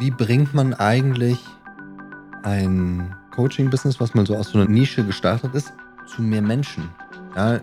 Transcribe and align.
wie 0.00 0.10
bringt 0.10 0.54
man 0.54 0.72
eigentlich 0.72 1.38
ein 2.42 3.14
Coaching-Business, 3.34 4.00
was 4.00 4.14
mal 4.14 4.26
so 4.26 4.34
aus 4.34 4.48
so 4.48 4.58
einer 4.58 4.68
Nische 4.68 5.04
gestartet 5.04 5.54
ist, 5.54 5.74
zu 6.06 6.22
mehr 6.22 6.40
Menschen? 6.40 6.88
Ja, 7.36 7.60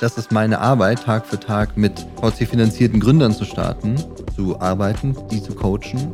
das 0.00 0.16
ist 0.16 0.32
meine 0.32 0.60
Arbeit, 0.60 1.04
Tag 1.04 1.26
für 1.26 1.38
Tag 1.38 1.76
mit 1.76 2.06
VC-finanzierten 2.20 3.00
Gründern 3.00 3.32
zu 3.32 3.44
starten, 3.44 3.96
zu 4.34 4.58
arbeiten, 4.60 5.14
die 5.30 5.42
zu 5.42 5.54
coachen. 5.54 6.12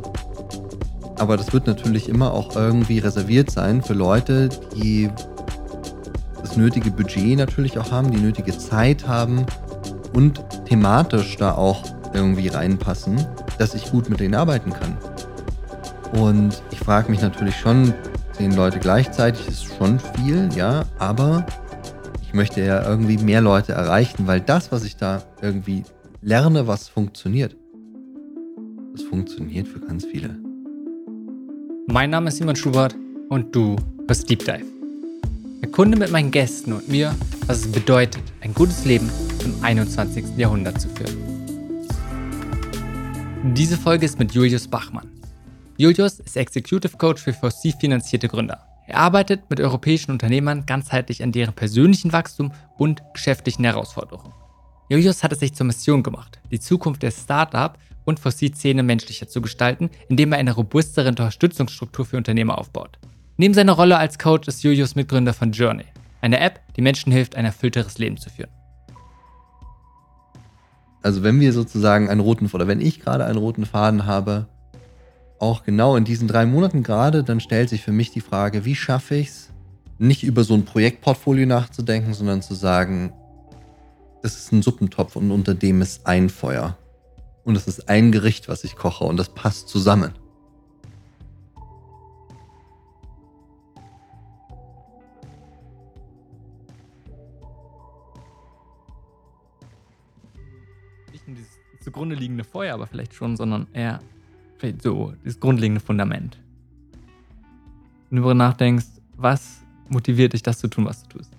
Aber 1.17 1.37
das 1.37 1.53
wird 1.53 1.67
natürlich 1.67 2.09
immer 2.09 2.33
auch 2.33 2.53
irgendwie 2.53 2.99
reserviert 2.99 3.49
sein 3.49 3.81
für 3.81 3.93
Leute, 3.93 4.49
die 4.75 5.09
das 6.41 6.57
nötige 6.57 6.91
Budget 6.91 7.37
natürlich 7.37 7.79
auch 7.79 7.91
haben, 7.91 8.11
die 8.11 8.19
nötige 8.19 8.57
Zeit 8.57 9.07
haben 9.07 9.45
und 10.13 10.43
thematisch 10.65 11.37
da 11.37 11.53
auch 11.53 11.83
irgendwie 12.13 12.49
reinpassen, 12.49 13.25
dass 13.57 13.73
ich 13.73 13.89
gut 13.89 14.09
mit 14.09 14.19
denen 14.19 14.35
arbeiten 14.35 14.73
kann. 14.73 14.97
Und 16.13 16.61
ich 16.71 16.79
frage 16.79 17.09
mich 17.09 17.21
natürlich 17.21 17.55
schon, 17.55 17.93
zehn 18.33 18.55
Leute 18.55 18.79
gleichzeitig 18.79 19.47
ist 19.47 19.65
schon 19.75 19.99
viel, 19.99 20.49
ja, 20.55 20.83
aber 20.99 21.45
ich 22.21 22.33
möchte 22.33 22.63
ja 22.63 22.87
irgendwie 22.87 23.17
mehr 23.17 23.41
Leute 23.41 23.73
erreichen, 23.73 24.27
weil 24.27 24.41
das, 24.41 24.71
was 24.71 24.83
ich 24.83 24.97
da 24.97 25.23
irgendwie 25.41 25.83
lerne, 26.21 26.67
was 26.67 26.89
funktioniert, 26.89 27.55
das 28.93 29.03
funktioniert 29.03 29.67
für 29.67 29.79
ganz 29.79 30.05
viele. 30.05 30.37
Mein 31.87 32.09
Name 32.09 32.29
ist 32.29 32.37
Simon 32.37 32.55
Schubert 32.55 32.95
und 33.29 33.55
du 33.55 33.75
hörst 34.07 34.29
Deep 34.29 34.39
Dive. 34.39 34.65
Erkunde 35.61 35.97
mit 35.97 36.11
meinen 36.11 36.31
Gästen 36.31 36.73
und 36.73 36.89
mir, 36.89 37.15
was 37.47 37.65
es 37.65 37.71
bedeutet, 37.71 38.23
ein 38.41 38.53
gutes 38.53 38.85
Leben 38.85 39.09
im 39.43 39.53
21. 39.63 40.37
Jahrhundert 40.37 40.81
zu 40.81 40.89
führen. 40.89 41.15
Diese 43.55 43.77
Folge 43.77 44.05
ist 44.05 44.19
mit 44.19 44.33
Julius 44.33 44.67
Bachmann. 44.67 45.07
Julius 45.77 46.19
ist 46.19 46.37
Executive 46.37 46.97
Coach 46.97 47.21
für 47.21 47.33
VC-finanzierte 47.33 48.27
Gründer. 48.27 48.59
Er 48.87 48.97
arbeitet 48.97 49.49
mit 49.49 49.59
europäischen 49.59 50.11
Unternehmern 50.11 50.65
ganzheitlich 50.65 51.23
an 51.23 51.31
deren 51.31 51.53
persönlichen 51.53 52.11
Wachstum 52.11 52.51
und 52.77 53.01
geschäftlichen 53.13 53.63
Herausforderungen. 53.63 54.33
Julius 54.89 55.23
hat 55.23 55.31
es 55.31 55.39
sich 55.39 55.53
zur 55.53 55.65
Mission 55.65 56.03
gemacht, 56.03 56.39
die 56.51 56.59
Zukunft 56.59 57.01
der 57.01 57.11
Startup 57.11 57.77
und 58.03 58.19
VC-Szene 58.19 58.83
menschlicher 58.83 59.27
zu 59.27 59.41
gestalten, 59.41 59.89
indem 60.09 60.33
er 60.33 60.39
eine 60.39 60.51
robustere 60.51 61.07
Unterstützungsstruktur 61.07 62.05
für 62.05 62.17
Unternehmer 62.17 62.57
aufbaut. 62.57 62.99
Neben 63.37 63.53
seiner 63.53 63.73
Rolle 63.73 63.97
als 63.97 64.19
Coach 64.19 64.47
ist 64.47 64.63
Julius 64.63 64.95
Mitgründer 64.95 65.33
von 65.33 65.51
Journey, 65.51 65.85
eine 66.19 66.39
App, 66.39 66.59
die 66.75 66.81
Menschen 66.81 67.11
hilft, 67.11 67.35
ein 67.35 67.45
erfüllteres 67.45 67.97
Leben 67.97 68.17
zu 68.17 68.29
führen. 68.29 68.51
Also 71.01 71.23
wenn 71.23 71.39
wir 71.39 71.53
sozusagen 71.53 72.09
einen 72.09 72.21
roten, 72.21 72.47
oder 72.51 72.67
wenn 72.67 72.81
ich 72.81 72.99
gerade 72.99 73.25
einen 73.25 73.39
roten 73.39 73.65
Faden 73.65 74.05
habe, 74.05 74.47
auch 75.41 75.63
genau 75.63 75.95
in 75.95 76.05
diesen 76.05 76.27
drei 76.27 76.45
Monaten 76.45 76.83
gerade, 76.83 77.23
dann 77.23 77.39
stellt 77.39 77.69
sich 77.69 77.81
für 77.81 77.91
mich 77.91 78.11
die 78.11 78.21
Frage, 78.21 78.63
wie 78.63 78.75
schaffe 78.75 79.15
ich 79.15 79.29
es, 79.29 79.49
nicht 79.97 80.23
über 80.23 80.43
so 80.43 80.53
ein 80.53 80.65
Projektportfolio 80.65 81.47
nachzudenken, 81.47 82.13
sondern 82.13 82.43
zu 82.43 82.53
sagen, 82.53 83.11
das 84.21 84.37
ist 84.37 84.51
ein 84.51 84.61
Suppentopf 84.61 85.15
und 85.15 85.31
unter 85.31 85.55
dem 85.55 85.81
ist 85.81 86.05
ein 86.05 86.29
Feuer. 86.29 86.77
Und 87.43 87.55
es 87.57 87.67
ist 87.67 87.89
ein 87.89 88.11
Gericht, 88.11 88.49
was 88.49 88.63
ich 88.63 88.75
koche 88.75 89.03
und 89.03 89.17
das 89.17 89.29
passt 89.29 89.67
zusammen. 89.67 90.13
Nicht 101.11 101.25
dieses 101.27 101.47
zugrunde 101.79 102.15
liegende 102.15 102.43
Feuer, 102.43 102.75
aber 102.75 102.85
vielleicht 102.85 103.15
schon, 103.15 103.35
sondern 103.35 103.67
eher 103.73 103.99
so 104.81 105.13
das 105.23 105.39
grundlegende 105.39 105.81
Fundament. 105.81 106.37
Wenn 108.09 108.17
du 108.17 108.23
darüber 108.23 108.33
nachdenkst, 108.33 108.87
was 109.15 109.61
motiviert 109.89 110.33
dich, 110.33 110.43
das 110.43 110.59
zu 110.59 110.67
tun, 110.67 110.85
was 110.85 111.03
du 111.03 111.17
tust? 111.17 111.31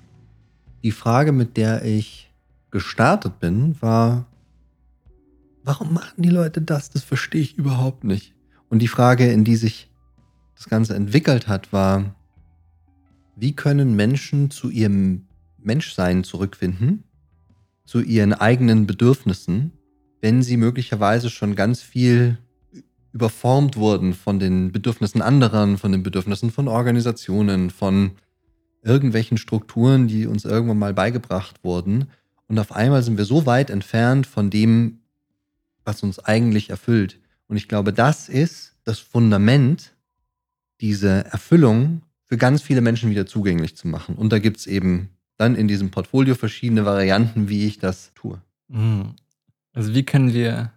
Die 0.83 0.91
Frage, 0.91 1.33
mit 1.33 1.56
der 1.56 1.84
ich 1.84 2.31
gestartet 2.71 3.38
bin, 3.38 3.81
war, 3.81 4.27
warum 5.65 5.93
machen 5.94 6.22
die 6.22 6.31
Leute 6.31 6.60
das? 6.60 6.91
Das 6.91 7.05
verstehe 7.05 7.41
ich 7.43 7.56
überhaupt 7.56 8.05
nicht. 8.05 8.34
Und 8.69 8.81
die 8.81 8.88
Frage, 8.88 9.31
in 9.31 9.44
die 9.44 9.56
sich 9.56 9.91
das 10.56 10.69
Ganze 10.69 10.94
entwickelt 10.94 11.49
hat, 11.49 11.72
war, 11.72 12.15
wie 13.37 13.54
können 13.54 13.94
Menschen 13.94 14.50
zu 14.50 14.71
ihrem 14.71 15.27
Menschsein 15.59 16.25
zurückfinden, 16.25 17.04
zu 17.84 18.00
ihren 18.00 18.33
eigenen 18.33 18.87
Bedürfnissen, 18.87 19.72
wenn 20.21 20.43
sie 20.43 20.56
möglicherweise 20.56 21.31
schon 21.31 21.54
ganz 21.54 21.83
viel 21.83 22.39
überformt 23.12 23.77
wurden 23.77 24.15
von 24.15 24.39
den 24.39 24.73
Bedürfnissen 24.73 25.23
anderen, 25.23 25.78
von 25.78 25.93
den 25.93 26.03
Bedürfnissen 26.03 26.50
von 26.50 26.69
Organisationen, 26.69 27.71
von 27.71 28.12
irgendwelchen 28.83 29.37
Strukturen, 29.37 30.09
die 30.09 30.27
uns 30.27 30.45
irgendwann 30.45 30.78
mal 30.78 30.95
beigebracht 30.95 31.62
wurden. 31.62 32.09
Und 32.49 32.59
auf 32.59 32.72
einmal 32.72 33.03
sind 33.03 33.19
wir 33.19 33.25
so 33.25 33.47
weit 33.47 33.71
entfernt 33.71 34.27
von 34.27 34.51
dem, 34.51 34.99
was 35.84 36.03
uns 36.03 36.19
eigentlich 36.19 36.71
erfüllt. 36.71 37.19
Und 37.47 37.56
ich 37.56 37.69
glaube, 37.69 37.93
das 37.93 38.28
ist 38.28 38.77
das 38.84 38.99
Fundament, 38.99 39.95
diese 40.81 41.25
Erfüllung 41.27 42.03
für 42.25 42.37
ganz 42.37 42.62
viele 42.62 42.81
Menschen 42.81 43.11
wieder 43.11 43.27
zugänglich 43.27 43.77
zu 43.77 43.89
machen. 43.89 44.17
Und 44.17 44.33
da 44.33 44.39
gibt 44.39 44.56
es 44.56 44.67
eben 44.67 45.11
dann 45.37 45.55
in 45.55 45.69
diesem 45.69 45.91
Portfolio 45.91 46.34
verschiedene 46.34 46.84
Varianten, 46.84 47.49
wie 47.49 47.67
ich 47.67 47.78
das 47.78 48.12
tue. 48.15 48.41
Mhm. 48.69 49.15
Also 49.72 49.95
wie 49.95 50.05
können 50.05 50.33
wir 50.33 50.72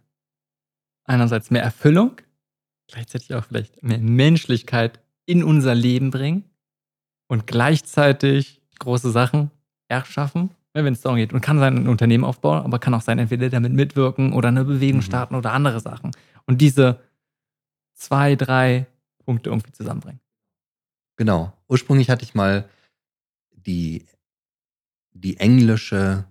einerseits 1.06 1.52
mehr 1.52 1.64
Erfüllung, 1.64 2.18
gleichzeitig 2.88 3.34
auch 3.34 3.46
vielleicht 3.46 3.82
mehr 3.84 4.00
Menschlichkeit 4.00 5.00
in 5.26 5.44
unser 5.44 5.76
Leben 5.76 6.12
bringen 6.12 6.44
und 7.28 7.48
gleichzeitig 7.48 8.62
große 8.80 9.12
Sachen 9.12 9.52
erschaffen, 9.88 10.52
wenn 10.74 10.94
es 10.94 11.02
darum 11.02 11.18
geht. 11.18 11.34
Und 11.34 11.42
kann 11.42 11.60
sein 11.60 11.78
ein 11.78 11.88
Unternehmen 11.88 12.24
aufbauen, 12.24 12.64
aber 12.64 12.80
kann 12.80 12.94
auch 12.94 13.02
sein, 13.02 13.20
entweder 13.20 13.50
damit 13.50 13.74
mitwirken 13.74 14.34
oder 14.34 14.50
eine 14.50 14.66
Bewegung 14.66 15.00
mhm. 15.00 15.06
starten 15.06 15.36
oder 15.36 15.54
andere 15.54 15.80
Sachen. 15.80 16.12
Und 16.46 16.62
diese 16.62 17.00
zwei, 17.94 18.36
drei 18.36 18.86
Punkte 19.26 19.50
irgendwie 19.50 19.72
zusammenbringen. 19.72 20.20
Genau. 21.18 21.54
Ursprünglich 21.68 22.10
hatte 22.10 22.24
ich 22.24 22.36
mal 22.36 22.70
die, 23.52 24.06
die 25.14 25.38
englische 25.38 26.26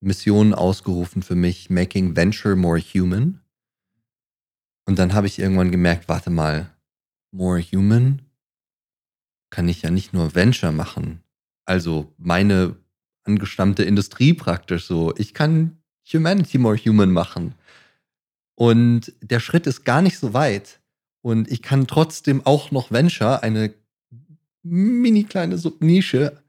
Mission 0.00 0.54
ausgerufen 0.54 1.22
für 1.22 1.36
mich, 1.36 1.70
Making 1.70 2.16
Venture 2.16 2.56
More 2.56 2.80
Human. 2.80 3.40
Und 4.84 4.98
dann 4.98 5.14
habe 5.14 5.26
ich 5.26 5.38
irgendwann 5.38 5.70
gemerkt, 5.70 6.08
warte 6.08 6.30
mal, 6.30 6.70
More 7.30 7.62
Human 7.62 8.22
kann 9.50 9.68
ich 9.68 9.82
ja 9.82 9.90
nicht 9.90 10.12
nur 10.12 10.34
Venture 10.34 10.72
machen. 10.72 11.22
Also 11.64 12.12
meine 12.18 12.76
angestammte 13.24 13.84
Industrie 13.84 14.34
praktisch 14.34 14.86
so. 14.86 15.14
Ich 15.16 15.34
kann 15.34 15.78
Humanity 16.12 16.58
More 16.58 16.76
Human 16.76 17.10
machen. 17.10 17.54
Und 18.54 19.12
der 19.20 19.40
Schritt 19.40 19.66
ist 19.66 19.84
gar 19.84 20.02
nicht 20.02 20.18
so 20.18 20.34
weit. 20.34 20.80
Und 21.22 21.50
ich 21.50 21.62
kann 21.62 21.86
trotzdem 21.86 22.44
auch 22.44 22.70
noch 22.70 22.90
Venture, 22.90 23.42
eine 23.42 23.72
mini 24.62 25.24
kleine 25.24 25.58
Subnische, 25.58 26.42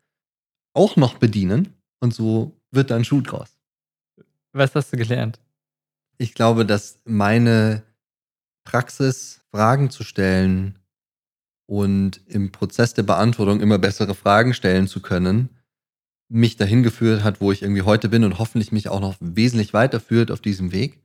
auch 0.74 0.96
noch 0.96 1.18
bedienen. 1.18 1.74
Und 2.00 2.14
so 2.14 2.52
wird 2.72 2.90
dann 2.90 3.06
Schuh 3.06 3.22
draus. 3.22 3.50
Was 4.52 4.74
hast 4.76 4.92
du 4.92 4.98
gelernt? 4.98 5.40
Ich 6.18 6.34
glaube, 6.34 6.66
dass 6.66 7.00
meine 7.06 7.84
Praxis, 8.64 9.42
Fragen 9.52 9.90
zu 9.90 10.04
stellen 10.04 10.80
und 11.66 12.22
im 12.28 12.52
Prozess 12.52 12.94
der 12.94 13.04
Beantwortung 13.04 13.62
immer 13.62 13.78
bessere 13.78 14.16
Fragen 14.16 14.54
stellen 14.54 14.88
zu 14.88 15.02
können, 15.02 15.50
mich 16.30 16.58
dahin 16.58 16.84
geführt 16.84 17.24
hat, 17.24 17.42
wo 17.42 17.52
ich 17.52 17.62
irgendwie 17.62 17.84
heute 17.84 18.10
bin 18.10 18.24
und 18.24 18.40
hoffentlich 18.40 18.72
mich 18.72 18.90
auch 18.90 19.00
noch 19.00 19.16
wesentlich 19.20 19.74
weiterführt 19.74 20.32
auf 20.32 20.42
diesem 20.42 20.72
Weg. 20.72 21.00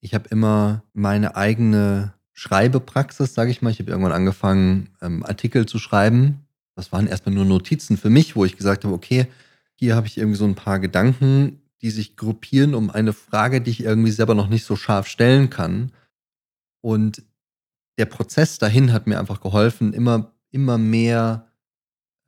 Ich 0.00 0.14
habe 0.14 0.28
immer 0.28 0.82
meine 0.92 1.36
eigene 1.36 2.14
Schreibepraxis, 2.32 3.34
sage 3.34 3.50
ich 3.50 3.62
mal. 3.62 3.70
Ich 3.70 3.78
habe 3.78 3.90
irgendwann 3.90 4.12
angefangen, 4.12 4.90
ähm, 5.00 5.24
Artikel 5.24 5.66
zu 5.66 5.78
schreiben. 5.78 6.46
Das 6.74 6.92
waren 6.92 7.06
erstmal 7.06 7.34
nur 7.34 7.44
Notizen 7.44 7.96
für 7.96 8.10
mich, 8.10 8.36
wo 8.36 8.44
ich 8.44 8.56
gesagt 8.56 8.84
habe, 8.84 8.94
okay, 8.94 9.28
hier 9.76 9.96
habe 9.96 10.06
ich 10.06 10.18
irgendwie 10.18 10.36
so 10.36 10.44
ein 10.44 10.56
paar 10.56 10.78
Gedanken, 10.78 11.62
die 11.80 11.90
sich 11.90 12.16
gruppieren 12.16 12.74
um 12.74 12.90
eine 12.90 13.12
Frage, 13.12 13.60
die 13.60 13.70
ich 13.70 13.84
irgendwie 13.84 14.10
selber 14.10 14.34
noch 14.34 14.48
nicht 14.48 14.64
so 14.64 14.76
scharf 14.76 15.06
stellen 15.06 15.50
kann. 15.50 15.92
Und 16.84 17.22
der 17.96 18.04
Prozess 18.04 18.58
dahin 18.58 18.92
hat 18.92 19.06
mir 19.06 19.18
einfach 19.18 19.40
geholfen, 19.40 19.94
immer, 19.94 20.34
immer 20.50 20.76
mehr, 20.76 21.48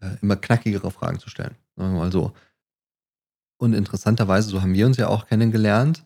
äh, 0.01 0.17
immer 0.23 0.37
knackigere 0.37 0.91
Fragen 0.91 1.19
zu 1.19 1.29
stellen. 1.29 1.57
Sagen 1.77 1.93
wir 1.93 1.99
mal 1.99 2.11
so. 2.11 2.33
Und 3.59 3.75
interessanterweise, 3.75 4.49
so 4.49 4.63
haben 4.63 4.73
wir 4.73 4.87
uns 4.87 4.97
ja 4.97 5.09
auch 5.09 5.27
kennengelernt, 5.27 6.05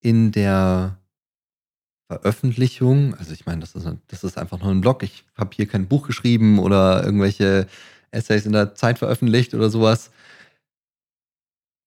in 0.00 0.32
der 0.32 0.98
Veröffentlichung, 2.08 3.14
also 3.14 3.32
ich 3.32 3.46
meine, 3.46 3.60
das 3.60 3.76
ist, 3.76 3.86
das 4.08 4.24
ist 4.24 4.36
einfach 4.36 4.58
nur 4.58 4.72
ein 4.72 4.80
Blog, 4.80 5.04
ich 5.04 5.24
habe 5.36 5.54
hier 5.54 5.68
kein 5.68 5.86
Buch 5.86 6.04
geschrieben 6.04 6.58
oder 6.58 7.04
irgendwelche 7.04 7.68
Essays 8.10 8.46
in 8.46 8.52
der 8.52 8.74
Zeit 8.74 8.98
veröffentlicht 8.98 9.54
oder 9.54 9.70
sowas, 9.70 10.10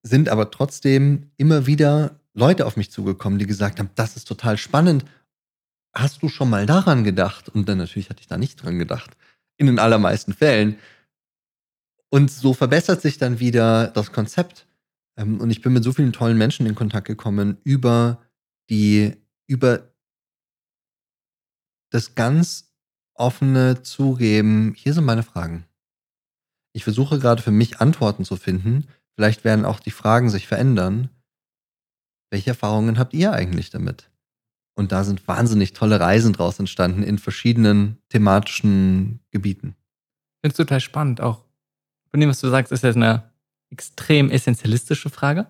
sind 0.02 0.30
aber 0.30 0.50
trotzdem 0.50 1.30
immer 1.36 1.68
wieder 1.68 2.22
Leute 2.34 2.66
auf 2.66 2.78
mich 2.78 2.90
zugekommen, 2.90 3.38
die 3.38 3.48
gesagt 3.48 3.80
haben, 3.80 3.90
das 3.96 4.16
ist 4.16 4.30
total 4.30 4.58
spannend. 4.58 5.04
Hast 5.96 6.22
du 6.22 6.30
schon 6.30 6.50
mal 6.50 6.66
daran 6.66 7.04
gedacht? 7.04 7.50
Und 7.50 7.70
dann 7.70 7.78
natürlich 7.78 8.10
hatte 8.10 8.22
ich 8.22 8.28
da 8.28 8.38
nicht 8.38 8.62
dran 8.62 8.78
gedacht. 8.78 9.16
In 9.58 9.68
den 9.68 9.80
allermeisten 9.80 10.34
Fällen. 10.34 10.78
Und 12.10 12.30
so 12.30 12.54
verbessert 12.54 13.02
sich 13.02 13.18
dann 13.18 13.40
wieder 13.40 13.88
das 13.88 14.12
Konzept. 14.12 14.68
Ähm, 15.18 15.40
und 15.40 15.50
ich 15.50 15.62
bin 15.62 15.74
mit 15.74 15.84
so 15.84 15.94
vielen 15.94 16.14
tollen 16.14 16.38
Menschen 16.38 16.66
in 16.66 16.76
Kontakt 16.76 17.08
gekommen 17.08 17.58
über 17.64 18.22
die, 18.70 19.16
über 19.48 19.92
das 21.92 22.16
ganz 22.16 22.74
offene 23.14 23.82
Zugeben. 23.82 24.74
Hier 24.76 24.94
sind 24.94 25.06
meine 25.06 25.24
Fragen. 25.24 25.66
Ich 26.74 26.84
versuche 26.84 27.20
gerade 27.20 27.42
für 27.42 27.52
mich 27.52 27.80
Antworten 27.80 28.26
zu 28.26 28.36
finden. 28.36 28.88
Vielleicht 29.16 29.46
werden 29.46 29.64
auch 29.64 29.80
die 29.80 29.92
Fragen 29.92 30.30
sich 30.30 30.48
verändern. 30.48 31.10
Welche 32.30 32.50
Erfahrungen 32.50 33.00
habt 33.00 33.14
ihr 33.14 33.32
eigentlich 33.32 33.70
damit? 33.70 34.10
Und 34.76 34.92
da 34.92 35.04
sind 35.04 35.28
wahnsinnig 35.28 35.74
tolle 35.74 36.00
Reisen 36.00 36.34
draus 36.34 36.60
entstanden 36.60 37.02
in 37.02 37.18
verschiedenen 37.18 37.98
thematischen 38.10 39.22
Gebieten. 39.32 39.76
Finde 40.42 40.52
es 40.52 40.58
total 40.58 40.82
spannend. 40.82 41.22
Auch 41.22 41.46
von 42.12 42.20
dem, 42.20 42.30
was 42.30 42.42
du 42.42 42.50
sagst, 42.50 42.72
ist 42.72 42.84
jetzt 42.84 42.98
eine 42.98 43.24
extrem 43.72 44.30
essentialistische 44.30 45.10
Frage. 45.10 45.48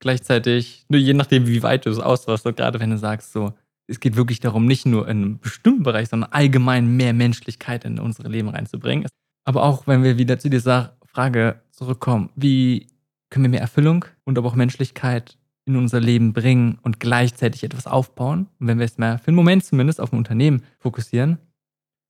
Gleichzeitig, 0.00 0.86
nur 0.88 1.00
je 1.00 1.14
nachdem, 1.14 1.46
wie 1.46 1.62
weit 1.62 1.84
du 1.84 1.90
es 1.90 1.98
ausdrückst, 1.98 2.44
gerade 2.56 2.80
wenn 2.80 2.90
du 2.90 2.98
sagst, 2.98 3.32
so, 3.32 3.52
es 3.86 4.00
geht 4.00 4.16
wirklich 4.16 4.40
darum, 4.40 4.66
nicht 4.66 4.86
nur 4.86 5.08
in 5.08 5.22
einem 5.22 5.38
bestimmten 5.40 5.82
Bereich, 5.82 6.08
sondern 6.08 6.32
allgemein 6.32 6.96
mehr 6.96 7.12
Menschlichkeit 7.12 7.84
in 7.84 7.98
unsere 7.98 8.28
Leben 8.28 8.48
reinzubringen. 8.48 9.08
Aber 9.44 9.64
auch 9.64 9.86
wenn 9.86 10.04
wir 10.04 10.16
wieder 10.16 10.38
zu 10.38 10.48
dieser 10.48 10.96
Frage 11.04 11.60
zurückkommen, 11.72 12.30
wie 12.36 12.86
können 13.30 13.44
wir 13.44 13.50
mehr 13.50 13.60
Erfüllung 13.60 14.04
und 14.24 14.38
aber 14.38 14.48
auch 14.48 14.54
Menschlichkeit 14.54 15.38
in 15.70 15.76
unser 15.76 16.00
Leben 16.00 16.32
bringen 16.32 16.78
und 16.82 17.00
gleichzeitig 17.00 17.64
etwas 17.64 17.86
aufbauen. 17.86 18.48
Und 18.58 18.66
wenn 18.66 18.78
wir 18.78 18.84
es 18.84 18.98
mal 18.98 19.18
für 19.18 19.28
einen 19.28 19.36
Moment 19.36 19.64
zumindest 19.64 20.00
auf 20.00 20.12
ein 20.12 20.18
Unternehmen 20.18 20.62
fokussieren, 20.78 21.38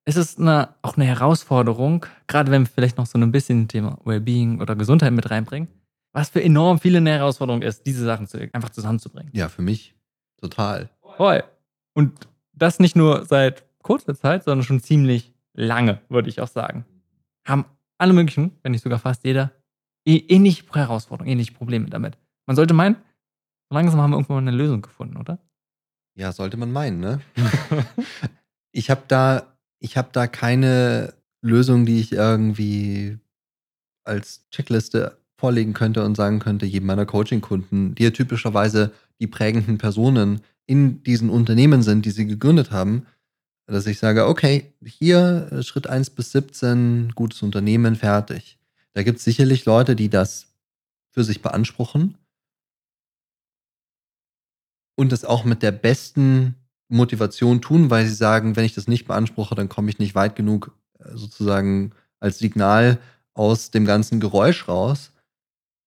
ist 0.06 0.16
es 0.16 0.38
eine, 0.38 0.74
auch 0.82 0.96
eine 0.96 1.04
Herausforderung, 1.04 2.06
gerade 2.26 2.50
wenn 2.50 2.62
wir 2.62 2.70
vielleicht 2.72 2.96
noch 2.96 3.06
so 3.06 3.18
ein 3.18 3.32
bisschen 3.32 3.68
Thema 3.68 3.98
Wellbeing 4.04 4.60
oder 4.60 4.74
Gesundheit 4.74 5.12
mit 5.12 5.30
reinbringen, 5.30 5.68
was 6.12 6.30
für 6.30 6.42
enorm 6.42 6.78
viele 6.78 6.98
eine 6.98 7.10
Herausforderung 7.10 7.62
ist, 7.62 7.86
diese 7.86 8.04
Sachen 8.04 8.26
zu, 8.26 8.38
einfach 8.52 8.70
zusammenzubringen. 8.70 9.30
Ja, 9.34 9.48
für 9.48 9.62
mich 9.62 9.94
total. 10.40 10.90
Voll. 11.16 11.44
Und 11.94 12.28
das 12.52 12.80
nicht 12.80 12.96
nur 12.96 13.24
seit 13.26 13.64
kurzer 13.82 14.14
Zeit, 14.14 14.44
sondern 14.44 14.64
schon 14.64 14.80
ziemlich 14.80 15.32
lange, 15.54 16.00
würde 16.08 16.28
ich 16.28 16.40
auch 16.40 16.48
sagen. 16.48 16.84
Haben 17.46 17.64
alle 17.98 18.12
möglichen, 18.12 18.52
wenn 18.62 18.72
nicht 18.72 18.82
sogar 18.82 18.98
fast 18.98 19.24
jeder, 19.24 19.52
ähnliche 20.04 20.64
Herausforderungen, 20.72 21.30
ähnliche 21.30 21.52
Probleme 21.52 21.86
damit. 21.86 22.16
Man 22.46 22.56
sollte 22.56 22.74
meinen, 22.74 22.96
Langsam 23.70 24.00
haben 24.00 24.10
wir 24.10 24.16
irgendwann 24.16 24.48
eine 24.48 24.56
Lösung 24.56 24.82
gefunden, 24.82 25.16
oder? 25.16 25.38
Ja, 26.16 26.32
sollte 26.32 26.56
man 26.56 26.72
meinen, 26.72 27.00
ne? 27.00 27.20
ich 28.72 28.90
habe 28.90 29.02
da, 29.06 29.56
ich 29.78 29.96
habe 29.96 30.08
da 30.12 30.26
keine 30.26 31.14
Lösung, 31.40 31.86
die 31.86 32.00
ich 32.00 32.12
irgendwie 32.12 33.18
als 34.04 34.46
Checkliste 34.50 35.18
vorlegen 35.38 35.72
könnte 35.72 36.04
und 36.04 36.16
sagen 36.16 36.40
könnte, 36.40 36.66
jedem 36.66 36.86
meiner 36.86 37.06
Coaching-Kunden, 37.06 37.94
die 37.94 38.02
ja 38.02 38.10
typischerweise 38.10 38.92
die 39.20 39.28
prägenden 39.28 39.78
Personen 39.78 40.40
in 40.66 41.02
diesen 41.04 41.30
Unternehmen 41.30 41.82
sind, 41.82 42.04
die 42.04 42.10
sie 42.10 42.26
gegründet 42.26 42.72
haben, 42.72 43.06
dass 43.66 43.86
ich 43.86 43.98
sage, 43.98 44.26
okay, 44.26 44.72
hier 44.84 45.48
äh, 45.52 45.62
Schritt 45.62 45.86
1 45.86 46.10
bis 46.10 46.32
17, 46.32 47.12
gutes 47.14 47.42
Unternehmen, 47.42 47.94
fertig. 47.94 48.58
Da 48.94 49.04
gibt 49.04 49.18
es 49.18 49.24
sicherlich 49.24 49.64
Leute, 49.64 49.94
die 49.94 50.10
das 50.10 50.48
für 51.12 51.22
sich 51.22 51.40
beanspruchen 51.40 52.16
und 55.00 55.12
das 55.12 55.24
auch 55.24 55.44
mit 55.44 55.62
der 55.62 55.72
besten 55.72 56.56
Motivation 56.88 57.62
tun, 57.62 57.88
weil 57.88 58.06
sie 58.06 58.14
sagen, 58.14 58.54
wenn 58.54 58.66
ich 58.66 58.74
das 58.74 58.86
nicht 58.86 59.06
beanspruche, 59.06 59.54
dann 59.54 59.70
komme 59.70 59.88
ich 59.88 59.98
nicht 59.98 60.14
weit 60.14 60.36
genug 60.36 60.76
äh, 60.98 61.16
sozusagen 61.16 61.92
als 62.20 62.38
Signal 62.38 62.98
aus 63.32 63.70
dem 63.70 63.86
ganzen 63.86 64.20
Geräusch 64.20 64.68
raus, 64.68 65.12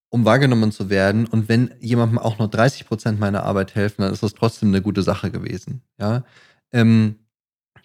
um 0.09 0.25
wahrgenommen 0.25 0.71
zu 0.71 0.89
werden. 0.89 1.27
Und 1.27 1.47
wenn 1.47 1.75
jemandem 1.79 2.17
auch 2.17 2.39
nur 2.39 2.47
30 2.47 2.87
Prozent 2.87 3.19
meiner 3.19 3.43
Arbeit 3.43 3.75
helfen, 3.75 4.01
dann 4.01 4.11
ist 4.11 4.23
das 4.23 4.33
trotzdem 4.33 4.69
eine 4.69 4.81
gute 4.81 5.03
Sache 5.03 5.29
gewesen. 5.29 5.83
Ja, 5.99 6.23
ähm, 6.71 7.19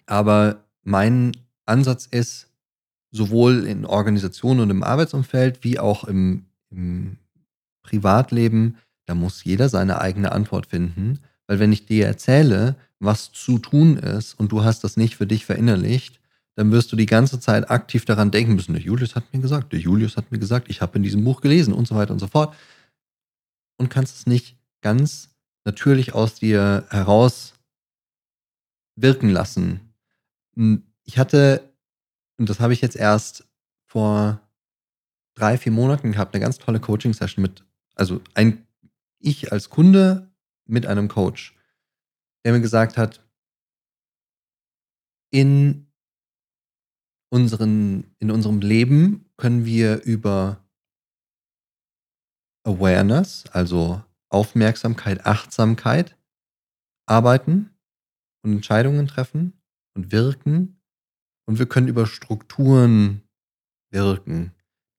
aber 0.07 0.65
mein 0.81 1.33
Ansatz 1.67 2.07
ist, 2.07 2.47
sowohl 3.11 3.67
in 3.67 3.85
Organisationen 3.85 4.61
und 4.61 4.69
im 4.71 4.83
Arbeitsumfeld 4.83 5.63
wie 5.63 5.77
auch 5.77 6.05
im, 6.05 6.45
im 6.71 7.17
Privatleben, 7.83 8.77
da 9.09 9.15
muss 9.15 9.43
jeder 9.43 9.69
seine 9.69 9.99
eigene 10.01 10.31
Antwort 10.31 10.67
finden. 10.67 11.17
Weil 11.47 11.57
wenn 11.57 11.71
ich 11.71 11.87
dir 11.87 12.05
erzähle, 12.05 12.75
was 12.99 13.31
zu 13.31 13.57
tun 13.57 13.97
ist 13.97 14.35
und 14.35 14.51
du 14.51 14.63
hast 14.63 14.83
das 14.83 14.97
nicht 14.97 15.15
für 15.15 15.25
dich 15.25 15.47
verinnerlicht, 15.47 16.19
dann 16.53 16.71
wirst 16.71 16.91
du 16.91 16.95
die 16.95 17.07
ganze 17.07 17.39
Zeit 17.39 17.71
aktiv 17.71 18.05
daran 18.05 18.29
denken 18.29 18.53
müssen, 18.53 18.73
der 18.73 18.83
Julius 18.83 19.15
hat 19.15 19.33
mir 19.33 19.39
gesagt, 19.39 19.73
der 19.73 19.79
Julius 19.79 20.15
hat 20.15 20.31
mir 20.31 20.37
gesagt, 20.37 20.69
ich 20.69 20.81
habe 20.81 20.95
in 20.97 21.01
diesem 21.01 21.23
Buch 21.23 21.41
gelesen 21.41 21.73
und 21.73 21.87
so 21.87 21.95
weiter 21.95 22.13
und 22.13 22.19
so 22.19 22.27
fort. 22.27 22.55
Und 23.77 23.89
kannst 23.89 24.15
es 24.15 24.27
nicht 24.27 24.59
ganz 24.81 25.29
natürlich 25.65 26.13
aus 26.13 26.35
dir 26.35 26.85
heraus 26.91 27.55
wirken 28.95 29.29
lassen. 29.29 29.79
Hm, 30.55 30.83
ich 31.03 31.17
hatte, 31.17 31.63
und 32.37 32.47
das 32.47 32.59
habe 32.59 32.73
ich 32.73 32.81
jetzt 32.81 32.95
erst 32.95 33.47
vor 33.87 34.39
drei, 35.33 35.57
vier 35.57 35.71
Monaten 35.71 36.11
gehabt, 36.11 36.35
eine 36.35 36.43
ganz 36.43 36.59
tolle 36.59 36.79
Coaching-Session 36.79 37.41
mit, 37.41 37.63
also 37.95 38.21
ein 38.35 38.67
ich 39.19 39.51
als 39.51 39.69
Kunde 39.69 40.31
mit 40.65 40.85
einem 40.85 41.07
Coach, 41.07 41.55
der 42.43 42.53
mir 42.53 42.61
gesagt 42.61 42.97
hat, 42.97 43.25
in, 45.31 45.87
unseren, 47.31 48.15
in 48.19 48.31
unserem 48.31 48.61
Leben 48.61 49.29
können 49.37 49.65
wir 49.65 50.01
über 50.03 50.63
Awareness, 52.63 53.45
also 53.51 54.03
Aufmerksamkeit, 54.29 55.25
Achtsamkeit 55.25 56.17
arbeiten 57.05 57.71
und 58.43 58.53
Entscheidungen 58.53 59.07
treffen 59.07 59.61
und 59.95 60.11
wirken. 60.11 60.81
Und 61.45 61.57
wir 61.57 61.67
können 61.67 61.87
über 61.87 62.05
Strukturen 62.05 63.23
wirken 63.91 64.53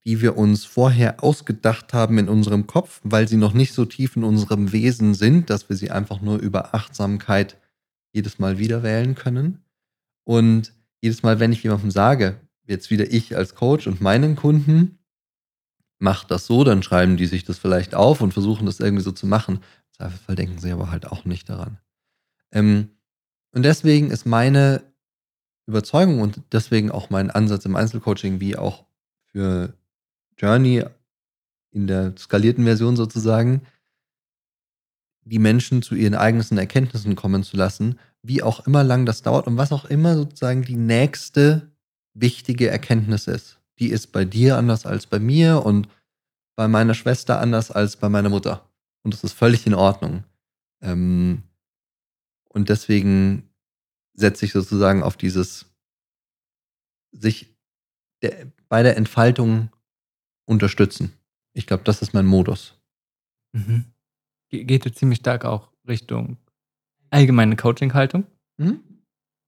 die 0.04 0.22
wir 0.22 0.36
uns 0.36 0.64
vorher 0.64 1.22
ausgedacht 1.22 1.92
haben 1.92 2.18
in 2.18 2.28
unserem 2.28 2.66
Kopf, 2.66 3.00
weil 3.04 3.28
sie 3.28 3.36
noch 3.36 3.52
nicht 3.52 3.74
so 3.74 3.84
tief 3.84 4.16
in 4.16 4.24
unserem 4.24 4.72
Wesen 4.72 5.14
sind, 5.14 5.50
dass 5.50 5.68
wir 5.68 5.76
sie 5.76 5.90
einfach 5.90 6.20
nur 6.20 6.38
über 6.38 6.74
Achtsamkeit 6.74 7.58
jedes 8.12 8.38
Mal 8.38 8.58
wieder 8.58 8.82
wählen 8.82 9.14
können. 9.14 9.62
Und 10.24 10.72
jedes 11.00 11.22
Mal, 11.22 11.38
wenn 11.38 11.52
ich 11.52 11.62
jemandem 11.62 11.90
sage, 11.90 12.40
jetzt 12.66 12.90
wieder 12.90 13.12
ich 13.12 13.36
als 13.36 13.54
Coach 13.54 13.86
und 13.86 14.00
meinen 14.00 14.36
Kunden, 14.36 14.98
macht 15.98 16.30
das 16.30 16.46
so, 16.46 16.64
dann 16.64 16.82
schreiben 16.82 17.16
die 17.16 17.26
sich 17.26 17.44
das 17.44 17.58
vielleicht 17.58 17.94
auf 17.94 18.22
und 18.22 18.32
versuchen 18.32 18.66
das 18.66 18.80
irgendwie 18.80 19.04
so 19.04 19.12
zu 19.12 19.26
machen. 19.26 19.56
Im 19.56 19.92
Zweifelsfall 19.92 20.36
denken 20.36 20.58
sie 20.58 20.72
aber 20.72 20.90
halt 20.90 21.06
auch 21.06 21.26
nicht 21.26 21.48
daran. 21.48 21.78
Ähm, 22.52 22.90
und 23.52 23.64
deswegen 23.64 24.10
ist 24.10 24.24
meine 24.24 24.82
Überzeugung 25.66 26.20
und 26.20 26.40
deswegen 26.52 26.90
auch 26.90 27.10
mein 27.10 27.30
Ansatz 27.30 27.64
im 27.66 27.76
Einzelcoaching 27.76 28.40
wie 28.40 28.56
auch 28.56 28.86
für 29.26 29.74
Journey 30.40 30.84
in 31.70 31.86
der 31.86 32.16
skalierten 32.16 32.64
Version 32.64 32.96
sozusagen, 32.96 33.62
die 35.24 35.38
Menschen 35.38 35.82
zu 35.82 35.94
ihren 35.94 36.14
eigenen 36.14 36.58
Erkenntnissen 36.58 37.14
kommen 37.14 37.44
zu 37.44 37.56
lassen, 37.56 37.98
wie 38.22 38.42
auch 38.42 38.66
immer 38.66 38.82
lang 38.82 39.06
das 39.06 39.22
dauert 39.22 39.46
und 39.46 39.56
was 39.56 39.72
auch 39.72 39.84
immer 39.84 40.16
sozusagen 40.16 40.62
die 40.62 40.76
nächste 40.76 41.70
wichtige 42.14 42.68
Erkenntnis 42.68 43.26
ist. 43.26 43.60
Die 43.78 43.88
ist 43.88 44.08
bei 44.08 44.24
dir 44.24 44.56
anders 44.56 44.86
als 44.86 45.06
bei 45.06 45.18
mir 45.18 45.64
und 45.64 45.88
bei 46.56 46.68
meiner 46.68 46.94
Schwester 46.94 47.40
anders 47.40 47.70
als 47.70 47.96
bei 47.96 48.08
meiner 48.08 48.28
Mutter. 48.28 48.68
Und 49.02 49.14
das 49.14 49.24
ist 49.24 49.32
völlig 49.32 49.66
in 49.66 49.74
Ordnung. 49.74 50.24
Ähm, 50.82 51.42
und 52.48 52.68
deswegen 52.68 53.48
setze 54.14 54.44
ich 54.44 54.52
sozusagen 54.52 55.02
auf 55.02 55.16
dieses 55.16 55.66
sich 57.12 57.54
bei 58.68 58.82
der 58.82 58.96
Entfaltung 58.96 59.70
unterstützen. 60.50 61.12
Ich 61.52 61.66
glaube, 61.66 61.84
das 61.84 62.02
ist 62.02 62.12
mein 62.12 62.26
Modus. 62.26 62.74
Mhm. 63.52 63.84
Geht 64.50 64.84
jetzt 64.84 64.98
ziemlich 64.98 65.20
stark 65.20 65.44
auch 65.44 65.70
Richtung 65.86 66.36
allgemeine 67.10 67.56
Coaching-Haltung. 67.56 68.26
Mhm. 68.58 68.80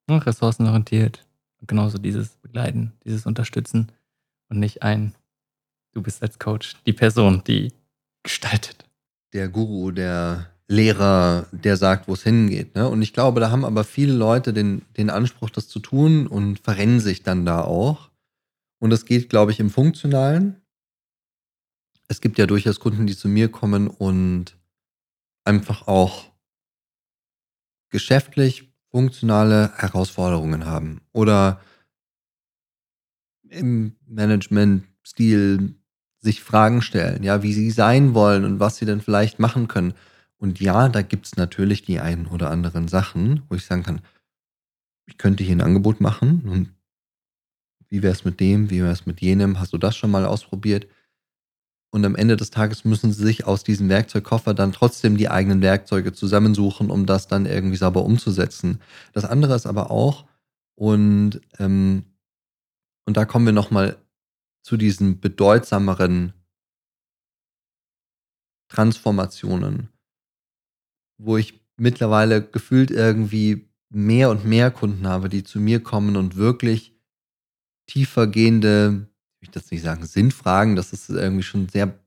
Ressourcenorientiert. 0.08 1.24
Genauso 1.66 1.98
dieses 1.98 2.36
Begleiten, 2.36 2.92
dieses 3.04 3.24
Unterstützen 3.24 3.92
und 4.48 4.58
nicht 4.58 4.82
ein, 4.82 5.14
du 5.92 6.02
bist 6.02 6.22
als 6.22 6.38
Coach 6.38 6.76
die 6.86 6.92
Person, 6.92 7.42
die 7.46 7.72
gestaltet. 8.22 8.84
Der 9.32 9.48
Guru, 9.48 9.90
der 9.90 10.50
Lehrer, 10.68 11.46
der 11.52 11.76
sagt, 11.76 12.08
wo 12.08 12.14
es 12.14 12.22
hingeht. 12.24 12.74
Ne? 12.74 12.88
Und 12.88 13.00
ich 13.00 13.12
glaube, 13.12 13.40
da 13.40 13.50
haben 13.50 13.64
aber 13.64 13.84
viele 13.84 14.12
Leute 14.12 14.52
den, 14.52 14.82
den 14.96 15.08
Anspruch, 15.08 15.50
das 15.50 15.68
zu 15.68 15.78
tun 15.78 16.26
und 16.26 16.58
verrennen 16.58 17.00
sich 17.00 17.22
dann 17.22 17.46
da 17.46 17.62
auch. 17.62 18.10
Und 18.78 18.90
das 18.90 19.04
geht, 19.04 19.28
glaube 19.28 19.52
ich, 19.52 19.60
im 19.60 19.70
Funktionalen 19.70 20.61
es 22.12 22.20
gibt 22.20 22.36
ja 22.36 22.46
durchaus 22.46 22.78
Kunden, 22.78 23.06
die 23.06 23.16
zu 23.16 23.26
mir 23.26 23.48
kommen 23.50 23.88
und 23.88 24.58
einfach 25.44 25.88
auch 25.88 26.30
geschäftlich 27.88 28.70
funktionale 28.90 29.72
Herausforderungen 29.78 30.66
haben 30.66 31.00
oder 31.12 31.62
im 33.48 33.96
Management-Stil 34.06 35.74
sich 36.18 36.42
Fragen 36.42 36.82
stellen, 36.82 37.22
ja, 37.22 37.42
wie 37.42 37.54
sie 37.54 37.70
sein 37.70 38.12
wollen 38.12 38.44
und 38.44 38.60
was 38.60 38.76
sie 38.76 38.84
denn 38.84 39.00
vielleicht 39.00 39.38
machen 39.38 39.66
können. 39.66 39.94
Und 40.36 40.60
ja, 40.60 40.90
da 40.90 41.00
gibt 41.00 41.24
es 41.24 41.36
natürlich 41.36 41.82
die 41.82 41.98
einen 41.98 42.26
oder 42.26 42.50
anderen 42.50 42.88
Sachen, 42.88 43.42
wo 43.48 43.54
ich 43.54 43.64
sagen 43.64 43.84
kann, 43.84 44.02
ich 45.06 45.16
könnte 45.16 45.44
hier 45.44 45.56
ein 45.56 45.62
Angebot 45.62 46.02
machen 46.02 46.42
und 46.42 46.74
wie 47.88 48.02
wäre 48.02 48.12
es 48.12 48.26
mit 48.26 48.38
dem, 48.38 48.68
wie 48.68 48.82
wäre 48.82 48.92
es 48.92 49.06
mit 49.06 49.22
jenem, 49.22 49.58
hast 49.58 49.72
du 49.72 49.78
das 49.78 49.96
schon 49.96 50.10
mal 50.10 50.26
ausprobiert? 50.26 50.86
Und 51.94 52.06
am 52.06 52.16
Ende 52.16 52.36
des 52.36 52.50
Tages 52.50 52.86
müssen 52.86 53.12
sie 53.12 53.22
sich 53.22 53.46
aus 53.46 53.64
diesem 53.64 53.90
Werkzeugkoffer 53.90 54.54
dann 54.54 54.72
trotzdem 54.72 55.18
die 55.18 55.28
eigenen 55.28 55.60
Werkzeuge 55.60 56.14
zusammensuchen, 56.14 56.90
um 56.90 57.04
das 57.04 57.28
dann 57.28 57.44
irgendwie 57.44 57.76
sauber 57.76 58.04
umzusetzen. 58.04 58.80
Das 59.12 59.26
andere 59.26 59.54
ist 59.54 59.66
aber 59.66 59.90
auch, 59.90 60.26
und, 60.74 61.42
ähm, 61.58 62.04
und 63.06 63.16
da 63.18 63.26
kommen 63.26 63.44
wir 63.44 63.52
nochmal 63.52 63.98
zu 64.62 64.78
diesen 64.78 65.20
bedeutsameren 65.20 66.32
Transformationen, 68.70 69.90
wo 71.18 71.36
ich 71.36 71.60
mittlerweile 71.76 72.42
gefühlt 72.42 72.90
irgendwie 72.90 73.68
mehr 73.90 74.30
und 74.30 74.46
mehr 74.46 74.70
Kunden 74.70 75.06
habe, 75.06 75.28
die 75.28 75.44
zu 75.44 75.60
mir 75.60 75.82
kommen 75.82 76.16
und 76.16 76.36
wirklich 76.36 76.98
tiefergehende 77.86 79.11
ich 79.42 79.50
das 79.50 79.70
nicht 79.70 79.82
sagen, 79.82 80.06
Sinnfragen, 80.06 80.76
das 80.76 80.92
ist 80.92 81.08
irgendwie 81.10 81.42
schon 81.42 81.68
sehr, 81.68 81.98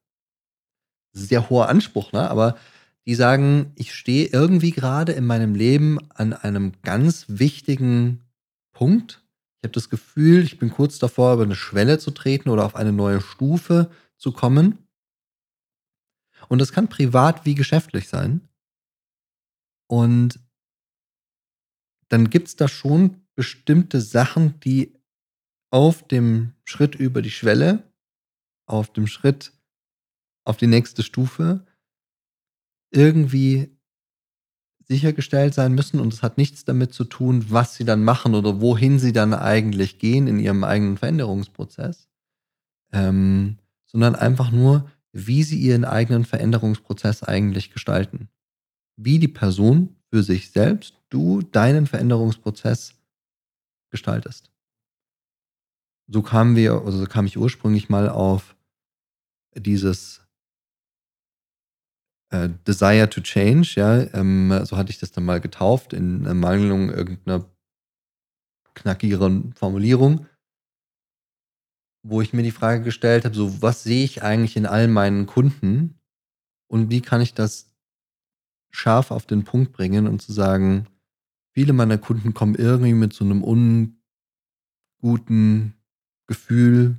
sehr 1.14 1.50
hoher 1.50 1.70
Anspruch, 1.70 2.12
ne? 2.12 2.30
Aber 2.30 2.58
die 3.06 3.16
sagen, 3.16 3.72
ich 3.76 3.94
stehe 3.94 4.28
irgendwie 4.28 4.72
gerade 4.72 5.12
in 5.12 5.26
meinem 5.26 5.54
Leben 5.54 6.00
an 6.12 6.34
einem 6.34 6.74
ganz 6.82 7.26
wichtigen 7.28 8.22
Punkt. 8.74 9.24
Ich 9.62 9.68
habe 9.68 9.74
das 9.74 9.90
Gefühl, 9.90 10.44
ich 10.44 10.58
bin 10.58 10.72
kurz 10.72 10.98
davor, 10.98 11.34
über 11.34 11.44
eine 11.44 11.56
Schwelle 11.56 12.00
zu 12.00 12.12
treten 12.12 12.50
oder 12.50 12.66
auf 12.66 12.76
eine 12.76 12.92
neue 12.92 13.22
Stufe 13.22 13.92
zu 14.18 14.32
kommen. 14.32 14.80
Und 16.48 16.60
das 16.60 16.72
kann 16.72 16.90
privat 16.90 17.46
wie 17.46 17.56
geschäftlich 17.56 18.08
sein. 18.08 18.48
Und 19.88 20.40
dann 22.10 22.30
gibt 22.30 22.48
es 22.48 22.56
da 22.56 22.68
schon 22.68 23.22
bestimmte 23.36 24.02
Sachen, 24.02 24.60
die 24.62 24.95
auf 25.76 26.08
dem 26.08 26.54
Schritt 26.64 26.96
über 26.96 27.22
die 27.22 27.32
Schwelle, 27.32 27.84
auf 28.66 28.94
dem 28.94 29.08
Schritt 29.08 29.52
auf 30.46 30.56
die 30.56 30.68
nächste 30.68 31.04
Stufe 31.04 31.68
irgendwie 32.92 33.78
sichergestellt 34.86 35.54
sein 35.54 35.76
müssen 35.76 36.00
und 36.00 36.14
es 36.14 36.24
hat 36.24 36.38
nichts 36.38 36.64
damit 36.64 36.94
zu 36.94 37.04
tun, 37.04 37.48
was 37.50 37.76
sie 37.76 37.84
dann 37.84 38.06
machen 38.06 38.36
oder 38.36 38.62
wohin 38.62 39.00
sie 39.00 39.12
dann 39.12 39.34
eigentlich 39.34 40.00
gehen 40.00 40.28
in 40.28 40.40
ihrem 40.40 40.64
eigenen 40.64 40.98
Veränderungsprozess, 40.98 42.08
ähm, 42.94 43.58
sondern 43.86 44.16
einfach 44.16 44.52
nur, 44.52 44.90
wie 45.12 45.44
sie 45.44 45.60
ihren 45.60 45.84
eigenen 45.84 46.24
Veränderungsprozess 46.24 47.22
eigentlich 47.22 47.72
gestalten. 47.72 48.30
Wie 48.96 49.20
die 49.20 49.28
Person 49.28 49.98
für 50.10 50.24
sich 50.24 50.52
selbst, 50.52 51.02
du 51.10 51.42
deinen 51.42 51.86
Veränderungsprozess 51.86 52.94
gestaltest 53.90 54.55
so 56.08 56.22
kamen 56.22 56.56
wir, 56.56 56.74
also 56.74 57.00
so 57.00 57.06
kam 57.06 57.26
ich 57.26 57.38
ursprünglich 57.38 57.90
mal 57.90 58.10
auf 58.10 58.56
dieses 59.56 60.22
äh, 62.30 62.50
Desire 62.68 63.10
to 63.10 63.22
Change, 63.22 63.74
ja, 63.76 64.14
ähm, 64.14 64.66
so 64.66 64.78
hatte 64.78 64.92
ich 64.92 65.00
das 65.00 65.12
dann 65.12 65.26
mal 65.26 65.42
getauft 65.42 65.94
in 65.94 66.22
Mangelung 66.40 66.90
irgendeiner 66.90 67.50
knackigeren 68.74 69.54
Formulierung, 69.54 70.28
wo 72.04 72.22
ich 72.22 72.34
mir 72.34 72.44
die 72.44 72.52
Frage 72.52 72.84
gestellt 72.84 73.26
habe, 73.26 73.36
so 73.36 73.62
was 73.62 73.84
sehe 73.84 74.04
ich 74.04 74.22
eigentlich 74.22 74.58
in 74.58 74.66
all 74.66 74.88
meinen 74.88 75.26
Kunden 75.26 76.00
und 76.68 76.92
wie 76.92 77.02
kann 77.02 77.22
ich 77.22 77.34
das 77.34 77.74
scharf 78.70 79.12
auf 79.12 79.26
den 79.26 79.46
Punkt 79.46 79.72
bringen 79.72 80.08
und 80.08 80.22
zu 80.22 80.34
sagen, 80.34 80.88
viele 81.54 81.74
meiner 81.74 81.98
Kunden 81.98 82.34
kommen 82.34 82.56
irgendwie 82.56 82.94
mit 82.94 83.14
so 83.14 83.24
einem 83.24 83.42
unguten 85.02 85.75
Gefühl, 86.28 86.98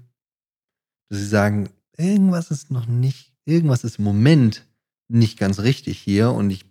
dass 1.09 1.19
sie 1.19 1.27
sagen, 1.27 1.71
irgendwas 1.97 2.51
ist 2.51 2.71
noch 2.71 2.87
nicht, 2.87 3.33
irgendwas 3.45 3.85
ist 3.85 3.99
im 3.99 4.05
Moment 4.05 4.67
nicht 5.09 5.39
ganz 5.39 5.61
richtig 5.61 5.99
hier 5.99 6.33
und 6.33 6.51
ich 6.51 6.65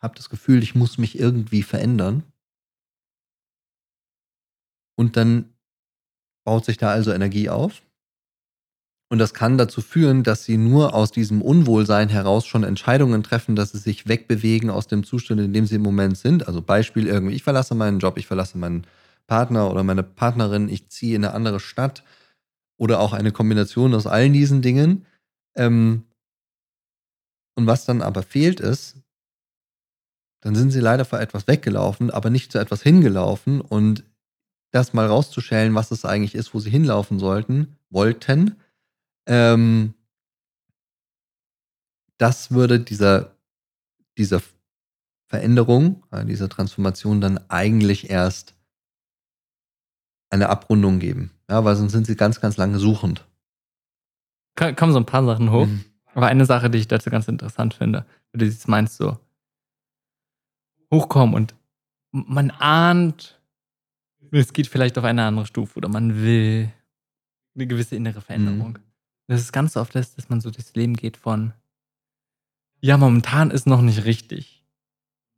habe 0.00 0.14
das 0.14 0.30
Gefühl, 0.30 0.62
ich 0.62 0.74
muss 0.74 0.98
mich 0.98 1.18
irgendwie 1.18 1.62
verändern. 1.62 2.22
Und 4.98 5.16
dann 5.16 5.52
baut 6.44 6.64
sich 6.64 6.76
da 6.76 6.90
also 6.90 7.12
Energie 7.12 7.50
auf. 7.50 7.82
Und 9.08 9.18
das 9.18 9.34
kann 9.34 9.56
dazu 9.56 9.82
führen, 9.82 10.24
dass 10.24 10.44
sie 10.44 10.56
nur 10.56 10.94
aus 10.94 11.12
diesem 11.12 11.40
Unwohlsein 11.40 12.08
heraus 12.08 12.46
schon 12.46 12.64
Entscheidungen 12.64 13.22
treffen, 13.22 13.54
dass 13.54 13.72
sie 13.72 13.78
sich 13.78 14.08
wegbewegen 14.08 14.68
aus 14.68 14.88
dem 14.88 15.04
Zustand, 15.04 15.40
in 15.40 15.52
dem 15.52 15.66
sie 15.66 15.76
im 15.76 15.82
Moment 15.82 16.18
sind. 16.18 16.48
Also 16.48 16.60
Beispiel 16.60 17.06
irgendwie, 17.06 17.34
ich 17.34 17.44
verlasse 17.44 17.74
meinen 17.74 18.00
Job, 18.00 18.18
ich 18.18 18.26
verlasse 18.26 18.58
meinen 18.58 18.84
Partner 19.26 19.70
oder 19.70 19.82
meine 19.82 20.02
Partnerin, 20.02 20.68
ich 20.68 20.88
ziehe 20.88 21.16
in 21.16 21.24
eine 21.24 21.34
andere 21.34 21.60
Stadt 21.60 22.04
oder 22.78 23.00
auch 23.00 23.12
eine 23.12 23.32
Kombination 23.32 23.94
aus 23.94 24.06
allen 24.06 24.32
diesen 24.32 24.62
Dingen. 24.62 25.06
Ähm, 25.56 26.04
und 27.56 27.66
was 27.66 27.84
dann 27.86 28.02
aber 28.02 28.22
fehlt 28.22 28.60
ist, 28.60 28.96
dann 30.42 30.54
sind 30.54 30.70
sie 30.70 30.80
leider 30.80 31.04
vor 31.04 31.20
etwas 31.20 31.48
weggelaufen, 31.48 32.10
aber 32.10 32.30
nicht 32.30 32.52
zu 32.52 32.58
etwas 32.58 32.82
hingelaufen 32.82 33.60
und 33.60 34.04
das 34.72 34.92
mal 34.92 35.06
rauszuschälen, 35.06 35.74
was 35.74 35.90
es 35.90 36.04
eigentlich 36.04 36.34
ist, 36.34 36.52
wo 36.52 36.60
sie 36.60 36.70
hinlaufen 36.70 37.18
sollten, 37.18 37.78
wollten, 37.90 38.56
ähm, 39.26 39.94
das 42.18 42.50
würde 42.50 42.80
dieser, 42.80 43.36
dieser 44.16 44.42
Veränderung, 45.28 46.04
dieser 46.26 46.48
Transformation 46.48 47.20
dann 47.20 47.38
eigentlich 47.50 48.10
erst 48.10 48.55
eine 50.30 50.48
Abrundung 50.48 50.98
geben. 50.98 51.30
Ja, 51.48 51.64
weil 51.64 51.76
sonst 51.76 51.92
sind 51.92 52.06
sie 52.06 52.16
ganz, 52.16 52.40
ganz 52.40 52.56
lange 52.56 52.78
suchend. 52.78 53.24
Kommen 54.56 54.92
so 54.92 54.98
ein 54.98 55.06
paar 55.06 55.24
Sachen 55.24 55.50
hoch. 55.50 55.66
Mhm. 55.66 55.84
Aber 56.14 56.28
eine 56.28 56.46
Sache, 56.46 56.70
die 56.70 56.78
ich 56.78 56.88
dazu 56.88 57.10
ganz 57.10 57.28
interessant 57.28 57.74
finde, 57.74 58.06
wie 58.32 58.38
du 58.38 58.46
jetzt 58.46 58.68
meinst, 58.68 58.96
so 58.96 59.18
hochkommen 60.90 61.34
und 61.34 61.54
man 62.10 62.50
ahnt, 62.50 63.38
es 64.30 64.52
geht 64.52 64.66
vielleicht 64.66 64.96
auf 64.96 65.04
eine 65.04 65.24
andere 65.24 65.46
Stufe 65.46 65.76
oder 65.76 65.88
man 65.88 66.22
will 66.22 66.72
eine 67.54 67.66
gewisse 67.66 67.96
innere 67.96 68.20
Veränderung. 68.20 68.72
Mhm. 68.72 68.82
Das 69.28 69.40
ist 69.40 69.52
ganz 69.52 69.76
oft 69.76 69.94
das, 69.94 70.14
dass 70.14 70.28
man 70.28 70.40
so 70.40 70.50
durchs 70.50 70.74
Leben 70.74 70.94
geht 70.94 71.16
von, 71.16 71.52
ja, 72.80 72.96
momentan 72.96 73.50
ist 73.50 73.66
noch 73.66 73.82
nicht 73.82 74.04
richtig. 74.04 74.64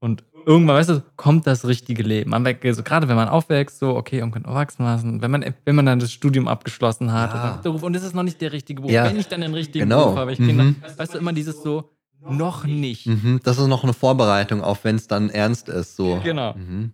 Und 0.00 0.24
irgendwann, 0.48 0.76
weißt 0.76 0.88
du, 0.88 1.02
kommt 1.16 1.46
das 1.46 1.66
richtige 1.66 2.02
Leben. 2.02 2.30
Man, 2.30 2.46
also 2.46 2.82
gerade 2.82 3.06
wenn 3.06 3.16
man 3.16 3.28
aufwächst, 3.28 3.78
so, 3.78 3.94
okay, 3.94 4.22
und 4.22 4.32
könnte 4.32 4.48
erwachsen 4.48 4.82
lassen, 4.82 5.20
wenn 5.20 5.30
man, 5.30 5.54
wenn 5.66 5.74
man 5.74 5.84
dann 5.84 5.98
das 5.98 6.10
Studium 6.10 6.48
abgeschlossen 6.48 7.12
hat 7.12 7.34
ja. 7.64 7.70
und, 7.70 7.82
und 7.82 7.94
es 7.94 8.02
ist 8.02 8.14
noch 8.14 8.22
nicht 8.22 8.40
der 8.40 8.52
richtige 8.52 8.80
Beruf, 8.80 8.92
ja. 8.92 9.04
wenn 9.04 9.18
ich 9.18 9.28
dann 9.28 9.42
den 9.42 9.52
richtigen 9.52 9.84
genau. 9.84 10.04
Beruf 10.04 10.16
habe, 10.16 10.32
ich 10.32 10.38
mhm. 10.38 10.46
Kinder, 10.46 10.74
weißt 10.96 11.14
du, 11.14 11.18
immer 11.18 11.34
dieses 11.34 11.62
so, 11.62 11.90
noch 12.26 12.64
nicht. 12.64 13.06
Mhm. 13.06 13.40
Das 13.44 13.58
ist 13.58 13.66
noch 13.66 13.84
eine 13.84 13.92
Vorbereitung, 13.92 14.62
auch 14.62 14.78
wenn 14.82 14.96
es 14.96 15.06
dann 15.06 15.28
ernst 15.30 15.68
ist. 15.68 15.96
So. 15.96 16.20
Genau. 16.24 16.54
Mhm. 16.54 16.92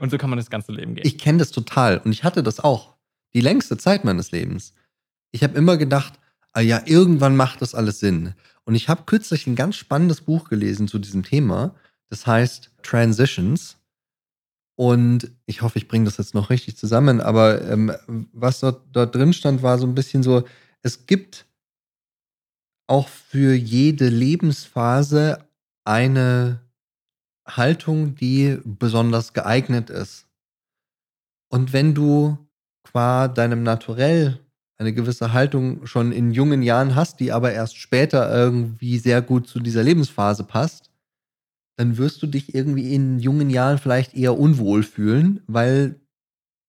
Und 0.00 0.10
so 0.10 0.18
kann 0.18 0.28
man 0.28 0.38
das 0.38 0.50
ganze 0.50 0.72
Leben 0.72 0.94
gehen. 0.94 1.06
Ich 1.06 1.16
kenne 1.16 1.38
das 1.38 1.52
total 1.52 1.98
und 1.98 2.10
ich 2.12 2.24
hatte 2.24 2.42
das 2.42 2.60
auch. 2.60 2.94
Die 3.34 3.40
längste 3.40 3.76
Zeit 3.76 4.04
meines 4.04 4.32
Lebens. 4.32 4.74
Ich 5.30 5.44
habe 5.44 5.56
immer 5.56 5.76
gedacht, 5.76 6.14
ah 6.52 6.60
ja, 6.60 6.82
irgendwann 6.84 7.36
macht 7.36 7.62
das 7.62 7.74
alles 7.74 8.00
Sinn. 8.00 8.34
Und 8.64 8.74
ich 8.74 8.88
habe 8.88 9.04
kürzlich 9.06 9.46
ein 9.46 9.54
ganz 9.54 9.76
spannendes 9.76 10.20
Buch 10.22 10.48
gelesen 10.48 10.88
zu 10.88 10.98
diesem 10.98 11.22
Thema. 11.22 11.74
Das 12.10 12.26
heißt 12.26 12.70
Transitions. 12.82 13.76
Und 14.76 15.30
ich 15.46 15.62
hoffe, 15.62 15.78
ich 15.78 15.88
bringe 15.88 16.06
das 16.06 16.16
jetzt 16.16 16.34
noch 16.34 16.50
richtig 16.50 16.76
zusammen, 16.76 17.20
aber 17.20 17.62
ähm, 17.68 17.92
was 18.32 18.60
dort, 18.60 18.82
dort 18.92 19.14
drin 19.14 19.32
stand, 19.32 19.62
war 19.62 19.78
so 19.78 19.86
ein 19.86 19.94
bisschen 19.94 20.22
so, 20.22 20.44
es 20.82 21.06
gibt 21.06 21.46
auch 22.86 23.08
für 23.08 23.54
jede 23.54 24.08
Lebensphase 24.08 25.46
eine 25.84 26.60
Haltung, 27.46 28.14
die 28.14 28.58
besonders 28.64 29.32
geeignet 29.32 29.90
ist. 29.90 30.26
Und 31.50 31.72
wenn 31.72 31.94
du 31.94 32.38
qua 32.82 33.28
deinem 33.28 33.62
Naturell 33.62 34.40
eine 34.78 34.94
gewisse 34.94 35.32
Haltung 35.32 35.86
schon 35.86 36.10
in 36.10 36.30
jungen 36.30 36.62
Jahren 36.62 36.94
hast, 36.94 37.20
die 37.20 37.32
aber 37.32 37.52
erst 37.52 37.76
später 37.76 38.32
irgendwie 38.34 38.98
sehr 38.98 39.20
gut 39.20 39.46
zu 39.46 39.60
dieser 39.60 39.82
Lebensphase 39.82 40.44
passt, 40.44 40.89
dann 41.80 41.96
wirst 41.96 42.22
du 42.22 42.26
dich 42.26 42.54
irgendwie 42.54 42.94
in 42.94 43.20
jungen 43.20 43.48
Jahren 43.48 43.78
vielleicht 43.78 44.12
eher 44.14 44.38
unwohl 44.38 44.82
fühlen, 44.82 45.40
weil 45.46 45.98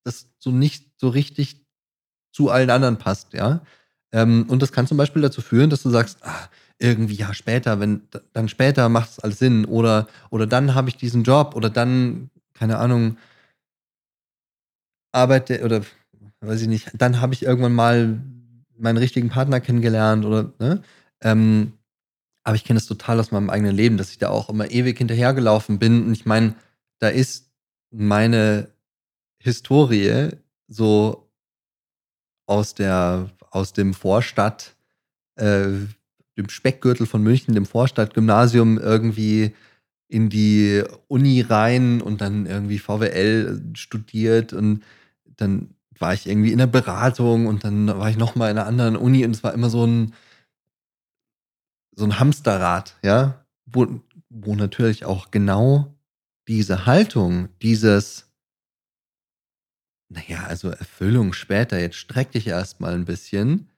das 0.06 0.30
so 0.40 0.52
nicht 0.52 0.88
so 1.02 1.10
richtig 1.10 1.66
zu 2.34 2.50
allen 2.50 2.70
anderen 2.70 2.98
passt, 2.98 3.34
ja. 3.34 3.62
Ähm, 4.14 4.46
und 4.50 4.62
das 4.62 4.72
kann 4.72 4.88
zum 4.88 4.98
Beispiel 4.98 5.22
dazu 5.22 5.42
führen, 5.42 5.70
dass 5.70 5.84
du 5.84 5.90
sagst, 5.90 6.20
ah, 6.24 6.50
irgendwie 6.80 7.16
ja 7.16 7.34
später, 7.34 7.82
wenn 7.82 8.04
dann 8.34 8.50
später 8.50 8.90
macht 8.90 9.12
es 9.12 9.20
alles 9.20 9.40
Sinn 9.40 9.66
oder 9.66 10.08
oder 10.30 10.48
dann 10.48 10.76
habe 10.76 10.90
ich 10.90 10.98
diesen 10.98 11.24
Job 11.24 11.56
oder 11.56 11.70
dann 11.70 12.30
keine 12.54 12.78
Ahnung, 12.80 13.18
arbeite 15.12 15.64
oder 15.64 15.82
weiß 16.42 16.62
ich 16.62 16.68
nicht, 16.68 16.92
dann 16.96 17.22
habe 17.22 17.34
ich 17.34 17.44
irgendwann 17.44 17.74
mal 17.74 18.22
meinen 18.78 18.98
richtigen 18.98 19.30
Partner 19.30 19.60
kennengelernt 19.60 20.26
oder, 20.26 20.54
ne? 20.60 20.82
Ähm, 21.22 21.74
aber 22.44 22.56
ich 22.56 22.64
kenne 22.64 22.78
es 22.78 22.88
total 22.88 23.20
aus 23.20 23.32
meinem 23.32 23.50
eigenen 23.50 23.76
Leben, 23.76 23.98
dass 23.98 24.12
ich 24.12 24.18
da 24.18 24.30
auch 24.30 24.50
immer 24.50 24.72
ewig 24.72 24.98
hinterhergelaufen 24.98 25.80
bin. 25.80 26.06
Und 26.06 26.14
ich 26.14 26.26
meine, 26.26 26.56
da 27.00 27.10
ist 27.10 27.52
meine 27.92 28.70
Historie 29.40 30.30
so 30.68 31.30
aus 32.48 32.74
der, 32.74 33.30
aus 33.52 33.74
dem 33.74 33.94
Vorstadt, 33.94 34.76
äh, 35.36 35.68
dem 36.38 36.50
Speckgürtel 36.50 37.06
von 37.06 37.22
München, 37.22 37.54
dem 37.54 37.66
Vorstadtgymnasium 37.66 38.78
irgendwie 38.78 39.54
in 40.08 40.30
die 40.30 40.84
Uni 41.08 41.42
rein 41.42 42.02
und 42.02 42.22
dann 42.22 42.46
irgendwie 42.46 42.80
VWL 42.80 43.62
studiert 43.74 44.52
und 44.52 44.84
dann 45.38 45.76
war 45.98 46.14
ich 46.14 46.28
irgendwie 46.28 46.52
in 46.52 46.58
der 46.58 46.68
Beratung 46.68 47.48
und 47.48 47.64
dann 47.64 47.88
war 47.88 48.10
ich 48.10 48.18
noch 48.18 48.36
mal 48.36 48.50
in 48.50 48.58
einer 48.58 48.68
anderen 48.68 48.96
Uni 48.98 49.24
und 49.24 49.36
es 49.36 49.44
war 49.44 49.54
immer 49.54 49.70
so 49.70 49.86
ein 49.86 50.14
so 51.96 52.06
ein 52.06 52.20
Hamsterrad, 52.20 52.98
ja, 53.04 53.46
wo, 53.66 54.02
wo 54.30 54.56
natürlich 54.56 55.06
auch 55.06 55.32
genau 55.32 55.94
diese 56.48 56.86
Haltung, 56.86 57.50
dieses 57.62 58.32
naja, 60.12 60.44
also 60.48 60.70
Erfüllung 60.70 61.34
später, 61.34 61.80
jetzt 61.80 61.96
streck 61.96 62.32
dich 62.32 62.48
erstmal 62.48 62.94
ein 62.94 63.06
bisschen. 63.06 63.70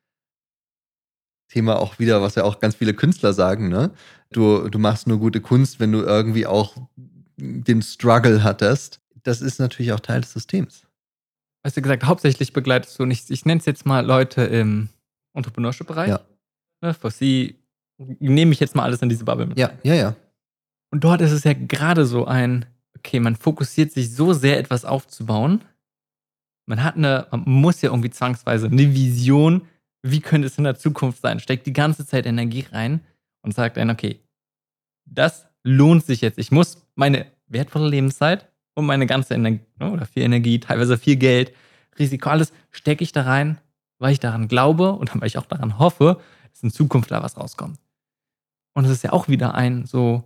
Thema 1.47 1.77
auch 1.77 1.99
wieder, 1.99 2.21
was 2.21 2.35
ja 2.35 2.43
auch 2.43 2.59
ganz 2.59 2.75
viele 2.75 2.95
Künstler 2.95 3.33
sagen, 3.33 3.69
ne? 3.69 3.91
Du, 4.31 4.67
du 4.69 4.79
machst 4.79 5.05
nur 5.05 5.19
gute 5.19 5.41
Kunst, 5.41 5.79
wenn 5.79 5.91
du 5.91 5.99
irgendwie 5.99 6.47
auch 6.47 6.75
den 7.37 7.83
Struggle 7.83 8.43
hattest. 8.43 8.99
Das 9.21 9.41
ist 9.41 9.59
natürlich 9.59 9.93
auch 9.93 9.99
Teil 9.99 10.21
des 10.21 10.33
Systems. 10.33 10.87
Hast 11.63 11.77
du 11.77 11.81
gesagt, 11.81 12.05
hauptsächlich 12.05 12.51
begleitest 12.51 12.97
du, 12.97 13.03
und 13.03 13.11
ich, 13.11 13.45
nenne 13.45 13.59
es 13.59 13.65
jetzt 13.65 13.85
mal 13.85 14.03
Leute 14.03 14.41
im 14.41 14.89
Entrepreneurship-Bereich. 15.33 16.09
Ja. 16.09 16.21
Ne, 16.81 16.95
für 16.95 17.11
sie 17.11 17.62
nehme 18.19 18.53
ich 18.53 18.59
jetzt 18.59 18.75
mal 18.75 18.83
alles 18.83 19.01
in 19.01 19.09
diese 19.09 19.25
Bubble 19.25 19.45
mit. 19.45 19.57
Ja, 19.57 19.71
ja, 19.83 19.93
ja. 19.93 20.15
Und 20.91 21.03
dort 21.03 21.21
ist 21.21 21.31
es 21.31 21.43
ja 21.43 21.53
gerade 21.53 22.05
so 22.05 22.25
ein, 22.25 22.65
okay, 22.97 23.19
man 23.19 23.35
fokussiert 23.35 23.91
sich 23.91 24.13
so 24.13 24.33
sehr, 24.33 24.59
etwas 24.59 24.85
aufzubauen, 24.85 25.61
man 26.65 26.83
hat 26.83 26.95
eine, 26.95 27.27
man 27.31 27.43
muss 27.45 27.81
ja 27.81 27.89
irgendwie 27.89 28.09
zwangsweise 28.09 28.67
eine 28.67 28.93
Vision, 28.93 29.63
wie 30.01 30.21
könnte 30.21 30.47
es 30.47 30.57
in 30.57 30.63
der 30.63 30.77
Zukunft 30.77 31.21
sein, 31.21 31.39
steckt 31.39 31.65
die 31.65 31.73
ganze 31.73 32.05
Zeit 32.05 32.25
Energie 32.25 32.65
rein 32.71 33.01
und 33.41 33.53
sagt 33.53 33.77
dann, 33.77 33.89
okay, 33.89 34.19
das 35.05 35.45
lohnt 35.63 36.05
sich 36.05 36.21
jetzt. 36.21 36.37
Ich 36.37 36.51
muss 36.51 36.85
meine 36.95 37.25
wertvolle 37.47 37.89
Lebenszeit 37.89 38.49
und 38.75 38.85
meine 38.85 39.07
ganze 39.07 39.33
Energie 39.33 39.61
ne, 39.79 39.91
oder 39.91 40.05
viel 40.05 40.23
Energie, 40.23 40.59
teilweise 40.59 40.97
viel 40.97 41.15
Geld, 41.15 41.53
Risiko, 41.99 42.29
alles 42.29 42.53
stecke 42.71 43.03
ich 43.03 43.11
da 43.11 43.23
rein, 43.23 43.59
weil 43.99 44.13
ich 44.13 44.19
daran 44.19 44.47
glaube 44.47 44.93
und 44.93 45.13
weil 45.19 45.27
ich 45.27 45.37
auch 45.37 45.45
daran 45.45 45.79
hoffe, 45.79 46.19
dass 46.51 46.63
in 46.63 46.71
Zukunft 46.71 47.11
da 47.11 47.21
was 47.21 47.37
rauskommt. 47.37 47.79
Und 48.73 48.85
es 48.85 48.91
ist 48.91 49.03
ja 49.03 49.13
auch 49.13 49.27
wieder 49.27 49.53
ein 49.53 49.85
so, 49.85 50.23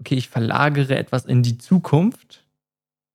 okay, 0.00 0.14
ich 0.14 0.28
verlagere 0.28 0.96
etwas 0.96 1.26
in 1.26 1.42
die 1.42 1.58
Zukunft, 1.58 2.44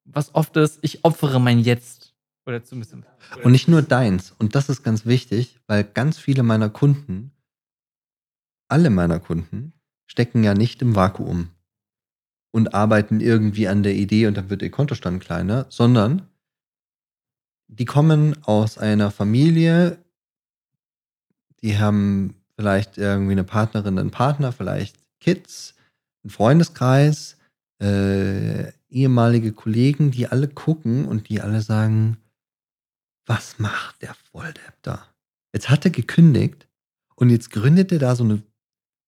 was 0.06 0.34
oft 0.36 0.56
ist, 0.58 0.80
ich 0.82 1.04
opfere 1.04 1.40
mein 1.40 1.60
Jetzt 1.60 2.14
oder 2.46 2.64
zumindest. 2.64 2.96
Und 3.44 3.52
nicht 3.52 3.68
nur 3.68 3.82
deins. 3.82 4.32
Und 4.38 4.56
das 4.56 4.70
ist 4.70 4.84
ganz 4.84 5.06
wichtig, 5.06 5.60
weil 5.68 5.84
ganz 5.84 6.20
viele 6.20 6.44
meiner 6.44 6.70
Kunden, 6.70 7.32
alle 8.68 8.90
meiner 8.90 9.20
Kunden, 9.20 9.74
stecken 10.06 10.44
ja 10.44 10.54
nicht 10.54 10.82
im 10.82 10.96
Vakuum 10.96 11.50
und 12.52 12.74
arbeiten 12.74 13.20
irgendwie 13.20 13.68
an 13.68 13.84
der 13.84 13.96
Idee 13.96 14.28
und 14.28 14.38
dann 14.38 14.50
wird 14.50 14.62
ihr 14.62 14.72
Kontostand 14.72 15.24
kleiner, 15.24 15.66
sondern 15.70 16.30
die 17.68 17.86
kommen 17.86 18.42
aus 18.46 18.78
einer 18.78 19.10
Familie, 19.10 19.98
die 21.62 21.80
haben 21.80 22.36
vielleicht 22.58 22.98
irgendwie 22.98 23.34
eine 23.34 23.44
Partnerin, 23.44 24.00
einen 24.00 24.12
Partner, 24.12 24.52
vielleicht 24.52 24.98
Kids, 25.20 25.76
einen 26.24 26.32
Freundeskreis, 26.32 27.38
äh, 27.82 28.72
ehemalige 28.90 29.52
Kollegen, 29.52 30.12
die 30.12 30.28
alle 30.28 30.48
gucken 30.48 31.06
und 31.06 31.30
die 31.30 31.42
alle 31.42 31.62
sagen, 31.62 32.18
was 33.26 33.60
macht 33.60 34.02
der 34.02 34.14
Volldepp 34.14 34.76
da? 34.82 35.06
Jetzt 35.54 35.70
hat 35.70 35.86
er 35.86 35.92
gekündigt 35.92 36.68
und 37.16 37.30
jetzt 37.30 37.50
gründet 37.50 37.92
er 37.92 38.00
da 38.00 38.16
so, 38.16 38.24
eine, 38.24 38.42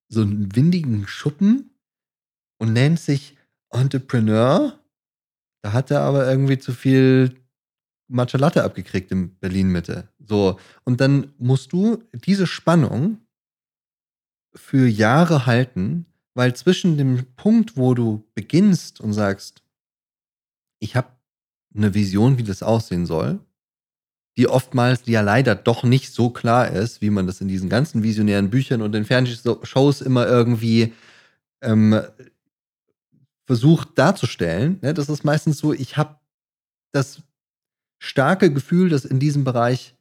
so 0.09 0.21
einen 0.21 0.55
windigen 0.55 1.07
Schuppen 1.07 1.71
und 2.57 2.73
nennt 2.73 2.99
sich 2.99 3.37
Entrepreneur. 3.69 4.79
Da 5.61 5.73
hat 5.73 5.91
er 5.91 6.01
aber 6.01 6.29
irgendwie 6.29 6.57
zu 6.57 6.73
viel 6.73 7.35
Matcha 8.09 8.37
Latte 8.37 8.63
abgekriegt 8.63 9.11
in 9.11 9.37
Berlin 9.37 9.71
Mitte. 9.71 10.07
So. 10.19 10.59
Und 10.83 11.01
dann 11.01 11.33
musst 11.37 11.73
du 11.73 12.03
diese 12.13 12.47
Spannung 12.47 13.19
für 14.57 14.87
Jahre 14.87 15.45
halten, 15.45 16.05
weil 16.33 16.55
zwischen 16.55 16.97
dem 16.97 17.25
Punkt, 17.35 17.77
wo 17.77 17.93
du 17.93 18.23
beginnst 18.35 19.01
und 19.01 19.13
sagst, 19.13 19.63
ich 20.79 20.95
habe 20.95 21.09
eine 21.75 21.93
Vision, 21.93 22.37
wie 22.37 22.43
das 22.43 22.63
aussehen 22.63 23.05
soll, 23.05 23.39
die 24.37 24.47
oftmals 24.47 25.01
ja 25.05 25.21
leider 25.21 25.55
doch 25.55 25.83
nicht 25.83 26.13
so 26.13 26.29
klar 26.29 26.69
ist, 26.69 27.01
wie 27.01 27.09
man 27.09 27.25
das 27.25 27.41
in 27.41 27.47
diesen 27.47 27.69
ganzen 27.69 28.03
visionären 28.03 28.49
Büchern 28.49 28.81
und 28.81 28.91
den 28.91 29.05
Fernsehshows 29.05 30.01
immer 30.01 30.27
irgendwie 30.27 30.93
ähm, 31.61 31.99
versucht 33.45 33.97
darzustellen. 33.97 34.77
Ne? 34.81 34.93
Das 34.93 35.09
ist 35.09 35.23
meistens 35.23 35.57
so, 35.57 35.73
ich 35.73 35.97
habe 35.97 36.19
das 36.91 37.23
starke 37.99 38.53
Gefühl, 38.53 38.89
dass 38.89 39.05
in 39.05 39.19
diesem 39.19 39.43
Bereich 39.43 39.95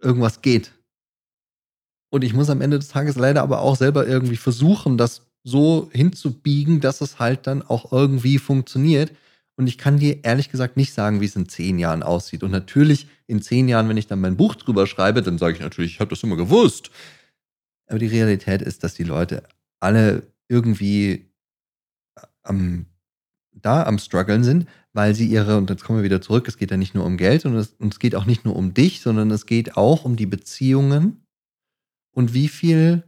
irgendwas 0.00 0.40
geht. 0.40 0.72
Und 2.12 2.24
ich 2.24 2.34
muss 2.34 2.50
am 2.50 2.60
Ende 2.60 2.78
des 2.78 2.88
Tages 2.88 3.16
leider 3.16 3.42
aber 3.42 3.62
auch 3.62 3.74
selber 3.74 4.06
irgendwie 4.06 4.36
versuchen, 4.36 4.98
das 4.98 5.22
so 5.44 5.88
hinzubiegen, 5.92 6.80
dass 6.80 7.00
es 7.00 7.18
halt 7.18 7.46
dann 7.46 7.62
auch 7.62 7.90
irgendwie 7.90 8.38
funktioniert. 8.38 9.12
Und 9.56 9.66
ich 9.66 9.78
kann 9.78 9.98
dir 9.98 10.22
ehrlich 10.22 10.50
gesagt 10.50 10.76
nicht 10.76 10.92
sagen, 10.92 11.22
wie 11.22 11.24
es 11.24 11.36
in 11.36 11.48
zehn 11.48 11.78
Jahren 11.78 12.02
aussieht. 12.02 12.42
Und 12.42 12.50
natürlich 12.50 13.06
in 13.26 13.40
zehn 13.40 13.66
Jahren, 13.66 13.88
wenn 13.88 13.96
ich 13.96 14.08
dann 14.08 14.20
mein 14.20 14.36
Buch 14.36 14.56
drüber 14.56 14.86
schreibe, 14.86 15.22
dann 15.22 15.38
sage 15.38 15.54
ich 15.54 15.60
natürlich, 15.60 15.94
ich 15.94 16.00
habe 16.00 16.10
das 16.10 16.22
immer 16.22 16.36
gewusst. 16.36 16.90
Aber 17.86 17.98
die 17.98 18.08
Realität 18.08 18.60
ist, 18.60 18.84
dass 18.84 18.92
die 18.92 19.04
Leute 19.04 19.44
alle 19.80 20.22
irgendwie 20.48 21.30
am, 22.42 22.84
da 23.52 23.84
am 23.84 23.98
struggeln 23.98 24.44
sind, 24.44 24.68
weil 24.92 25.14
sie 25.14 25.26
ihre, 25.26 25.56
und 25.56 25.70
jetzt 25.70 25.84
kommen 25.84 26.00
wir 26.00 26.04
wieder 26.04 26.20
zurück, 26.20 26.46
es 26.46 26.58
geht 26.58 26.70
ja 26.70 26.76
nicht 26.76 26.94
nur 26.94 27.06
um 27.06 27.16
Geld 27.16 27.46
und 27.46 27.56
es, 27.56 27.74
und 27.78 27.94
es 27.94 27.98
geht 27.98 28.14
auch 28.14 28.26
nicht 28.26 28.44
nur 28.44 28.54
um 28.54 28.74
dich, 28.74 29.00
sondern 29.00 29.30
es 29.30 29.46
geht 29.46 29.78
auch 29.78 30.04
um 30.04 30.16
die 30.16 30.26
Beziehungen 30.26 31.21
und 32.12 32.34
wie 32.34 32.48
viel 32.48 33.02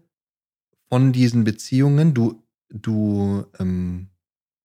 von 0.88 1.12
diesen 1.12 1.44
Beziehungen 1.44 2.14
du, 2.14 2.42
du 2.70 3.44
ähm, 3.58 4.08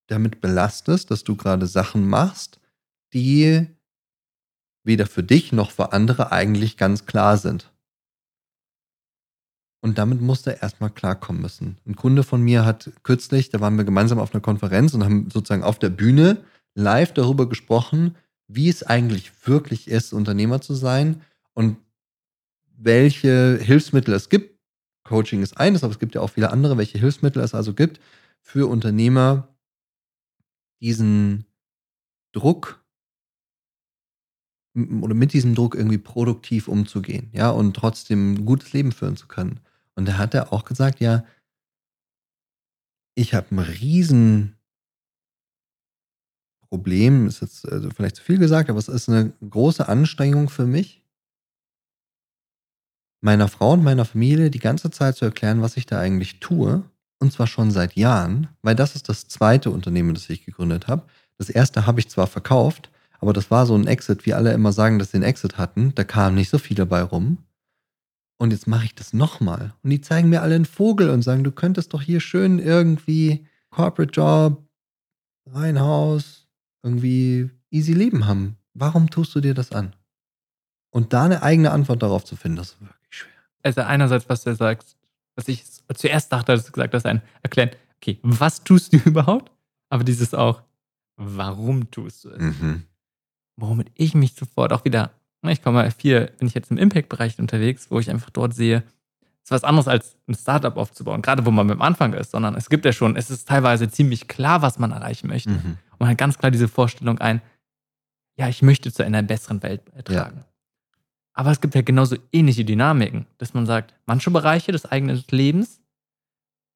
damit 0.08 0.41
belastest, 0.41 1.12
dass 1.12 1.23
du 1.23 1.36
gerade 1.36 1.67
Sachen 1.67 2.08
machst, 2.08 2.60
die 3.13 3.67
weder 4.84 5.06
für 5.06 5.23
dich 5.23 5.52
noch 5.52 5.71
für 5.71 5.93
andere 5.93 6.32
eigentlich 6.32 6.78
ganz 6.78 7.06
klar 7.06 7.38
sind. 7.38 7.71
Und 9.82 9.97
damit 9.97 10.19
musste 10.19 10.52
er 10.52 10.63
erstmal 10.63 10.89
klarkommen 10.89 11.41
müssen. 11.41 11.78
Ein 11.86 11.95
Kunde 11.95 12.23
von 12.23 12.41
mir 12.41 12.65
hat 12.65 12.91
kürzlich, 13.04 13.49
da 13.49 13.62
waren 13.62 13.78
wir 13.78 13.86
gemeinsam 13.86 14.19
auf 14.19 14.34
einer 14.34 14.41
Konferenz 14.41 14.93
und 14.93 15.04
haben 15.04 15.30
sozusagen 15.30 15.63
auf 15.63 15.80
der 15.80 15.89
Bühne 15.89 16.43
live 16.75 17.13
darüber 17.13 17.47
gesprochen, 17.47 18.15
wie 18.47 18.67
es 18.67 18.84
eigentlich 18.84 19.32
wirklich 19.47 19.88
ist, 19.88 20.12
Unternehmer 20.12 20.60
zu 20.60 20.73
sein 20.73 21.21
und 21.54 21.78
welche 22.80 23.60
Hilfsmittel 23.62 24.13
es 24.13 24.30
gibt. 24.30 24.58
Coaching 25.04 25.42
ist 25.42 25.58
eines, 25.58 25.84
aber 25.84 25.92
es 25.92 26.00
gibt 26.00 26.15
ja 26.15 26.22
auch 26.22 26.30
viele 26.30 26.52
andere, 26.52 26.78
welche 26.78 26.98
Hilfsmittel 26.98 27.42
es 27.42 27.54
also 27.54 27.74
gibt 27.74 28.00
für 28.42 28.70
Unternehmer, 28.70 29.56
diesen 30.82 31.46
Druck 32.32 32.84
oder 34.76 35.13
mit 35.13 35.34
diesem 35.34 35.56
Druck 35.56 35.76
irgendwie 35.76 35.98
produktiv 35.98 36.68
umzugehen, 36.68 37.30
ja, 37.34 37.50
und 37.50 37.76
trotzdem 37.76 38.34
ein 38.34 38.46
gutes 38.46 38.72
Leben 38.72 38.92
führen 38.92 39.18
zu 39.18 39.28
können. 39.28 39.60
Und 39.96 40.08
da 40.08 40.18
hat 40.18 40.34
er 40.34 40.54
auch 40.54 40.63
gesagt, 40.63 41.02
ja, 41.02 41.26
ich 43.15 43.34
habe 43.34 43.48
ein 43.52 43.60
riesen 43.60 44.56
Problem, 46.70 47.28
ist 47.28 47.42
jetzt 47.42 47.68
also 47.68 47.89
vielleicht 47.89 48.15
zu 48.18 48.24
viel 48.24 48.38
gesagt, 48.38 48.70
aber 48.70 48.80
es 48.80 48.88
ist 48.88 49.10
eine 49.10 49.34
große 49.42 49.89
Anstrengung 49.89 50.50
für 50.50 50.68
mich, 50.68 51.04
meiner 53.22 53.48
Frau 53.48 53.74
und 53.74 53.84
meiner 53.84 54.06
Familie 54.06 54.50
die 54.50 54.60
ganze 54.60 54.92
Zeit 54.92 55.16
zu 55.16 55.26
erklären, 55.26 55.62
was 55.62 55.78
ich 55.78 55.86
da 55.86 56.00
eigentlich 56.00 56.40
tue 56.40 56.84
und 57.20 57.34
zwar 57.34 57.48
schon 57.48 57.72
seit 57.72 57.96
Jahren, 57.96 58.48
weil 58.62 58.76
das 58.76 58.96
ist 58.96 59.10
das 59.10 59.28
zweite 59.28 59.72
Unternehmen, 59.72 60.14
das 60.14 60.30
ich 60.30 60.46
gegründet 60.46 60.88
habe. 60.88 61.04
Das 61.38 61.50
erste 61.50 61.86
habe 61.86 62.00
ich 62.00 62.10
zwar 62.10 62.28
verkauft, 62.28 62.90
aber 63.20 63.34
das 63.34 63.52
war 63.52 63.66
so 63.66 63.76
ein 63.76 63.88
Exit, 63.88 64.26
wie 64.26 64.34
alle 64.34 64.54
immer 64.54 64.72
sagen, 64.72 65.00
dass 65.00 65.12
sie 65.12 65.18
einen 65.18 65.26
Exit 65.26 65.58
hatten. 65.58 65.94
Da 65.96 66.04
kamen 66.04 66.36
nicht 66.36 66.50
so 66.50 66.58
viel 66.58 66.76
dabei 66.76 67.02
rum. 67.02 67.40
Und 68.38 68.52
jetzt 68.52 68.68
mache 68.68 68.86
ich 68.86 68.96
das 68.96 69.12
nochmal. 69.12 69.74
Und 69.84 69.90
die 69.90 70.00
zeigen 70.00 70.30
mir 70.30 70.42
alle 70.42 70.56
einen 70.56 70.66
Vogel 70.66 71.10
und 71.10 71.24
sagen, 71.24 71.44
du 71.44 71.52
könntest 71.52 71.94
doch 71.94 72.02
hier 72.02 72.22
schön 72.22 72.60
irgendwie 72.60 73.46
Corporate 73.70 74.14
Job, 74.14 74.64
Reihenhaus, 75.46 76.48
irgendwie 76.84 77.50
easy 77.70 77.92
Leben 77.92 78.28
haben. 78.28 78.56
Warum 78.74 79.10
tust 79.10 79.36
du 79.36 79.42
dir 79.42 79.54
das 79.54 79.74
an? 79.74 79.94
Und 80.90 81.12
da 81.12 81.26
eine 81.26 81.44
eigene 81.44 81.72
Antwort 81.72 82.02
darauf 82.02 82.24
zu 82.24 82.38
finden, 82.38 82.58
das 82.58 82.72
ist. 82.72 82.99
Also 83.63 83.82
einerseits, 83.82 84.28
was 84.30 84.43
du 84.43 84.56
sagst, 84.56 84.95
was 85.36 85.48
ich 85.48 85.63
zuerst 85.95 86.32
dachte, 86.32 86.52
als 86.52 86.65
du 86.65 86.72
gesagt 86.72 86.93
hast, 86.93 87.06
ein 87.06 87.22
Erklären, 87.41 87.72
okay, 87.98 88.19
was 88.24 88.63
tust 88.63 88.93
du 88.93 88.98
überhaupt? 89.06 89.52
Aber 89.89 90.04
dieses 90.04 90.34
auch, 90.34 90.62
warum 91.17 91.89
tust 91.91 92.26
du 92.26 92.30
es? 92.30 92.41
Mhm. 92.41 92.84
Womit 93.58 93.91
ich 93.95 94.13
mich 94.13 94.34
sofort 94.34 94.72
auch 94.72 94.86
wieder, 94.86 95.12
ich 95.48 95.62
komme 95.62 95.89
viel, 95.91 96.32
bin 96.38 96.48
ich 96.48 96.54
jetzt 96.54 96.72
im 96.72 96.78
Impact-Bereich 96.78 97.39
unterwegs, 97.39 97.89
wo 97.89 98.00
ich 98.00 98.10
einfach 98.10 98.30
dort 98.30 98.54
sehe, 98.54 98.84
es 99.43 99.45
ist 99.45 99.52
was 99.52 99.63
anderes 99.63 99.88
als 99.88 100.15
ein 100.28 100.36
Startup 100.36 100.76
aufzubauen, 100.78 101.22
gerade 101.22 101.45
wo 101.45 101.52
man 101.52 101.67
beim 101.67 101.82
Anfang 101.82 102.13
ist, 102.13 102.32
sondern 102.32 102.56
es 102.56 102.69
gibt 102.69 102.86
ja 102.86 102.93
schon, 102.93 103.15
es 103.15 103.30
ist 103.30 103.48
teilweise 103.48 103.89
ziemlich 103.89 104.28
klar, 104.28 104.62
was 104.62 104.80
man 104.80 104.91
erreichen 104.91 105.28
möchte. 105.28 105.50
Mhm. 105.50 105.78
Und 105.91 106.00
man 106.00 106.10
hat 106.10 106.17
ganz 106.17 106.38
klar 106.38 106.52
diese 106.52 106.67
Vorstellung 106.67 107.19
ein, 107.19 107.41
ja, 108.38 108.48
ich 108.48 108.62
möchte 108.62 108.91
zu 108.91 109.04
einer 109.04 109.24
besseren 109.24 109.63
Welt 109.63 109.84
beitragen. 109.91 110.38
Ja. 110.38 110.45
Aber 111.39 111.52
es 111.52 111.62
gibt 111.62 111.73
ja 111.73 111.82
genauso 111.82 112.17
ähnliche 112.34 112.65
Dynamiken, 112.65 113.25
dass 113.38 113.54
man 113.54 113.65
sagt, 113.65 113.93
manche 114.06 114.30
Bereiche 114.30 114.73
des 114.73 114.86
eigenen 114.86 115.23
Lebens 115.32 115.82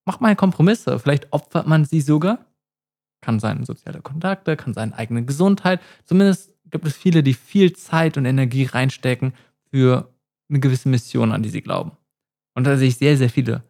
macht 0.06 0.21
man 0.21 0.38
Kompromisse, 0.38 0.99
vielleicht 0.99 1.34
opfert 1.34 1.67
man 1.67 1.84
sie 1.84 1.99
sogar. 1.99 2.45
Kann 3.19 3.41
sein 3.41 3.65
soziale 3.65 4.02
Kontakte, 4.02 4.56
kann 4.56 4.73
sein 4.73 4.93
eigene 4.93 5.26
Gesundheit. 5.26 5.82
Zumindest 6.06 6.56
gibt 6.71 6.88
es 6.88 6.95
viele, 6.95 7.23
die 7.23 7.34
viel 7.34 7.73
Zeit 7.73 8.15
und 8.15 8.23
Energie 8.23 8.63
reinstecken 8.63 9.34
für 9.69 10.10
eine 10.49 10.62
gewisse 10.62 10.88
Mission, 10.88 11.34
an 11.34 11.43
die 11.43 11.49
sie 11.49 11.62
glauben. 11.62 11.91
Und 12.56 12.65
da 12.65 12.78
sehe 12.78 12.88
ich 12.88 12.97
sehr, 12.97 13.17
sehr 13.17 13.30
viele 13.30 13.65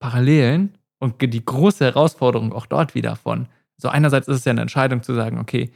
Parallelen 0.00 0.76
und 0.98 1.22
die 1.22 1.44
große 1.44 1.84
Herausforderung 1.84 2.52
auch 2.52 2.66
dort 2.66 2.96
wieder 2.96 3.14
von. 3.14 3.46
So 3.76 3.88
einerseits 3.90 4.26
ist 4.26 4.38
es 4.38 4.44
ja 4.44 4.50
eine 4.50 4.62
Entscheidung 4.62 5.04
zu 5.04 5.14
sagen, 5.14 5.38
okay, 5.38 5.70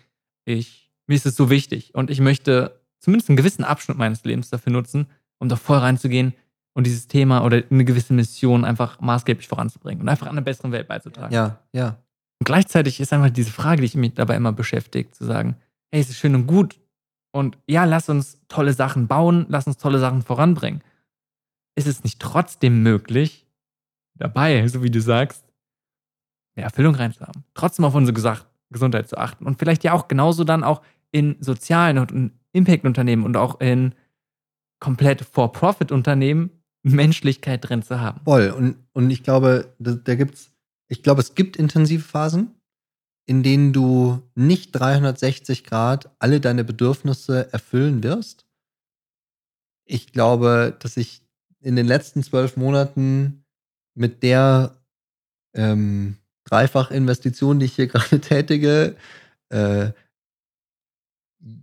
ich, 0.45 0.91
mir 1.07 1.15
ist 1.15 1.27
es 1.27 1.37
so 1.37 1.51
wichtig 1.51 1.95
und 1.95 2.11
ich 2.11 2.19
möchte 2.19 2.82
zumindest 3.03 3.29
einen 3.29 3.37
gewissen 3.37 3.65
Abschnitt 3.65 3.99
meines 3.99 4.25
Lebens 4.25 4.49
dafür 4.49 4.73
nutzen, 4.73 5.07
um 5.39 5.49
da 5.49 5.57
voll 5.57 5.79
reinzugehen 5.79 6.35
und 6.75 6.87
dieses 6.87 7.09
Thema 7.09 7.45
oder 7.45 7.63
eine 7.71 7.85
gewisse 7.85 8.15
Mission 8.15 8.65
einfach 8.65 9.01
maßgeblich 9.01 9.49
voranzubringen 9.49 10.01
und 10.01 10.09
einfach 10.09 10.27
an 10.27 10.33
eine 10.33 10.43
bessere 10.43 10.71
Welt 10.71 10.89
beizutragen. 10.89 11.35
Ja, 11.35 11.59
ja. 11.73 11.99
Und 12.41 12.47
gleichzeitig 12.47 13.01
ist 13.01 13.13
einfach 13.13 13.31
diese 13.31 13.51
Frage, 13.51 13.87
die 13.87 13.99
mich 13.99 14.15
dabei 14.15 14.37
immer 14.37 14.53
beschäftigt, 14.53 15.15
zu 15.15 15.25
sagen, 15.25 15.57
hey, 15.91 16.01
es 16.01 16.09
ist 16.09 16.19
schön 16.19 16.35
und 16.35 16.47
gut 16.47 16.81
und 17.33 17.59
ja, 17.67 17.85
lass 17.85 18.09
uns 18.09 18.39
tolle 18.49 18.73
Sachen 18.73 19.09
bauen, 19.09 19.47
lass 19.49 19.67
uns 19.67 19.77
tolle 19.77 19.99
Sachen 19.99 20.23
voranbringen. 20.23 20.83
Ist 21.75 21.87
es 21.87 22.05
nicht 22.05 22.21
trotzdem 22.21 22.83
möglich, 22.83 23.47
dabei, 24.15 24.67
so 24.69 24.83
wie 24.83 24.91
du 24.91 25.01
sagst, 25.01 25.45
eine 26.55 26.65
Erfüllung 26.65 26.95
reinzuhaben, 26.95 27.45
trotzdem 27.55 27.85
auf 27.85 27.95
unsere 27.95 28.39
Gesundheit 28.71 29.09
zu 29.09 29.17
achten 29.17 29.47
und 29.47 29.59
vielleicht 29.59 29.85
ja 29.85 29.93
auch 29.93 30.09
genauso 30.09 30.45
dann 30.45 30.65
auch 30.65 30.83
in 31.11 31.37
sozialen 31.41 31.99
und 31.99 32.33
Impact-Unternehmen 32.53 33.25
und 33.25 33.37
auch 33.37 33.61
in 33.61 33.95
komplett 34.81 35.23
For-Profit-Unternehmen 35.23 36.51
Menschlichkeit 36.83 37.69
drin 37.69 37.83
zu 37.83 38.01
haben. 38.01 38.21
Voll. 38.25 38.51
Und, 38.51 38.77
und 38.93 39.11
ich 39.11 39.23
glaube, 39.23 39.73
da, 39.79 39.93
da 39.93 40.15
gibt's, 40.15 40.51
ich 40.89 41.03
glaube, 41.03 41.21
es 41.21 41.35
gibt 41.35 41.57
intensive 41.57 42.03
Phasen, 42.03 42.55
in 43.27 43.43
denen 43.43 43.73
du 43.73 44.23
nicht 44.35 44.73
360 44.73 45.65
Grad 45.65 46.11
alle 46.19 46.41
deine 46.41 46.65
Bedürfnisse 46.65 47.53
erfüllen 47.53 48.03
wirst. 48.03 48.47
Ich 49.85 50.13
glaube, 50.13 50.77
dass 50.81 50.97
ich 50.97 51.23
in 51.61 51.77
den 51.77 51.87
letzten 51.87 52.23
zwölf 52.23 52.57
Monaten 52.57 53.45
mit 53.95 54.23
der 54.23 54.77
ähm, 55.55 56.17
Dreifach-Investition, 56.45 57.61
die 57.61 57.67
ich 57.67 57.77
hier 57.77 57.87
gerade 57.89 58.21
tätige, 58.21 58.97
äh, 59.51 59.93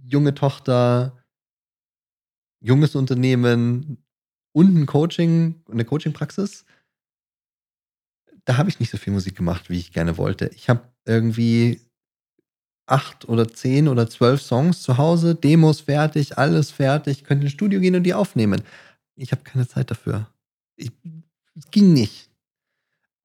junge 0.05 0.33
Tochter, 0.33 1.17
junges 2.59 2.95
Unternehmen 2.95 4.03
und 4.51 4.75
ein 4.75 4.85
Coaching, 4.85 5.63
eine 5.71 5.85
Coaching-Praxis. 5.85 6.65
Da 8.45 8.57
habe 8.57 8.69
ich 8.69 8.79
nicht 8.79 8.89
so 8.89 8.97
viel 8.97 9.13
Musik 9.13 9.35
gemacht, 9.35 9.69
wie 9.69 9.77
ich 9.77 9.91
gerne 9.93 10.17
wollte. 10.17 10.49
Ich 10.55 10.69
habe 10.69 10.81
irgendwie 11.05 11.81
acht 12.87 13.29
oder 13.29 13.47
zehn 13.47 13.87
oder 13.87 14.09
zwölf 14.09 14.41
Songs 14.41 14.81
zu 14.81 14.97
Hause, 14.97 15.35
Demos 15.35 15.81
fertig, 15.81 16.37
alles 16.37 16.71
fertig, 16.71 17.23
könnte 17.23 17.45
ins 17.45 17.53
Studio 17.53 17.79
gehen 17.79 17.95
und 17.95 18.03
die 18.03 18.13
aufnehmen. 18.13 18.63
Ich 19.15 19.31
habe 19.31 19.43
keine 19.43 19.67
Zeit 19.67 19.91
dafür. 19.91 20.27
Ich, 20.75 20.91
es 21.55 21.69
ging 21.71 21.93
nicht. 21.93 22.29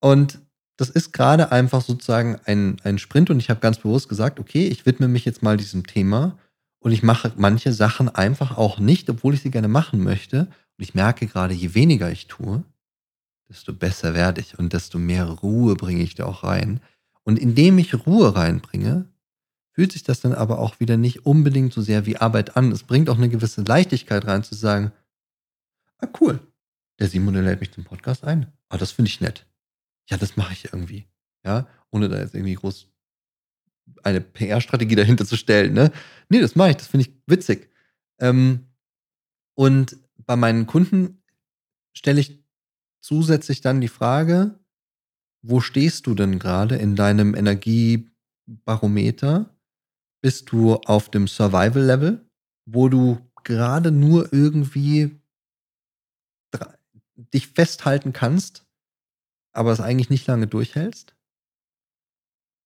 Und 0.01 0.41
das 0.77 0.91
ist 0.91 1.13
gerade 1.13 1.53
einfach 1.53 1.83
sozusagen 1.83 2.41
ein, 2.45 2.79
ein 2.83 2.99
Sprint 2.99 3.31
und 3.31 3.39
ich 3.39 3.49
habe 3.49 3.61
ganz 3.61 3.79
bewusst 3.79 4.09
gesagt, 4.09 4.39
okay, 4.39 4.67
ich 4.67 4.85
widme 4.87 5.09
mich 5.09 5.25
jetzt 5.25 5.43
mal 5.43 5.57
diesem 5.57 5.87
Thema 5.87 6.37
und 6.85 6.93
ich 6.93 7.03
mache 7.03 7.33
manche 7.37 7.73
Sachen 7.73 8.11
einfach 8.11 8.59
auch 8.59 8.79
nicht, 8.79 9.09
obwohl 9.09 9.33
ich 9.33 9.41
sie 9.41 9.51
gerne 9.51 9.69
machen 9.69 10.05
möchte. 10.05 10.41
Und 10.77 10.85
ich 10.85 10.95
merke 10.95 11.27
gerade, 11.27 11.55
je 11.55 11.73
weniger 11.73 12.11
ich 12.11 12.27
tue, 12.27 12.63
desto 13.49 13.73
besser 13.73 14.13
werde 14.13 14.43
ich 14.43 14.59
und 14.59 14.75
desto 14.75 14.99
mehr 14.99 15.25
Ruhe 15.25 15.77
bringe 15.77 16.03
ich 16.03 16.15
da 16.15 16.27
auch 16.27 16.45
rein. 16.45 16.81
Und 17.23 17.39
indem 17.39 17.79
ich 17.79 18.07
Ruhe 18.07 18.37
reinbringe, 18.37 19.07
fühlt 19.73 19.93
sich 19.93 20.03
das 20.03 20.21
dann 20.21 20.35
aber 20.35 20.59
auch 20.59 20.79
wieder 20.79 20.99
nicht 20.99 21.25
unbedingt 21.25 21.73
so 21.73 21.81
sehr 21.81 22.05
wie 22.05 22.19
Arbeit 22.19 22.55
an. 22.55 22.71
Es 22.71 22.83
bringt 22.83 23.09
auch 23.09 23.17
eine 23.17 23.31
gewisse 23.31 23.63
Leichtigkeit 23.63 24.27
rein 24.27 24.45
zu 24.45 24.55
sagen, 24.55 24.93
ah 26.01 26.09
cool, 26.21 26.39
der 26.99 27.09
Simon 27.09 27.33
lädt 27.33 27.61
mich 27.61 27.73
zum 27.73 27.85
Podcast 27.85 28.25
ein. 28.25 28.53
Ah, 28.69 28.77
das 28.77 28.93
finde 28.93 29.09
ich 29.09 29.23
nett. 29.23 29.47
Ja, 30.11 30.19
das 30.19 30.37
mache 30.37 30.53
ich 30.53 30.67
irgendwie. 30.67 31.07
Ja, 31.47 31.67
ohne 31.91 32.11
da 32.11 32.19
jetzt 32.19 32.35
irgendwie 32.35 32.57
groß 32.57 32.89
eine 34.03 34.21
PR-Strategie 34.21 34.97
dahinter 34.97 35.27
zu 35.27 35.37
stellen. 35.37 35.73
Ne? 35.73 35.93
Nee, 36.29 36.41
das 36.41 36.57
mache 36.57 36.71
ich, 36.71 36.77
das 36.77 36.89
finde 36.89 37.07
ich 37.07 37.15
witzig. 37.27 37.71
Ähm, 38.19 38.67
und 39.55 39.97
bei 40.27 40.37
meinen 40.37 40.67
Kunden 40.67 41.23
stelle 41.97 42.21
ich 42.21 42.45
zusätzlich 43.01 43.61
dann 43.61 43.81
die 43.81 43.89
Frage, 43.89 44.59
wo 45.43 45.61
stehst 45.61 46.07
du 46.07 46.15
denn 46.15 46.39
gerade 46.39 46.77
in 46.77 46.95
deinem 46.97 47.35
Energiebarometer? 47.35 49.51
Bist 50.23 50.53
du 50.53 50.77
auf 50.77 51.11
dem 51.11 51.29
Survival-Level, 51.29 52.27
wo 52.65 52.89
du 52.89 53.19
gerade 53.43 53.91
nur 53.91 54.33
irgendwie 54.33 55.21
dich 57.17 57.49
festhalten 57.49 58.15
kannst, 58.15 58.65
aber 59.53 59.73
es 59.73 59.81
eigentlich 59.81 60.11
nicht 60.11 60.27
lange 60.27 60.47
durchhältst? 60.47 61.14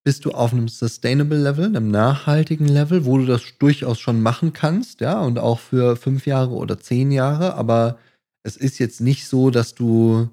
Bist 0.08 0.24
du 0.24 0.30
auf 0.30 0.54
einem 0.54 0.68
sustainable 0.68 1.36
Level, 1.36 1.66
einem 1.66 1.90
nachhaltigen 1.90 2.66
Level, 2.66 3.04
wo 3.04 3.18
du 3.18 3.26
das 3.26 3.42
durchaus 3.58 4.00
schon 4.00 4.22
machen 4.22 4.54
kannst, 4.54 5.02
ja, 5.02 5.20
und 5.20 5.38
auch 5.38 5.58
für 5.58 5.96
fünf 5.96 6.24
Jahre 6.24 6.52
oder 6.52 6.80
zehn 6.80 7.10
Jahre, 7.10 7.56
aber 7.56 7.98
es 8.42 8.56
ist 8.56 8.78
jetzt 8.78 9.02
nicht 9.02 9.26
so, 9.26 9.50
dass 9.50 9.74
du 9.74 10.30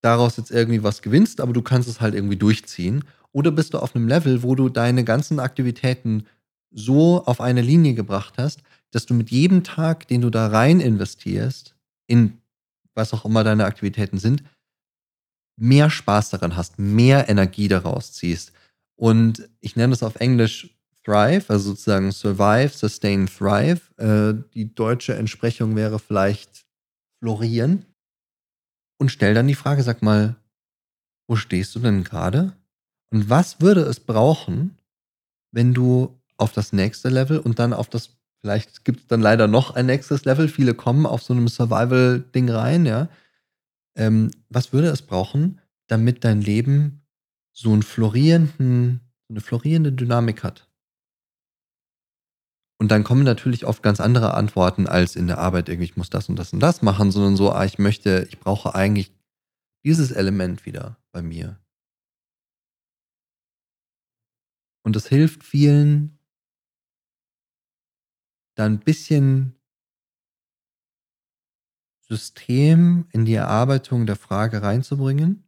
daraus 0.00 0.38
jetzt 0.38 0.50
irgendwie 0.50 0.82
was 0.82 1.02
gewinnst, 1.02 1.42
aber 1.42 1.52
du 1.52 1.60
kannst 1.60 1.86
es 1.86 2.00
halt 2.00 2.14
irgendwie 2.14 2.38
durchziehen. 2.38 3.04
Oder 3.32 3.50
bist 3.50 3.74
du 3.74 3.78
auf 3.78 3.94
einem 3.94 4.08
Level, 4.08 4.42
wo 4.42 4.54
du 4.54 4.70
deine 4.70 5.04
ganzen 5.04 5.38
Aktivitäten 5.38 6.24
so 6.70 7.26
auf 7.26 7.42
eine 7.42 7.60
Linie 7.60 7.92
gebracht 7.92 8.36
hast, 8.38 8.62
dass 8.90 9.04
du 9.04 9.12
mit 9.12 9.30
jedem 9.30 9.64
Tag, 9.64 10.08
den 10.08 10.22
du 10.22 10.30
da 10.30 10.46
rein 10.46 10.80
investierst, 10.80 11.74
in 12.06 12.38
was 12.94 13.12
auch 13.12 13.26
immer 13.26 13.44
deine 13.44 13.66
Aktivitäten 13.66 14.16
sind, 14.16 14.42
mehr 15.58 15.90
Spaß 15.90 16.30
daran 16.30 16.56
hast, 16.56 16.78
mehr 16.78 17.28
Energie 17.28 17.68
daraus 17.68 18.12
ziehst, 18.12 18.54
und 19.02 19.48
ich 19.58 19.74
nenne 19.74 19.90
das 19.90 20.04
auf 20.04 20.14
Englisch 20.20 20.78
Thrive, 21.04 21.46
also 21.48 21.70
sozusagen 21.70 22.12
Survive, 22.12 22.68
Sustain, 22.68 23.26
Thrive. 23.26 23.80
Äh, 23.96 24.34
die 24.54 24.72
deutsche 24.76 25.16
Entsprechung 25.16 25.74
wäre 25.74 25.98
vielleicht 25.98 26.64
florieren. 27.18 27.84
Und 29.00 29.10
stell 29.10 29.34
dann 29.34 29.48
die 29.48 29.56
Frage, 29.56 29.82
sag 29.82 30.02
mal, 30.02 30.36
wo 31.26 31.34
stehst 31.34 31.74
du 31.74 31.80
denn 31.80 32.04
gerade? 32.04 32.52
Und 33.10 33.28
was 33.28 33.60
würde 33.60 33.80
es 33.80 33.98
brauchen, 33.98 34.78
wenn 35.50 35.74
du 35.74 36.16
auf 36.36 36.52
das 36.52 36.72
nächste 36.72 37.08
Level 37.08 37.40
und 37.40 37.58
dann 37.58 37.72
auf 37.72 37.88
das, 37.88 38.10
vielleicht 38.40 38.84
gibt 38.84 39.00
es 39.00 39.06
dann 39.08 39.20
leider 39.20 39.48
noch 39.48 39.74
ein 39.74 39.86
nächstes 39.86 40.24
Level, 40.24 40.46
viele 40.46 40.74
kommen 40.74 41.06
auf 41.06 41.24
so 41.24 41.34
einem 41.34 41.48
Survival-Ding 41.48 42.48
rein, 42.48 42.86
ja. 42.86 43.08
Ähm, 43.96 44.30
was 44.48 44.72
würde 44.72 44.90
es 44.90 45.02
brauchen, 45.02 45.60
damit 45.88 46.22
dein 46.22 46.40
Leben 46.40 47.01
so 47.52 47.72
einen 47.72 47.82
florierenden, 47.82 49.00
eine 49.28 49.40
florierende 49.40 49.92
Dynamik 49.92 50.42
hat. 50.42 50.68
Und 52.78 52.88
dann 52.88 53.04
kommen 53.04 53.22
natürlich 53.22 53.64
oft 53.64 53.82
ganz 53.82 54.00
andere 54.00 54.34
Antworten 54.34 54.88
als 54.88 55.14
in 55.14 55.28
der 55.28 55.38
Arbeit, 55.38 55.68
irgendwie, 55.68 55.84
ich 55.84 55.96
muss 55.96 56.10
das 56.10 56.28
und 56.28 56.36
das 56.36 56.52
und 56.52 56.60
das 56.60 56.82
machen, 56.82 57.12
sondern 57.12 57.36
so, 57.36 57.52
ah, 57.52 57.64
ich 57.64 57.78
möchte, 57.78 58.26
ich 58.28 58.40
brauche 58.40 58.74
eigentlich 58.74 59.12
dieses 59.84 60.10
Element 60.10 60.66
wieder 60.66 60.98
bei 61.12 61.22
mir. 61.22 61.60
Und 64.84 64.96
es 64.96 65.06
hilft 65.06 65.44
vielen, 65.44 66.18
da 68.56 68.66
ein 68.66 68.80
bisschen 68.80 69.54
System 72.00 73.06
in 73.12 73.24
die 73.24 73.34
Erarbeitung 73.34 74.06
der 74.06 74.16
Frage 74.16 74.62
reinzubringen. 74.62 75.44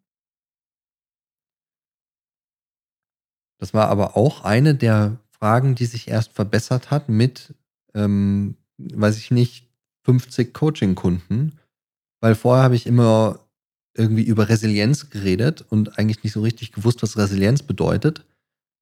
Das 3.65 3.73
war 3.73 3.89
aber 3.89 4.15
auch 4.15 4.45
eine 4.45 4.75
der 4.75 5.17
Fragen, 5.31 5.75
die 5.75 5.87
sich 5.87 6.09
erst 6.09 6.35
verbessert 6.35 6.91
hat 6.91 7.09
mit, 7.09 7.55
ähm, 7.95 8.59
weiß 8.77 9.17
ich 9.17 9.31
nicht, 9.31 9.71
50 10.03 10.53
Coaching-Kunden. 10.53 11.59
Weil 12.21 12.35
vorher 12.35 12.63
habe 12.63 12.75
ich 12.75 12.87
immer 12.87 13.41
irgendwie 13.97 14.25
über 14.25 14.51
Resilienz 14.51 15.09
geredet 15.09 15.65
und 15.71 15.99
eigentlich 15.99 16.23
nicht 16.23 16.35
so 16.35 16.43
richtig 16.43 16.73
gewusst, 16.73 17.03
was 17.03 17.17
Resilienz 17.17 17.63
bedeutet. 17.63 18.27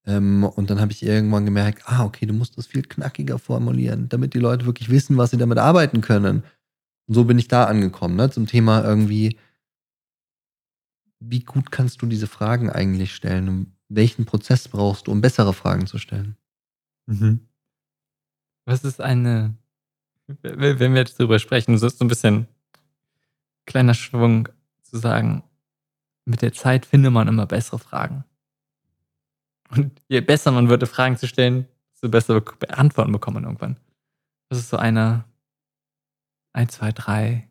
Ähm, 0.04 0.42
und 0.42 0.68
dann 0.68 0.80
habe 0.80 0.90
ich 0.90 1.04
irgendwann 1.04 1.44
gemerkt, 1.44 1.84
ah, 1.86 2.04
okay, 2.04 2.26
du 2.26 2.34
musst 2.34 2.58
das 2.58 2.66
viel 2.66 2.82
knackiger 2.82 3.38
formulieren, 3.38 4.08
damit 4.08 4.34
die 4.34 4.40
Leute 4.40 4.66
wirklich 4.66 4.90
wissen, 4.90 5.16
was 5.16 5.30
sie 5.30 5.38
damit 5.38 5.58
arbeiten 5.58 6.00
können. 6.00 6.42
Und 7.06 7.14
so 7.14 7.22
bin 7.22 7.38
ich 7.38 7.46
da 7.46 7.66
angekommen, 7.66 8.16
ne, 8.16 8.32
zum 8.32 8.48
Thema 8.48 8.82
irgendwie, 8.82 9.38
wie 11.20 11.44
gut 11.44 11.70
kannst 11.70 12.02
du 12.02 12.06
diese 12.06 12.26
Fragen 12.26 12.68
eigentlich 12.68 13.14
stellen 13.14 13.76
welchen 13.94 14.24
Prozess 14.24 14.68
brauchst 14.68 15.06
du, 15.06 15.12
um 15.12 15.20
bessere 15.20 15.52
Fragen 15.52 15.86
zu 15.86 15.98
stellen? 15.98 16.36
Mhm. 17.06 17.48
Was 18.64 18.84
ist 18.84 19.00
eine, 19.00 19.54
wenn 20.26 20.92
wir 20.94 21.00
jetzt 21.00 21.18
darüber 21.18 21.38
sprechen, 21.38 21.76
so 21.78 21.86
ist 21.86 21.98
so 21.98 22.04
ein 22.04 22.08
bisschen 22.08 22.46
kleiner 23.66 23.94
Schwung 23.94 24.48
zu 24.82 24.98
sagen, 24.98 25.42
mit 26.24 26.42
der 26.42 26.52
Zeit 26.52 26.86
findet 26.86 27.12
man 27.12 27.28
immer 27.28 27.46
bessere 27.46 27.78
Fragen. 27.78 28.24
Und 29.70 30.00
je 30.08 30.20
besser 30.20 30.52
man 30.52 30.68
würde, 30.68 30.86
Fragen 30.86 31.16
zu 31.16 31.26
stellen, 31.26 31.66
desto 31.92 32.08
bessere 32.08 32.44
Antworten 32.68 33.12
bekommt 33.12 33.34
man 33.34 33.44
irgendwann. 33.44 33.78
Das 34.48 34.58
ist 34.58 34.68
so 34.68 34.76
eine, 34.76 35.24
ein, 36.52 36.68
zwei, 36.68 36.92
drei 36.92 37.48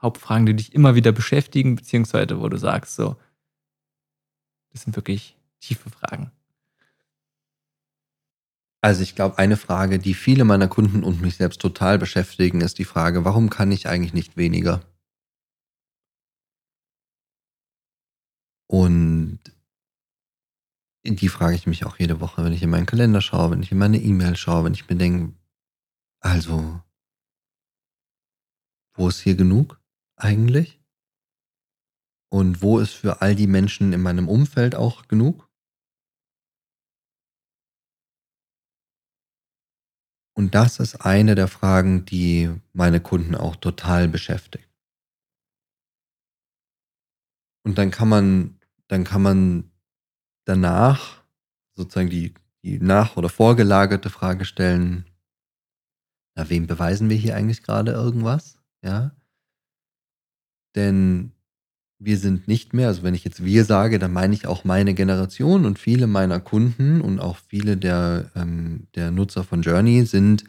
Hauptfragen, 0.00 0.46
die 0.46 0.56
dich 0.56 0.74
immer 0.74 0.94
wieder 0.94 1.12
beschäftigen, 1.12 1.76
beziehungsweise 1.76 2.40
wo 2.40 2.48
du 2.48 2.56
sagst, 2.56 2.94
so, 2.94 3.16
das 4.70 4.82
sind 4.82 4.96
wirklich 4.96 5.36
tiefe 5.62 5.88
Fragen. 5.90 6.30
Also 8.82 9.02
ich 9.02 9.14
glaube, 9.14 9.38
eine 9.38 9.56
Frage, 9.56 9.98
die 9.98 10.14
viele 10.14 10.44
meiner 10.44 10.68
Kunden 10.68 11.04
und 11.04 11.22
mich 11.22 11.36
selbst 11.36 11.60
total 11.60 11.98
beschäftigen, 11.98 12.60
ist 12.60 12.78
die 12.78 12.84
Frage, 12.84 13.24
warum 13.24 13.48
kann 13.48 13.70
ich 13.70 13.88
eigentlich 13.88 14.12
nicht 14.12 14.36
weniger? 14.36 14.82
Und 18.68 19.38
die 21.04 21.28
frage 21.28 21.54
ich 21.54 21.66
mich 21.66 21.84
auch 21.86 21.98
jede 21.98 22.20
Woche, 22.20 22.44
wenn 22.44 22.52
ich 22.52 22.62
in 22.62 22.70
meinen 22.70 22.86
Kalender 22.86 23.20
schaue, 23.20 23.52
wenn 23.52 23.62
ich 23.62 23.72
in 23.72 23.78
meine 23.78 23.98
E-Mail 23.98 24.36
schaue, 24.36 24.64
wenn 24.64 24.74
ich 24.74 24.88
mir 24.88 24.96
denke, 24.96 25.34
also, 26.20 26.82
wo 28.94 29.08
ist 29.08 29.20
hier 29.20 29.36
genug? 29.36 29.82
eigentlich? 30.22 30.80
Und 32.30 32.62
wo 32.62 32.78
ist 32.78 32.92
für 32.92 33.20
all 33.20 33.34
die 33.34 33.46
Menschen 33.46 33.92
in 33.92 34.00
meinem 34.00 34.28
Umfeld 34.28 34.74
auch 34.74 35.08
genug? 35.08 35.50
Und 40.42 40.56
das 40.56 40.80
ist 40.80 40.96
eine 40.96 41.36
der 41.36 41.46
Fragen, 41.46 42.04
die 42.04 42.50
meine 42.72 42.98
Kunden 42.98 43.36
auch 43.36 43.54
total 43.54 44.08
beschäftigt. 44.08 44.68
Und 47.64 47.78
dann 47.78 47.92
kann 47.92 48.08
man, 48.08 48.58
dann 48.88 49.04
kann 49.04 49.22
man 49.22 49.70
danach 50.44 51.22
sozusagen 51.76 52.10
die, 52.10 52.34
die 52.64 52.80
nach- 52.80 53.16
oder 53.16 53.28
vorgelagerte 53.28 54.10
Frage 54.10 54.44
stellen, 54.44 55.06
na, 56.34 56.50
wem 56.50 56.66
beweisen 56.66 57.08
wir 57.08 57.16
hier 57.16 57.36
eigentlich 57.36 57.62
gerade 57.62 57.92
irgendwas? 57.92 58.58
Ja. 58.82 59.14
Denn 60.74 61.30
wir 62.04 62.18
sind 62.18 62.48
nicht 62.48 62.74
mehr, 62.74 62.88
also 62.88 63.02
wenn 63.02 63.14
ich 63.14 63.24
jetzt 63.24 63.44
wir 63.44 63.64
sage, 63.64 63.98
dann 63.98 64.12
meine 64.12 64.34
ich 64.34 64.46
auch 64.46 64.64
meine 64.64 64.94
Generation 64.94 65.64
und 65.64 65.78
viele 65.78 66.06
meiner 66.06 66.40
Kunden 66.40 67.00
und 67.00 67.20
auch 67.20 67.38
viele 67.48 67.76
der, 67.76 68.30
ähm, 68.34 68.88
der 68.94 69.10
Nutzer 69.10 69.44
von 69.44 69.62
Journey 69.62 70.04
sind 70.04 70.44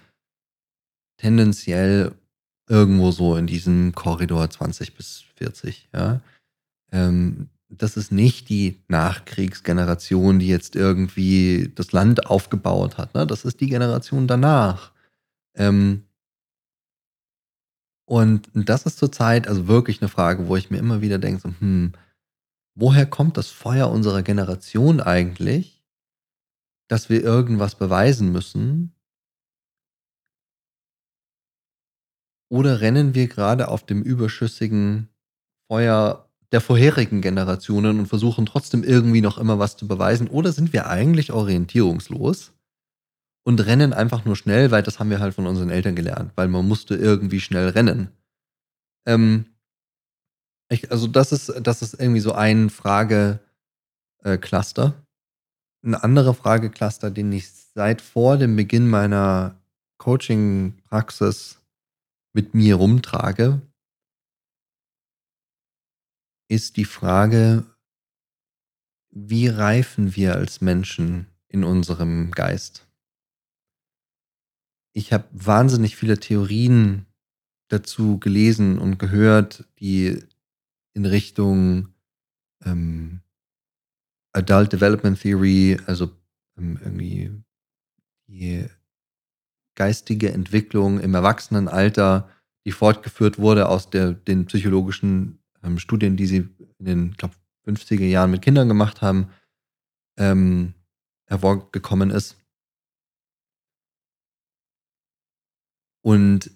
tendenziell 1.17 2.13
irgendwo 2.67 3.11
so 3.11 3.35
in 3.35 3.47
diesem 3.47 3.93
Korridor 3.93 4.49
20 4.49 4.95
bis 4.95 5.23
40. 5.35 5.89
Ja? 5.93 6.21
Ähm, 6.91 7.49
das 7.69 7.97
ist 7.97 8.11
nicht 8.11 8.49
die 8.49 8.79
Nachkriegsgeneration, 8.87 10.39
die 10.39 10.47
jetzt 10.47 10.75
irgendwie 10.75 11.71
das 11.75 11.91
Land 11.91 12.27
aufgebaut 12.27 12.97
hat. 12.97 13.13
Ne? 13.13 13.27
Das 13.27 13.45
ist 13.45 13.61
die 13.61 13.69
Generation 13.69 14.27
danach. 14.27 14.91
Ähm, 15.55 16.03
und 18.05 18.49
das 18.53 18.85
ist 18.85 18.97
zurzeit 18.97 19.47
also 19.47 19.67
wirklich 19.67 20.01
eine 20.01 20.09
Frage, 20.09 20.47
wo 20.47 20.55
ich 20.55 20.69
mir 20.69 20.77
immer 20.77 21.01
wieder 21.01 21.19
denke, 21.19 21.41
so, 21.41 21.49
hm, 21.59 21.93
woher 22.75 23.05
kommt 23.05 23.37
das 23.37 23.49
Feuer 23.49 23.89
unserer 23.89 24.23
Generation 24.23 24.99
eigentlich, 24.99 25.83
dass 26.89 27.09
wir 27.09 27.23
irgendwas 27.23 27.75
beweisen 27.75 28.31
müssen? 28.31 28.93
Oder 32.51 32.81
rennen 32.81 33.15
wir 33.15 33.27
gerade 33.27 33.67
auf 33.69 33.85
dem 33.85 34.03
überschüssigen 34.03 35.09
Feuer 35.67 36.29
der 36.51 36.61
vorherigen 36.61 37.21
Generationen 37.21 37.99
und 37.99 38.05
versuchen 38.05 38.45
trotzdem 38.45 38.83
irgendwie 38.83 39.21
noch 39.21 39.37
immer 39.37 39.57
was 39.57 39.75
zu 39.75 39.87
beweisen? 39.87 40.27
Oder 40.27 40.51
sind 40.51 40.71
wir 40.71 40.87
eigentlich 40.87 41.31
orientierungslos 41.31 42.52
und 43.43 43.65
rennen 43.65 43.93
einfach 43.93 44.25
nur 44.25 44.35
schnell, 44.35 44.71
weil 44.71 44.83
das 44.83 44.99
haben 44.99 45.09
wir 45.09 45.19
halt 45.19 45.35
von 45.35 45.47
unseren 45.47 45.69
Eltern 45.69 45.95
gelernt, 45.95 46.33
weil 46.35 46.47
man 46.47 46.67
musste 46.67 46.95
irgendwie 46.95 47.39
schnell 47.39 47.69
rennen. 47.69 48.09
Ähm, 49.05 49.45
ich, 50.69 50.91
also 50.91 51.07
das 51.07 51.31
ist, 51.31 51.53
das 51.61 51.81
ist 51.81 51.99
irgendwie 51.99 52.21
so 52.21 52.33
ein 52.33 52.69
Frage-Cluster. 52.69 54.85
Äh, 54.85 54.91
ein 55.85 55.95
anderer 55.95 56.33
Frage-Cluster, 56.33 57.11
den 57.11 57.33
ich 57.33 57.51
seit 57.51 58.01
vor 58.01 58.37
dem 58.37 58.55
Beginn 58.55 58.89
meiner 58.89 59.59
Coaching-Praxis 59.97 61.59
mit 62.33 62.53
mir 62.53 62.75
rumtrage, 62.75 63.61
ist 66.49 66.77
die 66.77 66.85
Frage, 66.85 67.65
wie 69.11 69.47
reifen 69.47 70.15
wir 70.15 70.35
als 70.35 70.61
Menschen 70.61 71.27
in 71.47 71.63
unserem 71.63 72.31
Geist? 72.31 72.82
Ich 74.93 75.11
habe 75.11 75.27
wahnsinnig 75.31 75.95
viele 75.95 76.19
Theorien 76.19 77.05
dazu 77.67 78.19
gelesen 78.19 78.77
und 78.77 78.99
gehört, 78.99 79.65
die 79.79 80.23
in 80.93 81.05
Richtung 81.05 81.89
ähm, 82.63 83.21
Adult 84.31 84.73
Development 84.73 85.19
Theory, 85.19 85.77
also 85.87 86.11
ähm, 86.57 86.79
irgendwie 86.83 87.31
die 88.27 88.65
geistige 89.75 90.31
Entwicklung 90.31 90.99
im 90.99 91.15
Erwachsenenalter, 91.15 92.29
die 92.65 92.71
fortgeführt 92.71 93.39
wurde 93.39 93.69
aus 93.69 93.89
der, 93.89 94.13
den 94.13 94.45
psychologischen 94.45 95.39
ähm, 95.63 95.79
Studien, 95.79 96.15
die 96.15 96.27
sie 96.27 96.49
in 96.77 96.85
den, 96.85 97.11
glaube 97.13 97.35
50er 97.65 98.05
Jahren 98.05 98.31
mit 98.31 98.41
Kindern 98.41 98.67
gemacht 98.67 99.01
haben, 99.01 99.29
ähm, 100.17 100.73
hervorgekommen 101.27 102.09
ist. 102.09 102.37
Und 106.03 106.51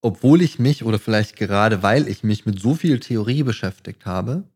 obwohl 0.00 0.42
ich 0.42 0.58
mich 0.58 0.84
oder 0.84 0.98
vielleicht 0.98 1.36
gerade 1.36 1.82
weil 1.82 2.08
ich 2.08 2.22
mich 2.22 2.46
mit 2.46 2.60
so 2.60 2.74
viel 2.74 3.00
Theorie 3.00 3.42
beschäftigt 3.42 4.06
habe, 4.06 4.48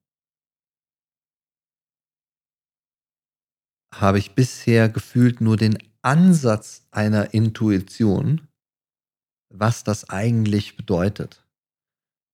habe 3.94 4.18
ich 4.18 4.34
bisher 4.34 4.88
gefühlt 4.88 5.40
nur 5.40 5.56
den 5.56 5.78
Ansatz 6.00 6.86
einer 6.90 7.34
Intuition, 7.34 8.48
was 9.50 9.84
das 9.84 10.08
eigentlich 10.08 10.76
bedeutet. 10.76 11.46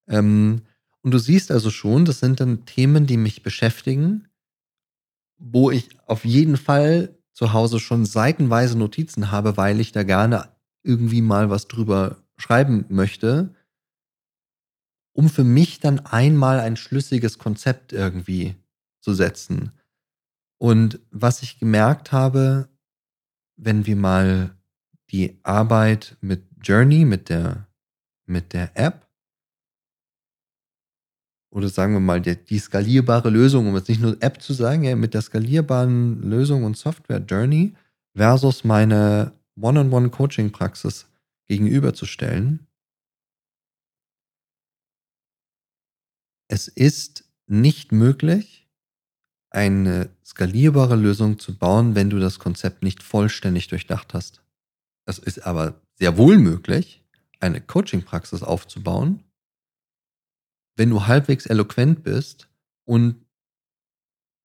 Ähm, 0.09 0.63
und 1.03 1.11
du 1.11 1.19
siehst 1.19 1.51
also 1.51 1.71
schon, 1.71 2.05
das 2.05 2.21
sind 2.21 2.41
dann 2.41 2.65
Themen, 2.65 3.07
die 3.07 3.17
mich 3.17 3.43
beschäftigen, 3.43 4.29
wo 5.39 5.71
ich 5.71 5.89
auf 6.07 6.25
jeden 6.25 6.57
Fall 6.57 7.17
zu 7.33 7.53
Hause 7.53 7.81
schon 7.81 8.05
seitenweise 8.05 8.77
Notizen 8.79 9.31
habe, 9.31 9.57
weil 9.57 9.81
ich 9.81 9.93
da 9.93 10.03
gerne 10.03 10.58
irgendwie 10.89 11.23
mal 11.23 11.51
was 11.51 11.69
drüber 11.69 12.17
schreiben 12.39 12.87
möchte, 12.89 13.55
um 15.13 15.29
für 15.29 15.45
mich 15.45 15.81
dann 15.81 16.01
einmal 16.01 16.61
ein 16.61 16.77
schlüssiges 16.77 17.39
Konzept 17.39 17.93
irgendwie 17.93 18.57
zu 19.01 19.13
setzen. 19.13 19.73
Und 20.59 21.01
was 21.11 21.43
ich 21.43 21.59
gemerkt 21.59 22.11
habe, 22.11 22.69
wenn 23.57 23.87
wir 23.87 23.97
mal 23.97 24.57
die 25.11 25.39
Arbeit 25.43 26.17
mit 26.21 26.45
Journey, 26.63 27.05
mit 27.05 27.29
der, 27.29 27.69
mit 28.27 28.53
der 28.53 28.77
App, 28.77 29.07
oder 31.51 31.69
sagen 31.69 31.95
wir 31.95 32.01
mal 32.01 32.21
die, 32.21 32.37
die 32.37 32.59
skalierbare 32.59 33.31
Lösung, 33.31 33.69
um 33.69 33.77
jetzt 33.77 33.89
nicht 33.89 34.01
nur 34.01 34.17
App 34.21 34.43
zu 34.43 34.53
sagen, 34.53 34.85
ja, 34.85 34.95
mit 34.97 35.15
der 35.15 35.23
skalierbaren 35.23 36.23
Lösung 36.23 36.65
und 36.65 36.77
Software 36.77 37.25
Journey 37.27 37.75
versus 38.15 38.65
meine 38.65 39.38
One-on-One-Coaching-Praxis 39.61 41.07
gegenüberzustellen. 41.47 42.67
Es 46.49 46.69
ist 46.69 47.25
nicht 47.47 47.93
möglich, 47.93 48.69
eine 49.51 50.11
skalierbare 50.25 50.97
Lösung 50.97 51.39
zu 51.39 51.57
bauen, 51.57 51.95
wenn 51.95 52.11
du 52.11 52.19
das 52.19 52.39
Konzept 52.39 52.83
nicht 52.83 53.03
vollständig 53.03 53.69
durchdacht 53.69 54.15
hast. 54.15 54.43
Es 55.07 55.19
ist 55.19 55.47
aber 55.47 55.81
sehr 55.95 56.19
wohl 56.19 56.39
möglich, 56.39 57.03
eine 57.41 57.61
Coaching-Praxis 57.61 58.43
aufzubauen, 58.43 59.25
wenn 60.77 60.91
du 60.91 61.07
halbwegs 61.07 61.47
eloquent 61.47 62.03
bist 62.03 62.49
und 62.85 63.25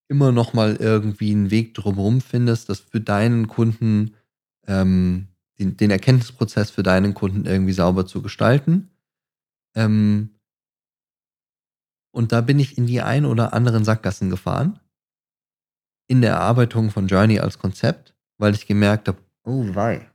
immer 0.08 0.32
noch 0.32 0.54
mal 0.54 0.76
irgendwie 0.76 1.32
einen 1.32 1.52
Weg 1.52 1.74
drumherum 1.74 2.22
findest, 2.22 2.70
das 2.70 2.80
für 2.80 3.02
deinen 3.02 3.48
Kunden, 3.48 4.16
ähm, 4.68 5.28
den, 5.60 5.78
den, 5.78 5.92
Erkenntnisprozess 5.92 6.72
für 6.72 6.84
deinen 6.84 7.14
Kunden 7.14 7.46
irgendwie 7.46 7.74
sauber 7.74 8.06
zu 8.06 8.22
gestalten. 8.22 8.90
Ähm, 9.76 10.30
und 12.12 12.32
da 12.32 12.42
bin 12.42 12.60
ich 12.60 12.78
in 12.78 12.86
die 12.86 13.02
ein 13.02 13.26
oder 13.26 13.54
anderen 13.54 13.84
Sackgassen 13.84 14.30
gefahren. 14.30 14.80
In 16.08 16.22
der 16.22 16.34
Erarbeitung 16.34 16.92
von 16.92 17.08
Journey 17.08 17.40
als 17.40 17.58
Konzept, 17.58 18.14
weil 18.38 18.54
ich 18.54 18.68
gemerkt 18.68 19.08
habe, 19.08 19.18
oh 19.44 19.74
wei, 19.74 20.10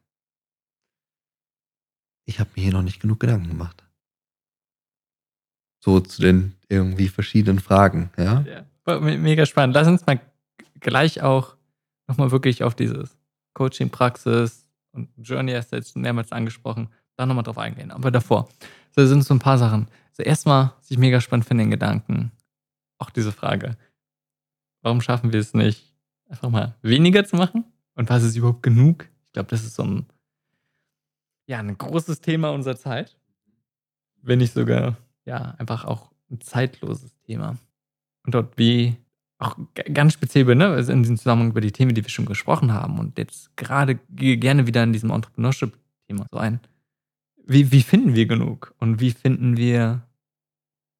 ich 2.24 2.40
habe 2.40 2.50
mir 2.54 2.62
hier 2.62 2.72
noch 2.72 2.82
nicht 2.82 3.00
genug 3.00 3.20
Gedanken 3.20 3.48
gemacht. 3.48 3.84
So 5.82 6.00
zu 6.00 6.20
den 6.20 6.54
irgendwie 6.68 7.08
verschiedenen 7.08 7.58
Fragen, 7.58 8.10
ja. 8.18 8.40
ja 8.86 9.00
mega 9.00 9.46
spannend. 9.46 9.74
Lass 9.74 9.88
uns 9.88 10.06
mal 10.06 10.20
gleich 10.80 11.22
auch 11.22 11.56
nochmal 12.06 12.30
wirklich 12.30 12.62
auf 12.62 12.74
dieses 12.74 13.17
Coaching-Praxis 13.58 14.68
und 14.92 15.08
Journey 15.16 15.52
hast 15.52 15.72
du 15.72 15.76
jetzt 15.76 15.96
mehrmals 15.96 16.30
angesprochen, 16.30 16.88
da 17.16 17.26
nochmal 17.26 17.42
drauf 17.42 17.58
eingehen. 17.58 17.90
Aber 17.90 18.12
davor, 18.12 18.48
da 18.94 19.04
sind 19.06 19.24
so 19.24 19.34
ein 19.34 19.40
paar 19.40 19.58
Sachen. 19.58 19.88
Also 20.10 20.22
erstmal, 20.22 20.72
was 20.78 20.90
ich 20.90 20.98
mega 20.98 21.20
spannend 21.20 21.46
finde, 21.46 21.64
den 21.64 21.72
Gedanken, 21.72 22.30
auch 22.98 23.10
diese 23.10 23.32
Frage, 23.32 23.76
warum 24.82 25.00
schaffen 25.00 25.32
wir 25.32 25.40
es 25.40 25.54
nicht, 25.54 25.92
einfach 26.28 26.50
mal 26.50 26.76
weniger 26.82 27.24
zu 27.24 27.34
machen? 27.34 27.64
Und 27.96 28.08
was 28.10 28.22
ist 28.22 28.36
überhaupt 28.36 28.62
genug? 28.62 29.08
Ich 29.26 29.32
glaube, 29.32 29.48
das 29.48 29.64
ist 29.64 29.74
so 29.74 29.82
ein, 29.82 30.06
ja, 31.48 31.58
ein 31.58 31.76
großes 31.76 32.20
Thema 32.20 32.50
unserer 32.50 32.76
Zeit. 32.76 33.16
Wenn 34.22 34.38
nicht 34.38 34.52
sogar 34.52 34.96
ja, 35.24 35.56
einfach 35.58 35.84
auch 35.84 36.12
ein 36.30 36.40
zeitloses 36.40 37.18
Thema. 37.22 37.58
Und 38.24 38.34
dort 38.34 38.56
wie 38.56 38.96
auch 39.38 39.56
ganz 39.92 40.14
speziell 40.14 40.44
ne, 40.54 40.68
also 40.68 40.92
in 40.92 41.02
diesem 41.02 41.16
Zusammenhang 41.16 41.50
über 41.50 41.60
die 41.60 41.72
Themen, 41.72 41.94
die 41.94 42.02
wir 42.02 42.10
schon 42.10 42.26
gesprochen 42.26 42.72
haben 42.72 42.98
und 42.98 43.18
jetzt 43.18 43.56
gerade 43.56 43.96
gerne 44.10 44.66
wieder 44.66 44.82
in 44.82 44.92
diesem 44.92 45.10
Entrepreneurship-Thema 45.10 46.26
so 46.30 46.38
ein. 46.38 46.60
Wie, 47.46 47.70
wie 47.70 47.82
finden 47.82 48.14
wir 48.14 48.26
genug 48.26 48.74
und 48.78 49.00
wie 49.00 49.12
finden 49.12 49.56
wir, 49.56 50.02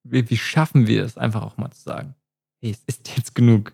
wie, 0.05 0.31
wie 0.31 0.37
schaffen 0.37 0.87
wir 0.87 1.05
es 1.05 1.19
einfach 1.19 1.43
auch 1.43 1.57
mal 1.57 1.71
zu 1.73 1.83
sagen, 1.83 2.15
hey, 2.61 2.71
es 2.71 2.83
ist 2.87 3.15
jetzt 3.17 3.35
genug. 3.35 3.73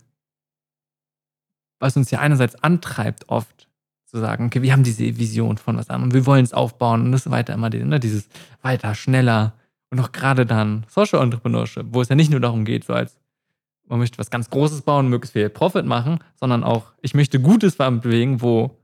Was 1.79 1.97
uns 1.97 2.11
ja 2.11 2.21
einerseits 2.21 2.57
antreibt 2.57 3.29
oft, 3.29 3.69
zu 4.07 4.21
sagen, 4.21 4.47
okay, 4.47 4.63
wir 4.63 4.73
haben 4.73 4.85
diese 4.85 5.19
Vision 5.19 5.59
von 5.59 5.77
was 5.77 5.91
an 5.91 6.03
und 6.03 6.15
wir 6.15 6.25
wollen 6.25 6.45
es 6.45 6.53
aufbauen 6.53 7.03
und 7.03 7.13
das 7.13 7.31
weiter 7.31 7.53
immer, 7.53 7.69
ne, 7.69 8.01
dieses 8.01 8.29
weiter, 8.63 8.95
schneller, 8.95 9.55
und 9.95 10.01
auch 10.01 10.11
gerade 10.11 10.45
dann 10.45 10.85
Social 10.89 11.23
Entrepreneurship, 11.23 11.87
wo 11.91 12.01
es 12.01 12.09
ja 12.09 12.17
nicht 12.17 12.31
nur 12.31 12.41
darum 12.41 12.65
geht, 12.65 12.85
so 12.85 12.95
als 12.95 13.17
man 13.87 13.99
möchte 13.99 14.19
was 14.19 14.31
ganz 14.31 14.51
Großes 14.51 14.83
bauen, 14.83 15.09
möglichst 15.09 15.33
viel 15.33 15.49
Profit 15.51 15.85
machen, 15.85 16.19
sondern 16.35 16.65
auch, 16.65 16.93
ich 17.03 17.15
möchte 17.15 17.41
Gutes 17.41 17.77
bewegen, 17.77 18.41
wo, 18.41 18.79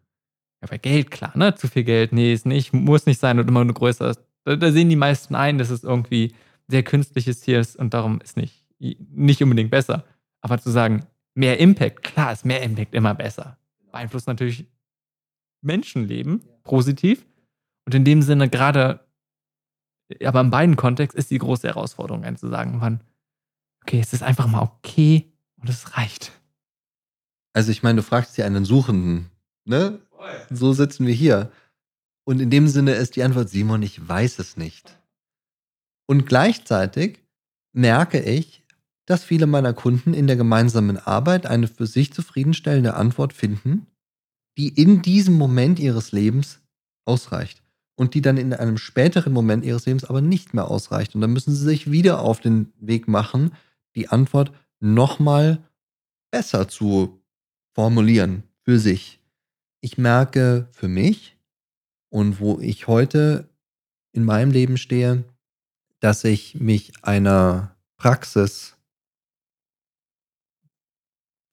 ja, 0.63 0.69
bei 0.69 0.79
Geld, 0.79 1.11
klar, 1.11 1.37
ne? 1.37 1.55
Zu 1.55 1.69
viel 1.69 1.85
Geld, 1.85 2.13
nee, 2.13 2.33
ist 2.33 2.47
nicht, 2.47 2.73
muss 2.73 3.07
nicht 3.07 3.21
sein 3.21 3.39
und 3.39 3.49
immer 3.49 3.65
nur 3.65 3.75
größer 3.75 4.11
ist. 4.11 4.21
Da, 4.45 4.57
da 4.57 4.73
sehen 4.73 4.89
die 4.89 4.97
meisten 4.97 5.35
ein, 5.35 5.59
dass 5.59 5.71
es 5.71 5.85
irgendwie 5.85 6.35
sehr 6.69 6.83
künstliches 6.83 7.41
Tier 7.41 7.61
ist 7.61 7.77
und 7.77 7.95
darum 7.95 8.21
ist 8.21 8.37
nicht, 8.37 8.65
nicht 8.79 9.43
unbedingt 9.43 9.71
besser. 9.71 10.05
Aber 10.41 10.59
zu 10.59 10.71
sagen, 10.71 11.07
mehr 11.35 11.59
Impact, 11.59 12.03
klar 12.03 12.33
ist 12.33 12.45
mehr 12.45 12.63
Impact 12.63 12.95
immer 12.95 13.15
besser. 13.15 13.59
Beeinflusst 13.91 14.27
natürlich 14.27 14.67
Menschenleben 15.63 16.43
positiv. 16.63 17.27
Und 17.87 17.95
in 17.95 18.05
dem 18.05 18.23
Sinne, 18.23 18.49
gerade 18.49 19.01
aber 20.25 20.41
in 20.41 20.51
beiden 20.51 20.77
Kontexten 20.77 21.19
ist 21.19 21.31
die 21.31 21.39
große 21.39 21.69
Herausforderung, 21.69 22.25
zu 22.37 22.49
sagen, 22.49 22.81
wann, 22.81 23.01
okay, 23.83 24.01
es 24.01 24.13
ist 24.13 24.23
einfach 24.23 24.47
mal 24.47 24.63
okay 24.63 25.33
und 25.57 25.69
es 25.69 25.97
reicht. 25.97 26.33
Also 27.53 27.71
ich 27.71 27.83
meine, 27.83 27.97
du 27.97 28.03
fragst 28.03 28.37
ja 28.39 28.47
einen 28.47 28.65
Suchenden, 28.65 29.31
ne? 29.65 30.01
So 30.51 30.73
sitzen 30.73 31.07
wir 31.07 31.15
hier. 31.15 31.51
Und 32.25 32.41
in 32.41 32.51
dem 32.51 32.69
Sinne 32.69 32.93
ist 32.93 33.17
die 33.17 33.23
Antwort, 33.23 33.49
Simon, 33.49 33.83
ich 33.83 34.07
weiß 34.07 34.39
es 34.39 34.57
nicht. 34.57 34.99
Und 36.07 36.27
gleichzeitig 36.27 37.21
merke 37.73 38.21
ich, 38.21 38.63
dass 39.07 39.25
viele 39.25 39.47
meiner 39.47 39.73
Kunden 39.73 40.15
in 40.15 40.27
der 40.27 40.37
gemeinsamen 40.37 40.99
Arbeit 40.99 41.47
eine 41.47 41.67
für 41.67 41.87
sich 41.87 42.13
zufriedenstellende 42.13 42.95
Antwort 42.95 43.33
finden, 43.33 43.87
die 44.57 44.69
in 44.69 45.03
diesem 45.03 45.35
Moment 45.35 45.79
ihres 45.79 46.13
Lebens 46.13 46.61
ausreicht 47.07 47.63
und 47.97 48.15
die 48.15 48.23
dann 48.23 48.37
in 48.37 48.53
einem 48.53 48.77
späteren 48.77 49.33
Moment 49.33 49.65
ihres 49.65 49.87
Lebens 49.87 50.05
aber 50.05 50.21
nicht 50.21 50.55
mehr 50.55 50.69
ausreicht. 50.69 51.15
Und 51.15 51.23
dann 51.23 51.33
müssen 51.33 51.55
sie 51.55 51.65
sich 51.65 51.91
wieder 51.91 52.21
auf 52.21 52.41
den 52.41 52.73
Weg 52.79 53.09
machen, 53.09 53.53
die 53.95 54.09
Antwort 54.09 54.53
nochmal 54.81 55.63
besser 56.31 56.69
zu 56.69 57.21
formulieren 57.75 58.45
für 58.63 58.79
sich. 58.79 59.21
Ich 59.81 59.99
merke 59.99 60.69
für 60.73 60.89
mich 60.89 61.37
und 62.11 62.41
wo 62.41 62.61
ich 62.61 62.87
heute 62.87 63.49
in 64.13 64.25
meinem 64.25 64.51
Leben 64.51 64.77
stehe, 64.77 65.25
dass 66.01 66.25
ich 66.25 66.55
mich 66.57 66.93
einer 67.03 67.77
Praxis 67.97 68.77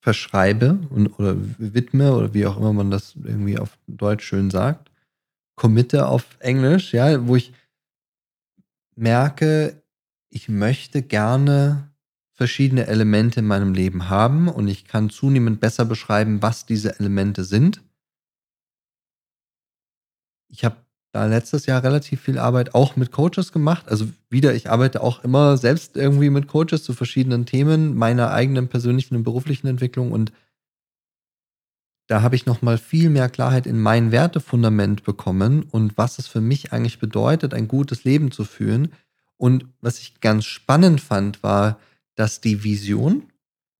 verschreibe 0.00 0.78
und, 0.90 1.08
oder 1.18 1.36
widme 1.58 2.14
oder 2.14 2.32
wie 2.34 2.46
auch 2.46 2.56
immer 2.56 2.72
man 2.72 2.90
das 2.90 3.14
irgendwie 3.16 3.58
auf 3.58 3.78
Deutsch 3.86 4.24
schön 4.24 4.50
sagt, 4.50 4.90
committe 5.56 6.06
auf 6.06 6.36
Englisch, 6.40 6.94
ja, 6.94 7.26
wo 7.26 7.36
ich 7.36 7.52
merke, 8.96 9.82
ich 10.30 10.48
möchte 10.48 11.02
gerne 11.02 11.87
verschiedene 12.38 12.86
Elemente 12.86 13.40
in 13.40 13.46
meinem 13.46 13.74
Leben 13.74 14.08
haben 14.08 14.46
und 14.46 14.68
ich 14.68 14.84
kann 14.84 15.10
zunehmend 15.10 15.58
besser 15.58 15.84
beschreiben, 15.84 16.40
was 16.40 16.66
diese 16.66 17.00
Elemente 17.00 17.42
sind. 17.42 17.82
Ich 20.48 20.64
habe 20.64 20.76
da 21.10 21.26
letztes 21.26 21.66
Jahr 21.66 21.82
relativ 21.82 22.20
viel 22.20 22.38
Arbeit 22.38 22.76
auch 22.76 22.94
mit 22.94 23.10
Coaches 23.10 23.50
gemacht. 23.50 23.88
Also 23.88 24.06
wieder, 24.30 24.54
ich 24.54 24.70
arbeite 24.70 25.02
auch 25.02 25.24
immer 25.24 25.56
selbst 25.56 25.96
irgendwie 25.96 26.30
mit 26.30 26.46
Coaches 26.46 26.84
zu 26.84 26.92
verschiedenen 26.92 27.44
Themen 27.44 27.96
meiner 27.96 28.30
eigenen 28.30 28.68
persönlichen 28.68 29.16
und 29.16 29.24
beruflichen 29.24 29.66
Entwicklung 29.66 30.12
und 30.12 30.32
da 32.06 32.22
habe 32.22 32.36
ich 32.36 32.46
noch 32.46 32.62
mal 32.62 32.78
viel 32.78 33.10
mehr 33.10 33.28
Klarheit 33.28 33.66
in 33.66 33.80
mein 33.80 34.12
Wertefundament 34.12 35.02
bekommen 35.02 35.64
und 35.64 35.98
was 35.98 36.20
es 36.20 36.28
für 36.28 36.40
mich 36.40 36.72
eigentlich 36.72 37.00
bedeutet, 37.00 37.52
ein 37.52 37.66
gutes 37.66 38.04
Leben 38.04 38.30
zu 38.30 38.44
führen. 38.44 38.92
Und 39.36 39.66
was 39.82 39.98
ich 39.98 40.20
ganz 40.20 40.46
spannend 40.46 41.02
fand, 41.02 41.42
war, 41.42 41.78
dass 42.18 42.40
die 42.40 42.64
Vision, 42.64 43.30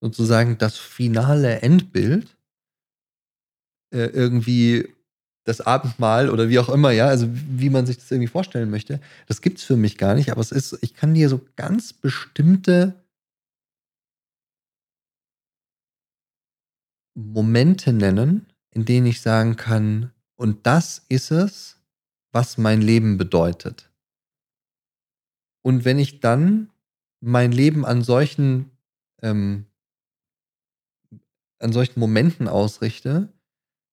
sozusagen 0.01 0.59
das 0.59 0.79
finale 0.79 1.61
Endbild, 1.61 2.37
äh, 3.93 4.07
irgendwie 4.07 4.95
das 5.45 5.61
Abendmahl 5.61 6.31
oder 6.31 6.49
wie 6.49 6.59
auch 6.59 6.69
immer, 6.69 6.93
ja, 6.93 7.09
also 7.09 7.27
wie 7.31 7.71
man 7.71 7.87
sich 7.87 7.97
das 7.97 8.11
irgendwie 8.11 8.29
vorstellen 8.29 8.71
möchte, 8.71 9.01
das 9.27 9.41
gibt 9.41 9.59
es 9.59 9.65
für 9.65 9.77
mich 9.77 9.97
gar 9.99 10.15
nicht, 10.15 10.31
aber 10.31 10.41
es 10.41 10.53
ist, 10.53 10.79
ich 10.83 10.95
kann 10.95 11.15
dir 11.15 11.29
so 11.29 11.41
ganz 11.57 11.93
bestimmte 11.93 13.03
Momente 17.17 17.93
nennen, 17.93 18.47
in 18.71 18.85
denen 18.85 19.07
ich 19.07 19.21
sagen 19.21 19.57
kann, 19.57 20.13
und 20.37 20.65
das 20.67 21.05
ist 21.09 21.33
es, 21.33 21.81
was 22.31 22.59
mein 22.59 22.83
Leben 22.83 23.17
bedeutet. 23.17 23.91
Und 25.63 25.85
wenn 25.85 25.99
ich 25.99 26.21
dann 26.21 26.71
mein 27.21 27.53
Leben 27.53 27.85
an 27.85 28.03
solchen, 28.03 28.71
ähm, 29.23 29.67
an 31.59 31.73
solchen 31.73 31.99
Momenten 32.01 32.49
ausrichte, 32.49 33.29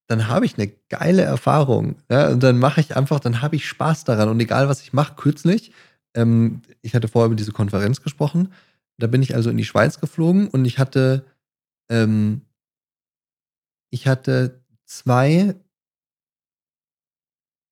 dann 0.08 0.28
habe 0.28 0.46
ich 0.46 0.58
eine 0.58 0.72
geile 0.90 1.24
Erfahrung. 1.24 1.96
Ja? 2.10 2.30
Und 2.30 2.44
dann 2.44 2.60
mache 2.60 2.82
ich 2.82 2.96
einfach, 2.96 3.20
dann 3.20 3.42
habe 3.42 3.56
ich 3.56 3.68
Spaß 3.68 4.04
daran. 4.04 4.30
Und 4.30 4.40
egal, 4.40 4.68
was 4.68 4.82
ich 4.82 4.94
mache, 4.94 5.16
kürzlich, 5.16 5.72
ähm, 6.16 6.62
ich 6.82 6.94
hatte 6.94 7.08
vorher 7.08 7.28
über 7.28 7.36
diese 7.36 7.52
Konferenz 7.52 8.02
gesprochen, 8.02 8.54
da 8.98 9.08
bin 9.08 9.22
ich 9.22 9.36
also 9.36 9.50
in 9.50 9.58
die 9.58 9.66
Schweiz 9.66 10.00
geflogen 10.00 10.48
und 10.48 10.64
ich 10.66 10.78
hatte 10.78 11.26
ähm, 11.90 12.42
ich 13.92 14.08
hatte 14.08 14.62
zwei 14.86 15.56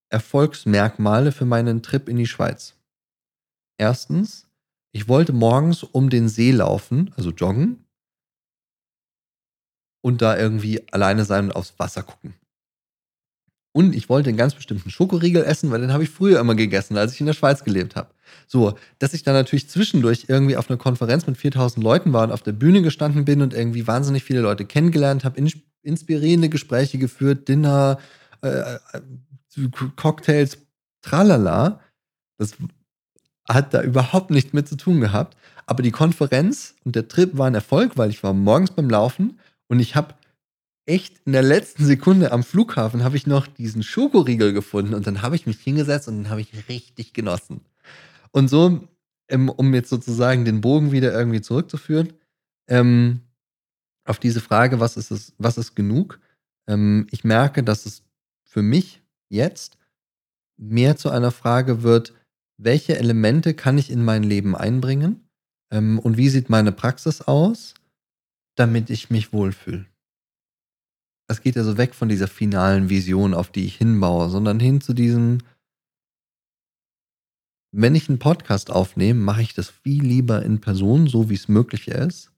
Erfolgsmerkmale 0.10 1.32
für 1.32 1.46
meinen 1.46 1.82
Trip 1.82 2.08
in 2.08 2.18
die 2.18 2.28
Schweiz. 2.28 2.76
Erstens, 3.78 4.43
ich 4.94 5.08
wollte 5.08 5.34
morgens 5.34 5.84
um 5.84 6.10
den 6.10 6.30
See 6.30 6.52
laufen, 6.52 7.12
also 7.18 7.32
joggen, 7.32 7.86
und 10.02 10.22
da 10.22 10.38
irgendwie 10.38 10.82
alleine 10.92 11.26
sein 11.26 11.46
und 11.46 11.56
aufs 11.56 11.78
Wasser 11.80 12.04
gucken. 12.04 12.36
Und 13.76 13.96
ich 13.96 14.08
wollte 14.08 14.30
einen 14.30 14.38
ganz 14.38 14.54
bestimmten 14.54 14.92
Schokoriegel 14.92 15.44
essen, 15.44 15.72
weil 15.72 15.82
den 15.82 15.92
habe 15.92 16.04
ich 16.04 16.12
früher 16.12 16.40
immer 16.40 16.54
gegessen, 16.54 16.96
als 16.96 17.14
ich 17.14 17.20
in 17.20 17.26
der 17.26 17.34
Schweiz 17.34 17.64
gelebt 17.64 17.96
habe. 17.96 18.14
So, 18.46 18.78
dass 19.00 19.16
ich 19.16 19.24
dann 19.24 19.34
natürlich 19.34 19.68
zwischendurch 19.68 20.26
irgendwie 20.28 20.58
auf 20.58 20.70
einer 20.70 20.78
Konferenz 20.78 21.26
mit 21.26 21.38
4000 21.38 21.84
Leuten 21.84 22.14
war 22.14 22.24
und 22.26 22.32
auf 22.32 22.44
der 22.44 22.52
Bühne 22.52 22.84
gestanden 22.84 23.26
bin 23.26 23.42
und 23.42 23.54
irgendwie 23.54 23.88
wahnsinnig 23.88 24.24
viele 24.24 24.42
Leute 24.42 24.66
kennengelernt 24.66 25.24
habe, 25.24 25.42
inspirierende 25.82 26.50
Gespräche 26.50 27.00
geführt, 27.00 27.48
Dinner, 27.48 27.98
äh, 28.44 28.76
äh, 28.94 29.02
Cocktails, 29.96 30.60
tralala. 31.02 31.80
Das 32.38 32.56
hat 33.48 33.74
da 33.74 33.82
überhaupt 33.82 34.32
nichts 34.32 34.54
mit 34.54 34.68
zu 34.68 34.78
tun 34.78 35.02
gehabt. 35.02 35.38
Aber 35.66 35.84
die 35.84 35.92
Konferenz 35.92 36.76
und 36.84 36.96
der 36.96 37.08
Trip 37.08 37.38
war 37.38 37.48
ein 37.48 37.56
Erfolg, 37.56 37.98
weil 37.98 38.10
ich 38.10 38.24
war 38.24 38.34
morgens 38.34 38.72
beim 38.72 38.90
Laufen 38.90 39.40
und 39.68 39.80
ich 39.80 39.96
habe 39.96 40.16
echt 40.86 41.22
in 41.26 41.32
der 41.32 41.44
letzten 41.44 41.86
Sekunde 41.86 42.32
am 42.32 42.44
Flughafen 42.44 43.04
habe 43.04 43.16
ich 43.16 43.28
noch 43.28 43.48
diesen 43.48 43.84
Schokoriegel 43.84 44.52
gefunden 44.52 44.94
und 44.94 45.08
dann 45.08 45.22
habe 45.22 45.36
ich 45.36 45.46
mich 45.46 45.60
hingesetzt 45.60 46.08
und 46.08 46.18
den 46.18 46.30
habe 46.30 46.42
ich 46.42 46.68
richtig 46.68 47.14
genossen. 47.14 47.62
Und 48.32 48.50
so, 48.50 48.88
ähm, 49.30 49.50
um 49.50 49.74
jetzt 49.74 49.90
sozusagen 49.90 50.44
den 50.44 50.62
Bogen 50.62 50.92
wieder 50.92 51.14
irgendwie 51.14 51.42
zurückzuführen, 51.42 52.14
ähm, 52.68 53.22
auf 54.06 54.20
diese 54.20 54.42
Frage, 54.42 54.80
was 54.80 54.98
ist 54.98 55.12
es, 55.12 55.34
was 55.38 55.58
ist 55.58 55.76
genug? 55.76 56.20
Ähm, 56.68 57.08
ich 57.12 57.24
merke, 57.24 57.64
dass 57.64 57.86
es 57.86 58.04
für 58.44 58.62
mich 58.62 59.02
jetzt 59.30 59.78
mehr 60.58 60.98
zu 60.98 61.10
einer 61.10 61.32
Frage 61.32 61.84
wird, 61.84 62.14
welche 62.58 62.98
Elemente 62.98 63.54
kann 63.54 63.78
ich 63.78 63.90
in 63.90 64.04
mein 64.04 64.24
Leben 64.24 64.56
einbringen 64.56 65.28
ähm, 65.72 66.00
und 66.00 66.18
wie 66.18 66.30
sieht 66.30 66.50
meine 66.50 66.72
Praxis 66.72 67.22
aus, 67.22 67.74
damit 68.56 68.90
ich 68.90 69.10
mich 69.10 69.34
wohlfühle 69.34 69.86
es 71.28 71.42
geht 71.42 71.56
ja 71.56 71.64
so 71.64 71.78
weg 71.78 71.94
von 71.94 72.10
dieser 72.10 72.28
finalen 72.28 72.90
Vision, 72.90 73.34
auf 73.34 73.52
die 73.52 73.66
ich 73.66 73.76
hinbaue, 73.76 74.30
sondern 74.30 74.60
hin 74.60 74.82
zu 74.82 74.94
diesem, 74.94 75.40
wenn 77.72 77.96
ich 77.96 78.10
einen 78.10 78.20
Podcast 78.20 78.72
aufnehme, 78.72 79.20
mache 79.20 79.42
ich 79.42 79.54
das 79.54 79.70
viel 79.70 80.04
lieber 80.04 80.44
in 80.44 80.62
Person, 80.62 81.08
so 81.08 81.30
wie 81.30 81.36
es 81.36 81.48
möglich 81.48 81.88
ist, 81.88 82.32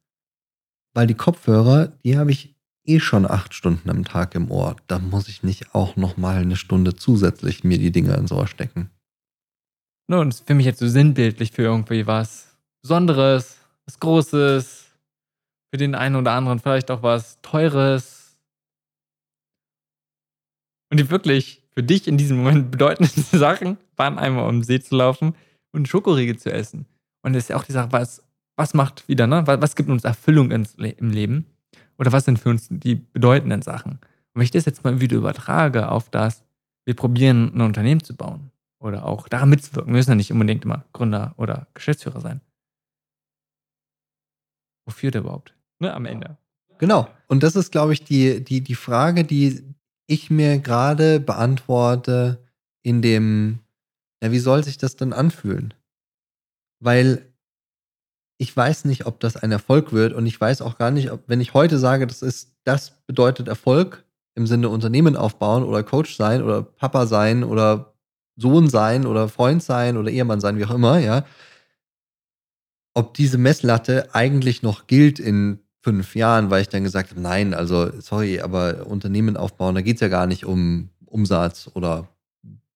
weil 0.93 1.07
die 1.07 1.13
Kopfhörer, 1.13 1.87
die 2.03 2.17
habe 2.17 2.31
ich 2.31 2.55
eh 2.85 2.99
schon 2.99 3.25
acht 3.25 3.53
Stunden 3.53 3.89
am 3.89 4.05
Tag 4.05 4.35
im 4.35 4.49
Ohr. 4.51 4.77
Da 4.87 4.99
muss 4.99 5.27
ich 5.27 5.43
nicht 5.43 5.73
auch 5.73 5.95
noch 5.95 6.17
mal 6.17 6.37
eine 6.37 6.55
Stunde 6.55 6.95
zusätzlich 6.95 7.63
mir 7.63 7.79
die 7.79 7.91
Dinger 7.91 8.17
ins 8.17 8.31
Ohr 8.31 8.47
stecken. 8.47 8.91
No, 10.07 10.21
und 10.21 10.29
das 10.29 10.41
ist 10.41 10.47
für 10.47 10.53
mich 10.53 10.65
jetzt 10.65 10.79
so 10.79 10.87
sinnbildlich 10.87 11.51
für 11.51 11.63
irgendwie 11.63 12.05
was 12.05 12.55
Besonderes, 12.81 13.57
was 13.85 13.99
Großes, 13.99 14.85
für 15.71 15.77
den 15.77 15.95
einen 15.95 16.15
oder 16.15 16.33
anderen 16.33 16.59
vielleicht 16.59 16.91
auch 16.91 17.01
was 17.01 17.41
Teures, 17.41 18.25
und 20.91 20.99
die 20.99 21.09
wirklich 21.09 21.61
für 21.73 21.83
dich 21.83 22.07
in 22.07 22.17
diesem 22.17 22.37
Moment 22.37 22.71
bedeutendsten 22.71 23.23
Sachen 23.39 23.77
waren 23.95 24.17
einmal 24.17 24.47
um 24.47 24.59
den 24.59 24.63
See 24.63 24.79
zu 24.79 24.95
laufen 24.95 25.29
und 25.71 25.79
einen 25.79 25.85
Schokoriegel 25.85 26.37
zu 26.37 26.51
essen. 26.51 26.85
Und 27.21 27.33
das 27.33 27.43
ist 27.43 27.49
ja 27.49 27.57
auch 27.57 27.63
die 27.63 27.71
Sache, 27.71 27.91
was, 27.91 28.23
was 28.55 28.73
macht 28.73 29.07
wieder, 29.07 29.27
ne? 29.27 29.45
Was, 29.45 29.61
was 29.61 29.75
gibt 29.75 29.89
uns 29.89 30.03
Erfüllung 30.03 30.51
ins, 30.51 30.75
im 30.75 31.09
Leben? 31.09 31.47
Oder 31.97 32.11
was 32.11 32.25
sind 32.25 32.39
für 32.39 32.49
uns 32.49 32.67
die 32.69 32.95
bedeutenden 32.95 33.61
Sachen? 33.61 33.93
Und 33.93 34.35
wenn 34.35 34.43
ich 34.43 34.51
das 34.51 34.65
jetzt 34.65 34.83
mal 34.83 35.01
wieder 35.01 35.17
übertrage 35.17 35.89
auf 35.89 36.09
das, 36.09 36.43
wir 36.85 36.95
probieren 36.95 37.51
ein 37.55 37.61
Unternehmen 37.61 38.03
zu 38.03 38.15
bauen 38.15 38.51
oder 38.85 39.05
auch 39.05 39.27
daran 39.27 39.49
mitzuwirken, 39.49 39.91
wir 39.91 39.97
müssen 39.97 40.11
ja 40.11 40.15
nicht 40.15 40.31
unbedingt 40.31 40.63
immer 40.63 40.85
Gründer 40.93 41.33
oder 41.37 41.67
Geschäftsführer 41.73 42.21
sein. 42.21 42.41
Wofür 44.87 45.11
denn 45.11 45.23
überhaupt? 45.23 45.55
Ne, 45.79 45.93
am 45.93 46.05
Ende. 46.05 46.37
Genau. 46.77 47.09
Und 47.27 47.43
das 47.43 47.55
ist, 47.55 47.71
glaube 47.71 47.93
ich, 47.93 48.03
die, 48.03 48.43
die, 48.43 48.61
die 48.61 48.75
Frage, 48.75 49.23
die, 49.23 49.63
ich 50.07 50.29
mir 50.29 50.59
gerade 50.59 51.19
beantworte 51.19 52.45
in 52.83 53.01
dem, 53.01 53.59
ja, 54.21 54.31
wie 54.31 54.39
soll 54.39 54.63
sich 54.63 54.77
das 54.77 54.95
denn 54.95 55.13
anfühlen? 55.13 55.73
Weil 56.79 57.33
ich 58.37 58.55
weiß 58.55 58.85
nicht, 58.85 59.05
ob 59.07 59.19
das 59.19 59.37
ein 59.37 59.51
Erfolg 59.51 59.93
wird 59.93 60.13
und 60.13 60.25
ich 60.27 60.39
weiß 60.39 60.61
auch 60.61 60.77
gar 60.77 60.91
nicht, 60.91 61.11
ob, 61.11 61.23
wenn 61.27 61.41
ich 61.41 61.53
heute 61.53 61.79
sage, 61.79 62.05
das 62.05 62.21
ist, 62.21 62.53
das 62.65 62.91
bedeutet 63.07 63.47
Erfolg 63.47 64.05
im 64.35 64.45
Sinne 64.45 64.69
Unternehmen 64.69 65.15
aufbauen 65.15 65.63
oder 65.63 65.81
Coach 65.81 66.15
sein 66.17 66.43
oder 66.43 66.61
Papa 66.61 67.07
sein 67.07 67.43
oder 67.43 67.94
Sohn 68.35 68.69
sein 68.69 69.05
oder 69.05 69.29
Freund 69.29 69.63
sein 69.63 69.97
oder 69.97 70.11
Ehemann 70.11 70.41
sein, 70.41 70.57
wie 70.57 70.65
auch 70.65 70.71
immer, 70.71 70.99
ja. 70.99 71.25
Ob 72.93 73.13
diese 73.13 73.37
Messlatte 73.37 74.13
eigentlich 74.13 74.61
noch 74.61 74.87
gilt 74.87 75.19
in 75.19 75.59
fünf 75.81 76.15
Jahren, 76.15 76.49
weil 76.49 76.61
ich 76.61 76.69
dann 76.69 76.83
gesagt 76.83 77.11
habe, 77.11 77.21
nein, 77.21 77.53
also 77.53 77.91
sorry, 78.01 78.41
aber 78.41 78.87
Unternehmen 78.87 79.37
aufbauen, 79.37 79.75
da 79.75 79.81
geht 79.81 79.95
es 79.95 80.01
ja 80.01 80.07
gar 80.07 80.25
nicht 80.25 80.45
um 80.45 80.89
Umsatz 81.05 81.69
oder 81.73 82.07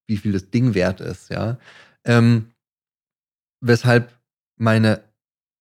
wie 0.07 0.17
viel 0.17 0.31
das 0.31 0.49
Ding 0.49 0.73
wert 0.73 1.01
ist, 1.01 1.29
ja. 1.29 1.57
Ähm, 2.05 2.51
weshalb 3.61 4.13
meine, 4.57 5.01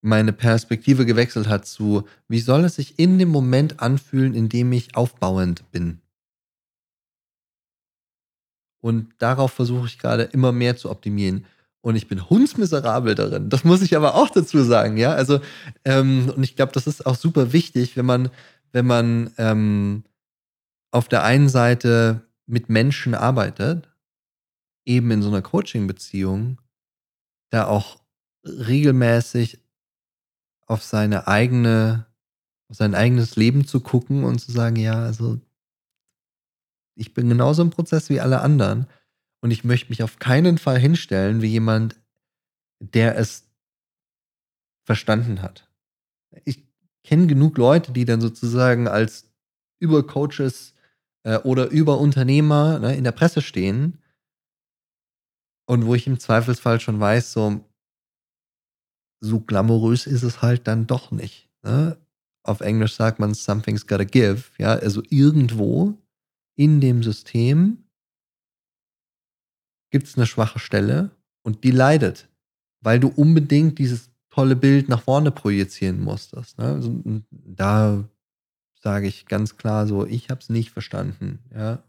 meine 0.02 0.32
Perspektive 0.32 1.06
gewechselt 1.06 1.48
hat 1.48 1.66
zu, 1.66 2.06
wie 2.28 2.40
soll 2.40 2.64
es 2.64 2.76
sich 2.76 2.98
in 2.98 3.18
dem 3.18 3.28
Moment 3.28 3.80
anfühlen, 3.80 4.34
in 4.34 4.48
dem 4.48 4.72
ich 4.72 4.96
aufbauend 4.96 5.70
bin? 5.70 6.00
Und 8.80 9.12
darauf 9.18 9.52
versuche 9.52 9.86
ich 9.86 9.98
gerade 9.98 10.22
immer 10.24 10.52
mehr 10.52 10.76
zu 10.76 10.90
optimieren 10.90 11.44
und 11.80 11.96
ich 11.96 12.08
bin 12.08 12.28
hundsmiserabel 12.28 13.14
darin. 13.14 13.50
Das 13.50 13.64
muss 13.64 13.82
ich 13.82 13.96
aber 13.96 14.14
auch 14.14 14.30
dazu 14.30 14.62
sagen, 14.62 14.96
ja. 14.96 15.12
Also, 15.12 15.40
ähm, 15.84 16.32
und 16.34 16.42
ich 16.42 16.56
glaube, 16.56 16.72
das 16.72 16.86
ist 16.86 17.06
auch 17.06 17.14
super 17.14 17.52
wichtig, 17.52 17.96
wenn 17.96 18.06
man, 18.06 18.30
wenn 18.72 18.86
man 18.86 19.30
ähm, 19.38 20.04
auf 20.90 21.08
der 21.08 21.22
einen 21.22 21.48
Seite 21.48 22.22
mit 22.46 22.68
Menschen 22.68 23.14
arbeitet, 23.14 23.88
eben 24.84 25.10
in 25.10 25.22
so 25.22 25.28
einer 25.28 25.42
Coaching-Beziehung, 25.42 26.60
da 27.50 27.66
auch 27.66 28.00
regelmäßig 28.44 29.58
auf 30.66 30.82
seine 30.82 31.28
eigene, 31.28 32.06
auf 32.68 32.76
sein 32.76 32.94
eigenes 32.94 33.36
Leben 33.36 33.66
zu 33.66 33.80
gucken 33.80 34.24
und 34.24 34.38
zu 34.40 34.50
sagen, 34.50 34.76
ja, 34.76 34.94
also 34.94 35.40
ich 36.98 37.14
bin 37.14 37.28
genauso 37.28 37.62
im 37.62 37.70
Prozess 37.70 38.10
wie 38.10 38.20
alle 38.20 38.40
anderen. 38.40 38.86
Und 39.40 39.52
ich 39.52 39.64
möchte 39.64 39.90
mich 39.90 40.02
auf 40.02 40.18
keinen 40.18 40.58
Fall 40.58 40.78
hinstellen 40.78 41.42
wie 41.42 41.46
jemand, 41.46 41.96
der 42.80 43.16
es 43.16 43.48
verstanden 44.84 45.42
hat. 45.42 45.70
Ich 46.44 46.66
kenne 47.04 47.28
genug 47.28 47.56
Leute, 47.56 47.92
die 47.92 48.04
dann 48.04 48.20
sozusagen 48.20 48.88
als 48.88 49.30
Übercoaches 49.80 50.74
äh, 51.22 51.38
oder 51.38 51.68
Überunternehmer 51.68 52.80
ne, 52.80 52.96
in 52.96 53.04
der 53.04 53.12
Presse 53.12 53.42
stehen 53.42 54.02
und 55.68 55.86
wo 55.86 55.94
ich 55.94 56.06
im 56.06 56.18
Zweifelsfall 56.18 56.80
schon 56.80 56.98
weiß, 56.98 57.32
so, 57.32 57.64
so 59.20 59.40
glamourös 59.40 60.06
ist 60.06 60.22
es 60.24 60.42
halt 60.42 60.66
dann 60.66 60.86
doch 60.86 61.10
nicht. 61.12 61.48
Ne? 61.62 61.96
Auf 62.42 62.60
Englisch 62.60 62.94
sagt 62.94 63.20
man, 63.20 63.34
something's 63.34 63.86
gotta 63.86 64.04
give. 64.04 64.44
Ja, 64.58 64.72
also 64.72 65.02
irgendwo 65.10 65.98
in 66.58 66.80
dem 66.80 67.02
System 67.02 67.84
gibt 69.90 70.08
es 70.08 70.16
eine 70.16 70.26
schwache 70.26 70.58
Stelle 70.58 71.10
und 71.42 71.62
die 71.64 71.70
leidet, 71.70 72.28
weil 72.80 72.98
du 72.98 73.08
unbedingt 73.08 73.78
dieses 73.78 74.10
tolle 74.28 74.56
Bild 74.56 74.88
nach 74.88 75.02
vorne 75.02 75.30
projizieren 75.30 76.00
musstest. 76.00 76.58
Ne? 76.58 76.64
Also, 76.64 77.02
da 77.30 78.04
sage 78.80 79.06
ich 79.06 79.26
ganz 79.26 79.56
klar 79.56 79.86
so, 79.86 80.04
ich 80.04 80.30
habe 80.30 80.40
es 80.40 80.48
nicht 80.48 80.70
verstanden. 80.70 81.38
Ja? 81.54 81.82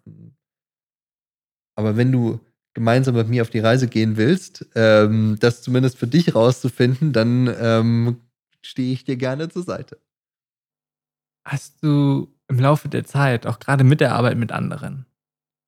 Aber 1.75 1.97
wenn 1.97 2.11
du 2.11 2.39
gemeinsam 2.73 3.15
mit 3.15 3.27
mir 3.27 3.41
auf 3.41 3.49
die 3.49 3.59
Reise 3.59 3.87
gehen 3.87 4.17
willst, 4.17 4.67
ähm, 4.75 5.37
das 5.39 5.63
zumindest 5.63 5.97
für 5.97 6.07
dich 6.07 6.35
rauszufinden, 6.35 7.11
dann 7.11 7.53
ähm, 7.59 8.21
stehe 8.61 8.93
ich 8.93 9.03
dir 9.03 9.17
gerne 9.17 9.49
zur 9.49 9.63
Seite. 9.63 9.99
Hast 11.43 11.83
du 11.83 12.31
im 12.49 12.59
Laufe 12.59 12.89
der 12.89 13.05
Zeit, 13.05 13.47
auch 13.47 13.59
gerade 13.59 13.83
mit 13.83 14.01
der 14.01 14.15
Arbeit 14.15 14.37
mit 14.37 14.51
anderen, 14.51 15.05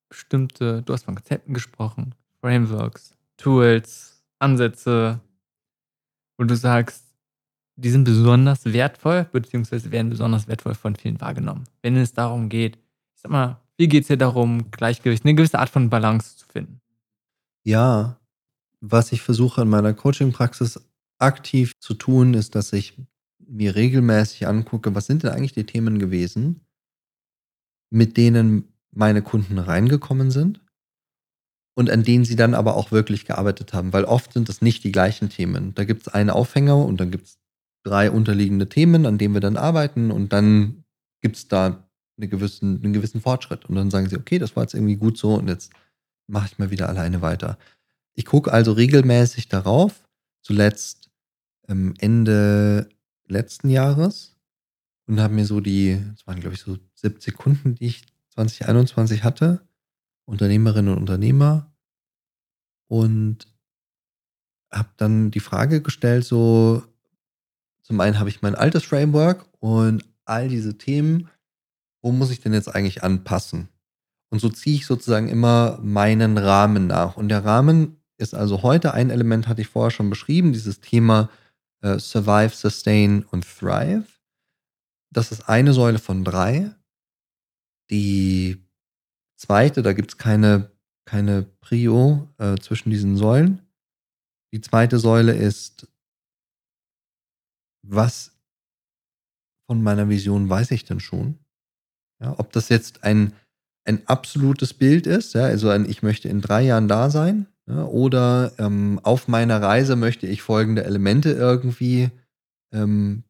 bestimmte, 0.10 0.82
du 0.82 0.94
hast 0.94 1.04
von 1.04 1.16
Konzepten 1.16 1.54
gesprochen, 1.54 2.16
Frameworks, 2.42 3.16
Tools, 3.38 4.24
Ansätze, 4.40 5.22
wo 6.38 6.44
du 6.44 6.56
sagst, 6.56 7.06
die 7.76 7.90
sind 7.90 8.04
besonders 8.04 8.66
wertvoll, 8.66 9.26
beziehungsweise 9.32 9.92
werden 9.92 10.10
besonders 10.10 10.48
wertvoll 10.48 10.76
von 10.76 10.96
vielen 10.96 11.22
wahrgenommen. 11.22 11.64
Wenn 11.82 11.96
es 11.96 12.14
darum 12.14 12.50
geht, 12.50 12.76
ich 13.16 13.22
sag 13.22 13.32
mal, 13.32 13.62
wie 13.78 13.88
geht 13.88 14.04
es 14.04 14.08
hier 14.08 14.18
darum, 14.18 14.70
Gleichgewicht, 14.72 15.24
eine 15.24 15.36
gewisse 15.36 15.60
Art 15.60 15.70
von 15.70 15.90
Balance 15.90 16.38
zu 16.38 16.48
finden? 16.48 16.82
Ja, 17.64 18.20
was 18.82 19.12
ich 19.12 19.22
versuche 19.22 19.62
in 19.62 19.70
meiner 19.70 19.94
Coaching-Praxis 19.94 20.80
aktiv 21.20 21.74
zu 21.80 21.94
tun, 21.94 22.34
ist, 22.34 22.56
dass 22.56 22.74
ich 22.74 22.98
mir 23.40 23.76
regelmäßig 23.76 24.48
angucke, 24.48 24.96
was 24.96 25.06
sind 25.06 25.24
denn 25.24 25.32
eigentlich 25.32 25.54
die 25.54 25.66
Themen 25.66 26.00
gewesen, 26.00 26.62
mit 27.92 28.18
denen 28.18 28.74
meine 28.92 29.22
Kunden 29.22 29.60
reingekommen 29.60 30.32
sind 30.32 30.62
und 31.76 31.90
an 31.90 32.04
denen 32.04 32.26
sie 32.26 32.36
dann 32.36 32.54
aber 32.54 32.76
auch 32.76 32.92
wirklich 32.92 33.26
gearbeitet 33.26 33.74
haben, 33.74 33.94
weil 33.94 34.06
oft 34.06 34.34
sind 34.34 34.50
es 34.50 34.62
nicht 34.62 34.84
die 34.84 34.92
gleichen 34.92 35.30
Themen. 35.30 35.74
Da 35.76 35.84
gibt 35.84 36.02
es 36.02 36.08
einen 36.08 36.30
Aufhänger 36.30 36.78
und 36.78 37.00
dann 37.00 37.12
gibt 37.12 37.28
es 37.28 37.38
drei 37.84 38.12
unterliegende 38.12 38.68
Themen, 38.68 39.06
an 39.06 39.18
denen 39.18 39.34
wir 39.34 39.42
dann 39.42 39.58
arbeiten 39.58 40.12
und 40.12 40.34
dann 40.34 40.84
gibt 41.22 41.36
es 41.38 41.48
da 41.48 41.88
eine 42.18 42.28
gewissen, 42.28 42.84
einen 42.84 42.94
gewissen 42.94 43.22
Fortschritt. 43.22 43.66
Und 43.66 43.76
dann 43.76 43.90
sagen 43.90 44.10
sie, 44.10 44.18
okay, 44.18 44.40
das 44.40 44.56
war 44.56 44.64
jetzt 44.64 44.74
irgendwie 44.74 44.96
gut 44.96 45.18
so 45.18 45.36
und 45.36 45.48
jetzt 45.48 45.72
mache 46.28 46.48
ich 46.48 46.60
mal 46.60 46.72
wieder 46.72 46.90
alleine 46.90 47.22
weiter. 47.22 47.58
Ich 48.14 48.26
gucke 48.26 48.52
also 48.52 48.74
regelmäßig 48.74 49.48
darauf, 49.48 50.04
zuletzt 50.42 51.10
ähm, 51.68 51.94
Ende 52.00 52.90
letzten 53.28 53.70
Jahres 53.70 54.36
und 55.12 55.20
habe 55.20 55.34
mir 55.34 55.46
so 55.46 55.60
die, 55.60 56.02
das 56.14 56.26
waren 56.26 56.40
glaube 56.40 56.56
ich 56.56 56.62
so 56.62 56.78
70 56.96 57.36
Kunden, 57.36 57.76
die 57.76 57.88
ich 57.88 58.06
2021 58.30 59.26
hatte, 59.26 59.60
Unternehmerinnen 60.24 60.94
und 60.94 61.00
Unternehmer 61.00 61.70
und 62.88 63.40
habe 64.72 64.88
dann 64.96 65.30
die 65.30 65.42
Frage 65.42 65.82
gestellt, 65.82 66.24
so 66.24 66.84
zum 67.82 68.00
einen 68.00 68.20
habe 68.20 68.30
ich 68.30 68.42
mein 68.42 68.56
altes 68.56 68.86
Framework 68.86 69.46
und 69.60 70.06
all 70.24 70.48
diese 70.48 70.78
Themen, 70.78 71.30
wo 72.02 72.14
muss 72.14 72.32
ich 72.32 72.40
denn 72.40 72.54
jetzt 72.54 72.74
eigentlich 72.74 73.04
anpassen? 73.04 73.68
Und 74.30 74.40
so 74.40 74.48
ziehe 74.48 74.78
ich 74.78 74.86
sozusagen 74.86 75.28
immer 75.28 75.78
meinen 75.84 76.38
Rahmen 76.38 76.88
nach. 76.88 77.18
Und 77.18 77.28
der 77.28 77.44
Rahmen 77.44 77.98
ist 78.16 78.34
also 78.34 78.64
heute 78.64 78.94
ein 78.94 79.10
Element, 79.10 79.50
hatte 79.50 79.60
ich 79.60 79.68
vorher 79.68 79.92
schon 79.92 80.10
beschrieben, 80.10 80.54
dieses 80.54 80.80
Thema 80.80 81.30
äh, 81.82 82.00
Survive, 82.00 82.56
Sustain 82.56 83.26
und 83.30 83.46
Thrive. 83.46 84.06
Das 85.14 85.32
ist 85.32 85.50
eine 85.50 85.74
Säule 85.74 86.00
von 86.00 86.24
drei. 86.24 86.74
Die 87.90 88.66
zweite, 89.38 89.82
da 89.82 89.94
gibt 89.94 90.12
es 90.12 90.18
keine, 90.18 90.72
keine 91.06 91.44
Prio 91.44 92.30
äh, 92.38 92.56
zwischen 92.58 92.90
diesen 92.90 93.18
Säulen. 93.18 93.62
Die 94.54 94.62
zweite 94.62 95.00
Säule 95.00 95.34
ist, 95.34 95.88
was 97.84 98.32
von 99.68 99.82
meiner 99.82 100.10
Vision 100.10 100.50
weiß 100.50 100.72
ich 100.72 100.86
denn 100.86 101.00
schon? 101.00 101.40
Ja, 102.22 102.38
ob 102.38 102.52
das 102.52 102.70
jetzt 102.70 103.04
ein, 103.04 103.34
ein 103.86 104.06
absolutes 104.08 104.74
Bild 104.74 105.08
ist, 105.08 105.34
ja, 105.34 105.46
also 105.46 105.70
ein, 105.70 105.90
ich 105.90 106.04
möchte 106.04 106.30
in 106.30 106.42
drei 106.42 106.62
Jahren 106.64 106.88
da 106.88 107.10
sein, 107.10 107.48
ja, 107.68 107.86
oder 107.86 108.54
ähm, 108.60 109.00
auf 109.04 109.28
meiner 109.28 109.62
Reise 109.62 109.96
möchte 109.96 110.28
ich 110.28 110.42
folgende 110.42 110.84
Elemente 110.84 111.32
irgendwie 111.32 112.12
ähm, 112.74 113.24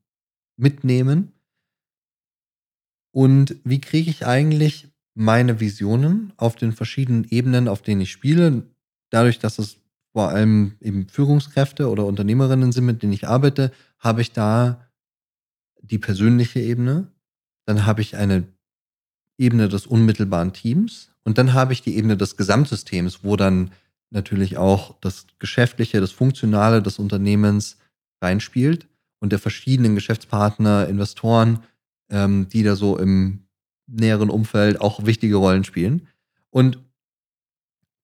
mitnehmen. 0.57 1.31
Und 3.11 3.55
wie 3.63 3.81
kriege 3.81 4.09
ich 4.09 4.25
eigentlich 4.25 4.87
meine 5.13 5.59
Visionen 5.59 6.33
auf 6.37 6.55
den 6.55 6.71
verschiedenen 6.71 7.25
Ebenen, 7.25 7.67
auf 7.67 7.81
denen 7.81 8.01
ich 8.01 8.11
spiele, 8.11 8.63
dadurch, 9.09 9.39
dass 9.39 9.59
es 9.59 9.77
vor 10.13 10.29
allem 10.29 10.73
eben 10.79 11.07
Führungskräfte 11.07 11.89
oder 11.89 12.05
Unternehmerinnen 12.05 12.71
sind, 12.71 12.85
mit 12.85 13.01
denen 13.01 13.13
ich 13.13 13.27
arbeite, 13.27 13.71
habe 13.99 14.21
ich 14.21 14.31
da 14.31 14.87
die 15.81 15.97
persönliche 15.97 16.59
Ebene, 16.59 17.07
dann 17.65 17.85
habe 17.85 18.01
ich 18.01 18.15
eine 18.15 18.47
Ebene 19.37 19.69
des 19.69 19.85
unmittelbaren 19.85 20.53
Teams. 20.53 21.09
Und 21.23 21.37
dann 21.37 21.53
habe 21.53 21.73
ich 21.73 21.81
die 21.81 21.97
Ebene 21.97 22.17
des 22.17 22.37
Gesamtsystems, 22.37 23.23
wo 23.23 23.35
dann 23.35 23.71
natürlich 24.09 24.57
auch 24.57 24.95
das 25.01 25.25
Geschäftliche, 25.39 26.01
das 26.01 26.11
Funktionale 26.11 26.81
des 26.81 26.99
Unternehmens 26.99 27.77
reinspielt 28.21 28.87
und 29.19 29.31
der 29.31 29.39
verschiedenen 29.39 29.95
Geschäftspartner, 29.95 30.87
Investoren, 30.87 31.59
ähm, 32.11 32.47
die 32.49 32.63
da 32.63 32.75
so 32.75 32.97
im 32.97 33.47
näheren 33.87 34.29
Umfeld 34.29 34.79
auch 34.79 35.05
wichtige 35.05 35.37
Rollen 35.37 35.63
spielen. 35.63 36.07
Und 36.49 36.79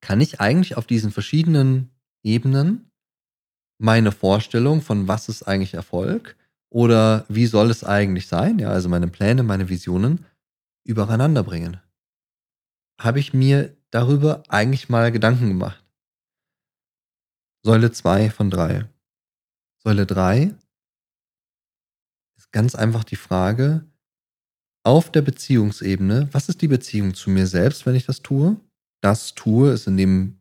kann 0.01 0.21
ich 0.21 0.39
eigentlich 0.39 0.77
auf 0.77 0.87
diesen 0.87 1.11
verschiedenen 1.11 1.89
Ebenen 2.23 2.91
meine 3.79 4.11
Vorstellung 4.11 4.81
von 4.81 5.07
was 5.07 5.29
ist 5.29 5.43
eigentlich 5.43 5.73
Erfolg 5.73 6.35
oder 6.69 7.25
wie 7.29 7.45
soll 7.45 7.69
es 7.69 7.83
eigentlich 7.83 8.27
sein, 8.27 8.59
ja, 8.59 8.69
also 8.69 8.89
meine 8.89 9.07
Pläne, 9.07 9.43
meine 9.43 9.69
Visionen 9.69 10.25
übereinander 10.83 11.43
bringen. 11.43 11.79
Habe 12.99 13.19
ich 13.19 13.33
mir 13.33 13.77
darüber 13.91 14.43
eigentlich 14.49 14.89
mal 14.89 15.11
Gedanken 15.11 15.49
gemacht. 15.49 15.83
Säule 17.63 17.91
2 17.91 18.29
von 18.29 18.49
3. 18.49 18.89
Säule 19.77 20.05
3 20.05 20.55
ist 22.37 22.51
ganz 22.51 22.75
einfach 22.75 23.03
die 23.03 23.15
Frage, 23.15 23.86
auf 24.87 25.11
der 25.11 25.21
Beziehungsebene, 25.21 26.29
was 26.31 26.47
ist 26.47 26.61
die 26.61 26.69
Beziehung 26.69 27.13
zu 27.13 27.29
mir 27.29 27.45
selbst, 27.45 27.85
wenn 27.85 27.95
ich 27.95 28.05
das 28.05 28.21
tue? 28.21 28.55
Das 29.01 29.35
tue, 29.35 29.71
ist 29.71 29.85
in 29.85 29.97
dem 29.97 30.39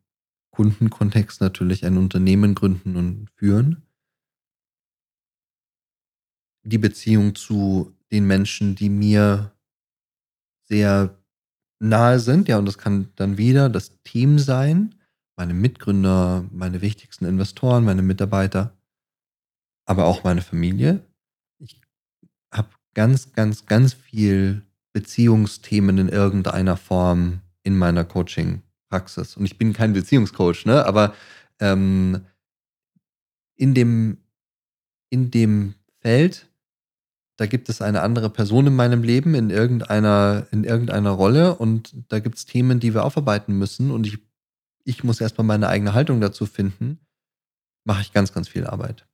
Kundenkontext 0.52 1.40
natürlich 1.40 1.84
ein 1.84 1.98
Unternehmen 1.98 2.54
gründen 2.54 2.94
und 2.94 3.28
führen. 3.34 3.82
Die 6.64 6.78
Beziehung 6.78 7.34
zu 7.34 7.92
den 8.12 8.28
Menschen, 8.28 8.76
die 8.76 8.88
mir 8.88 9.50
sehr 10.68 11.18
nahe 11.80 12.20
sind, 12.20 12.46
ja, 12.46 12.58
und 12.58 12.66
das 12.66 12.78
kann 12.78 13.08
dann 13.16 13.38
wieder 13.38 13.68
das 13.68 14.00
Team 14.04 14.38
sein, 14.38 14.94
meine 15.36 15.54
Mitgründer, 15.54 16.48
meine 16.52 16.82
wichtigsten 16.82 17.24
Investoren, 17.24 17.84
meine 17.84 18.02
Mitarbeiter, 18.02 18.78
aber 19.86 20.04
auch 20.04 20.22
meine 20.22 20.40
Familie. 20.40 21.04
Ganz, 22.96 23.34
ganz, 23.34 23.66
ganz 23.66 23.92
viel 23.92 24.62
Beziehungsthemen 24.94 25.98
in 25.98 26.08
irgendeiner 26.08 26.78
Form 26.78 27.42
in 27.62 27.76
meiner 27.76 28.04
Coaching 28.04 28.62
Praxis. 28.88 29.36
Und 29.36 29.44
ich 29.44 29.58
bin 29.58 29.74
kein 29.74 29.92
Beziehungscoach, 29.92 30.64
ne? 30.64 30.86
Aber 30.86 31.14
ähm, 31.60 32.24
in 33.54 33.74
dem, 33.74 34.16
in 35.10 35.30
dem 35.30 35.74
Feld, 35.98 36.48
da 37.36 37.44
gibt 37.44 37.68
es 37.68 37.82
eine 37.82 38.00
andere 38.00 38.30
Person 38.30 38.68
in 38.68 38.74
meinem 38.74 39.02
Leben 39.02 39.34
in 39.34 39.50
irgendeiner, 39.50 40.46
in 40.50 40.64
irgendeiner 40.64 41.10
Rolle 41.10 41.54
und 41.54 41.94
da 42.08 42.18
gibt 42.18 42.38
es 42.38 42.46
Themen, 42.46 42.80
die 42.80 42.94
wir 42.94 43.04
aufarbeiten 43.04 43.58
müssen 43.58 43.90
und 43.90 44.06
ich, 44.06 44.20
ich 44.84 45.04
muss 45.04 45.20
erstmal 45.20 45.46
meine 45.46 45.68
eigene 45.68 45.92
Haltung 45.92 46.22
dazu 46.22 46.46
finden, 46.46 46.98
mache 47.84 48.00
ich 48.00 48.14
ganz, 48.14 48.32
ganz 48.32 48.48
viel 48.48 48.66
Arbeit. 48.66 49.06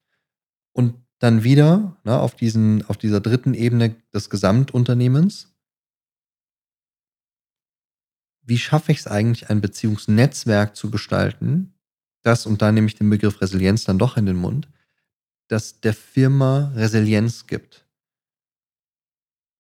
Und 0.71 0.95
dann 1.23 1.45
wieder 1.45 1.97
ne, 2.05 2.19
auf, 2.19 2.35
diesen, 2.35 2.85
auf 2.87 2.97
dieser 2.97 3.21
dritten 3.21 3.55
Ebene 3.55 3.95
des 4.13 4.31
Gesamtunternehmens 4.31 5.53
wie 8.43 8.59
schaffe 8.59 8.93
ich 8.93 8.99
es 8.99 9.07
eigentlich, 9.07 9.51
ein 9.51 9.61
Beziehungsnetzwerk 9.61 10.77
zu 10.77 10.91
gestalten, 10.91 11.75
das, 12.23 12.47
und 12.47 12.63
da 12.63 12.71
nehme 12.71 12.87
ich 12.87 12.95
den 12.95 13.11
Begriff 13.11 13.41
Resilienz 13.41 13.85
dann 13.85 13.99
doch 13.99 14.17
in 14.17 14.27
den 14.27 14.37
Mund, 14.37 14.69
das 15.49 15.81
der 15.81 15.95
Firma 15.95 16.73
Resilienz 16.75 17.47
gibt. 17.47 17.87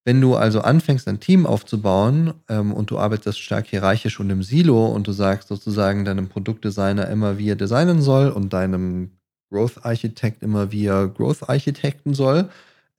Wenn 0.05 0.21
du 0.21 0.35
also 0.35 0.61
anfängst, 0.61 1.07
ein 1.07 1.21
Team 1.21 1.47
aufzubauen 1.47 2.35
ähm, 2.49 2.73
und 2.73 2.91
du 2.91 2.99
arbeitest 2.99 3.41
stark 3.41 3.69
hierarchisch 3.69 4.19
und 4.19 4.31
im 4.31 4.43
Silo 4.43 4.87
und 4.87 5.07
du 5.07 5.13
sagst 5.13 5.49
sozusagen 5.49 6.05
deinem 6.05 6.29
Produktdesigner 6.29 7.09
immer, 7.09 7.39
wie 7.39 7.51
er 7.51 7.57
designen 7.57 8.03
soll 8.03 8.31
und 8.31 8.53
deinem 8.53 9.13
Growth 9.53 9.85
Architekt 9.85 10.43
immer, 10.43 10.73
wie 10.73 10.87
er 10.87 11.09
Growth 11.09 11.49
Architekten 11.49 12.15
soll 12.15 12.49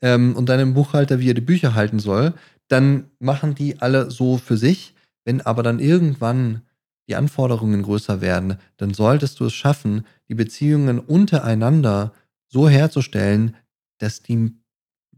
ähm, 0.02 0.36
und 0.36 0.48
deinem 0.48 0.74
Buchhalter, 0.74 1.20
wie 1.20 1.30
er 1.30 1.34
die 1.34 1.42
Bücher 1.42 1.74
halten 1.74 2.00
soll, 2.00 2.34
dann 2.68 3.10
machen 3.20 3.56
die 3.56 3.82
alle 3.82 4.12
so 4.12 4.38
für 4.38 4.58
sich. 4.58 4.94
Wenn 5.26 5.42
aber 5.42 5.64
dann 5.64 5.80
irgendwann 5.80 6.62
die 7.08 7.16
Anforderungen 7.16 7.82
größer 7.84 8.22
werden, 8.22 8.58
dann 8.78 8.94
solltest 8.94 9.40
du 9.40 9.46
es 9.46 9.54
schaffen, 9.54 10.06
die 10.30 10.36
Beziehungen 10.36 11.00
untereinander 11.00 12.14
so 12.48 12.70
herzustellen, 12.70 13.56
dass 13.98 14.22
die, 14.22 14.54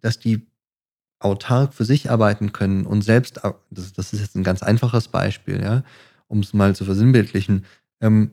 dass 0.01 0.19
die 0.19 0.47
autark 1.19 1.73
für 1.73 1.86
sich 1.86 2.09
arbeiten 2.09 2.51
können 2.53 2.86
und 2.86 3.01
selbst, 3.01 3.41
das, 3.69 3.93
das 3.93 4.13
ist 4.13 4.21
jetzt 4.21 4.36
ein 4.36 4.43
ganz 4.43 4.63
einfaches 4.63 5.07
Beispiel, 5.07 5.61
ja, 5.61 5.83
um 6.27 6.39
es 6.39 6.53
mal 6.53 6.75
zu 6.75 6.86
versinnbildlichen, 6.86 7.65
ähm, 8.01 8.31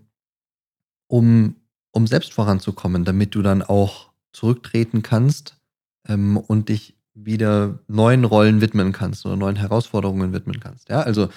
um, 1.08 1.56
um 1.92 2.06
selbst 2.06 2.32
voranzukommen, 2.32 3.04
damit 3.04 3.34
du 3.34 3.42
dann 3.42 3.62
auch 3.62 4.10
zurücktreten 4.32 5.02
kannst 5.02 5.56
ähm, 6.08 6.36
und 6.36 6.68
dich 6.68 6.96
wieder 7.14 7.78
neuen 7.88 8.24
Rollen 8.24 8.60
widmen 8.60 8.92
kannst 8.92 9.26
oder 9.26 9.36
neuen 9.36 9.56
Herausforderungen 9.56 10.32
widmen 10.32 10.58
kannst. 10.58 10.88
Ja, 10.88 11.02
also 11.02 11.28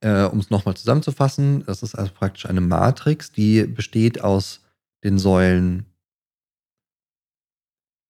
äh, 0.00 0.22
um 0.22 0.38
es 0.38 0.50
nochmal 0.50 0.76
zusammenzufassen, 0.76 1.64
das 1.66 1.82
ist 1.82 1.94
also 1.94 2.12
praktisch 2.12 2.46
eine 2.46 2.60
Matrix, 2.60 3.32
die 3.32 3.64
besteht 3.64 4.22
aus 4.22 4.60
den 5.02 5.18
Säulen 5.18 5.86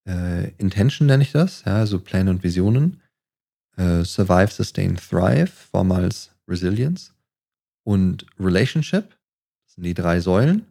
äh, 0.07 0.51
Intention 0.59 1.07
nenne 1.07 1.23
ich 1.23 1.33
das, 1.33 1.65
ja, 1.65 1.77
also 1.77 1.99
Pläne 1.99 2.31
und 2.31 2.43
Visionen, 2.43 3.01
äh, 3.77 4.05
Survive, 4.05 4.53
Sustain, 4.53 4.97
Thrive, 4.97 5.51
vormals 5.51 6.31
Resilience 6.47 7.15
und 7.85 8.27
Relationship, 8.39 9.09
das 9.65 9.77
sind 9.77 9.85
die 9.85 9.95
drei 9.95 10.21
Säulen 10.21 10.67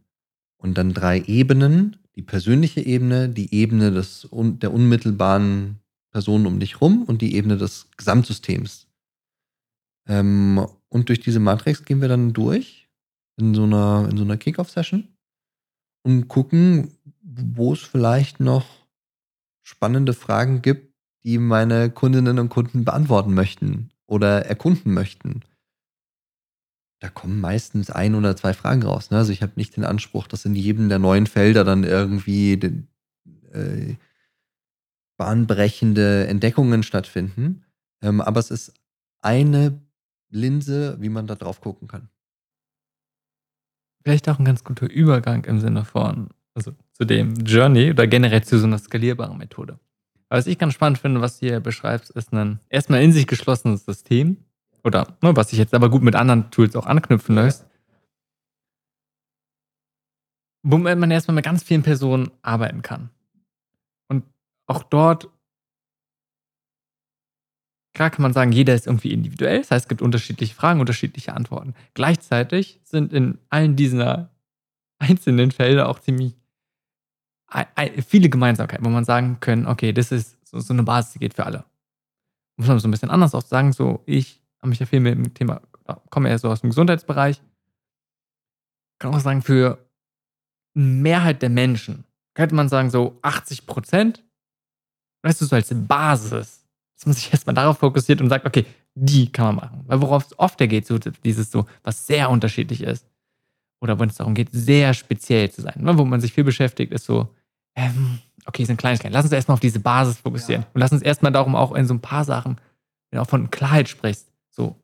und 0.64 0.78
dann 0.78 0.94
drei 0.94 1.22
Ebenen, 1.28 1.98
die 2.16 2.22
persönliche 2.22 2.82
Ebene, 2.82 3.28
die 3.28 3.54
Ebene 3.54 3.92
des, 3.92 4.28
der 4.32 4.74
unmittelbaren 4.74 5.80
Personen 6.12 6.46
um 6.46 6.60
dich 6.60 6.80
rum 6.80 7.04
und 7.04 7.22
die 7.22 7.36
Ebene 7.36 7.58
des 7.58 7.90
Gesamtsystems. 7.98 8.88
Ähm, 10.08 10.66
und 10.88 11.10
durch 11.10 11.20
diese 11.20 11.40
Matrix 11.40 11.84
gehen 11.84 12.02
wir 12.02 12.08
dann 12.08 12.34
durch 12.34 12.88
in 13.36 13.54
so 13.54 13.64
einer, 13.64 14.08
in 14.10 14.18
so 14.18 14.24
einer 14.24 14.38
Kickoff-Session 14.38 15.10
und 16.04 16.28
gucken, 16.30 16.92
wo 17.22 17.74
es 17.74 17.82
vielleicht 17.82 18.40
noch 18.40 18.66
spannende 19.64 20.14
Fragen 20.14 20.62
gibt, 20.62 20.94
die 21.24 21.38
meine 21.40 21.90
Kundinnen 21.90 22.40
und 22.40 22.50
Kunden 22.50 22.86
beantworten 22.86 23.34
möchten 23.34 23.90
oder 24.06 24.46
erkunden 24.46 24.94
möchten, 24.94 25.42
da 27.04 27.10
kommen 27.10 27.42
meistens 27.42 27.90
ein 27.90 28.16
oder 28.16 28.34
zwei 28.38 28.54
Fragen 28.54 28.82
raus. 28.84 29.12
Ne? 29.12 29.18
Also 29.18 29.34
ich 29.34 29.42
habe 29.42 29.52
nicht 29.58 29.76
den 29.76 29.84
Anspruch, 29.84 30.26
dass 30.26 30.46
in 30.46 30.56
jedem 30.56 30.88
der 30.88 31.00
neuen 31.00 31.28
Felder 31.28 31.66
dann 31.66 31.84
irgendwie 31.84 32.56
den, 32.56 32.88
äh, 33.52 33.96
bahnbrechende 35.18 36.28
Entdeckungen 36.28 36.82
stattfinden. 36.82 37.66
Ähm, 38.02 38.22
aber 38.22 38.40
es 38.40 38.52
ist 38.52 38.74
eine 39.22 39.82
Linse, 40.30 40.96
wie 41.02 41.10
man 41.10 41.28
da 41.28 41.36
drauf 41.36 41.60
gucken 41.60 41.90
kann. 41.90 42.08
Vielleicht 44.02 44.30
auch 44.30 44.40
ein 44.40 44.46
ganz 44.46 44.64
guter 44.64 44.90
Übergang 44.90 45.44
im 45.44 45.60
Sinne 45.60 45.84
von, 45.84 46.30
also 46.54 46.72
zu 46.94 47.04
dem 47.04 47.34
Journey 47.34 47.90
oder 47.90 48.08
generell 48.08 48.46
zu 48.46 48.58
so 48.60 48.66
einer 48.66 48.80
skalierbaren 48.80 49.38
Methode. 49.38 49.78
Was 50.30 50.48
ich 50.48 50.58
ganz 50.58 50.74
spannend 50.74 51.00
finde, 51.00 51.20
was 51.20 51.40
du 51.40 51.48
hier 51.48 51.60
beschreibst, 51.60 52.12
ist 52.12 52.32
ein 52.32 52.62
erstmal 52.70 53.04
in 53.04 53.12
sich 53.12 53.28
geschlossenes 53.28 53.84
System 53.84 54.38
oder 54.84 55.18
ne, 55.22 55.36
was 55.36 55.50
sich 55.50 55.60
jetzt 55.60 55.74
aber 55.74 55.90
gut 55.90 56.04
mit 56.04 56.16
anderen 56.16 56.52
Tools 56.52 56.76
auch 56.76 56.86
anknüpfen 56.86 57.36
lässt, 57.36 57.66
womit 60.64 60.98
man 60.98 61.12
erstmal 61.12 61.36
mit 61.36 61.46
ganz 61.46 61.64
vielen 61.64 61.84
Personen 61.84 62.32
arbeiten 62.42 62.82
kann. 62.82 63.10
Und 64.10 64.24
auch 64.68 64.84
dort 64.84 65.30
Klar 67.96 68.10
kann 68.10 68.24
man 68.24 68.34
sagen, 68.34 68.52
jeder 68.52 68.74
ist 68.74 68.88
irgendwie 68.88 69.14
individuell. 69.14 69.60
Das 69.60 69.70
heißt, 69.70 69.86
es 69.86 69.88
gibt 69.88 70.02
unterschiedliche 70.02 70.56
Fragen, 70.56 70.80
unterschiedliche 70.80 71.34
Antworten. 71.34 71.76
Gleichzeitig 71.94 72.80
sind 72.84 73.14
in 73.14 73.38
allen 73.50 73.76
dieser 73.76 74.32
einzelnen 75.00 75.52
Felder 75.52 75.90
auch 75.90 76.00
ziemlich 76.00 76.36
viele 78.08 78.30
Gemeinsamkeiten, 78.30 78.84
wo 78.84 78.90
man 78.90 79.06
sagen 79.06 79.40
können, 79.42 79.68
okay, 79.68 79.94
das 79.94 80.12
ist 80.12 80.38
so, 80.44 80.60
so 80.60 80.74
eine 80.74 80.82
Basis, 80.82 81.14
die 81.14 81.20
geht 81.20 81.36
für 81.36 81.46
alle. 81.46 81.66
Muss 82.58 82.68
man 82.68 82.80
so 82.80 82.88
ein 82.88 82.92
bisschen 82.92 83.12
anders 83.12 83.36
auch 83.36 83.44
sagen, 83.44 83.74
so 83.74 84.02
ich 84.08 84.43
habe 84.64 84.70
mich 84.70 84.80
ja 84.80 84.86
viel 84.86 85.00
mit 85.00 85.14
dem 85.14 85.34
Thema, 85.34 85.62
komme 86.10 86.30
eher 86.30 86.40
so 86.40 86.50
aus 86.50 86.62
dem 86.62 86.70
Gesundheitsbereich, 86.70 87.42
kann 89.00 89.14
auch 89.14 89.20
sagen, 89.20 89.42
für 89.42 89.86
Mehrheit 90.74 91.42
der 91.42 91.50
Menschen 91.50 92.06
könnte 92.34 92.56
man 92.56 92.70
sagen, 92.70 92.90
so 92.90 93.20
80 93.22 93.68
Prozent, 93.68 94.24
weißt 95.22 95.42
du, 95.42 95.46
so 95.46 95.56
als 95.56 95.70
Basis 95.72 96.64
dass 96.96 97.06
man 97.06 97.14
sich 97.16 97.32
erstmal 97.34 97.54
darauf 97.54 97.80
fokussiert 97.80 98.22
und 98.22 98.30
sagt, 98.30 98.46
okay, 98.46 98.66
die 98.96 99.30
kann 99.30 99.48
man 99.48 99.56
machen. 99.56 99.84
Weil 99.88 100.02
worauf 100.02 100.26
es 100.26 100.40
oft 100.40 100.58
geht, 100.58 100.88
so 100.88 100.98
dieses 100.98 101.52
so, 101.52 101.66
was 101.84 102.08
sehr 102.08 102.30
unterschiedlich 102.30 102.82
ist. 102.82 103.06
Oder 103.82 104.00
wenn 104.00 104.08
es 104.08 104.16
darum 104.16 104.34
geht, 104.34 104.50
sehr 104.52 104.94
speziell 104.94 105.52
zu 105.52 105.62
sein. 105.62 105.74
Ne, 105.78 105.98
wo 105.98 106.06
man 106.06 106.22
sich 106.22 106.32
viel 106.32 106.46
beschäftigt, 106.46 106.94
ist 106.94 107.06
so, 107.06 107.28
ähm, 107.76 108.20
okay, 108.46 108.64
sind 108.64 108.78
Kleinigkeiten. 108.78 109.14
Lass 109.14 109.26
uns 109.26 109.34
erstmal 109.34 109.56
auf 109.56 109.60
diese 109.60 109.82
Basis 109.82 110.18
fokussieren. 110.18 110.64
Ja. 110.64 110.70
Und 110.74 110.80
lass 110.80 110.94
uns 110.94 111.02
erstmal 111.02 111.34
darum 111.34 111.56
auch 111.56 111.74
in 111.74 111.86
so 111.86 111.94
ein 111.94 112.00
paar 112.00 112.24
Sachen, 112.24 112.58
wenn 113.10 113.18
du 113.18 113.22
auch 113.22 113.30
von 113.30 113.52
Klarheit 113.52 113.90
sprichst, 113.90 114.32
so, 114.56 114.82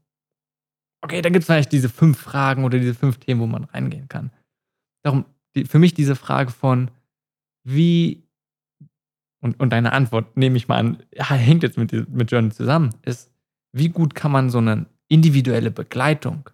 okay, 1.01 1.21
da 1.21 1.29
gibt 1.29 1.43
es 1.43 1.45
vielleicht 1.45 1.71
diese 1.71 1.89
fünf 1.89 2.19
Fragen 2.19 2.63
oder 2.63 2.79
diese 2.79 2.95
fünf 2.95 3.17
Themen, 3.17 3.41
wo 3.41 3.47
man 3.47 3.65
reingehen 3.65 4.07
kann. 4.07 4.31
Darum, 5.03 5.25
die, 5.55 5.65
für 5.65 5.79
mich 5.79 5.93
diese 5.93 6.15
Frage 6.15 6.51
von, 6.51 6.91
wie 7.63 8.23
und, 9.41 9.59
und 9.59 9.69
deine 9.69 9.93
Antwort, 9.93 10.35
nehme 10.35 10.57
ich 10.57 10.67
mal 10.67 10.77
an, 10.77 11.03
hängt 11.15 11.63
jetzt 11.63 11.77
mit, 11.77 11.91
mit 12.09 12.31
Journey 12.31 12.51
zusammen, 12.51 12.89
ist, 13.03 13.31
wie 13.71 13.89
gut 13.89 14.15
kann 14.15 14.31
man 14.31 14.49
so 14.49 14.57
eine 14.57 14.87
individuelle 15.07 15.71
Begleitung, 15.71 16.49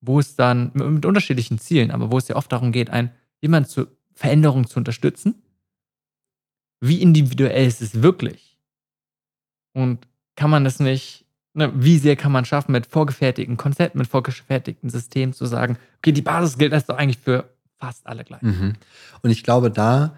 wo 0.00 0.20
es 0.20 0.36
dann 0.36 0.70
mit 0.74 1.04
unterschiedlichen 1.04 1.58
Zielen, 1.58 1.90
aber 1.90 2.12
wo 2.12 2.18
es 2.18 2.28
ja 2.28 2.36
oft 2.36 2.52
darum 2.52 2.72
geht, 2.72 2.90
ein, 2.90 3.12
jemand 3.40 3.68
zur 3.68 3.88
Veränderung 4.12 4.66
zu 4.66 4.78
unterstützen, 4.78 5.42
wie 6.80 7.02
individuell 7.02 7.66
ist 7.66 7.82
es 7.82 8.02
wirklich? 8.02 8.58
Und 9.72 10.06
kann 10.36 10.50
man 10.50 10.64
das 10.64 10.80
nicht, 10.80 11.26
ne, 11.54 11.72
wie 11.74 11.98
sehr 11.98 12.16
kann 12.16 12.32
man 12.32 12.44
schaffen, 12.44 12.72
mit 12.72 12.86
vorgefertigten 12.86 13.56
Konzepten, 13.56 13.98
mit 13.98 14.08
vorgefertigten 14.08 14.90
Systemen 14.90 15.32
zu 15.32 15.46
sagen, 15.46 15.78
okay, 15.98 16.12
die 16.12 16.22
Basis 16.22 16.58
gilt 16.58 16.72
das 16.72 16.86
doch 16.86 16.96
eigentlich 16.96 17.18
für 17.18 17.50
fast 17.78 18.06
alle 18.06 18.24
gleich. 18.24 18.42
Mhm. 18.42 18.74
Und 19.22 19.30
ich 19.30 19.42
glaube, 19.42 19.70
da 19.70 20.14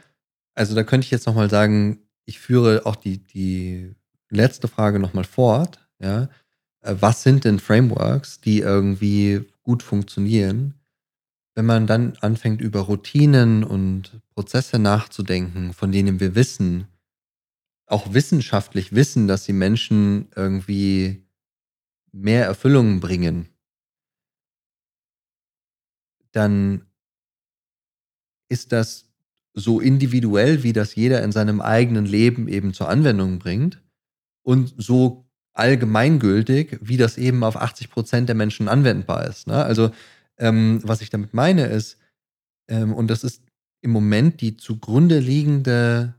also 0.54 0.74
da 0.74 0.82
könnte 0.82 1.04
ich 1.04 1.10
jetzt 1.10 1.26
nochmal 1.26 1.50
sagen, 1.50 1.98
ich 2.24 2.38
führe 2.38 2.86
auch 2.86 2.96
die, 2.96 3.18
die 3.18 3.94
letzte 4.30 4.68
Frage 4.68 4.98
nochmal 4.98 5.24
fort. 5.24 5.80
Ja? 5.98 6.28
Äh, 6.80 6.96
was 7.00 7.22
sind 7.22 7.44
denn 7.44 7.58
Frameworks, 7.58 8.40
die 8.40 8.60
irgendwie 8.60 9.46
gut 9.62 9.82
funktionieren? 9.82 10.74
Wenn 11.54 11.66
man 11.66 11.86
dann 11.86 12.14
anfängt, 12.20 12.60
über 12.60 12.80
Routinen 12.80 13.62
und 13.62 14.20
Prozesse 14.34 14.78
nachzudenken, 14.78 15.74
von 15.74 15.92
denen 15.92 16.18
wir 16.18 16.34
wissen, 16.34 16.86
auch 17.92 18.14
wissenschaftlich 18.14 18.92
wissen, 18.92 19.28
dass 19.28 19.44
sie 19.44 19.52
Menschen 19.52 20.28
irgendwie 20.34 21.24
mehr 22.10 22.46
Erfüllungen 22.46 23.00
bringen, 23.00 23.48
dann 26.32 26.86
ist 28.48 28.72
das 28.72 29.10
so 29.54 29.80
individuell, 29.80 30.62
wie 30.62 30.72
das 30.72 30.94
jeder 30.94 31.22
in 31.22 31.32
seinem 31.32 31.60
eigenen 31.60 32.06
Leben 32.06 32.48
eben 32.48 32.72
zur 32.72 32.88
Anwendung 32.88 33.38
bringt 33.38 33.82
und 34.42 34.74
so 34.78 35.26
allgemeingültig, 35.52 36.78
wie 36.80 36.96
das 36.96 37.18
eben 37.18 37.44
auf 37.44 37.56
80 37.56 37.90
Prozent 37.90 38.28
der 38.28 38.36
Menschen 38.36 38.68
anwendbar 38.68 39.26
ist. 39.26 39.46
Ne? 39.46 39.62
Also, 39.62 39.90
ähm, 40.38 40.80
was 40.82 41.02
ich 41.02 41.10
damit 41.10 41.34
meine 41.34 41.66
ist, 41.66 41.98
ähm, 42.68 42.94
und 42.94 43.08
das 43.08 43.22
ist 43.22 43.42
im 43.82 43.90
Moment 43.90 44.40
die 44.40 44.56
zugrunde 44.56 45.18
liegende 45.18 46.14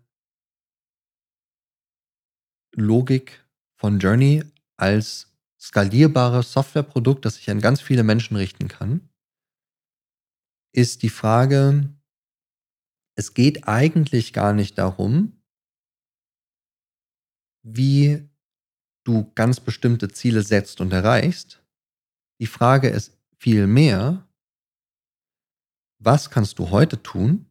Logik 2.75 3.45
von 3.75 3.99
Journey 3.99 4.43
als 4.77 5.33
skalierbares 5.59 6.51
Softwareprodukt, 6.51 7.25
das 7.25 7.35
sich 7.35 7.49
an 7.49 7.61
ganz 7.61 7.81
viele 7.81 8.03
Menschen 8.03 8.35
richten 8.35 8.67
kann, 8.67 9.09
ist 10.73 11.03
die 11.03 11.09
Frage, 11.09 11.93
es 13.15 13.33
geht 13.33 13.67
eigentlich 13.67 14.33
gar 14.33 14.53
nicht 14.53 14.77
darum, 14.77 15.41
wie 17.63 18.27
du 19.05 19.31
ganz 19.35 19.59
bestimmte 19.59 20.09
Ziele 20.09 20.41
setzt 20.41 20.81
und 20.81 20.91
erreichst. 20.91 21.63
Die 22.39 22.47
Frage 22.47 22.89
ist 22.89 23.17
vielmehr, 23.37 24.27
was 25.99 26.29
kannst 26.29 26.59
du 26.59 26.71
heute 26.71 27.01
tun, 27.01 27.49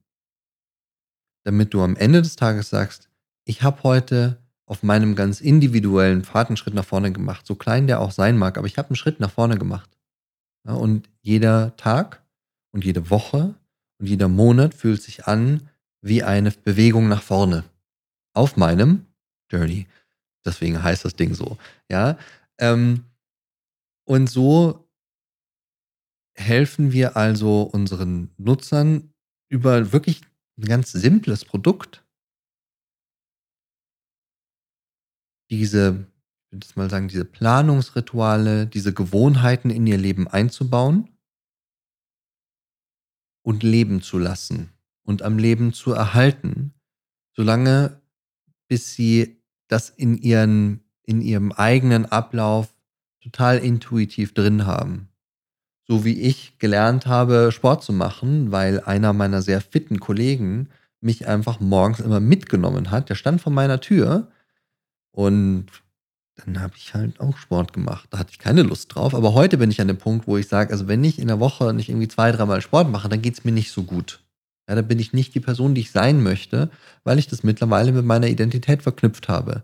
damit 1.44 1.72
du 1.72 1.82
am 1.82 1.96
Ende 1.96 2.20
des 2.22 2.36
Tages 2.36 2.68
sagst, 2.68 3.10
ich 3.44 3.62
habe 3.62 3.82
heute 3.82 4.41
auf 4.72 4.82
meinem 4.82 5.14
ganz 5.14 5.42
individuellen 5.42 6.24
Pfad 6.24 6.48
einen 6.48 6.56
Schritt 6.56 6.72
nach 6.72 6.86
vorne 6.86 7.12
gemacht, 7.12 7.46
so 7.46 7.56
klein 7.56 7.86
der 7.86 8.00
auch 8.00 8.10
sein 8.10 8.38
mag, 8.38 8.56
aber 8.56 8.66
ich 8.66 8.78
habe 8.78 8.88
einen 8.88 8.96
Schritt 8.96 9.20
nach 9.20 9.30
vorne 9.30 9.58
gemacht. 9.58 9.90
Ja, 10.66 10.72
und 10.72 11.10
jeder 11.20 11.76
Tag 11.76 12.22
und 12.72 12.82
jede 12.82 13.10
Woche 13.10 13.54
und 13.98 14.06
jeder 14.08 14.28
Monat 14.28 14.72
fühlt 14.72 15.02
sich 15.02 15.26
an 15.26 15.68
wie 16.00 16.22
eine 16.22 16.52
Bewegung 16.52 17.06
nach 17.06 17.22
vorne 17.22 17.64
auf 18.32 18.56
meinem 18.56 19.04
Journey. 19.50 19.88
Deswegen 20.42 20.82
heißt 20.82 21.04
das 21.04 21.16
Ding 21.16 21.34
so. 21.34 21.58
Ja. 21.90 22.16
Ähm, 22.58 23.04
und 24.04 24.30
so 24.30 24.88
helfen 26.34 26.92
wir 26.92 27.14
also 27.14 27.60
unseren 27.60 28.30
Nutzern 28.38 29.12
über 29.50 29.92
wirklich 29.92 30.22
ein 30.56 30.64
ganz 30.64 30.92
simples 30.92 31.44
Produkt, 31.44 32.01
diese, 35.52 36.06
ich 36.46 36.52
würde 36.52 36.66
mal 36.76 36.90
sagen, 36.90 37.08
diese 37.08 37.26
Planungsrituale, 37.26 38.66
diese 38.66 38.94
Gewohnheiten 38.94 39.68
in 39.68 39.86
ihr 39.86 39.98
Leben 39.98 40.26
einzubauen 40.26 41.10
und 43.42 43.62
leben 43.62 44.00
zu 44.00 44.18
lassen 44.18 44.70
und 45.02 45.20
am 45.20 45.36
Leben 45.36 45.74
zu 45.74 45.92
erhalten, 45.92 46.72
solange 47.36 48.00
bis 48.66 48.94
sie 48.94 49.42
das 49.68 49.90
in, 49.90 50.16
ihren, 50.16 50.80
in 51.02 51.20
ihrem 51.20 51.52
eigenen 51.52 52.06
Ablauf 52.06 52.74
total 53.22 53.58
intuitiv 53.58 54.32
drin 54.32 54.64
haben. 54.64 55.08
So 55.86 56.06
wie 56.06 56.18
ich 56.18 56.58
gelernt 56.58 57.06
habe, 57.06 57.52
Sport 57.52 57.84
zu 57.84 57.92
machen, 57.92 58.52
weil 58.52 58.80
einer 58.80 59.12
meiner 59.12 59.42
sehr 59.42 59.60
fitten 59.60 60.00
Kollegen 60.00 60.70
mich 61.00 61.26
einfach 61.26 61.60
morgens 61.60 62.00
immer 62.00 62.20
mitgenommen 62.20 62.90
hat. 62.90 63.10
Der 63.10 63.16
stand 63.16 63.42
vor 63.42 63.52
meiner 63.52 63.80
Tür 63.80 64.30
und 65.12 65.66
dann 66.36 66.60
habe 66.60 66.74
ich 66.76 66.94
halt 66.94 67.20
auch 67.20 67.36
Sport 67.36 67.72
gemacht. 67.72 68.08
Da 68.10 68.18
hatte 68.18 68.30
ich 68.32 68.38
keine 68.38 68.62
Lust 68.62 68.94
drauf. 68.94 69.14
Aber 69.14 69.34
heute 69.34 69.58
bin 69.58 69.70
ich 69.70 69.80
an 69.80 69.88
dem 69.88 69.98
Punkt, 69.98 70.26
wo 70.26 70.38
ich 70.38 70.48
sage, 70.48 70.72
also 70.72 70.88
wenn 70.88 71.04
ich 71.04 71.18
in 71.18 71.28
der 71.28 71.40
Woche 71.40 71.72
nicht 71.74 71.88
irgendwie 71.88 72.08
zwei, 72.08 72.32
dreimal 72.32 72.62
Sport 72.62 72.90
mache, 72.90 73.08
dann 73.08 73.22
geht 73.22 73.34
es 73.34 73.44
mir 73.44 73.52
nicht 73.52 73.70
so 73.70 73.82
gut. 73.82 74.24
Ja, 74.68 74.74
da 74.74 74.82
bin 74.82 74.98
ich 74.98 75.12
nicht 75.12 75.34
die 75.34 75.40
Person, 75.40 75.74
die 75.74 75.82
ich 75.82 75.90
sein 75.90 76.22
möchte, 76.22 76.70
weil 77.04 77.18
ich 77.18 77.26
das 77.26 77.42
mittlerweile 77.42 77.92
mit 77.92 78.04
meiner 78.04 78.28
Identität 78.28 78.82
verknüpft 78.82 79.28
habe. 79.28 79.62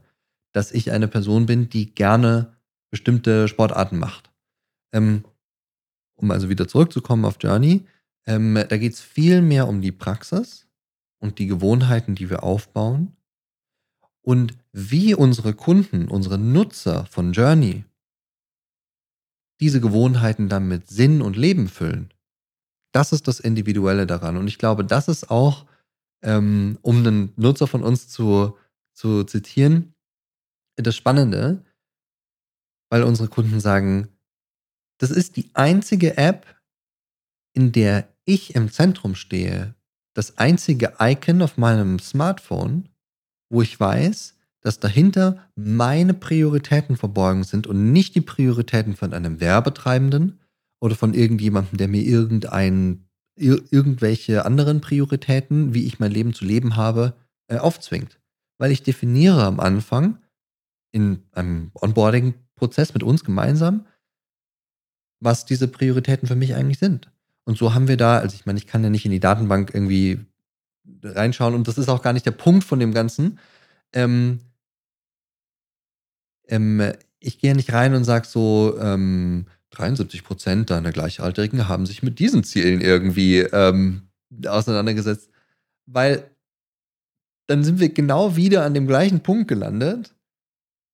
Dass 0.53 0.72
ich 0.72 0.92
eine 0.92 1.09
Person 1.09 1.46
bin, 1.46 1.68
die 1.70 1.94
gerne 1.94 2.55
bestimmte 2.90 3.49
Sportarten 3.49 3.99
macht. 3.99 4.30
Ähm, 4.92 5.24
um 6.16 6.30
also 6.30 6.49
wieder 6.49 6.68
zurückzukommen 6.68 7.24
auf 7.24 7.38
Journey, 7.40 7.86
ähm, 8.26 8.55
da 8.68 8.76
geht 8.76 8.94
es 8.94 9.01
viel 9.01 9.40
mehr 9.40 9.68
um 9.68 9.80
die 9.80 9.92
Praxis 9.92 10.66
und 11.18 11.38
die 11.38 11.46
Gewohnheiten, 11.46 12.14
die 12.14 12.28
wir 12.28 12.42
aufbauen 12.42 13.16
und 14.29 14.59
wie 14.72 15.14
unsere 15.14 15.55
Kunden, 15.55 16.07
unsere 16.07 16.37
Nutzer 16.37 17.07
von 17.07 17.33
Journey 17.33 17.87
diese 19.59 19.81
Gewohnheiten 19.81 20.51
dann 20.51 20.68
mit 20.68 20.91
Sinn 20.91 21.22
und 21.22 21.35
Leben 21.35 21.66
füllen. 21.66 22.12
Das 22.93 23.12
ist 23.12 23.26
das 23.26 23.41
Individuelle 23.41 24.07
daran. 24.07 24.37
Und 24.37 24.47
ich 24.47 24.59
glaube, 24.59 24.85
das 24.85 25.09
ist 25.09 25.31
auch, 25.31 25.64
ähm, 26.22 26.79
um 26.83 26.99
einen 26.99 27.33
Nutzer 27.37 27.66
von 27.66 27.83
uns 27.83 28.11
zu, 28.11 28.55
zu 28.93 29.24
zitieren, 29.24 29.95
das 30.76 30.95
Spannende, 30.95 31.64
weil 32.91 33.05
unsere 33.05 33.29
Kunden 33.29 33.61
sagen, 33.61 34.09
das 34.99 35.11
ist 35.11 35.37
die 35.37 35.49
einzige 35.55 36.18
App, 36.18 36.45
in 37.55 37.72
der 37.72 38.14
ich 38.26 38.55
im 38.55 38.70
Zentrum 38.70 39.14
stehe, 39.14 39.74
das 40.12 40.37
einzige 40.37 40.97
Icon 41.01 41.41
auf 41.41 41.57
meinem 41.57 41.99
Smartphone, 41.99 42.91
wo 43.51 43.62
ich 43.62 43.78
weiß, 43.78 44.34
dass 44.61 44.80
dahinter 44.80 45.49
meine 45.55 46.14
Prioritäten 46.14 46.96
verborgen 46.96 47.44
sind 47.44 47.66
und 47.66 47.92
nicht 47.92 48.14
die 48.14 48.20
Prioritäten 48.20 48.96
von 48.96 49.14
einem 49.14 49.40
Werbetreibenden 49.40 50.40
oder 50.80 50.94
von 50.94 51.14
irgendjemandem, 51.14 51.78
der 51.78 51.88
mir 51.88 52.03
irgendein, 52.03 53.09
ir 53.36 53.62
irgendwelche 53.70 54.44
anderen 54.44 54.80
Prioritäten, 54.80 55.74
wie 55.74 55.86
ich 55.86 56.01
mein 56.01 56.12
Leben 56.12 56.34
zu 56.34 56.44
leben 56.44 56.76
habe, 56.76 57.14
äh, 57.49 57.59
aufzwingt. 57.59 58.20
Weil 58.59 58.72
ich 58.72 58.82
definiere 58.82 59.44
am 59.44 59.61
Anfang 59.61 60.18
in 60.92 61.22
einem 61.32 61.70
Onboarding-Prozess 61.74 62.94
mit 62.94 63.03
uns 63.03 63.24
gemeinsam, 63.24 63.86
was 65.20 65.44
diese 65.44 65.68
Prioritäten 65.68 66.26
für 66.26 66.36
mich 66.36 66.55
eigentlich 66.55 66.78
sind. 66.78 67.11
Und 67.44 67.57
so 67.57 67.74
haben 67.74 67.88
wir 67.88 67.96
da, 67.96 68.18
also 68.18 68.34
ich 68.34 68.46
meine, 68.46 68.59
ich 68.59 68.66
kann 68.66 68.84
ja 68.84 68.90
nicht 68.90 69.05
in 69.05 69.11
die 69.11 69.20
Datenbank 69.20 69.72
irgendwie 69.72 70.20
reinschauen 71.03 71.55
und 71.55 71.68
das 71.68 71.78
ist 71.78 71.88
auch 71.88 72.03
gar 72.03 72.12
nicht 72.12 72.26
der 72.26 72.32
Punkt 72.32 72.64
von 72.64 72.78
dem 72.78 72.92
Ganzen. 72.92 73.38
Ähm, 73.92 74.40
ähm, 76.49 76.92
ich 77.20 77.38
gehe 77.38 77.55
nicht 77.55 77.72
rein 77.72 77.94
und 77.94 78.05
sage 78.05 78.26
so, 78.26 78.76
ähm, 78.80 79.46
73 79.70 80.24
Prozent 80.24 80.70
deiner 80.70 80.92
Gleichaltrigen 80.92 81.68
haben 81.68 81.86
sich 81.86 82.03
mit 82.03 82.18
diesen 82.18 82.44
Zielen 82.44 82.80
irgendwie 82.80 83.38
ähm, 83.38 84.09
auseinandergesetzt, 84.46 85.30
weil 85.86 86.30
dann 87.46 87.64
sind 87.64 87.80
wir 87.80 87.88
genau 87.88 88.36
wieder 88.36 88.64
an 88.64 88.74
dem 88.74 88.86
gleichen 88.86 89.20
Punkt 89.20 89.49
gelandet, 89.49 90.14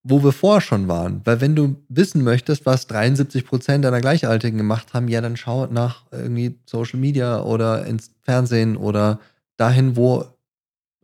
wo 0.03 0.23
wir 0.23 0.31
vorher 0.31 0.61
schon 0.61 0.87
waren. 0.87 1.21
Weil 1.25 1.41
wenn 1.41 1.55
du 1.55 1.75
wissen 1.89 2.23
möchtest, 2.23 2.65
was 2.65 2.87
73 2.87 3.45
Prozent 3.45 3.83
deiner 3.83 4.01
Gleichaltrigen 4.01 4.57
gemacht 4.57 4.93
haben, 4.93 5.07
ja, 5.07 5.19
dann 5.19 5.35
schau 5.35 5.65
nach 5.67 6.03
irgendwie 6.11 6.59
Social 6.65 6.99
Media 6.99 7.41
oder 7.41 7.85
ins 7.85 8.11
Fernsehen 8.21 8.77
oder 8.77 9.19
dahin, 9.57 9.95
wo 9.95 10.25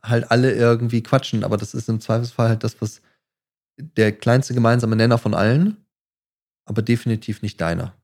halt 0.04 0.32
alle 0.32 0.54
irgendwie 0.54 1.04
quatschen. 1.04 1.44
Aber 1.44 1.58
das 1.58 1.74
ist 1.74 1.90
im 1.90 2.02
Zweifelsfall 2.02 2.50
halt 2.50 2.64
das, 2.64 2.82
was 2.82 3.02
der 3.78 4.12
kleinste 4.12 4.54
gemeinsame 4.54 4.96
Nenner 4.96 5.18
von 5.18 5.34
allen, 5.34 5.86
aber 6.66 6.82
definitiv 6.82 7.42
nicht 7.42 7.60
deiner. 7.60 7.96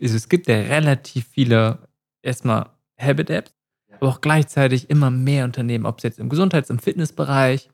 Also 0.00 0.16
es 0.16 0.28
gibt 0.28 0.46
ja 0.46 0.56
relativ 0.56 1.26
viele 1.28 1.88
erstmal 2.22 2.70
Habit-Apps, 2.98 3.52
aber 3.92 4.08
auch 4.08 4.20
gleichzeitig 4.20 4.90
immer 4.90 5.10
mehr 5.10 5.44
Unternehmen, 5.44 5.86
ob 5.86 5.98
es 5.98 6.04
jetzt 6.04 6.18
im 6.18 6.28
Gesundheits-, 6.28 6.70
im 6.70 6.78
Fitnessbereich, 6.78 7.70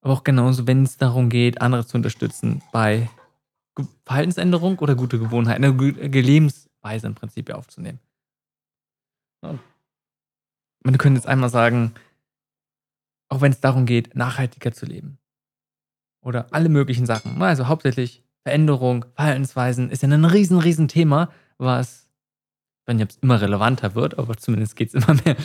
aber 0.00 0.14
auch 0.14 0.24
genauso, 0.24 0.66
wenn 0.66 0.84
es 0.84 0.96
darum 0.96 1.28
geht, 1.28 1.60
andere 1.60 1.86
zu 1.86 1.96
unterstützen 1.96 2.62
bei 2.72 3.10
Verhaltensänderung 4.04 4.78
oder 4.78 4.94
gute 4.94 5.18
Gewohnheiten, 5.18 5.64
eine 5.64 5.74
gute 5.76 6.06
Lebensweise 6.06 7.06
im 7.06 7.14
Prinzip 7.14 7.50
aufzunehmen. 7.50 8.00
Man 10.84 10.98
könnte 10.98 11.18
jetzt 11.18 11.26
einmal 11.26 11.50
sagen, 11.50 11.94
auch 13.28 13.40
wenn 13.40 13.52
es 13.52 13.60
darum 13.60 13.86
geht, 13.86 14.14
nachhaltiger 14.14 14.72
zu 14.72 14.86
leben, 14.86 15.18
oder 16.20 16.52
alle 16.52 16.68
möglichen 16.68 17.06
Sachen. 17.06 17.40
Also 17.42 17.68
hauptsächlich 17.68 18.24
Veränderung, 18.42 19.04
Verhaltensweisen 19.14 19.90
ist 19.90 20.02
ja 20.02 20.08
ein 20.08 20.24
riesen, 20.24 20.58
riesen 20.58 20.88
Thema, 20.88 21.30
was, 21.58 22.08
wenn 22.86 22.98
jetzt 22.98 23.22
immer 23.22 23.40
relevanter 23.40 23.94
wird, 23.94 24.18
aber 24.18 24.36
zumindest 24.36 24.76
geht 24.76 24.94
es 24.94 24.94
immer 24.94 25.14
mehr, 25.24 25.36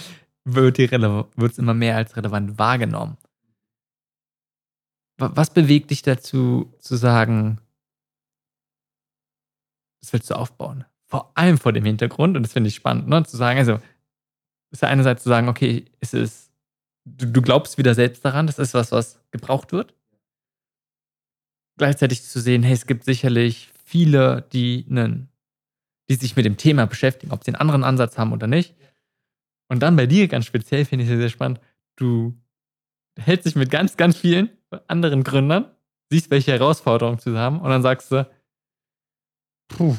wird 0.46 0.80
es 0.80 1.58
immer 1.58 1.74
mehr 1.74 1.98
als 1.98 2.16
relevant 2.16 2.58
wahrgenommen. 2.58 3.18
Was 5.18 5.52
bewegt 5.52 5.92
dich 5.92 6.02
dazu, 6.02 6.74
zu 6.80 6.96
sagen, 6.96 7.60
das 10.02 10.12
willst 10.12 10.30
du 10.30 10.36
aufbauen? 10.36 10.86
Vor 11.06 11.32
allem 11.38 11.58
vor 11.58 11.72
dem 11.72 11.86
Hintergrund, 11.86 12.36
und 12.36 12.44
das 12.44 12.54
finde 12.54 12.70
ich 12.70 12.76
spannend, 12.76 13.08
ne, 13.08 13.24
zu 13.24 13.38
sagen, 13.38 13.60
also, 13.60 13.80
ist 14.74 14.82
ja 14.82 14.90
einerseits 14.90 15.24
zu 15.24 15.30
sagen, 15.30 15.48
okay, 15.48 15.86
es 16.00 16.14
ist, 16.14 16.52
du, 17.06 17.28
du 17.28 17.42
glaubst 17.42 17.78
wieder 17.78 17.96
selbst 17.96 18.26
daran, 18.26 18.48
das 18.48 18.60
ist 18.60 18.74
was, 18.74 18.92
was 18.92 19.20
gebraucht 19.32 19.72
wird 19.72 19.94
gleichzeitig 21.78 22.24
zu 22.24 22.40
sehen, 22.40 22.64
hey, 22.64 22.74
es 22.74 22.86
gibt 22.86 23.04
sicherlich 23.04 23.72
viele, 23.84 24.48
die, 24.54 24.86
einen, 24.90 25.30
die 26.10 26.16
sich 26.16 26.36
mit 26.36 26.46
dem 26.46 26.58
Thema 26.58 26.86
beschäftigen, 26.86 27.32
ob 27.32 27.44
sie 27.44 27.50
einen 27.50 27.62
anderen 27.62 27.84
Ansatz 27.84 28.18
haben 28.18 28.34
oder 28.34 28.48
nicht. 28.48 28.76
Und 29.70 29.82
dann 29.82 29.96
bei 29.96 30.06
dir 30.06 30.28
ganz 30.28 30.46
speziell 30.46 30.86
finde 30.86 31.06
ich 31.06 31.12
es 31.12 31.18
sehr 31.18 31.30
spannend, 31.30 31.60
du 31.96 32.38
hältst 33.18 33.46
dich 33.46 33.56
mit 33.56 33.70
ganz, 33.70 33.98
ganz 33.98 34.18
vielen 34.18 34.50
anderen 34.88 35.24
Gründern, 35.24 35.66
siehst, 36.10 36.32
welche 36.32 36.52
Herausforderungen 36.52 37.20
sie 37.20 37.38
haben 37.38 37.60
und 37.60 37.70
dann 37.70 37.82
sagst 37.82 38.12
du, 38.12 38.28
puh, 39.68 39.96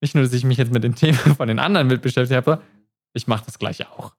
nicht 0.00 0.14
nur, 0.14 0.24
dass 0.24 0.32
ich 0.32 0.44
mich 0.44 0.58
jetzt 0.58 0.72
mit 0.72 0.84
den 0.84 0.94
Themen 0.94 1.18
von 1.18 1.48
den 1.48 1.58
anderen 1.58 1.86
mit 1.86 2.02
beschäftigt 2.02 2.36
habe, 2.36 2.62
ich 3.12 3.26
mache 3.26 3.44
das 3.46 3.58
gleiche 3.58 3.90
auch. 3.90 4.14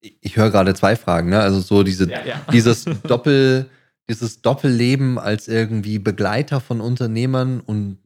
Ich 0.00 0.36
höre 0.36 0.50
gerade 0.50 0.74
zwei 0.74 0.96
Fragen, 0.96 1.30
ne? 1.30 1.40
Also 1.40 1.60
so 1.60 1.82
diese, 1.82 2.08
ja, 2.10 2.24
ja. 2.24 2.46
dieses 2.52 2.84
Doppel, 2.84 3.68
dieses 4.08 4.42
Doppelleben 4.42 5.18
als 5.18 5.48
irgendwie 5.48 5.98
Begleiter 5.98 6.60
von 6.60 6.80
Unternehmern 6.80 7.60
und 7.60 7.98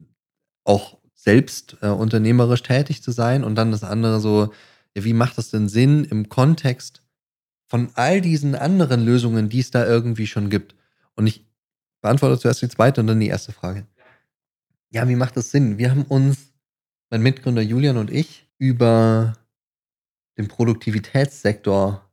auch 0.63 0.97
selbst 1.13 1.77
äh, 1.81 1.87
unternehmerisch 1.87 2.63
tätig 2.63 3.03
zu 3.03 3.11
sein 3.11 3.43
und 3.43 3.55
dann 3.55 3.71
das 3.71 3.83
andere 3.83 4.19
so, 4.19 4.51
ja, 4.95 5.03
wie 5.03 5.13
macht 5.13 5.37
das 5.37 5.51
denn 5.51 5.69
Sinn 5.69 6.03
im 6.05 6.29
Kontext 6.29 7.03
von 7.67 7.89
all 7.93 8.21
diesen 8.21 8.55
anderen 8.55 9.05
Lösungen, 9.05 9.49
die 9.49 9.59
es 9.59 9.71
da 9.71 9.85
irgendwie 9.85 10.27
schon 10.27 10.49
gibt? 10.49 10.75
Und 11.15 11.27
ich 11.27 11.45
beantworte 12.01 12.39
zuerst 12.39 12.61
die 12.61 12.69
zweite 12.69 13.01
und 13.01 13.07
dann 13.07 13.19
die 13.19 13.27
erste 13.27 13.51
Frage. 13.51 13.85
Ja, 14.89 15.07
wie 15.07 15.15
macht 15.15 15.37
das 15.37 15.51
Sinn? 15.51 15.77
Wir 15.77 15.91
haben 15.91 16.03
uns, 16.03 16.51
mein 17.09 17.21
Mitgründer 17.21 17.61
Julian 17.61 17.97
und 17.97 18.09
ich, 18.09 18.47
über 18.57 19.33
den 20.37 20.47
Produktivitätssektor 20.47 22.09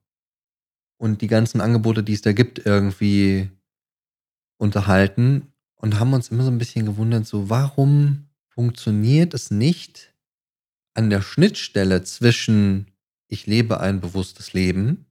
und 0.99 1.23
die 1.23 1.29
ganzen 1.29 1.61
Angebote, 1.61 2.03
die 2.03 2.15
es 2.15 2.23
da 2.23 2.33
gibt, 2.33 2.65
irgendwie 2.67 3.51
unterhalten 4.59 5.53
und 5.77 5.99
haben 6.01 6.13
uns 6.13 6.29
immer 6.31 6.43
so 6.43 6.51
ein 6.51 6.59
bisschen 6.59 6.87
gewundert, 6.87 7.27
so 7.27 7.49
warum 7.49 8.29
funktioniert 8.49 9.35
es 9.35 9.51
nicht 9.51 10.15
an 10.95 11.11
der 11.11 11.23
Schnittstelle 11.23 12.03
zwischen 12.03 12.91
ich 13.29 13.47
lebe 13.47 13.81
ein 13.81 14.01
bewusstes 14.01 14.53
Leben 14.53 15.07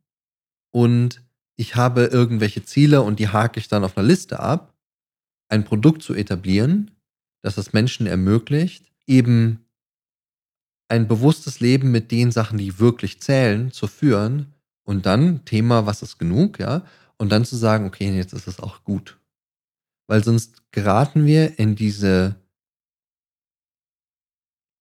und 0.71 1.21
ich 1.55 1.75
habe 1.75 2.05
irgendwelche 2.05 2.63
Ziele 2.63 3.01
und 3.01 3.19
die 3.19 3.29
hake 3.29 3.59
ich 3.59 3.67
dann 3.67 3.83
auf 3.83 3.97
einer 3.97 4.07
Liste 4.07 4.39
ab, 4.39 4.75
ein 5.49 5.63
Produkt 5.63 6.03
zu 6.03 6.13
etablieren, 6.13 6.91
das 7.41 7.57
es 7.57 7.73
Menschen 7.73 8.05
ermöglicht, 8.05 8.91
eben 9.05 9.65
ein 10.89 11.07
bewusstes 11.07 11.59
Leben 11.59 11.91
mit 11.91 12.11
den 12.11 12.31
Sachen, 12.31 12.57
die 12.57 12.79
wirklich 12.79 13.21
zählen, 13.21 13.71
zu 13.71 13.87
führen 13.87 14.53
und 14.85 15.05
dann 15.05 15.45
Thema, 15.45 15.85
was 15.85 16.01
ist 16.01 16.17
genug, 16.17 16.59
ja, 16.59 16.83
und 17.17 17.31
dann 17.31 17.45
zu 17.45 17.55
sagen, 17.55 17.85
okay, 17.85 18.15
jetzt 18.15 18.33
ist 18.33 18.47
es 18.47 18.59
auch 18.59 18.83
gut 18.83 19.17
weil 20.07 20.23
sonst 20.23 20.63
geraten 20.71 21.25
wir 21.25 21.59
in 21.59 21.75
diese 21.75 22.35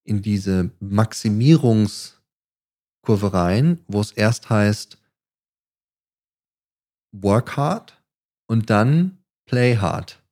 in 0.04 0.22
diese 0.22 0.70
Maximierungskurve 0.78 2.22
rein, 3.32 3.84
wo 3.88 4.00
es 4.00 4.12
erst 4.12 4.48
heißt 4.50 4.98
work 7.12 7.56
hard 7.56 8.00
und 8.48 8.70
dann 8.70 9.18
play 9.46 9.76
hard. 9.76 10.22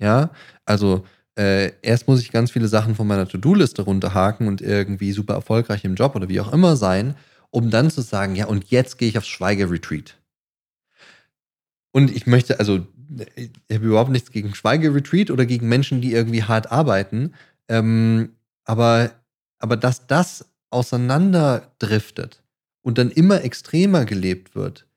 Ja, 0.00 0.32
also 0.64 1.06
äh, 1.38 1.72
erst 1.82 2.08
muss 2.08 2.20
ich 2.20 2.32
ganz 2.32 2.50
viele 2.50 2.66
Sachen 2.66 2.96
von 2.96 3.06
meiner 3.06 3.28
To-Do-Liste 3.28 3.82
runterhaken 3.82 4.48
und 4.48 4.60
irgendwie 4.60 5.12
super 5.12 5.34
erfolgreich 5.34 5.84
im 5.84 5.94
Job 5.94 6.16
oder 6.16 6.28
wie 6.28 6.40
auch 6.40 6.52
immer 6.52 6.76
sein, 6.76 7.14
um 7.50 7.70
dann 7.70 7.90
zu 7.90 8.00
sagen, 8.02 8.34
ja, 8.34 8.46
und 8.46 8.70
jetzt 8.70 8.98
gehe 8.98 9.08
ich 9.08 9.16
aufs 9.16 9.28
Schweigeretreat. 9.28 10.18
Und 11.92 12.10
ich 12.10 12.26
möchte, 12.26 12.58
also 12.58 12.84
ich 13.36 13.50
habe 13.72 13.86
überhaupt 13.86 14.10
nichts 14.10 14.32
gegen 14.32 14.52
Schweigeretreat 14.52 15.30
oder 15.30 15.46
gegen 15.46 15.68
Menschen, 15.68 16.00
die 16.00 16.12
irgendwie 16.12 16.42
hart 16.42 16.72
arbeiten. 16.72 17.34
Ähm, 17.68 18.30
aber, 18.64 19.12
aber 19.60 19.76
dass 19.76 20.08
das 20.08 20.44
auseinanderdriftet 20.70 22.42
und 22.82 22.98
dann 22.98 23.12
immer 23.12 23.44
extremer 23.44 24.04
gelebt 24.04 24.56
wird, 24.56 24.87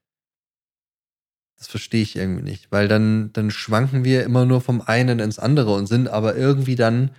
das 1.61 1.67
verstehe 1.67 2.01
ich 2.01 2.15
irgendwie 2.15 2.41
nicht. 2.41 2.71
Weil 2.71 2.87
dann, 2.87 3.31
dann 3.33 3.51
schwanken 3.51 4.03
wir 4.03 4.23
immer 4.23 4.45
nur 4.45 4.61
vom 4.61 4.81
einen 4.81 5.19
ins 5.19 5.37
andere 5.37 5.75
und 5.75 5.85
sind 5.85 6.07
aber 6.07 6.35
irgendwie 6.35 6.75
dann 6.75 7.11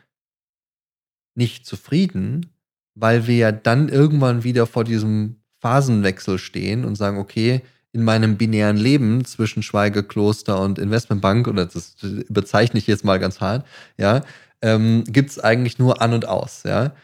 nicht 1.37 1.65
zufrieden, 1.65 2.47
weil 2.97 3.29
wir 3.29 3.37
ja 3.37 3.53
dann 3.53 3.89
irgendwann 3.89 4.43
wieder 4.43 4.67
vor 4.67 4.83
diesem 4.83 5.37
Phasenwechsel 5.61 6.39
stehen 6.39 6.85
und 6.85 6.97
sagen, 6.97 7.19
okay, 7.19 7.63
in 7.93 8.03
meinem 8.03 8.37
binären 8.37 8.77
Leben 8.77 9.25
zwischen 9.25 9.63
Schweigekloster 9.63 10.61
und 10.61 10.81
Investmentbank, 10.81 11.47
oder 11.47 11.67
das 11.67 11.95
bezeichne 12.29 12.81
ich 12.81 12.89
jetzt 12.89 13.05
mal 13.05 13.21
ganz 13.21 13.41
hart, 13.41 13.65
ja, 13.97 14.23
ähm, 14.61 15.05
gibt 15.07 15.31
es 15.31 15.39
eigentlich 15.39 15.79
nur 15.79 16.03
an 16.03 16.15
und 16.15 16.27
aus, 16.27 16.65
ja. 16.65 16.97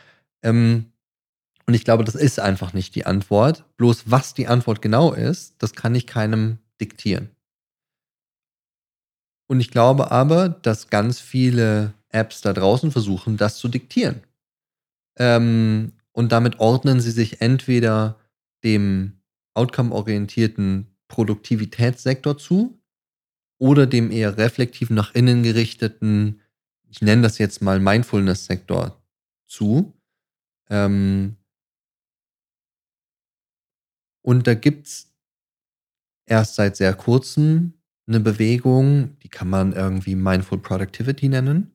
Ähm, 0.43 0.86
und 1.66 1.74
ich 1.74 1.84
glaube, 1.84 2.03
das 2.03 2.16
ist 2.16 2.41
einfach 2.41 2.72
nicht 2.72 2.97
die 2.97 3.07
Antwort. 3.07 3.64
Bloß 3.76 4.05
was 4.07 4.34
die 4.34 4.49
Antwort 4.49 4.82
genau 4.82 5.12
ist, 5.12 5.55
das 5.59 5.74
kann 5.74 5.95
ich 5.95 6.09
keinem 6.09 6.59
diktieren. 6.80 7.30
Und 9.48 9.60
ich 9.60 9.70
glaube 9.70 10.10
aber, 10.10 10.48
dass 10.48 10.90
ganz 10.90 11.20
viele 11.20 11.94
Apps 12.10 12.40
da 12.40 12.52
draußen 12.52 12.92
versuchen, 12.92 13.36
das 13.36 13.58
zu 13.58 13.68
diktieren. 13.68 14.22
Ähm, 15.16 15.92
und 16.12 16.32
damit 16.32 16.60
ordnen 16.60 17.00
sie 17.00 17.10
sich 17.10 17.40
entweder 17.40 18.18
dem 18.64 19.20
outcome-orientierten 19.54 20.86
Produktivitätssektor 21.08 22.36
zu 22.38 22.78
oder 23.58 23.86
dem 23.86 24.10
eher 24.10 24.36
reflektiven, 24.36 24.94
nach 24.94 25.14
innen 25.14 25.42
gerichteten, 25.42 26.40
ich 26.90 27.02
nenne 27.02 27.22
das 27.22 27.38
jetzt 27.38 27.60
mal 27.60 27.80
Mindfulness-Sektor 27.80 29.02
zu. 29.46 29.94
Ähm, 30.70 31.36
und 34.22 34.46
da 34.46 34.54
gibt 34.54 34.86
es 34.86 35.07
erst 36.28 36.54
seit 36.54 36.76
sehr 36.76 36.94
kurzem 36.94 37.74
eine 38.06 38.20
Bewegung, 38.20 39.18
die 39.18 39.28
kann 39.28 39.50
man 39.50 39.72
irgendwie 39.72 40.14
Mindful 40.14 40.58
Productivity 40.58 41.28
nennen 41.28 41.72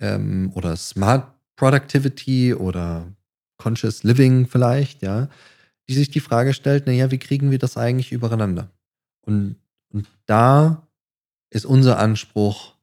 ähm, 0.00 0.52
oder 0.54 0.76
Smart 0.76 1.32
Productivity 1.56 2.54
oder 2.54 3.12
Conscious 3.56 4.02
Living 4.04 4.46
vielleicht, 4.46 5.02
ja, 5.02 5.28
die 5.88 5.94
sich 5.94 6.10
die 6.10 6.20
Frage 6.20 6.54
stellt, 6.54 6.86
naja, 6.86 7.10
wie 7.10 7.18
kriegen 7.18 7.50
wir 7.50 7.58
das 7.58 7.76
eigentlich 7.76 8.12
übereinander? 8.12 8.70
Und, 9.22 9.56
und 9.92 10.08
da 10.26 10.86
ist 11.50 11.66
unser 11.66 11.98
Anspruch, 11.98 12.76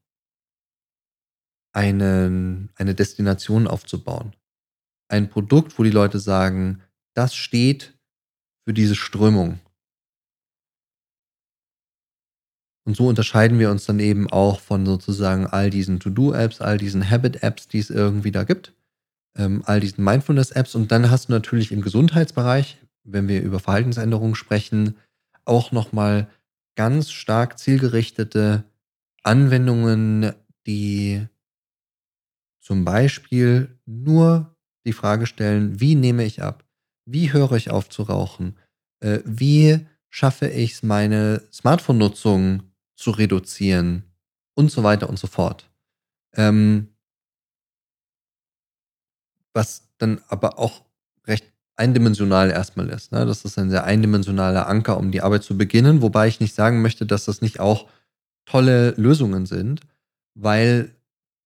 einen, 1.71 2.69
eine 2.75 2.95
Destination 2.95 3.67
aufzubauen. 3.67 4.36
Ein 5.07 5.30
Produkt, 5.30 5.77
wo 5.77 5.84
die 5.84 5.91
Leute 5.91 6.19
sagen, 6.19 6.82
das 7.13 7.36
steht 7.36 7.97
für 8.65 8.73
diese 8.73 8.95
Strömung. 8.95 9.59
Und 12.86 12.95
so 12.95 13.07
unterscheiden 13.07 13.59
wir 13.59 13.69
uns 13.69 13.86
dann 13.86 13.99
eben 13.99 14.30
auch 14.30 14.59
von 14.59 14.86
sozusagen 14.86 15.45
all 15.45 15.69
diesen 15.69 15.99
To-Do-Apps, 15.99 16.61
all 16.61 16.77
diesen 16.77 17.07
Habit-Apps, 17.07 17.67
die 17.67 17.80
es 17.80 17.89
irgendwie 17.89 18.32
da 18.32 18.43
gibt, 18.43 18.73
ähm, 19.38 19.63
all 19.65 19.80
diesen 19.80 20.03
Mindfulness-Apps. 20.03 20.75
Und 20.75 20.91
dann 20.91 21.11
hast 21.11 21.30
du 21.30 21.34
natürlich 21.34 21.71
im 21.71 21.82
Gesundheitsbereich, 21.82 22.77
wenn 23.03 23.27
wir 23.27 23.41
über 23.41 23.59
Verhaltensänderungen 23.59 24.36
sprechen, 24.36 24.95
auch 25.45 25.71
nochmal 25.71 26.27
ganz 26.75 27.11
stark 27.11 27.59
zielgerichtete 27.59 28.63
Anwendungen, 29.23 30.34
die 30.65 31.27
zum 32.61 32.86
Beispiel 32.86 33.77
nur 33.86 34.55
die 34.86 34.93
Frage 34.93 35.25
stellen, 35.25 35.80
wie 35.80 35.95
nehme 35.95 36.23
ich 36.23 36.41
ab? 36.41 36.63
Wie 37.05 37.34
höre 37.34 37.53
ich 37.53 37.71
auf 37.71 37.89
zu 37.89 38.03
rauchen? 38.03 38.55
Äh, 38.99 39.19
wie 39.25 39.86
schaffe 40.09 40.47
ich 40.47 40.73
es, 40.73 40.84
meine 40.84 41.41
Smartphone-Nutzung 41.51 42.63
zu 43.00 43.12
reduzieren 43.12 44.04
und 44.56 44.72
so 44.72 44.84
weiter 44.84 45.10
und 45.10 45.18
so 45.18 45.28
fort. 45.28 45.70
Ähm, 46.34 46.89
was 49.54 49.88
dann 49.97 50.22
aber 50.28 50.60
auch 50.60 50.84
recht 51.26 51.45
eindimensional 51.78 52.52
erstmal 52.52 52.89
ist. 52.89 53.14
Ne? 53.14 53.26
Das 53.26 53.45
ist 53.45 53.58
ein 53.58 53.70
sehr 53.70 53.86
eindimensionaler 53.86 54.68
Anker, 54.68 54.97
um 54.97 55.12
die 55.12 55.22
Arbeit 55.22 55.43
zu 55.43 55.58
beginnen, 55.58 56.02
wobei 56.02 56.28
ich 56.28 56.41
nicht 56.41 56.54
sagen 56.54 56.82
möchte, 56.82 57.06
dass 57.06 57.24
das 57.24 57.41
nicht 57.41 57.62
auch 57.62 57.88
tolle 58.45 58.91
Lösungen 58.91 59.45
sind, 59.45 59.82
weil 60.36 60.93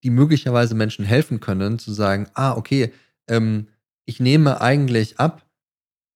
die 0.03 0.09
möglicherweise 0.09 0.73
Menschen 0.73 1.05
helfen 1.05 1.39
können, 1.39 1.77
zu 1.77 1.93
sagen, 1.93 2.29
ah, 2.33 2.57
okay, 2.57 2.91
ähm, 3.27 3.67
ich 4.05 4.19
nehme 4.19 4.59
eigentlich 4.59 5.19
ab, 5.19 5.45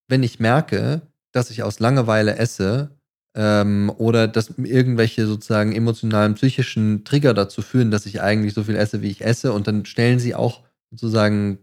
wenn 0.07 0.23
ich 0.23 0.39
merke, 0.39 1.01
dass 1.31 1.51
ich 1.51 1.61
aus 1.61 1.79
Langeweile 1.79 2.37
esse 2.37 2.96
ähm, 3.37 3.91
oder 3.97 4.27
dass 4.27 4.49
irgendwelche 4.57 5.27
sozusagen 5.27 5.71
emotionalen, 5.71 6.33
psychischen 6.33 7.05
Trigger 7.05 7.35
dazu 7.35 7.61
führen, 7.61 7.91
dass 7.91 8.07
ich 8.07 8.19
eigentlich 8.19 8.55
so 8.55 8.63
viel 8.63 8.75
esse, 8.75 9.03
wie 9.03 9.11
ich 9.11 9.23
esse 9.23 9.53
und 9.53 9.67
dann 9.67 9.85
stellen 9.85 10.17
sie 10.17 10.33
auch 10.33 10.63
sozusagen 10.89 11.59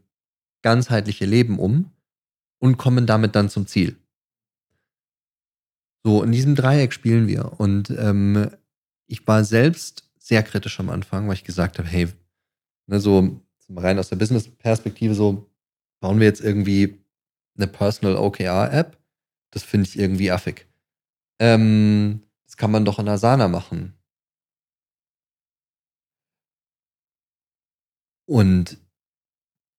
ganzheitliche 0.62 1.26
Leben 1.26 1.58
um 1.58 1.90
und 2.60 2.78
kommen 2.78 3.06
damit 3.06 3.34
dann 3.34 3.50
zum 3.50 3.66
Ziel. 3.66 3.96
So, 6.04 6.22
in 6.22 6.30
diesem 6.30 6.54
Dreieck 6.54 6.92
spielen 6.92 7.26
wir 7.26 7.58
und 7.58 7.90
ähm, 7.90 8.50
ich 9.08 9.26
war 9.26 9.42
selbst 9.42 10.08
sehr 10.16 10.44
kritisch 10.44 10.78
am 10.78 10.90
Anfang, 10.90 11.26
weil 11.26 11.34
ich 11.34 11.44
gesagt 11.44 11.78
habe, 11.78 11.88
hey, 11.88 12.08
ne, 12.86 13.00
so 13.00 13.40
rein 13.68 13.98
aus 13.98 14.10
der 14.10 14.16
Business-Perspektive 14.16 15.14
so, 15.14 15.50
bauen 16.00 16.20
wir 16.20 16.26
jetzt 16.26 16.40
irgendwie 16.40 17.00
eine 17.56 17.66
Personal 17.66 18.16
OKR-App? 18.16 18.96
Das 19.50 19.64
finde 19.64 19.88
ich 19.88 19.98
irgendwie 19.98 20.30
affig. 20.30 20.66
Ähm, 21.44 22.22
das 22.46 22.56
kann 22.56 22.70
man 22.70 22.86
doch 22.86 22.98
in 22.98 23.06
Asana 23.06 23.48
machen. 23.48 23.92
Und 28.26 28.78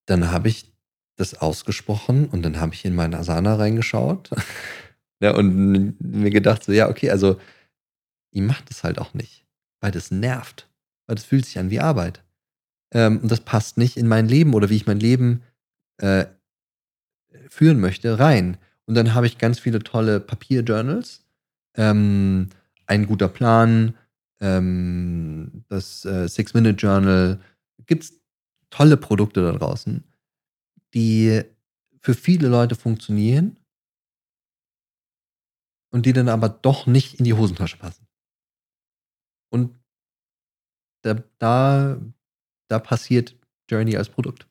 dann 0.06 0.30
habe 0.30 0.48
ich 0.48 0.72
das 1.16 1.34
ausgesprochen 1.34 2.28
und 2.28 2.42
dann 2.42 2.60
habe 2.60 2.72
ich 2.72 2.84
in 2.84 2.94
meinen 2.94 3.14
Asana 3.14 3.56
reingeschaut 3.56 4.30
ja, 5.20 5.34
und 5.34 5.96
mir 6.00 6.30
gedacht, 6.30 6.62
so, 6.62 6.70
ja, 6.70 6.88
okay, 6.88 7.10
also 7.10 7.40
ich 8.30 8.42
mache 8.42 8.64
das 8.68 8.84
halt 8.84 9.00
auch 9.00 9.14
nicht, 9.14 9.44
weil 9.80 9.90
das 9.90 10.12
nervt, 10.12 10.68
weil 11.06 11.16
das 11.16 11.24
fühlt 11.24 11.46
sich 11.46 11.58
an 11.58 11.70
wie 11.70 11.80
Arbeit. 11.80 12.22
Ähm, 12.94 13.18
und 13.22 13.30
das 13.32 13.40
passt 13.40 13.76
nicht 13.76 13.96
in 13.96 14.06
mein 14.06 14.28
Leben 14.28 14.54
oder 14.54 14.70
wie 14.70 14.76
ich 14.76 14.86
mein 14.86 15.00
Leben 15.00 15.42
äh, 15.96 16.26
führen 17.48 17.80
möchte 17.80 18.20
rein. 18.20 18.56
Und 18.84 18.94
dann 18.94 19.14
habe 19.14 19.26
ich 19.26 19.38
ganz 19.38 19.58
viele 19.58 19.80
tolle 19.80 20.20
Papierjournals 20.20 21.25
ähm, 21.76 22.48
ein 22.86 23.06
guter 23.06 23.28
Plan, 23.28 23.96
ähm, 24.40 25.64
das 25.68 26.04
äh, 26.04 26.28
Six-Minute-Journal. 26.28 27.40
Gibt 27.86 28.04
es 28.04 28.20
tolle 28.70 28.96
Produkte 28.96 29.42
da 29.42 29.52
draußen, 29.52 30.04
die 30.94 31.42
für 32.00 32.14
viele 32.14 32.48
Leute 32.48 32.74
funktionieren 32.74 33.58
und 35.90 36.06
die 36.06 36.12
dann 36.12 36.28
aber 36.28 36.48
doch 36.48 36.86
nicht 36.86 37.14
in 37.14 37.24
die 37.24 37.34
Hosentasche 37.34 37.78
passen. 37.78 38.06
Und 39.50 39.78
da, 41.02 41.22
da, 41.38 42.00
da 42.68 42.78
passiert 42.78 43.36
Journey 43.68 43.96
als 43.96 44.08
Produkt. 44.08 44.46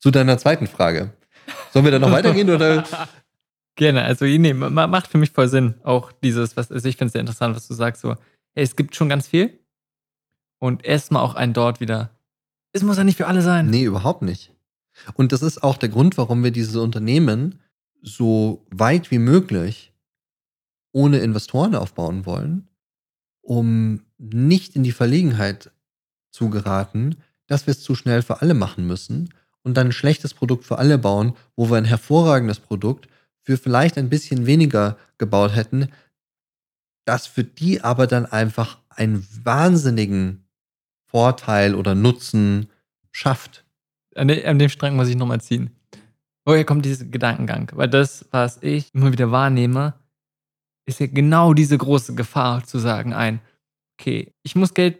Zu 0.00 0.10
deiner 0.10 0.38
zweiten 0.38 0.66
Frage. 0.66 1.14
Sollen 1.72 1.84
wir 1.84 1.92
da 1.92 1.98
noch 1.98 2.12
weitergehen 2.12 2.50
oder 2.50 2.84
Gerne, 3.76 4.02
also 4.04 4.24
nee, 4.24 4.54
macht 4.54 5.08
für 5.08 5.18
mich 5.18 5.30
voll 5.30 5.48
Sinn. 5.48 5.74
Auch 5.82 6.12
dieses, 6.12 6.56
was, 6.56 6.70
also 6.70 6.88
ich 6.88 6.96
finde 6.96 7.06
es 7.06 7.12
sehr 7.12 7.20
interessant, 7.20 7.56
was 7.56 7.66
du 7.66 7.74
sagst, 7.74 8.02
so, 8.02 8.10
hey, 8.54 8.62
es 8.62 8.76
gibt 8.76 8.94
schon 8.94 9.08
ganz 9.08 9.26
viel. 9.26 9.58
Und 10.58 10.84
erstmal 10.84 11.22
auch 11.22 11.34
ein 11.34 11.52
dort 11.52 11.80
wieder. 11.80 12.10
Es 12.72 12.82
muss 12.82 12.96
ja 12.96 13.04
nicht 13.04 13.16
für 13.16 13.26
alle 13.26 13.42
sein. 13.42 13.66
Nee, 13.66 13.84
überhaupt 13.84 14.22
nicht. 14.22 14.52
Und 15.14 15.32
das 15.32 15.42
ist 15.42 15.62
auch 15.62 15.76
der 15.76 15.88
Grund, 15.88 16.16
warum 16.18 16.44
wir 16.44 16.52
diese 16.52 16.80
Unternehmen 16.80 17.60
so 18.00 18.64
weit 18.70 19.10
wie 19.10 19.18
möglich 19.18 19.92
ohne 20.92 21.18
Investoren 21.18 21.74
aufbauen 21.74 22.26
wollen, 22.26 22.68
um 23.40 24.02
nicht 24.18 24.76
in 24.76 24.84
die 24.84 24.92
Verlegenheit 24.92 25.72
zu 26.30 26.50
geraten, 26.50 27.16
dass 27.46 27.66
wir 27.66 27.72
es 27.72 27.82
zu 27.82 27.94
schnell 27.94 28.22
für 28.22 28.40
alle 28.40 28.54
machen 28.54 28.86
müssen 28.86 29.34
und 29.62 29.76
dann 29.76 29.88
ein 29.88 29.92
schlechtes 29.92 30.34
Produkt 30.34 30.64
für 30.64 30.78
alle 30.78 30.98
bauen, 30.98 31.34
wo 31.56 31.70
wir 31.70 31.76
ein 31.76 31.84
hervorragendes 31.84 32.60
Produkt 32.60 33.08
für 33.44 33.56
vielleicht 33.56 33.98
ein 33.98 34.08
bisschen 34.08 34.46
weniger 34.46 34.96
gebaut 35.18 35.54
hätten, 35.54 35.88
das 37.04 37.26
für 37.26 37.44
die 37.44 37.82
aber 37.82 38.06
dann 38.06 38.26
einfach 38.26 38.78
einen 38.88 39.26
wahnsinnigen 39.42 40.46
Vorteil 41.06 41.74
oder 41.74 41.94
Nutzen 41.94 42.70
schafft. 43.12 43.64
An, 44.16 44.28
de, 44.28 44.44
an 44.46 44.58
dem 44.58 44.68
Strang 44.68 44.96
muss 44.96 45.08
ich 45.08 45.16
nochmal 45.16 45.40
ziehen. 45.40 45.70
Woher 46.44 46.64
kommt 46.64 46.84
dieser 46.84 47.04
Gedankengang? 47.04 47.70
Weil 47.74 47.88
das, 47.88 48.26
was 48.30 48.58
ich 48.62 48.92
immer 48.94 49.12
wieder 49.12 49.30
wahrnehme, 49.30 49.94
ist 50.86 51.00
ja 51.00 51.06
genau 51.06 51.54
diese 51.54 51.78
große 51.78 52.14
Gefahr 52.14 52.64
zu 52.64 52.78
sagen 52.78 53.12
ein, 53.12 53.40
okay, 53.98 54.32
ich 54.42 54.54
muss 54.54 54.74
Geld 54.74 54.98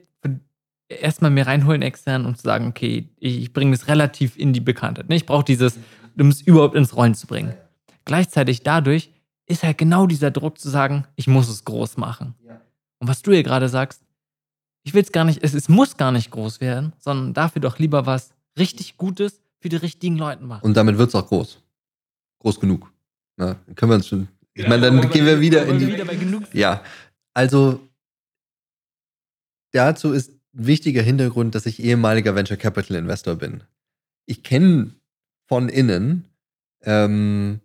erstmal 0.89 1.31
mir 1.31 1.47
reinholen 1.47 1.83
extern 1.83 2.27
und 2.27 2.37
zu 2.37 2.43
sagen, 2.43 2.69
okay, 2.69 3.09
ich 3.19 3.53
bringe 3.53 3.73
das 3.73 3.89
relativ 3.89 4.37
in 4.37 4.53
die 4.53 4.61
Bekanntheit. 4.61 5.07
Ich 5.11 5.27
brauche 5.27 5.45
dieses, 5.45 5.79
um 6.19 6.29
es 6.29 6.43
überhaupt 6.43 6.75
ins 6.75 6.95
Rollen 6.95 7.15
zu 7.15 7.27
bringen. 7.27 7.55
Gleichzeitig 8.05 8.63
dadurch 8.63 9.11
ist 9.47 9.63
halt 9.63 9.79
genau 9.79 10.07
dieser 10.07 10.31
Druck 10.31 10.59
zu 10.59 10.69
sagen, 10.69 11.07
ich 11.17 11.27
muss 11.27 11.49
es 11.49 11.65
groß 11.65 11.97
machen. 11.97 12.35
Ja. 12.47 12.61
Und 12.99 13.09
was 13.09 13.23
du 13.23 13.33
hier 13.33 13.43
gerade 13.43 13.69
sagst, 13.69 14.03
ich 14.85 14.95
will 14.95 15.03
es 15.03 15.13
gar 15.13 15.25
nicht, 15.25 15.43
es, 15.43 15.55
es 15.55 15.69
muss 15.69 15.97
gar 15.97 16.13
nicht 16.13 16.31
groß 16.31 16.61
werden, 16.61 16.93
sondern 16.99 17.35
dafür 17.35 17.61
doch 17.61 17.79
lieber 17.79 18.07
was 18.07 18.35
richtig 18.59 18.97
Gutes 18.97 19.41
für 19.61 19.69
die 19.69 19.77
richtigen 19.77 20.17
Leute 20.17 20.45
machen. 20.45 20.65
Und 20.65 20.77
damit 20.77 20.99
wird 20.99 21.09
es 21.09 21.15
auch 21.15 21.27
groß. 21.27 21.63
Groß 22.41 22.61
genug. 22.61 22.93
Na, 23.37 23.57
können 23.75 23.91
wir 23.91 23.97
uns 23.97 24.07
schon. 24.07 24.29
Ich 24.53 24.63
ja, 24.63 24.69
meine, 24.69 24.83
dann 24.83 25.11
gehen 25.11 25.27
wir 25.27 25.41
wieder 25.41 25.67
in 25.67 25.79
die. 25.79 25.87
Wieder 25.89 26.05
ja, 26.53 26.83
also 27.33 27.81
dazu 29.73 30.13
ist 30.13 30.31
ein 30.31 30.67
wichtiger 30.67 31.03
Hintergrund, 31.03 31.55
dass 31.55 31.67
ich 31.67 31.83
ehemaliger 31.83 32.35
Venture 32.35 32.57
Capital 32.57 32.97
Investor 32.97 33.35
bin. 33.35 33.65
Ich 34.27 34.43
kenne 34.43 34.93
von 35.49 35.69
innen 35.69 36.27
ähm, 36.83 37.61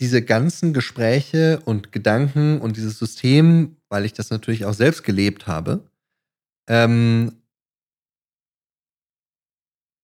diese 0.00 0.22
ganzen 0.22 0.72
Gespräche 0.72 1.60
und 1.64 1.92
Gedanken 1.92 2.60
und 2.60 2.76
dieses 2.76 2.98
System, 2.98 3.76
weil 3.88 4.04
ich 4.04 4.12
das 4.12 4.30
natürlich 4.30 4.64
auch 4.64 4.74
selbst 4.74 5.04
gelebt 5.04 5.46
habe. 5.46 5.88
Ähm, 6.68 7.40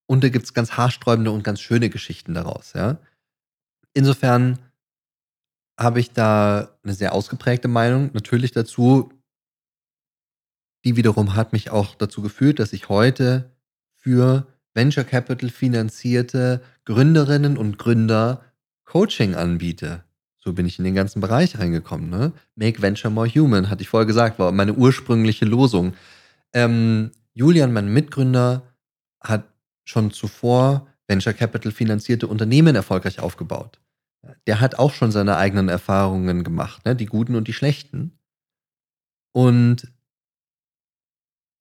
und 0.06 0.24
da 0.24 0.28
gibt 0.28 0.44
es 0.46 0.54
ganz 0.54 0.72
haarsträubende 0.72 1.30
und 1.30 1.42
ganz 1.44 1.60
schöne 1.60 1.90
Geschichten 1.90 2.34
daraus, 2.34 2.72
ja. 2.74 2.98
Insofern 3.94 4.58
habe 5.78 6.00
ich 6.00 6.12
da 6.12 6.78
eine 6.82 6.94
sehr 6.94 7.12
ausgeprägte 7.12 7.68
Meinung 7.68 8.10
natürlich 8.12 8.52
dazu. 8.52 9.10
Die 10.84 10.96
wiederum 10.96 11.34
hat 11.34 11.52
mich 11.52 11.70
auch 11.70 11.94
dazu 11.94 12.22
geführt, 12.22 12.58
dass 12.58 12.72
ich 12.72 12.88
heute 12.88 13.50
für 13.96 14.46
Venture 14.74 15.04
Capital 15.04 15.50
finanzierte 15.50 16.62
Gründerinnen 16.84 17.56
und 17.56 17.78
Gründer 17.78 18.44
Coaching 18.84 19.34
anbiete. 19.34 20.04
So 20.38 20.52
bin 20.52 20.66
ich 20.66 20.78
in 20.78 20.84
den 20.84 20.94
ganzen 20.94 21.20
Bereich 21.20 21.58
reingekommen. 21.58 22.10
Ne? 22.10 22.32
Make 22.56 22.82
Venture 22.82 23.10
More 23.10 23.28
Human, 23.28 23.70
hatte 23.70 23.82
ich 23.82 23.88
vorher 23.88 24.06
gesagt, 24.06 24.38
war 24.38 24.50
meine 24.50 24.74
ursprüngliche 24.74 25.44
Losung. 25.44 25.94
Ähm, 26.52 27.12
Julian, 27.32 27.72
mein 27.72 27.92
Mitgründer, 27.92 28.62
hat 29.20 29.44
schon 29.84 30.10
zuvor 30.10 30.88
Venture 31.06 31.32
Capital 31.32 31.72
finanzierte 31.72 32.26
Unternehmen 32.26 32.74
erfolgreich 32.74 33.20
aufgebaut. 33.20 33.80
Der 34.46 34.60
hat 34.60 34.78
auch 34.78 34.92
schon 34.92 35.12
seine 35.12 35.36
eigenen 35.36 35.68
Erfahrungen 35.68 36.44
gemacht, 36.44 36.84
ne? 36.84 36.94
die 36.96 37.06
guten 37.06 37.34
und 37.34 37.48
die 37.48 37.52
schlechten. 37.52 38.18
Und 39.32 39.92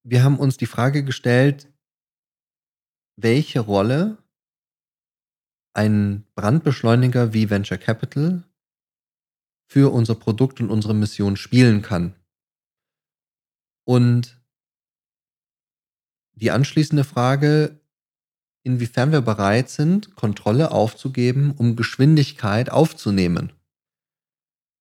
wir 0.04 0.24
haben 0.24 0.38
uns 0.38 0.56
die 0.56 0.66
Frage 0.66 1.04
gestellt, 1.04 1.68
welche 3.16 3.60
Rolle 3.60 4.18
ein 5.74 6.24
Brandbeschleuniger 6.34 7.32
wie 7.32 7.50
Venture 7.50 7.78
Capital 7.78 8.44
für 9.66 9.92
unser 9.92 10.14
Produkt 10.14 10.60
und 10.60 10.70
unsere 10.70 10.94
Mission 10.94 11.36
spielen 11.36 11.82
kann. 11.82 12.14
Und 13.84 14.40
die 16.34 16.50
anschließende 16.50 17.04
Frage, 17.04 17.80
inwiefern 18.62 19.12
wir 19.12 19.22
bereit 19.22 19.70
sind, 19.70 20.14
Kontrolle 20.14 20.70
aufzugeben, 20.70 21.52
um 21.56 21.76
Geschwindigkeit 21.76 22.70
aufzunehmen. 22.70 23.52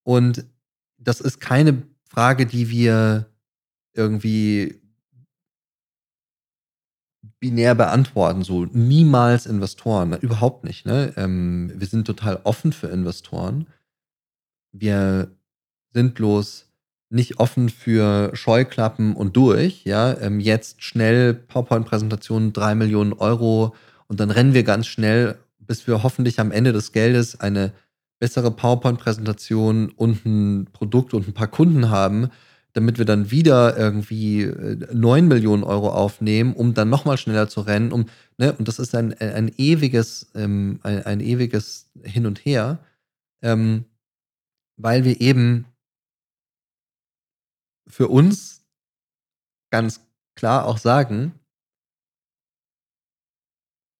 Und 0.03 0.45
das 0.97 1.21
ist 1.21 1.39
keine 1.39 1.83
Frage, 2.03 2.45
die 2.45 2.69
wir 2.69 3.31
irgendwie 3.93 4.80
binär 7.41 7.73
beantworten, 7.73 8.43
so 8.43 8.65
niemals 8.71 9.47
Investoren, 9.47 10.11
ne? 10.11 10.17
überhaupt 10.17 10.63
nicht. 10.63 10.85
Ne? 10.85 11.11
Ähm, 11.17 11.73
wir 11.75 11.87
sind 11.87 12.05
total 12.05 12.39
offen 12.43 12.71
für 12.71 12.87
Investoren. 12.87 13.67
Wir 14.71 15.31
sind 15.91 16.13
bloß 16.13 16.67
nicht 17.09 17.39
offen 17.39 17.69
für 17.69 18.29
Scheuklappen 18.35 19.15
und 19.15 19.35
durch. 19.35 19.83
Ja, 19.83 20.17
ähm, 20.21 20.39
jetzt 20.39 20.83
schnell 20.83 21.33
PowerPoint-Präsentation, 21.33 22.53
drei 22.53 22.75
Millionen 22.75 23.13
Euro 23.13 23.75
und 24.07 24.19
dann 24.19 24.31
rennen 24.31 24.53
wir 24.53 24.63
ganz 24.63 24.85
schnell, 24.85 25.39
bis 25.59 25.87
wir 25.87 26.03
hoffentlich 26.03 26.39
am 26.39 26.51
Ende 26.51 26.73
des 26.73 26.91
Geldes 26.91 27.39
eine 27.39 27.73
bessere 28.19 28.51
PowerPoint-Präsentation 28.51 29.89
und 29.89 30.25
ein 30.25 30.67
Produkt 30.71 31.15
und 31.15 31.27
ein 31.27 31.33
paar 31.33 31.47
Kunden 31.47 31.89
haben, 31.89 32.29
damit 32.73 32.97
wir 32.97 33.05
dann 33.05 33.31
wieder 33.31 33.77
irgendwie 33.77 34.43
äh, 34.43 34.93
9 34.93 35.27
Millionen 35.27 35.63
Euro 35.63 35.89
aufnehmen, 35.89 36.53
um 36.53 36.73
dann 36.73 36.89
nochmal 36.89 37.17
schneller 37.17 37.49
zu 37.49 37.61
rennen. 37.61 37.91
Um, 37.91 38.05
ne? 38.37 38.53
Und 38.53 38.67
das 38.67 38.79
ist 38.79 38.95
ein, 38.95 39.13
ein 39.19 39.51
ewiges, 39.57 40.31
ähm, 40.35 40.79
ein, 40.83 41.03
ein 41.03 41.19
ewiges 41.19 41.89
Hin 42.03 42.25
und 42.25 42.45
Her, 42.45 42.79
ähm, 43.41 43.85
weil 44.77 45.03
wir 45.03 45.19
eben 45.19 45.65
für 47.87 48.07
uns 48.07 48.65
ganz 49.69 50.01
klar 50.35 50.65
auch 50.65 50.77
sagen, 50.77 51.33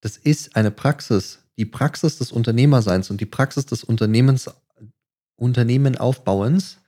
das 0.02 0.18
ist 0.18 0.56
eine 0.56 0.72
Praxis, 0.72 1.40
die 1.58 1.66
Praxis 1.66 2.18
des 2.18 2.32
Unternehmerseins 2.32 3.12
und 3.12 3.22
die 3.22 3.26
Praxis 3.26 3.66
des 3.66 3.84
Unternehmens, 3.84 4.50
Unternehmen-Aufbauens 5.36 6.81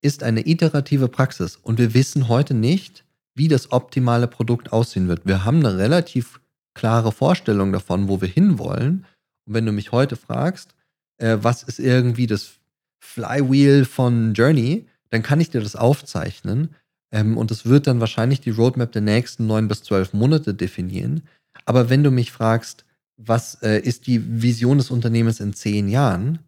ist 0.00 0.22
eine 0.22 0.46
iterative 0.46 1.08
Praxis 1.08 1.56
und 1.56 1.78
wir 1.78 1.94
wissen 1.94 2.28
heute 2.28 2.54
nicht, 2.54 3.04
wie 3.34 3.48
das 3.48 3.72
optimale 3.72 4.26
Produkt 4.26 4.72
aussehen 4.72 5.08
wird. 5.08 5.24
Wir 5.24 5.44
haben 5.44 5.58
eine 5.58 5.78
relativ 5.78 6.40
klare 6.74 7.12
Vorstellung 7.12 7.72
davon, 7.72 8.08
wo 8.08 8.20
wir 8.20 8.28
hinwollen. 8.28 9.04
Und 9.46 9.54
wenn 9.54 9.66
du 9.66 9.72
mich 9.72 9.92
heute 9.92 10.16
fragst, 10.16 10.74
äh, 11.18 11.38
was 11.40 11.62
ist 11.62 11.78
irgendwie 11.78 12.26
das 12.26 12.58
Flywheel 13.00 13.84
von 13.84 14.34
Journey, 14.34 14.86
dann 15.10 15.22
kann 15.22 15.40
ich 15.40 15.50
dir 15.50 15.60
das 15.60 15.76
aufzeichnen. 15.76 16.74
Ähm, 17.10 17.36
und 17.36 17.50
es 17.50 17.66
wird 17.66 17.86
dann 17.86 18.00
wahrscheinlich 18.00 18.40
die 18.40 18.50
Roadmap 18.50 18.92
der 18.92 19.02
nächsten 19.02 19.46
neun 19.46 19.68
bis 19.68 19.82
zwölf 19.82 20.12
Monate 20.12 20.54
definieren. 20.54 21.22
Aber 21.64 21.90
wenn 21.90 22.02
du 22.02 22.10
mich 22.10 22.32
fragst, 22.32 22.84
was 23.16 23.60
äh, 23.62 23.80
ist 23.80 24.06
die 24.06 24.42
Vision 24.42 24.78
des 24.78 24.90
Unternehmens 24.90 25.40
in 25.40 25.52
zehn 25.52 25.88
Jahren, 25.88 26.38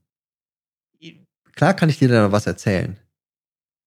klar 1.54 1.74
kann 1.74 1.88
ich 1.88 1.98
dir 1.98 2.08
da 2.08 2.30
was 2.30 2.46
erzählen. 2.46 2.96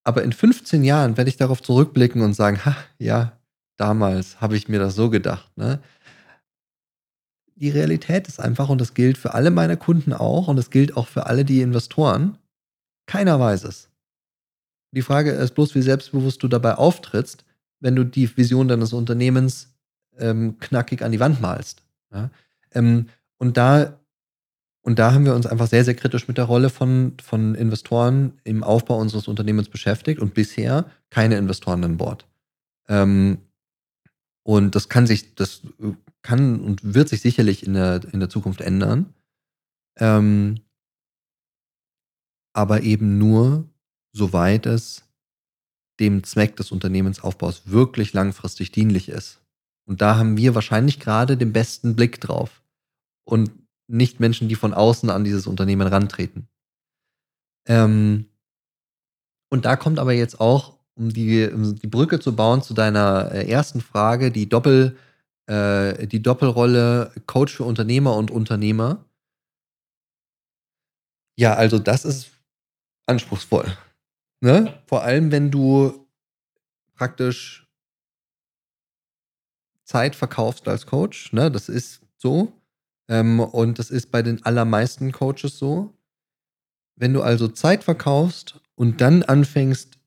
Aber 0.03 0.23
in 0.23 0.33
15 0.33 0.83
Jahren 0.83 1.17
werde 1.17 1.29
ich 1.29 1.37
darauf 1.37 1.61
zurückblicken 1.61 2.21
und 2.21 2.33
sagen, 2.33 2.65
ha, 2.65 2.75
ja, 2.97 3.37
damals 3.77 4.41
habe 4.41 4.57
ich 4.57 4.67
mir 4.67 4.79
das 4.79 4.95
so 4.95 5.09
gedacht. 5.09 5.55
Ne? 5.57 5.79
Die 7.55 7.69
Realität 7.69 8.27
ist 8.27 8.39
einfach, 8.39 8.69
und 8.69 8.81
das 8.81 8.93
gilt 8.93 9.17
für 9.17 9.33
alle 9.33 9.51
meine 9.51 9.77
Kunden 9.77 10.13
auch, 10.13 10.47
und 10.47 10.57
das 10.57 10.69
gilt 10.69 10.97
auch 10.97 11.07
für 11.07 11.27
alle 11.27 11.45
die 11.45 11.61
Investoren, 11.61 12.37
keiner 13.05 13.39
weiß 13.39 13.63
es. 13.63 13.89
Die 14.91 15.01
Frage 15.01 15.31
ist 15.31 15.55
bloß, 15.55 15.73
wie 15.75 15.81
selbstbewusst 15.81 16.43
du 16.43 16.47
dabei 16.47 16.75
auftrittst, 16.75 17.45
wenn 17.79 17.95
du 17.95 18.03
die 18.03 18.37
Vision 18.37 18.67
deines 18.67 18.93
Unternehmens 18.93 19.73
ähm, 20.17 20.59
knackig 20.59 21.01
an 21.01 21.11
die 21.11 21.19
Wand 21.19 21.41
malst. 21.41 21.81
Ja? 22.11 22.29
Ähm, 22.71 23.07
und 23.37 23.57
da 23.57 23.99
und 24.83 24.99
da 24.99 25.13
haben 25.13 25.23
wir 25.25 25.33
uns 25.33 25.45
einfach 25.45 25.67
sehr, 25.67 25.85
sehr 25.85 25.95
kritisch 25.95 26.27
mit 26.27 26.37
der 26.37 26.43
Rolle 26.45 26.69
von, 26.69 27.15
von 27.23 27.55
Investoren 27.55 28.39
im 28.43 28.63
Aufbau 28.63 28.99
unseres 28.99 29.29
Unternehmens 29.29 29.69
beschäftigt 29.69 30.19
und 30.19 30.33
bisher 30.33 30.91
keine 31.09 31.37
Investoren 31.37 31.83
an 31.85 31.97
Bord. 31.97 32.27
Ähm, 32.89 33.37
und 34.43 34.75
das 34.75 34.89
kann 34.89 35.07
sich, 35.07 35.35
das 35.35 35.61
kann 36.21 36.59
und 36.59 36.93
wird 36.93 37.07
sich 37.07 37.21
sicherlich 37.21 37.65
in 37.65 37.75
der, 37.75 38.01
in 38.11 38.19
der 38.19 38.29
Zukunft 38.29 38.59
ändern. 38.59 39.13
Ähm, 39.97 40.59
aber 42.53 42.81
eben 42.81 43.17
nur, 43.17 43.69
soweit 44.11 44.65
es 44.65 45.03
dem 46.01 46.25
Zweck 46.25 46.57
des 46.57 46.73
Unternehmensaufbaus 46.73 47.67
wirklich 47.67 48.11
langfristig 48.11 48.73
dienlich 48.73 49.07
ist. 49.07 49.39
Und 49.85 50.01
da 50.01 50.17
haben 50.17 50.35
wir 50.35 50.55
wahrscheinlich 50.55 50.99
gerade 50.99 51.37
den 51.37 51.53
besten 51.53 51.95
Blick 51.95 52.19
drauf. 52.19 52.61
Und 53.23 53.62
nicht 53.87 54.19
Menschen, 54.19 54.47
die 54.47 54.55
von 54.55 54.73
außen 54.73 55.09
an 55.09 55.23
dieses 55.23 55.47
Unternehmen 55.47 55.87
rantreten. 55.87 56.47
Ähm, 57.67 58.25
und 59.49 59.65
da 59.65 59.75
kommt 59.75 59.99
aber 59.99 60.13
jetzt 60.13 60.39
auch, 60.39 60.79
um 60.95 61.11
die, 61.11 61.47
um 61.47 61.75
die 61.75 61.87
Brücke 61.87 62.19
zu 62.19 62.35
bauen 62.35 62.61
zu 62.61 62.73
deiner 62.73 63.31
äh, 63.31 63.49
ersten 63.49 63.81
Frage, 63.81 64.31
die 64.31 64.47
Doppel, 64.47 64.97
äh, 65.47 66.07
die 66.07 66.21
Doppelrolle 66.21 67.11
Coach 67.25 67.55
für 67.55 67.63
Unternehmer 67.63 68.15
und 68.15 68.31
Unternehmer. 68.31 69.05
Ja, 71.37 71.55
also 71.55 71.79
das 71.79 72.05
ist 72.05 72.31
anspruchsvoll. 73.07 73.75
Ne? 74.41 74.79
Vor 74.85 75.03
allem, 75.03 75.31
wenn 75.31 75.51
du 75.51 76.07
praktisch 76.95 77.63
Zeit 79.83 80.15
verkaufst 80.15 80.67
als 80.67 80.85
Coach. 80.85 81.33
Ne? 81.33 81.51
Das 81.51 81.69
ist 81.69 82.01
so. 82.17 82.51
Ähm, 83.07 83.39
und 83.39 83.79
das 83.79 83.91
ist 83.91 84.11
bei 84.11 84.21
den 84.21 84.43
allermeisten 84.45 85.11
Coaches 85.11 85.57
so. 85.57 85.93
Wenn 86.95 87.13
du 87.13 87.21
also 87.21 87.47
Zeit 87.47 87.83
verkaufst 87.83 88.61
und 88.75 89.01
dann 89.01 89.23
anfängst, 89.23 89.97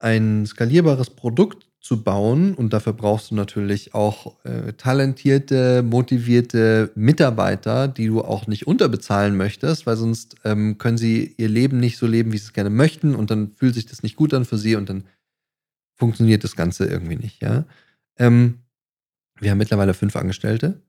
ein 0.00 0.46
skalierbares 0.46 1.10
Produkt 1.10 1.66
zu 1.80 2.02
bauen, 2.02 2.54
und 2.54 2.72
dafür 2.72 2.92
brauchst 2.92 3.30
du 3.30 3.34
natürlich 3.34 3.94
auch 3.94 4.44
äh, 4.44 4.72
talentierte, 4.74 5.82
motivierte 5.82 6.90
Mitarbeiter, 6.94 7.88
die 7.88 8.06
du 8.06 8.22
auch 8.22 8.46
nicht 8.46 8.66
unterbezahlen 8.66 9.36
möchtest, 9.36 9.86
weil 9.86 9.96
sonst 9.96 10.36
ähm, 10.44 10.76
können 10.78 10.98
sie 10.98 11.34
ihr 11.36 11.48
Leben 11.48 11.78
nicht 11.80 11.96
so 11.96 12.06
leben, 12.06 12.32
wie 12.32 12.38
sie 12.38 12.46
es 12.46 12.52
gerne 12.52 12.70
möchten, 12.70 13.14
und 13.14 13.30
dann 13.30 13.52
fühlt 13.52 13.74
sich 13.74 13.86
das 13.86 14.02
nicht 14.02 14.16
gut 14.16 14.34
an 14.34 14.44
für 14.44 14.58
sie 14.58 14.76
und 14.76 14.88
dann 14.88 15.04
funktioniert 15.94 16.44
das 16.44 16.56
Ganze 16.56 16.86
irgendwie 16.86 17.16
nicht, 17.16 17.40
ja. 17.42 17.64
Ähm, 18.18 18.58
wir 19.40 19.52
haben 19.52 19.58
mittlerweile 19.58 19.94
fünf 19.94 20.16
Angestellte 20.16 20.82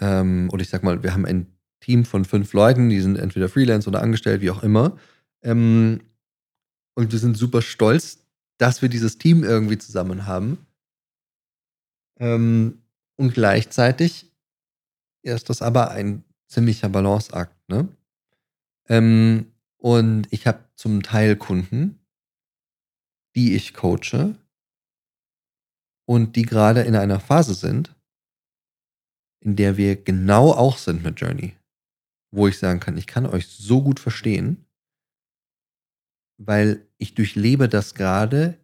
ähm, 0.00 0.48
oder 0.52 0.62
ich 0.62 0.68
sag 0.68 0.82
mal, 0.82 1.02
wir 1.02 1.12
haben 1.12 1.26
ein 1.26 1.46
Team 1.80 2.04
von 2.04 2.24
fünf 2.24 2.52
Leuten, 2.52 2.88
die 2.88 3.00
sind 3.00 3.18
entweder 3.18 3.48
Freelance 3.48 3.88
oder 3.88 4.02
angestellt, 4.02 4.40
wie 4.40 4.50
auch 4.50 4.62
immer. 4.62 4.96
Ähm, 5.42 6.00
und 6.94 7.12
wir 7.12 7.18
sind 7.18 7.36
super 7.36 7.62
stolz, 7.62 8.18
dass 8.58 8.82
wir 8.82 8.88
dieses 8.88 9.18
Team 9.18 9.42
irgendwie 9.44 9.78
zusammen 9.78 10.26
haben. 10.26 10.66
Ähm, 12.18 12.82
und 13.16 13.34
gleichzeitig 13.34 14.30
ist 15.22 15.50
das 15.50 15.62
aber 15.62 15.90
ein 15.90 16.24
ziemlicher 16.46 16.88
Balanceakt. 16.88 17.56
Ne? 17.68 17.88
Ähm, 18.88 19.52
und 19.78 20.28
ich 20.30 20.46
habe 20.46 20.64
zum 20.76 21.02
Teil 21.02 21.36
Kunden, 21.36 21.98
die 23.34 23.54
ich 23.54 23.74
coache 23.74 24.36
und 26.04 26.36
die 26.36 26.42
gerade 26.42 26.82
in 26.82 26.94
einer 26.94 27.18
Phase 27.18 27.54
sind, 27.54 27.94
in 29.42 29.56
der 29.56 29.76
wir 29.76 29.96
genau 29.96 30.52
auch 30.52 30.78
sind 30.78 31.02
mit 31.02 31.20
Journey. 31.20 31.56
Wo 32.30 32.48
ich 32.48 32.58
sagen 32.58 32.80
kann, 32.80 32.96
ich 32.96 33.06
kann 33.06 33.26
euch 33.26 33.48
so 33.48 33.82
gut 33.82 34.00
verstehen, 34.00 34.64
weil 36.38 36.86
ich 36.98 37.14
durchlebe 37.14 37.68
das 37.68 37.94
gerade 37.94 38.58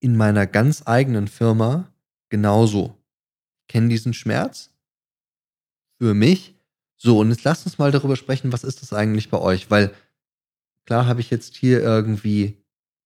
in 0.00 0.16
meiner 0.16 0.46
ganz 0.46 0.82
eigenen 0.86 1.28
Firma 1.28 1.92
genauso. 2.28 2.96
Kenne 3.68 3.88
diesen 3.88 4.12
Schmerz 4.12 4.70
für 5.98 6.14
mich. 6.14 6.54
So, 6.96 7.18
und 7.18 7.30
jetzt 7.30 7.44
lasst 7.44 7.66
uns 7.66 7.78
mal 7.78 7.90
darüber 7.90 8.16
sprechen, 8.16 8.52
was 8.52 8.64
ist 8.64 8.82
das 8.82 8.92
eigentlich 8.92 9.30
bei 9.30 9.38
euch? 9.38 9.70
Weil 9.70 9.94
klar 10.86 11.06
habe 11.06 11.20
ich 11.20 11.30
jetzt 11.30 11.56
hier 11.56 11.80
irgendwie 11.80 12.62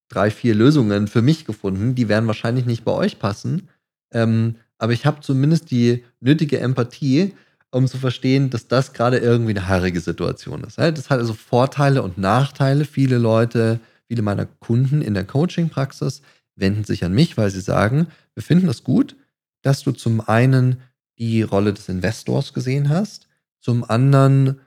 drei, 0.09 0.31
vier 0.31 0.55
Lösungen 0.55 1.07
für 1.07 1.21
mich 1.21 1.45
gefunden. 1.45 1.95
Die 1.95 2.09
werden 2.09 2.27
wahrscheinlich 2.27 2.65
nicht 2.65 2.83
bei 2.83 2.91
euch 2.91 3.19
passen. 3.19 3.69
Ähm, 4.11 4.57
aber 4.79 4.93
ich 4.93 5.05
habe 5.05 5.21
zumindest 5.21 5.69
die 5.69 6.03
nötige 6.19 6.59
Empathie, 6.59 7.35
um 7.69 7.87
zu 7.87 7.97
verstehen, 7.97 8.49
dass 8.49 8.67
das 8.67 8.93
gerade 8.93 9.17
irgendwie 9.17 9.51
eine 9.51 9.67
haarige 9.67 10.01
Situation 10.01 10.63
ist. 10.63 10.79
Das 10.79 11.09
hat 11.09 11.19
also 11.19 11.33
Vorteile 11.33 12.01
und 12.01 12.17
Nachteile. 12.17 12.85
Viele 12.85 13.19
Leute, 13.19 13.79
viele 14.07 14.23
meiner 14.23 14.47
Kunden 14.47 15.03
in 15.03 15.13
der 15.13 15.25
Coaching-Praxis 15.25 16.23
wenden 16.55 16.83
sich 16.83 17.05
an 17.05 17.13
mich, 17.13 17.37
weil 17.37 17.51
sie 17.51 17.61
sagen, 17.61 18.07
wir 18.33 18.41
finden 18.41 18.67
es 18.69 18.83
gut, 18.83 19.15
dass 19.61 19.83
du 19.83 19.91
zum 19.91 20.21
einen 20.21 20.77
die 21.19 21.41
Rolle 21.43 21.73
des 21.73 21.89
Investors 21.89 22.53
gesehen 22.53 22.89
hast, 22.89 23.27
zum 23.59 23.83
anderen 23.83 24.61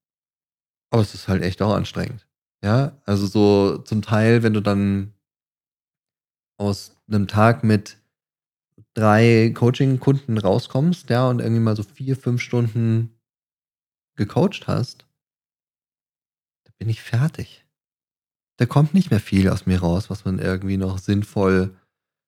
Aber 0.90 1.02
es 1.02 1.14
ist 1.14 1.28
halt 1.28 1.44
echt 1.44 1.62
auch 1.62 1.74
anstrengend. 1.74 2.28
Ja, 2.64 2.98
also 3.06 3.28
so 3.28 3.78
zum 3.80 4.02
Teil, 4.02 4.42
wenn 4.42 4.54
du 4.54 4.62
dann 4.62 5.14
aus 6.58 6.96
einem 7.08 7.28
Tag 7.28 7.64
mit 7.64 7.98
drei 8.94 9.52
Coaching-Kunden 9.54 10.38
rauskommst, 10.38 11.10
ja, 11.10 11.28
und 11.28 11.40
irgendwie 11.40 11.62
mal 11.62 11.76
so 11.76 11.84
vier, 11.84 12.16
fünf 12.16 12.42
Stunden 12.42 13.20
gecoacht 14.16 14.68
hast, 14.68 15.06
da 16.66 16.72
bin 16.78 16.90
ich 16.90 17.02
fertig. 17.02 17.66
Da 18.58 18.66
kommt 18.66 18.94
nicht 18.94 19.10
mehr 19.10 19.20
viel 19.20 19.50
aus 19.50 19.66
mir 19.66 19.80
raus, 19.80 20.10
was 20.10 20.26
man 20.26 20.40
irgendwie 20.40 20.78
noch 20.78 21.00
sinnvoll 21.00 21.76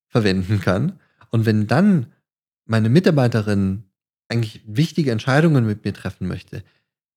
verwenden 0.08 0.60
kann. 0.60 1.00
Und 1.30 1.46
wenn 1.46 1.68
dann 1.68 2.12
meine 2.66 2.90
Mitarbeiterin 2.90 3.84
eigentlich 4.28 4.64
wichtige 4.66 5.12
Entscheidungen 5.12 5.66
mit 5.66 5.86
mir 5.86 5.94
treffen 5.94 6.28
möchte, 6.28 6.64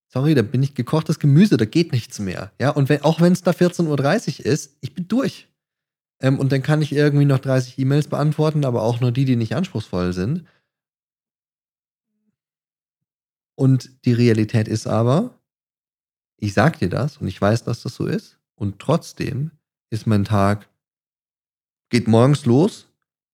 sorry, 0.09 0.35
da 0.35 0.41
bin 0.41 0.63
ich 0.63 0.75
gekochtes 0.75 1.19
Gemüse, 1.19 1.55
da 1.57 1.65
geht 1.65 1.91
nichts 1.91 2.19
mehr. 2.19 2.51
Ja, 2.59 2.71
und 2.71 2.89
wenn, 2.89 3.03
auch 3.03 3.21
wenn 3.21 3.33
es 3.33 3.43
da 3.43 3.51
14.30 3.51 4.39
Uhr 4.39 4.45
ist, 4.45 4.75
ich 4.81 4.93
bin 4.93 5.07
durch. 5.07 5.47
Ähm, 6.21 6.39
und 6.39 6.51
dann 6.51 6.61
kann 6.61 6.81
ich 6.81 6.91
irgendwie 6.91 7.25
noch 7.25 7.39
30 7.39 7.77
E-Mails 7.77 8.07
beantworten, 8.07 8.65
aber 8.65 8.81
auch 8.81 8.99
nur 8.99 9.11
die, 9.11 9.25
die 9.25 9.35
nicht 9.35 9.55
anspruchsvoll 9.55 10.13
sind. 10.13 10.45
Und 13.55 14.05
die 14.05 14.13
Realität 14.13 14.67
ist 14.67 14.87
aber, 14.87 15.39
ich 16.37 16.53
sag 16.53 16.79
dir 16.79 16.89
das 16.89 17.17
und 17.17 17.27
ich 17.27 17.39
weiß, 17.39 17.63
dass 17.63 17.83
das 17.83 17.95
so 17.95 18.05
ist. 18.05 18.39
Und 18.55 18.79
trotzdem 18.79 19.51
ist 19.89 20.07
mein 20.07 20.25
Tag, 20.25 20.69
geht 21.89 22.07
morgens 22.07 22.45
los 22.45 22.87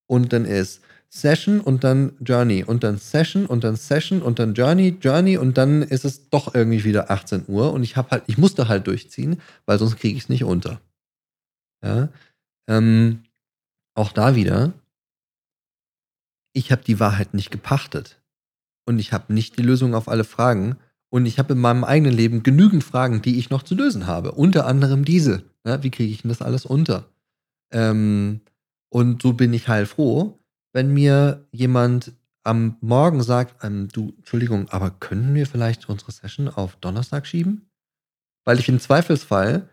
und 0.08 0.34
dann 0.34 0.46
ist 0.46 0.82
Session 1.10 1.62
und 1.62 1.84
dann 1.84 2.14
Journey 2.20 2.64
und 2.64 2.84
dann 2.84 2.98
Session 2.98 3.46
und 3.46 3.64
dann 3.64 3.76
Session 3.76 4.22
und 4.22 4.40
dann 4.40 4.54
Journey, 4.54 4.98
Journey 5.02 5.38
und 5.38 5.58
dann 5.58 5.82
ist 5.82 6.06
es 6.06 6.30
doch 6.30 6.54
irgendwie 6.54 6.84
wieder 6.84 7.10
18 7.10 7.46
Uhr 7.48 7.74
und 7.74 7.84
ich 7.84 7.96
habe 7.96 8.12
halt, 8.12 8.24
ich 8.28 8.38
musste 8.38 8.68
halt 8.68 8.88
durchziehen, 8.88 9.42
weil 9.66 9.80
sonst 9.80 9.98
kriege 9.98 10.18
ich 10.18 10.24
es 10.24 10.30
nicht 10.30 10.44
unter. 10.44 10.82
Ja, 11.84 12.10
ähm, 12.68 13.24
auch 13.96 14.12
da 14.12 14.36
wieder, 14.36 14.74
ich 16.54 16.72
habe 16.72 16.84
die 16.84 17.00
Wahrheit 17.00 17.34
nicht 17.34 17.52
gepachtet 17.52 18.22
und 18.86 19.00
ich 19.00 19.14
habe 19.14 19.34
nicht 19.34 19.58
die 19.58 19.64
Lösung 19.64 19.94
auf 19.94 20.08
alle 20.08 20.24
Fragen 20.24 20.78
und 21.10 21.26
ich 21.26 21.40
habe 21.40 21.54
in 21.54 21.60
meinem 21.60 21.84
eigenen 21.84 22.14
Leben 22.14 22.44
genügend 22.44 22.84
Fragen, 22.84 23.22
die 23.22 23.40
ich 23.40 23.50
noch 23.50 23.64
zu 23.64 23.76
lösen 23.76 24.08
habe. 24.08 24.34
Unter 24.34 24.66
anderem 24.66 25.06
diese. 25.06 25.44
Ja, 25.66 25.82
wie 25.82 25.92
kriege 25.92 26.12
ich 26.12 26.22
denn 26.22 26.30
das 26.30 26.42
alles 26.42 26.66
unter? 26.66 27.06
Ähm, 27.72 28.42
und 28.90 29.22
so 29.22 29.34
bin 29.34 29.54
ich 29.54 29.68
heilfroh, 29.68 30.40
wenn 30.76 30.94
mir 30.94 31.48
jemand 31.54 32.12
am 32.44 32.78
Morgen 32.82 33.24
sagt, 33.24 33.64
ähm, 33.64 33.88
du, 33.88 34.14
Entschuldigung, 34.18 34.68
aber 34.70 34.92
können 34.92 35.34
wir 35.34 35.48
vielleicht 35.48 35.88
unsere 35.88 36.12
Session 36.12 36.50
auf 36.50 36.76
Donnerstag 36.76 37.26
schieben? 37.26 37.72
Weil 38.44 38.60
ich 38.60 38.68
im 38.68 38.82
Zweifelsfall 38.82 39.70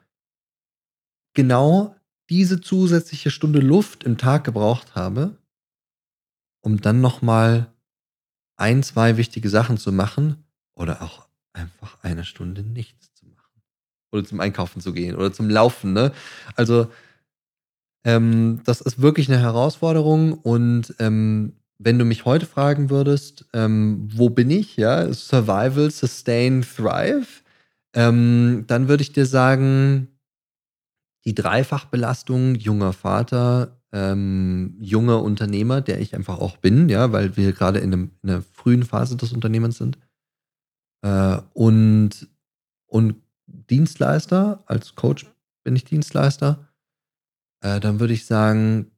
genau 1.34 1.96
diese 2.30 2.60
zusätzliche 2.60 3.32
Stunde 3.32 3.58
Luft 3.58 4.04
im 4.04 4.16
Tag 4.16 4.44
gebraucht 4.44 4.94
habe, 4.94 5.36
um 6.60 6.80
dann 6.80 7.00
nochmal 7.00 7.74
ein, 8.56 8.84
zwei 8.84 9.16
wichtige 9.16 9.48
Sachen 9.48 9.78
zu 9.78 9.90
machen 9.90 10.44
oder 10.74 11.02
auch 11.02 11.26
einfach 11.52 11.98
eine 12.04 12.24
Stunde 12.24 12.62
nichts 12.62 13.12
zu 13.14 13.26
machen. 13.26 13.60
Oder 14.12 14.24
zum 14.24 14.38
Einkaufen 14.38 14.80
zu 14.80 14.92
gehen 14.92 15.16
oder 15.16 15.32
zum 15.32 15.50
Laufen, 15.50 15.94
ne? 15.94 16.12
Also, 16.54 16.92
ähm, 18.04 18.60
das 18.64 18.80
ist 18.80 19.00
wirklich 19.00 19.28
eine 19.28 19.40
Herausforderung 19.40 20.32
und 20.32 20.94
ähm, 20.98 21.54
wenn 21.78 21.98
du 21.98 22.04
mich 22.04 22.24
heute 22.24 22.46
fragen 22.46 22.90
würdest, 22.90 23.46
ähm, 23.52 24.08
wo 24.12 24.30
bin 24.30 24.50
ich, 24.50 24.76
ja, 24.76 25.12
Survival, 25.12 25.90
Sustain, 25.90 26.62
Thrive, 26.62 27.42
ähm, 27.94 28.64
dann 28.68 28.88
würde 28.88 29.02
ich 29.02 29.12
dir 29.12 29.26
sagen, 29.26 30.08
die 31.24 31.34
Dreifachbelastung, 31.34 32.54
junger 32.54 32.92
Vater, 32.92 33.80
ähm, 33.92 34.76
junger 34.80 35.22
Unternehmer, 35.22 35.80
der 35.80 36.00
ich 36.00 36.14
einfach 36.14 36.38
auch 36.38 36.56
bin, 36.56 36.88
ja, 36.88 37.12
weil 37.12 37.36
wir 37.36 37.52
gerade 37.52 37.78
in, 37.78 37.92
einem, 37.92 38.10
in 38.22 38.30
einer 38.30 38.42
frühen 38.42 38.84
Phase 38.84 39.16
des 39.16 39.32
Unternehmens 39.32 39.78
sind. 39.78 39.98
Äh, 41.02 41.38
und, 41.52 42.28
und 42.86 43.16
Dienstleister, 43.46 44.62
als 44.66 44.94
Coach 44.94 45.26
bin 45.64 45.76
ich 45.76 45.84
Dienstleister 45.84 46.68
äh, 47.62 47.80
dann 47.80 48.00
würde 48.00 48.12
ich 48.12 48.26
sagen, 48.26 48.90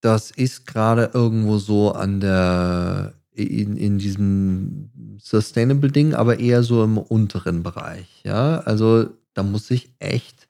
das 0.00 0.30
ist 0.30 0.66
gerade 0.66 1.10
irgendwo 1.14 1.58
so 1.58 1.92
an 1.92 2.20
der, 2.20 3.14
in, 3.32 3.76
in 3.76 3.98
diesem 3.98 4.90
Sustainable-Ding, 5.18 6.14
aber 6.14 6.38
eher 6.38 6.62
so 6.62 6.84
im 6.84 6.98
unteren 6.98 7.62
Bereich. 7.62 8.22
Ja, 8.22 8.60
also 8.60 9.08
da 9.32 9.42
muss 9.42 9.70
ich 9.70 9.94
echt 9.98 10.48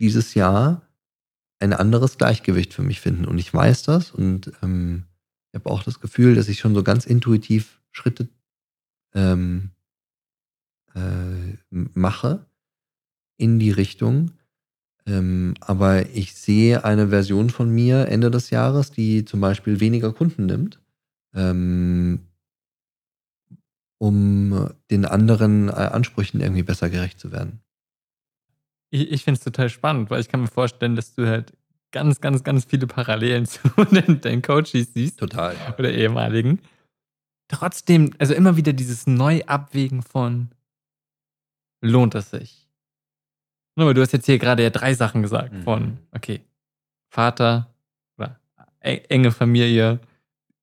dieses 0.00 0.34
Jahr 0.34 0.82
ein 1.58 1.72
anderes 1.72 2.18
Gleichgewicht 2.18 2.72
für 2.72 2.82
mich 2.82 3.00
finden. 3.00 3.26
Und 3.26 3.38
ich 3.38 3.52
weiß 3.52 3.82
das 3.84 4.10
und 4.10 4.52
ähm, 4.62 5.04
ich 5.52 5.60
habe 5.60 5.70
auch 5.70 5.82
das 5.82 6.00
Gefühl, 6.00 6.34
dass 6.34 6.48
ich 6.48 6.58
schon 6.58 6.74
so 6.74 6.82
ganz 6.82 7.06
intuitiv 7.06 7.80
Schritte 7.92 8.28
ähm, 9.14 9.70
äh, 10.94 11.56
mache 11.70 12.46
in 13.36 13.58
die 13.58 13.70
Richtung. 13.70 14.32
Ähm, 15.06 15.54
aber 15.60 16.08
ich 16.10 16.34
sehe 16.34 16.84
eine 16.84 17.08
Version 17.08 17.50
von 17.50 17.70
mir 17.70 18.08
Ende 18.08 18.30
des 18.30 18.50
Jahres, 18.50 18.90
die 18.90 19.24
zum 19.24 19.40
Beispiel 19.40 19.78
weniger 19.78 20.12
Kunden 20.12 20.46
nimmt, 20.46 20.80
ähm, 21.34 22.20
um 23.98 24.70
den 24.90 25.04
anderen 25.04 25.68
äh, 25.68 25.72
Ansprüchen 25.72 26.40
irgendwie 26.40 26.64
besser 26.64 26.90
gerecht 26.90 27.20
zu 27.20 27.30
werden. 27.30 27.60
Ich, 28.90 29.12
ich 29.12 29.24
finde 29.24 29.38
es 29.38 29.44
total 29.44 29.68
spannend, 29.70 30.10
weil 30.10 30.20
ich 30.20 30.28
kann 30.28 30.40
mir 30.40 30.48
vorstellen, 30.48 30.96
dass 30.96 31.14
du 31.14 31.26
halt 31.26 31.52
ganz, 31.92 32.20
ganz, 32.20 32.42
ganz 32.42 32.64
viele 32.64 32.86
Parallelen 32.86 33.46
zu 33.46 33.60
den, 33.90 34.20
deinen 34.20 34.42
Coaches 34.42 34.92
siehst. 34.92 35.18
Total. 35.18 35.54
Oder 35.78 35.92
ehemaligen. 35.92 36.60
Trotzdem, 37.48 38.12
also 38.18 38.34
immer 38.34 38.56
wieder 38.56 38.72
dieses 38.72 39.06
Neuabwägen 39.06 40.02
von 40.02 40.50
lohnt 41.80 42.16
es 42.16 42.30
sich? 42.30 42.65
Nur, 43.76 43.92
du 43.94 44.00
hast 44.00 44.12
jetzt 44.12 44.26
hier 44.26 44.38
gerade 44.38 44.62
ja 44.62 44.70
drei 44.70 44.94
Sachen 44.94 45.22
gesagt 45.22 45.52
Mhm. 45.52 45.62
von, 45.62 45.98
okay, 46.12 46.40
Vater 47.12 47.74
oder 48.18 48.38
e- 48.82 49.02
enge 49.08 49.30
Familie, 49.32 50.00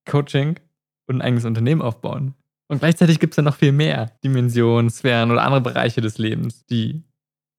Coaching 0.10 0.60
und 1.08 1.18
ein 1.18 1.22
eigenes 1.22 1.46
Unternehmen 1.46 1.82
aufbauen. 1.82 2.34
Und 2.70 2.80
gleichzeitig 2.80 3.20
gibt 3.20 3.34
es 3.34 3.38
ja 3.38 3.44
noch 3.44 3.56
viel 3.56 3.72
mehr 3.72 4.12
Dimensionen, 4.24 4.90
Sphären 4.90 5.32
oder 5.32 5.44
andere 5.44 5.62
Bereiche 5.62 6.02
des 6.02 6.18
Lebens, 6.18 6.66
die 6.66 7.04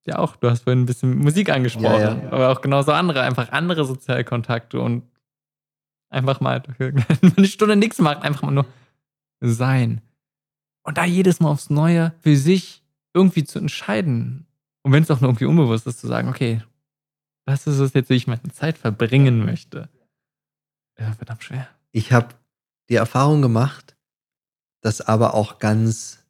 ja 0.06 0.18
auch, 0.18 0.36
du 0.36 0.51
hast 0.51 0.64
vorhin 0.64 0.82
ein 0.82 0.86
bisschen 0.86 1.16
Musik 1.18 1.51
angesprochen, 1.51 2.01
Ja, 2.01 2.16
ja. 2.18 2.32
aber 2.32 2.51
auch 2.51 2.60
genauso 2.60 2.93
andere, 2.93 3.22
einfach 3.22 3.51
andere 3.52 3.85
soziale 3.85 4.24
Kontakte 4.24 4.81
und 4.81 5.05
einfach 6.10 6.40
mal 6.40 6.62
für 6.76 6.93
eine 7.36 7.47
Stunde 7.47 7.76
nichts 7.76 7.98
macht, 8.01 8.22
einfach 8.22 8.43
mal 8.43 8.51
nur 8.51 8.66
sein. 9.40 10.01
Und 10.86 10.98
da 10.98 11.05
jedes 11.05 11.40
Mal 11.40 11.51
aufs 11.51 11.70
Neue 11.70 12.12
für 12.20 12.36
sich 12.36 12.82
irgendwie 13.14 13.44
zu 13.44 13.59
entscheiden. 13.59 14.47
Und 14.85 14.93
wenn 14.93 15.02
es 15.02 15.11
auch 15.11 15.20
nur 15.20 15.31
irgendwie 15.31 15.47
unbewusst 15.47 15.86
ist, 15.86 15.98
zu 15.98 16.06
sagen, 16.06 16.28
okay, 16.28 16.62
das 17.47 17.66
ist 17.66 17.78
es 17.78 17.94
jetzt, 17.94 18.11
wie 18.11 18.15
ich 18.15 18.27
meine 18.27 18.52
Zeit 18.52 18.77
verbringen 18.78 19.44
möchte. 19.44 19.89
Ja, 20.98 21.12
verdammt 21.12 21.43
schwer. 21.43 21.69
Ich 21.90 22.12
habe 22.12 22.35
die 22.90 22.97
Erfahrung 22.97 23.40
gemacht, 23.40 23.97
dass 24.82 25.01
aber 25.01 25.35
auch 25.35 25.59
ganz 25.59 26.27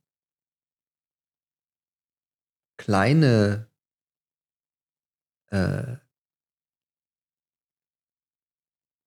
kleine 2.79 3.69
äh, 5.51 5.97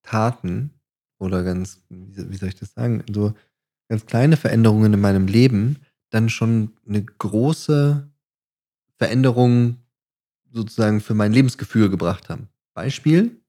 Taten 0.04 0.72
oder 1.20 1.44
ganz, 1.44 1.84
wie 1.90 2.36
soll 2.36 2.50
ich 2.50 2.56
das 2.56 2.74
sagen, 2.74 3.04
so 3.12 3.34
ganz 3.90 4.06
kleine 4.06 4.36
Veränderungen 4.36 4.94
in 4.94 5.02
meinem 5.02 5.28
Leben 5.28 5.82
dann 6.10 6.30
schon 6.30 6.78
eine 6.86 7.04
große 7.04 8.10
Veränderung 8.98 9.78
sozusagen 10.52 11.02
für 11.02 11.14
mein 11.14 11.34
Lebensgefühl 11.34 11.90
gebracht 11.90 12.30
haben. 12.30 12.50
Beispiel, 12.74 13.42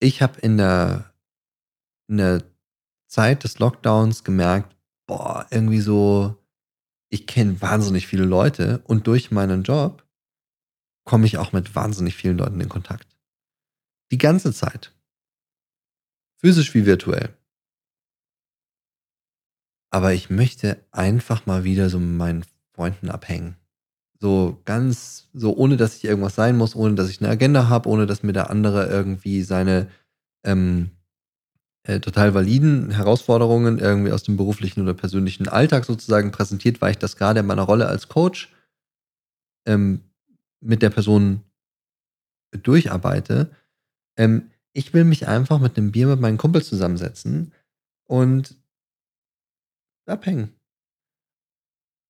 ich 0.00 0.22
habe 0.22 0.40
in 0.40 0.56
der, 0.56 1.14
in 2.08 2.18
der 2.18 2.42
Zeit 3.06 3.44
des 3.44 3.58
Lockdowns 3.58 4.24
gemerkt, 4.24 4.76
boah, 5.06 5.46
irgendwie 5.50 5.80
so, 5.80 6.36
ich 7.10 7.26
kenne 7.26 7.60
wahnsinnig 7.60 8.06
viele 8.06 8.24
Leute 8.24 8.82
und 8.84 9.06
durch 9.06 9.30
meinen 9.30 9.62
Job 9.62 10.06
komme 11.04 11.26
ich 11.26 11.38
auch 11.38 11.52
mit 11.52 11.74
wahnsinnig 11.74 12.16
vielen 12.16 12.38
Leuten 12.38 12.60
in 12.60 12.68
Kontakt. 12.68 13.16
Die 14.10 14.18
ganze 14.18 14.52
Zeit. 14.52 14.94
Physisch 16.40 16.74
wie 16.74 16.86
virtuell. 16.86 17.36
Aber 19.90 20.12
ich 20.12 20.28
möchte 20.28 20.84
einfach 20.90 21.46
mal 21.46 21.64
wieder 21.64 21.88
so 21.88 22.00
mit 22.00 22.16
meinen 22.16 22.44
Freunden 22.72 23.10
abhängen. 23.10 23.56
So 24.20 24.60
ganz, 24.64 25.28
so 25.32 25.54
ohne 25.56 25.76
dass 25.76 25.96
ich 25.96 26.04
irgendwas 26.04 26.34
sein 26.34 26.56
muss, 26.56 26.76
ohne 26.76 26.94
dass 26.94 27.10
ich 27.10 27.20
eine 27.20 27.30
Agenda 27.30 27.68
habe, 27.68 27.88
ohne 27.88 28.06
dass 28.06 28.22
mir 28.22 28.32
der 28.32 28.50
andere 28.50 28.86
irgendwie 28.86 29.42
seine 29.42 29.88
ähm, 30.44 30.90
äh, 31.86 32.00
total 32.00 32.32
validen 32.34 32.90
Herausforderungen 32.90 33.78
irgendwie 33.78 34.12
aus 34.12 34.22
dem 34.22 34.36
beruflichen 34.36 34.80
oder 34.80 34.94
persönlichen 34.94 35.48
Alltag 35.48 35.84
sozusagen 35.84 36.30
präsentiert, 36.30 36.80
weil 36.80 36.92
ich 36.92 36.98
das 36.98 37.16
gerade 37.16 37.40
in 37.40 37.46
meiner 37.46 37.62
Rolle 37.62 37.88
als 37.88 38.08
Coach 38.08 38.54
ähm, 39.66 40.00
mit 40.60 40.80
der 40.80 40.90
Person 40.90 41.42
durcharbeite. 42.52 43.50
Ähm, 44.16 44.50
ich 44.72 44.94
will 44.94 45.04
mich 45.04 45.28
einfach 45.28 45.60
mit 45.60 45.76
einem 45.76 45.92
Bier 45.92 46.06
mit 46.06 46.20
meinen 46.20 46.38
Kumpels 46.38 46.68
zusammensetzen 46.68 47.52
und 48.06 48.56
abhängen. 50.06 50.54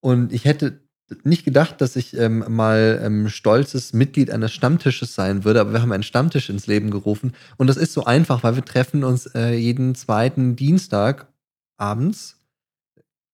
Und 0.01 0.33
ich 0.33 0.45
hätte 0.45 0.84
nicht 1.23 1.45
gedacht, 1.45 1.81
dass 1.81 1.97
ich 1.97 2.17
ähm, 2.17 2.45
mal 2.49 3.01
ähm, 3.03 3.29
stolzes 3.29 3.93
Mitglied 3.93 4.31
eines 4.31 4.53
Stammtisches 4.53 5.15
sein 5.15 5.45
würde, 5.45 5.61
aber 5.61 5.73
wir 5.73 5.83
haben 5.83 5.93
einen 5.93 6.03
Stammtisch 6.03 6.49
ins 6.49 6.67
Leben 6.67 6.91
gerufen. 6.91 7.35
Und 7.57 7.67
das 7.67 7.77
ist 7.77 7.93
so 7.93 8.05
einfach, 8.05 8.43
weil 8.43 8.57
wir 8.57 8.65
treffen 8.65 9.05
uns 9.05 9.27
äh, 9.35 9.55
jeden 9.55 9.95
zweiten 9.95 10.57
Dienstag 10.57 11.27
abends. 11.77 12.41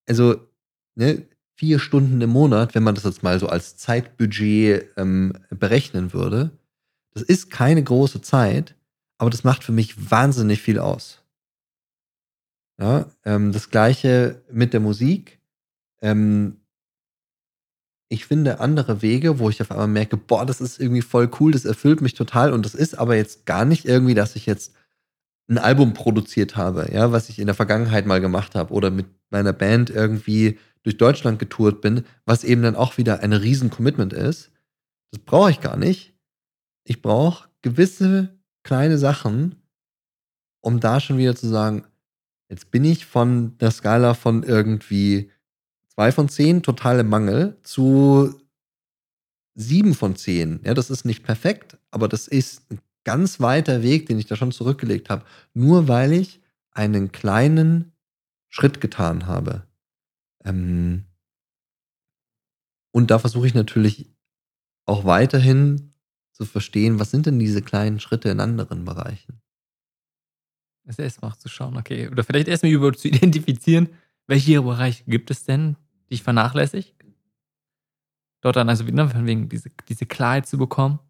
Also 0.08 0.48
ne, 0.96 1.26
vier 1.56 1.78
Stunden 1.78 2.20
im 2.20 2.30
Monat, 2.30 2.74
wenn 2.74 2.82
man 2.82 2.94
das 2.94 3.04
jetzt 3.04 3.22
mal 3.22 3.38
so 3.38 3.48
als 3.48 3.76
Zeitbudget 3.76 4.88
ähm, 4.96 5.34
berechnen 5.50 6.12
würde. 6.12 6.50
Das 7.12 7.22
ist 7.22 7.50
keine 7.50 7.82
große 7.82 8.20
Zeit, 8.20 8.74
aber 9.18 9.30
das 9.30 9.44
macht 9.44 9.62
für 9.62 9.72
mich 9.72 10.10
wahnsinnig 10.10 10.62
viel 10.62 10.78
aus. 10.78 11.22
Ja, 12.80 13.06
ähm, 13.24 13.52
das 13.52 13.70
gleiche 13.70 14.42
mit 14.50 14.72
der 14.72 14.80
Musik. 14.80 15.38
Ähm, 16.00 16.59
ich 18.12 18.26
finde 18.26 18.58
andere 18.58 19.02
Wege, 19.02 19.38
wo 19.38 19.48
ich 19.50 19.62
auf 19.62 19.70
einmal 19.70 19.86
merke, 19.86 20.16
boah, 20.16 20.44
das 20.44 20.60
ist 20.60 20.80
irgendwie 20.80 21.00
voll 21.00 21.30
cool, 21.38 21.52
das 21.52 21.64
erfüllt 21.64 22.00
mich 22.00 22.14
total 22.14 22.52
und 22.52 22.66
das 22.66 22.74
ist 22.74 22.98
aber 22.98 23.14
jetzt 23.14 23.46
gar 23.46 23.64
nicht 23.64 23.86
irgendwie, 23.86 24.14
dass 24.14 24.34
ich 24.34 24.46
jetzt 24.46 24.74
ein 25.48 25.58
Album 25.58 25.94
produziert 25.94 26.56
habe, 26.56 26.90
ja, 26.92 27.12
was 27.12 27.28
ich 27.28 27.38
in 27.38 27.46
der 27.46 27.54
Vergangenheit 27.54 28.06
mal 28.06 28.20
gemacht 28.20 28.56
habe 28.56 28.74
oder 28.74 28.90
mit 28.90 29.06
meiner 29.30 29.52
Band 29.52 29.90
irgendwie 29.90 30.58
durch 30.82 30.96
Deutschland 30.96 31.38
getourt 31.38 31.80
bin, 31.80 32.04
was 32.24 32.42
eben 32.42 32.62
dann 32.62 32.74
auch 32.74 32.98
wieder 32.98 33.20
ein 33.20 33.32
riesen 33.32 33.70
Commitment 33.70 34.12
ist. 34.12 34.50
Das 35.12 35.20
brauche 35.20 35.52
ich 35.52 35.60
gar 35.60 35.76
nicht. 35.76 36.14
Ich 36.84 37.02
brauche 37.02 37.48
gewisse 37.62 38.40
kleine 38.64 38.98
Sachen, 38.98 39.54
um 40.62 40.80
da 40.80 40.98
schon 40.98 41.18
wieder 41.18 41.36
zu 41.36 41.46
sagen, 41.46 41.84
jetzt 42.48 42.72
bin 42.72 42.84
ich 42.84 43.06
von 43.06 43.56
der 43.58 43.70
Skala 43.70 44.14
von 44.14 44.42
irgendwie 44.42 45.30
zwei 45.94 46.12
von 46.12 46.28
zehn 46.28 46.62
totale 46.62 47.04
Mangel 47.04 47.58
zu 47.62 48.34
sieben 49.54 49.94
von 49.94 50.16
zehn. 50.16 50.60
Ja, 50.64 50.74
das 50.74 50.90
ist 50.90 51.04
nicht 51.04 51.22
perfekt, 51.22 51.78
aber 51.90 52.08
das 52.08 52.28
ist 52.28 52.70
ein 52.70 52.80
ganz 53.04 53.40
weiter 53.40 53.82
Weg, 53.82 54.06
den 54.06 54.18
ich 54.18 54.26
da 54.26 54.36
schon 54.36 54.52
zurückgelegt 54.52 55.10
habe, 55.10 55.24
nur 55.54 55.88
weil 55.88 56.12
ich 56.12 56.40
einen 56.72 57.12
kleinen 57.12 57.92
Schritt 58.48 58.80
getan 58.80 59.26
habe. 59.26 59.66
Ähm 60.44 61.04
und 62.92 63.10
da 63.10 63.18
versuche 63.18 63.46
ich 63.46 63.54
natürlich 63.54 64.10
auch 64.86 65.04
weiterhin 65.04 65.94
zu 66.32 66.44
verstehen, 66.44 66.98
was 66.98 67.10
sind 67.10 67.26
denn 67.26 67.38
diese 67.38 67.62
kleinen 67.62 68.00
Schritte 68.00 68.30
in 68.30 68.40
anderen 68.40 68.84
Bereichen. 68.84 69.40
Es 70.84 70.98
erstmal 70.98 71.36
zu 71.36 71.48
schauen, 71.48 71.76
okay, 71.76 72.08
oder 72.08 72.24
vielleicht 72.24 72.48
erstmal 72.48 72.72
über 72.72 72.92
zu 72.92 73.08
identifizieren, 73.08 73.90
welche 74.30 74.62
Bereiche 74.62 75.02
gibt 75.06 75.30
es 75.30 75.44
denn, 75.44 75.76
die 76.08 76.14
ich 76.14 76.22
vernachlässige. 76.22 76.88
Dort 78.40 78.56
dann 78.56 78.68
also 78.68 78.86
wieder 78.86 79.08
von 79.08 79.26
wegen 79.26 79.48
diese, 79.48 79.70
diese 79.88 80.06
Klarheit 80.06 80.46
zu 80.46 80.56
bekommen, 80.56 81.00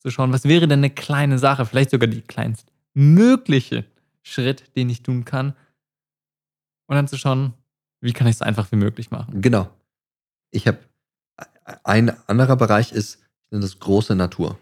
zu 0.00 0.10
schauen, 0.10 0.32
was 0.32 0.44
wäre 0.44 0.68
denn 0.68 0.80
eine 0.80 0.90
kleine 0.90 1.38
Sache, 1.38 1.64
vielleicht 1.64 1.90
sogar 1.90 2.08
die 2.08 2.20
kleinst 2.20 2.70
mögliche 2.92 3.84
Schritt, 4.22 4.76
den 4.76 4.90
ich 4.90 5.02
tun 5.02 5.24
kann. 5.24 5.54
Und 6.86 6.96
dann 6.96 7.08
zu 7.08 7.16
schauen, 7.16 7.54
wie 8.00 8.12
kann 8.12 8.26
ich 8.26 8.36
es 8.36 8.42
einfach 8.42 8.70
wie 8.70 8.76
möglich 8.76 9.10
machen. 9.10 9.40
Genau. 9.40 9.70
Ich 10.50 10.66
habe 10.66 10.78
ein 11.84 12.10
anderer 12.28 12.56
Bereich 12.56 12.92
ist 12.92 13.18
nenne 13.50 13.62
das 13.62 13.78
große 13.78 14.14
Natur. 14.14 14.58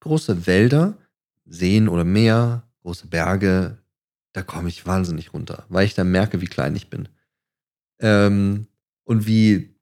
Große 0.00 0.46
Wälder, 0.46 0.98
Seen 1.44 1.88
oder 1.88 2.04
Meer, 2.04 2.64
große 2.82 3.06
Berge, 3.06 3.78
da 4.36 4.42
komme 4.42 4.68
ich 4.68 4.84
wahnsinnig 4.84 5.32
runter, 5.32 5.64
weil 5.70 5.86
ich 5.86 5.94
dann 5.94 6.10
merke, 6.10 6.42
wie 6.42 6.46
klein 6.46 6.76
ich 6.76 6.90
bin. 6.90 7.08
Ähm, 8.02 8.66
und 9.04 9.26
wie 9.26 9.74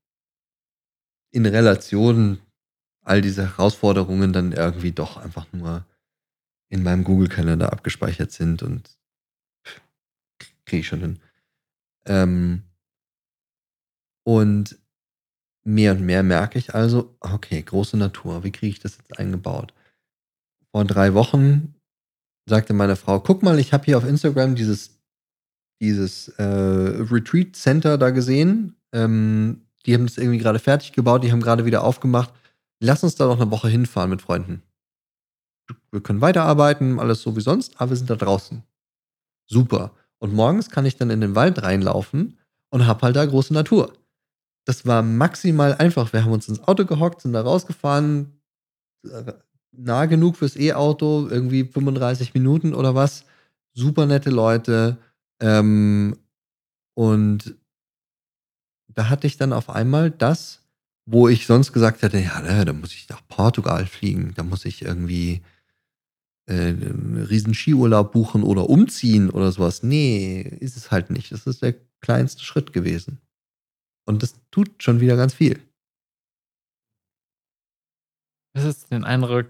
in 1.33 1.45
Relation 1.45 2.39
all 3.03 3.21
diese 3.21 3.43
Herausforderungen 3.43 4.33
dann 4.33 4.53
irgendwie 4.53 4.93
doch 4.93 5.17
einfach 5.17 5.53
nur 5.53 5.85
in 6.69 6.85
meinem 6.85 7.03
Google-Kalender 7.03 7.73
abgespeichert 7.73 8.31
sind 8.31 8.63
und 8.63 8.97
kriege 10.67 10.81
ich 10.83 10.87
schon 10.87 11.01
hin. 11.01 11.21
Ähm, 12.07 12.63
und 14.25 14.79
mehr 15.65 15.93
und 15.93 16.03
mehr 16.03 16.23
merke 16.23 16.61
ich 16.61 16.77
also, 16.77 17.17
okay, 17.19 17.61
große 17.61 17.97
Natur, 17.97 18.45
wie 18.45 18.53
kriege 18.53 18.71
ich 18.71 18.79
das 18.79 18.99
jetzt 18.99 19.19
eingebaut? 19.19 19.75
Vor 20.71 20.85
drei 20.85 21.13
Wochen 21.15 21.74
sagte 22.47 22.73
meine 22.73 22.97
Frau, 22.97 23.21
guck 23.21 23.43
mal, 23.43 23.59
ich 23.59 23.73
habe 23.73 23.85
hier 23.85 23.99
auf 23.99 24.05
Instagram 24.05 24.55
dieses, 24.55 24.99
dieses 25.81 26.29
äh, 26.29 26.43
Retreat 26.43 27.57
Center 27.57 27.99
da 27.99 28.11
gesehen. 28.11 28.77
Ähm, 28.93 29.63
die 29.87 29.95
haben 29.95 30.05
es 30.05 30.19
irgendwie 30.19 30.39
gerade 30.39 30.59
fertig 30.59 30.93
gebaut, 30.93 31.25
die 31.25 31.33
haben 31.33 31.41
gerade 31.41 31.65
wieder 31.65 31.85
aufgemacht. 31.85 32.33
Lass 32.81 33.03
uns 33.03 33.15
da 33.15 33.27
noch 33.27 33.41
eine 33.41 33.51
Woche 33.51 33.69
hinfahren 33.69 34.11
mit 34.11 34.23
Freunden. 34.23 34.63
Wir 35.91 36.03
können 36.03 36.21
weiterarbeiten, 36.21 36.99
alles 37.01 37.23
so 37.23 37.37
wie 37.37 37.41
sonst, 37.41 37.81
aber 37.81 37.91
wir 37.91 37.97
sind 37.97 38.11
da 38.11 38.17
draußen. 38.17 38.63
Super. 39.47 39.93
Und 40.19 40.35
morgens 40.35 40.71
kann 40.71 40.87
ich 40.87 40.97
dann 40.97 41.11
in 41.11 41.21
den 41.21 41.35
Wald 41.35 41.63
reinlaufen 41.63 42.39
und 42.71 42.87
hab 42.87 43.03
halt 43.03 43.17
da 43.17 43.25
große 43.25 43.55
Natur. 43.55 43.93
Das 44.67 44.87
war 44.87 45.03
maximal 45.03 45.75
einfach. 45.75 46.13
Wir 46.13 46.25
haben 46.25 46.33
uns 46.33 46.49
ins 46.49 46.61
Auto 46.61 46.85
gehockt, 46.85 47.21
sind 47.21 47.35
da 47.35 47.43
rausgefahren, 47.43 48.41
äh, 49.05 49.33
nah 49.77 50.07
genug 50.07 50.37
fürs 50.37 50.57
E-Auto, 50.57 51.29
irgendwie 51.29 51.65
35 51.65 52.35
Minuten 52.35 52.75
oder 52.75 52.95
was. 52.95 53.25
Super 53.73 54.07
nette 54.07 54.31
Leute. 54.31 54.99
Ähm, 55.41 56.17
und 56.95 57.57
da 58.89 59.09
hatte 59.09 59.27
ich 59.27 59.37
dann 59.37 59.53
auf 59.53 59.71
einmal 59.71 60.11
das, 60.11 60.63
wo 61.07 61.29
ich 61.29 61.47
sonst 61.47 61.73
gesagt 61.73 62.03
hätte, 62.03 62.19
ja, 62.19 62.41
ne, 62.41 62.65
da 62.65 62.73
muss 62.73 62.95
ich 62.95 63.09
nach 63.09 63.27
Portugal 63.29 63.87
fliegen, 63.87 64.33
da 64.37 64.43
muss 64.43 64.65
ich 64.65 64.83
irgendwie 64.83 65.43
äh, 66.47 66.69
einen 66.69 67.27
riesen 67.29 67.55
Skiurlaub 67.55 68.13
buchen 68.13 68.43
oder 68.43 68.71
umziehen 68.71 69.31
oder 69.31 69.51
sowas. 69.53 69.83
Nee, 69.83 70.41
ist 70.61 70.77
es 70.77 70.91
halt 70.91 71.11
nicht. 71.11 71.33
Das 71.33 71.47
ist 71.47 71.63
der 71.63 71.75
kleinste 72.01 72.45
Schritt 72.45 72.73
gewesen. 72.73 73.19
Und 74.07 74.23
das 74.23 74.35
tut 74.51 74.83
schon 74.83 75.01
wieder 75.01 75.17
ganz 75.17 75.35
viel. 75.35 75.61
Was 78.55 78.65
ist 78.65 78.91
den 78.91 79.05
Eindruck, 79.05 79.49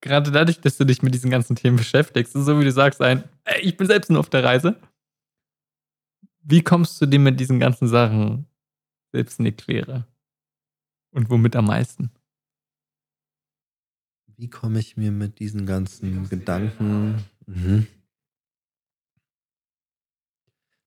gerade 0.00 0.30
dadurch, 0.30 0.60
dass 0.60 0.76
du 0.76 0.84
dich 0.84 1.02
mit 1.02 1.14
diesen 1.14 1.30
ganzen 1.30 1.56
Themen 1.56 1.76
beschäftigst, 1.76 2.32
so 2.32 2.60
wie 2.60 2.64
du 2.64 2.72
sagst, 2.72 3.00
ein, 3.00 3.24
ey, 3.44 3.60
ich 3.62 3.76
bin 3.76 3.86
selbst 3.86 4.10
nur 4.10 4.20
auf 4.20 4.30
der 4.30 4.44
Reise. 4.44 4.80
Wie 6.42 6.62
kommst 6.62 7.00
du 7.00 7.06
dir 7.06 7.18
mit 7.18 7.40
diesen 7.40 7.58
ganzen 7.58 7.88
Sachen 7.88 8.46
selbst 9.12 9.38
in 9.38 9.46
die 9.46 9.52
Quere? 9.52 10.06
Und 11.10 11.30
womit 11.30 11.56
am 11.56 11.66
meisten? 11.66 12.10
Wie 14.36 14.50
komme 14.50 14.78
ich 14.78 14.96
mir 14.96 15.10
mit 15.10 15.38
diesen 15.38 15.64
ganzen 15.64 16.28
Gedanken? 16.28 17.24
Mhm. 17.46 17.86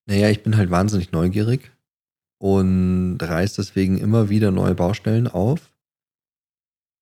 Naja, 0.05 0.29
ich 0.29 0.43
bin 0.43 0.55
halt 0.55 0.69
wahnsinnig 0.69 1.11
neugierig 1.11 1.71
und 2.37 3.17
reiß 3.17 3.55
deswegen 3.55 3.97
immer 3.97 4.29
wieder 4.29 4.51
neue 4.51 4.75
Baustellen 4.75 5.27
auf. 5.27 5.68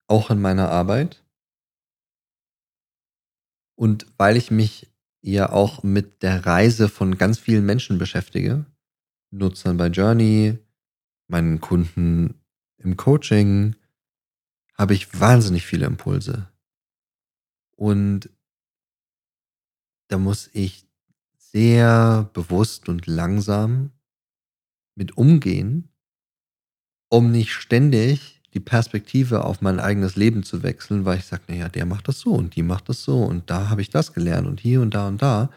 Auch 0.08 0.30
in 0.30 0.40
meiner 0.40 0.70
Arbeit. 0.70 1.22
Und 3.76 4.06
weil 4.16 4.36
ich 4.36 4.50
mich 4.50 4.88
ja 5.20 5.50
auch 5.52 5.82
mit 5.82 6.22
der 6.22 6.44
Reise 6.44 6.88
von 6.88 7.16
ganz 7.16 7.38
vielen 7.38 7.64
Menschen 7.64 7.98
beschäftige, 7.98 8.66
Nutzern 9.30 9.76
bei 9.76 9.88
Journey, 9.88 10.58
meinen 11.28 11.60
Kunden 11.60 12.40
im 12.78 12.96
Coaching, 12.96 13.76
habe 14.74 14.94
ich 14.94 15.20
wahnsinnig 15.20 15.66
viele 15.66 15.86
Impulse. 15.86 16.50
Und 17.76 18.30
da 20.08 20.18
muss 20.18 20.48
ich 20.54 20.88
sehr 21.36 22.30
bewusst 22.32 22.88
und 22.88 23.06
langsam 23.06 23.92
mit 24.94 25.16
umgehen, 25.16 25.88
um 27.10 27.30
nicht 27.30 27.52
ständig 27.52 28.37
die 28.54 28.60
Perspektive 28.60 29.44
auf 29.44 29.60
mein 29.60 29.78
eigenes 29.78 30.16
Leben 30.16 30.42
zu 30.42 30.62
wechseln, 30.62 31.04
weil 31.04 31.18
ich 31.18 31.26
sage, 31.26 31.42
naja, 31.48 31.68
der 31.68 31.86
macht 31.86 32.08
das 32.08 32.20
so 32.20 32.32
und 32.34 32.56
die 32.56 32.62
macht 32.62 32.88
das 32.88 33.02
so 33.02 33.22
und 33.22 33.50
da 33.50 33.68
habe 33.68 33.82
ich 33.82 33.90
das 33.90 34.14
gelernt 34.14 34.46
und 34.46 34.60
hier 34.60 34.80
und 34.80 34.94
da 34.94 35.08
und 35.08 35.20
da, 35.20 35.50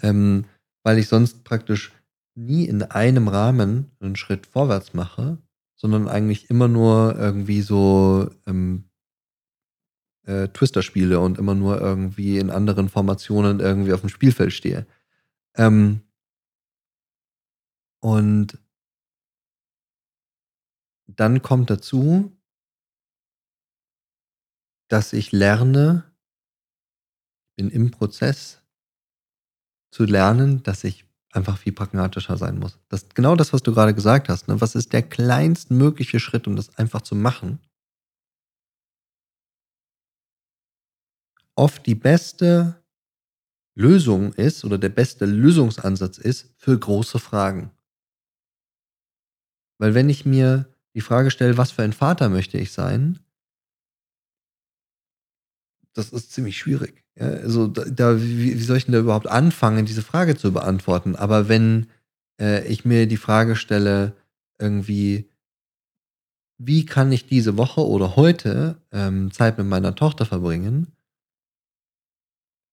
ähm, 0.00 0.44
weil 0.84 0.98
ich 0.98 1.08
sonst 1.08 1.44
praktisch 1.44 1.92
nie 2.36 2.64
in 2.64 2.82
einem 2.82 3.28
Rahmen 3.28 3.90
einen 4.00 4.16
Schritt 4.16 4.46
vorwärts 4.46 4.94
mache, 4.94 5.38
sondern 5.74 6.08
eigentlich 6.08 6.50
immer 6.50 6.68
nur 6.68 7.16
irgendwie 7.18 7.62
so 7.62 8.30
ähm, 8.46 8.84
äh, 10.24 10.48
Twister 10.48 10.82
spiele 10.82 11.18
und 11.20 11.38
immer 11.38 11.54
nur 11.54 11.80
irgendwie 11.80 12.38
in 12.38 12.50
anderen 12.50 12.88
Formationen 12.88 13.60
irgendwie 13.60 13.92
auf 13.92 14.00
dem 14.00 14.10
Spielfeld 14.10 14.52
stehe. 14.52 14.86
Ähm, 15.56 16.02
und 18.00 18.58
dann 21.08 21.42
kommt 21.42 21.70
dazu, 21.70 22.38
dass 24.88 25.12
ich 25.12 25.32
lerne, 25.32 26.04
bin 27.56 27.70
im 27.70 27.90
Prozess 27.90 28.62
zu 29.90 30.04
lernen, 30.04 30.62
dass 30.62 30.84
ich 30.84 31.04
einfach 31.32 31.58
viel 31.58 31.72
pragmatischer 31.72 32.36
sein 32.36 32.58
muss. 32.58 32.78
Das 32.88 33.08
genau 33.10 33.36
das, 33.36 33.52
was 33.52 33.62
du 33.62 33.72
gerade 33.72 33.94
gesagt 33.94 34.28
hast. 34.28 34.48
Ne? 34.48 34.60
Was 34.60 34.74
ist 34.74 34.92
der 34.92 35.02
kleinstmögliche 35.02 36.20
Schritt, 36.20 36.46
um 36.46 36.56
das 36.56 36.76
einfach 36.78 37.02
zu 37.02 37.14
machen? 37.14 37.60
Oft 41.54 41.86
die 41.86 41.94
beste 41.94 42.82
Lösung 43.74 44.32
ist 44.34 44.64
oder 44.64 44.78
der 44.78 44.88
beste 44.88 45.24
Lösungsansatz 45.26 46.18
ist 46.18 46.52
für 46.56 46.78
große 46.78 47.18
Fragen. 47.18 47.72
Weil 49.78 49.94
wenn 49.94 50.08
ich 50.08 50.24
mir 50.24 50.72
die 50.94 51.00
Frage 51.00 51.30
stelle, 51.30 51.56
was 51.56 51.70
für 51.70 51.82
ein 51.82 51.92
Vater 51.92 52.28
möchte 52.28 52.58
ich 52.58 52.72
sein, 52.72 53.18
das 55.98 56.10
ist 56.10 56.32
ziemlich 56.32 56.56
schwierig. 56.56 57.04
Ja, 57.16 57.26
also 57.26 57.66
da, 57.66 57.84
da 57.84 58.22
wie, 58.22 58.54
wie, 58.54 58.62
soll 58.62 58.76
ich 58.76 58.84
denn 58.84 58.92
da 58.92 59.00
überhaupt 59.00 59.26
anfangen, 59.26 59.84
diese 59.84 60.02
Frage 60.02 60.36
zu 60.36 60.52
beantworten? 60.52 61.16
Aber 61.16 61.48
wenn 61.48 61.88
äh, 62.40 62.66
ich 62.68 62.84
mir 62.84 63.06
die 63.06 63.16
Frage 63.16 63.56
stelle, 63.56 64.14
irgendwie, 64.60 65.28
wie 66.56 66.86
kann 66.86 67.10
ich 67.10 67.26
diese 67.26 67.56
Woche 67.56 67.84
oder 67.84 68.14
heute 68.14 68.80
ähm, 68.92 69.32
Zeit 69.32 69.58
mit 69.58 69.66
meiner 69.66 69.94
Tochter 69.96 70.24
verbringen? 70.24 70.92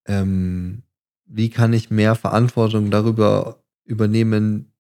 Ähm, 0.08 0.84
wie 1.26 1.50
kann 1.50 1.74
ich 1.74 1.90
mehr 1.90 2.14
Verantwortung 2.14 2.92
darüber 2.92 3.64
übernehmen, 3.86 4.72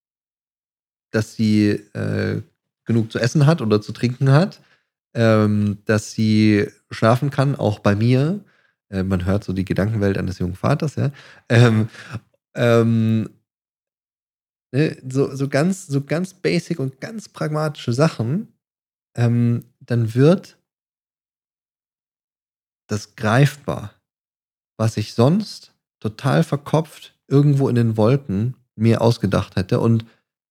dass 1.12 1.36
sie 1.36 1.70
äh, 1.70 2.44
genug 2.86 3.12
zu 3.12 3.20
essen 3.20 3.46
hat 3.46 3.62
oder 3.62 3.82
zu 3.82 3.92
trinken 3.92 4.32
hat? 4.32 4.62
ähm, 5.16 5.78
dass 5.86 6.12
sie 6.12 6.68
schlafen 6.92 7.32
kann, 7.32 7.56
auch 7.56 7.80
bei 7.80 7.96
mir. 7.96 8.44
Äh, 8.90 9.04
man 9.04 9.26
hört 9.26 9.44
so 9.44 9.54
die 9.54 9.66
Gedankenwelt 9.66 10.18
eines 10.18 10.38
jungen 10.40 10.56
Vaters, 10.56 10.96
ja. 10.96 11.12
Ähm, 11.50 11.90
ähm, 12.54 13.30
ne, 14.74 14.98
so, 15.10 15.34
so, 15.34 15.48
ganz, 15.48 15.88
so 15.88 16.02
ganz 16.02 16.34
basic 16.34 16.80
und 16.80 17.00
ganz 17.00 17.30
pragmatische 17.30 17.94
Sachen, 17.94 18.54
ähm, 19.16 19.64
dann 19.80 20.14
wird 20.14 20.58
das 22.88 23.16
greifbar, 23.16 23.94
was 24.78 24.98
ich 24.98 25.14
sonst 25.14 25.74
total 26.02 26.44
verkopft 26.44 27.18
irgendwo 27.28 27.70
in 27.70 27.76
den 27.76 27.98
Wolken 27.98 28.56
mir 28.76 29.02
ausgedacht 29.02 29.56
hätte. 29.56 29.80
Und 29.80 30.06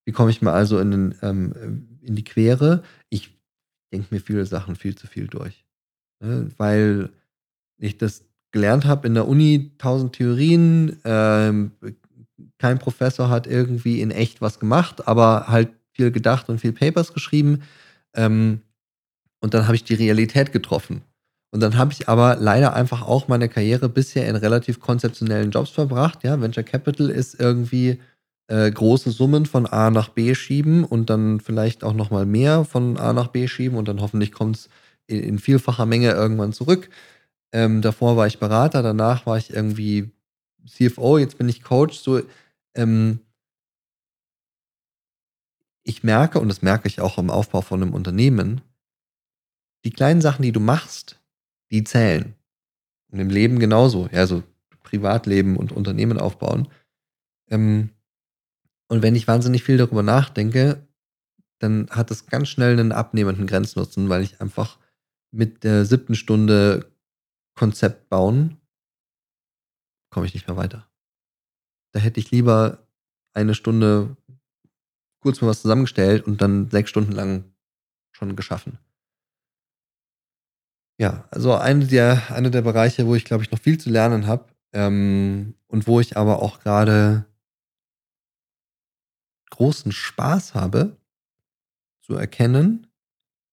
wie 0.06 0.12
komme 0.12 0.31
ich 0.31 0.43
mal 0.43 0.55
also 0.55 0.81
in, 0.81 0.90
den, 0.90 1.15
ähm, 1.23 1.94
in 2.05 2.17
die 2.17 2.25
Quere? 2.25 2.83
Ich 3.09 3.31
denke 3.93 4.15
mir 4.15 4.21
viele 4.21 4.47
Sachen 4.47 4.77
viel 4.77 4.95
zu 4.95 5.07
viel 5.07 5.27
durch. 5.27 5.65
Ne? 6.21 6.51
Weil 6.57 7.11
ich 7.79 7.99
das 7.99 8.25
gelernt 8.53 8.85
habe 8.85 9.07
in 9.07 9.15
der 9.15 9.27
Uni, 9.27 9.73
tausend 9.79 10.15
Theorien, 10.15 11.01
ähm, 11.05 11.73
kein 12.59 12.79
Professor 12.79 13.29
hat 13.29 13.47
irgendwie 13.47 14.01
in 14.01 14.11
echt 14.11 14.41
was 14.41 14.59
gemacht, 14.59 15.07
aber 15.09 15.49
halt 15.49 15.71
viel 15.93 16.11
gedacht 16.11 16.49
und 16.49 16.61
viel 16.61 16.73
Papers 16.73 17.13
geschrieben. 17.13 17.63
Ähm, 18.15 18.61
und 19.41 19.55
dann 19.55 19.67
habe 19.67 19.77
ich 19.77 19.85
die 19.85 19.95
Realität 19.95 20.53
getroffen. 20.53 21.03
Und 21.51 21.61
dann 21.61 21.77
habe 21.77 21.93
ich 21.93 22.09
aber 22.09 22.37
leider 22.37 22.75
einfach 22.75 23.03
auch 23.03 23.29
meine 23.29 23.49
Karriere 23.49 23.89
bisher 23.89 24.27
in 24.29 24.35
relativ 24.35 24.81
konzeptionellen 24.81 25.51
Jobs 25.51 25.71
verbracht. 25.71 26.25
Ja, 26.25 26.41
Venture 26.41 26.65
Capital 26.65 27.11
ist 27.11 27.39
irgendwie 27.39 28.01
äh, 28.47 28.71
große 28.71 29.11
Summen 29.11 29.47
von 29.47 29.66
A 29.66 29.91
nach 29.91 30.11
B 30.11 30.35
schieben 30.35 30.85
und 30.85 31.11
dann 31.11 31.41
vielleicht 31.41 31.85
auch 31.85 31.95
nochmal 31.95 32.27
mehr 32.27 32.65
von 32.65 32.99
A 32.99 33.12
nach 33.12 33.29
B 33.29 33.49
schieben 33.49 33.79
und 33.79 33.89
dann 33.89 34.01
hoffentlich 34.01 34.33
kommt 34.33 34.57
es 34.57 34.69
in, 35.07 35.21
in, 35.21 35.39
vielfacher 35.39 35.87
Menge 35.87 36.11
irgendwann 36.11 36.53
zurück. 36.53 36.91
Ähm, 37.53 37.83
davor 37.83 38.16
war 38.16 38.27
ich 38.27 38.39
Berater, 38.39 38.83
danach 38.83 39.27
war 39.27 39.39
ich 39.39 39.51
irgendwie 39.51 40.11
CFO, 40.66 41.19
jetzt 41.19 41.39
bin 41.39 41.49
ich 41.49 41.62
Coach. 41.62 41.99
So, 41.99 42.23
ähm, 42.75 43.21
ich 45.83 46.03
merke, 46.03 46.41
und 46.41 46.49
das 46.49 46.62
merke 46.62 46.89
ich 46.89 47.01
auch 47.01 47.19
im 47.19 47.31
Aufbau 47.31 47.61
von 47.61 47.83
einem 47.83 47.95
Unternehmen, 47.95 48.62
die 49.85 49.91
kleinen 49.91 50.23
Sachen, 50.23 50.43
die 50.43 50.53
du 50.53 50.61
machst, 50.61 51.21
die 51.71 51.85
zählen. 51.85 52.35
Und 53.11 53.21
im 53.21 53.31
Leben 53.31 53.59
genauso, 53.59 54.09
ja, 54.12 54.27
so 54.27 54.43
Privatleben 54.83 55.57
und 55.57 55.73
Unternehmen 55.73 56.19
aufbauen. 56.19 56.69
Ähm, 57.51 57.91
und 58.89 59.02
wenn 59.02 59.16
ich 59.16 59.27
wahnsinnig 59.27 59.62
viel 59.62 59.77
darüber 59.77 60.02
nachdenke, 60.02 60.86
dann 61.59 61.89
hat 61.90 62.11
es 62.11 62.27
ganz 62.27 62.48
schnell 62.48 62.73
einen 62.73 62.93
abnehmenden 62.93 63.47
Grenznutzen, 63.47 64.09
weil 64.09 64.23
ich 64.23 64.40
einfach 64.40 64.78
mit 65.32 65.65
der 65.65 65.85
siebten 65.85 66.15
Stunde 66.15 66.93
Konzept 67.56 68.09
bauen, 68.09 68.61
komme 70.11 70.27
ich 70.27 70.35
nicht 70.35 70.47
mehr 70.47 70.56
weiter. 70.56 70.89
Da 71.93 72.01
hätte 72.01 72.20
ich 72.20 72.31
lieber 72.31 72.86
eine 73.32 73.55
Stunde 73.55 74.16
kurz 75.20 75.40
mal 75.40 75.48
was 75.48 75.62
zusammengestellt 75.62 76.27
und 76.27 76.43
dann 76.43 76.70
sechs 76.70 76.90
Stunden 76.90 77.12
lang 77.12 77.44
schon 78.12 78.36
geschaffen. 78.36 78.78
Ja, 81.01 81.27
also 81.31 81.55
eine 81.55 81.86
der, 81.86 82.31
eine 82.31 82.51
der 82.51 82.62
Bereiche, 82.62 83.06
wo 83.06 83.15
ich 83.15 83.24
glaube 83.24 83.43
ich 83.43 83.51
noch 83.51 83.59
viel 83.59 83.78
zu 83.78 83.90
lernen 83.90 84.27
habe 84.27 84.47
ähm, 84.73 85.55
und 85.66 85.86
wo 85.86 85.98
ich 85.98 86.16
aber 86.16 86.40
auch 86.43 86.61
gerade 86.61 87.27
großen 89.57 89.93
Spaß 89.93 90.55
habe, 90.55 90.97
zu 92.03 92.15
erkennen, 92.15 92.87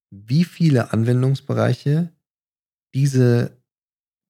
wie 0.09 0.43
viele 0.43 0.91
Anwendungsbereiche 0.91 2.11
diese, 2.93 3.57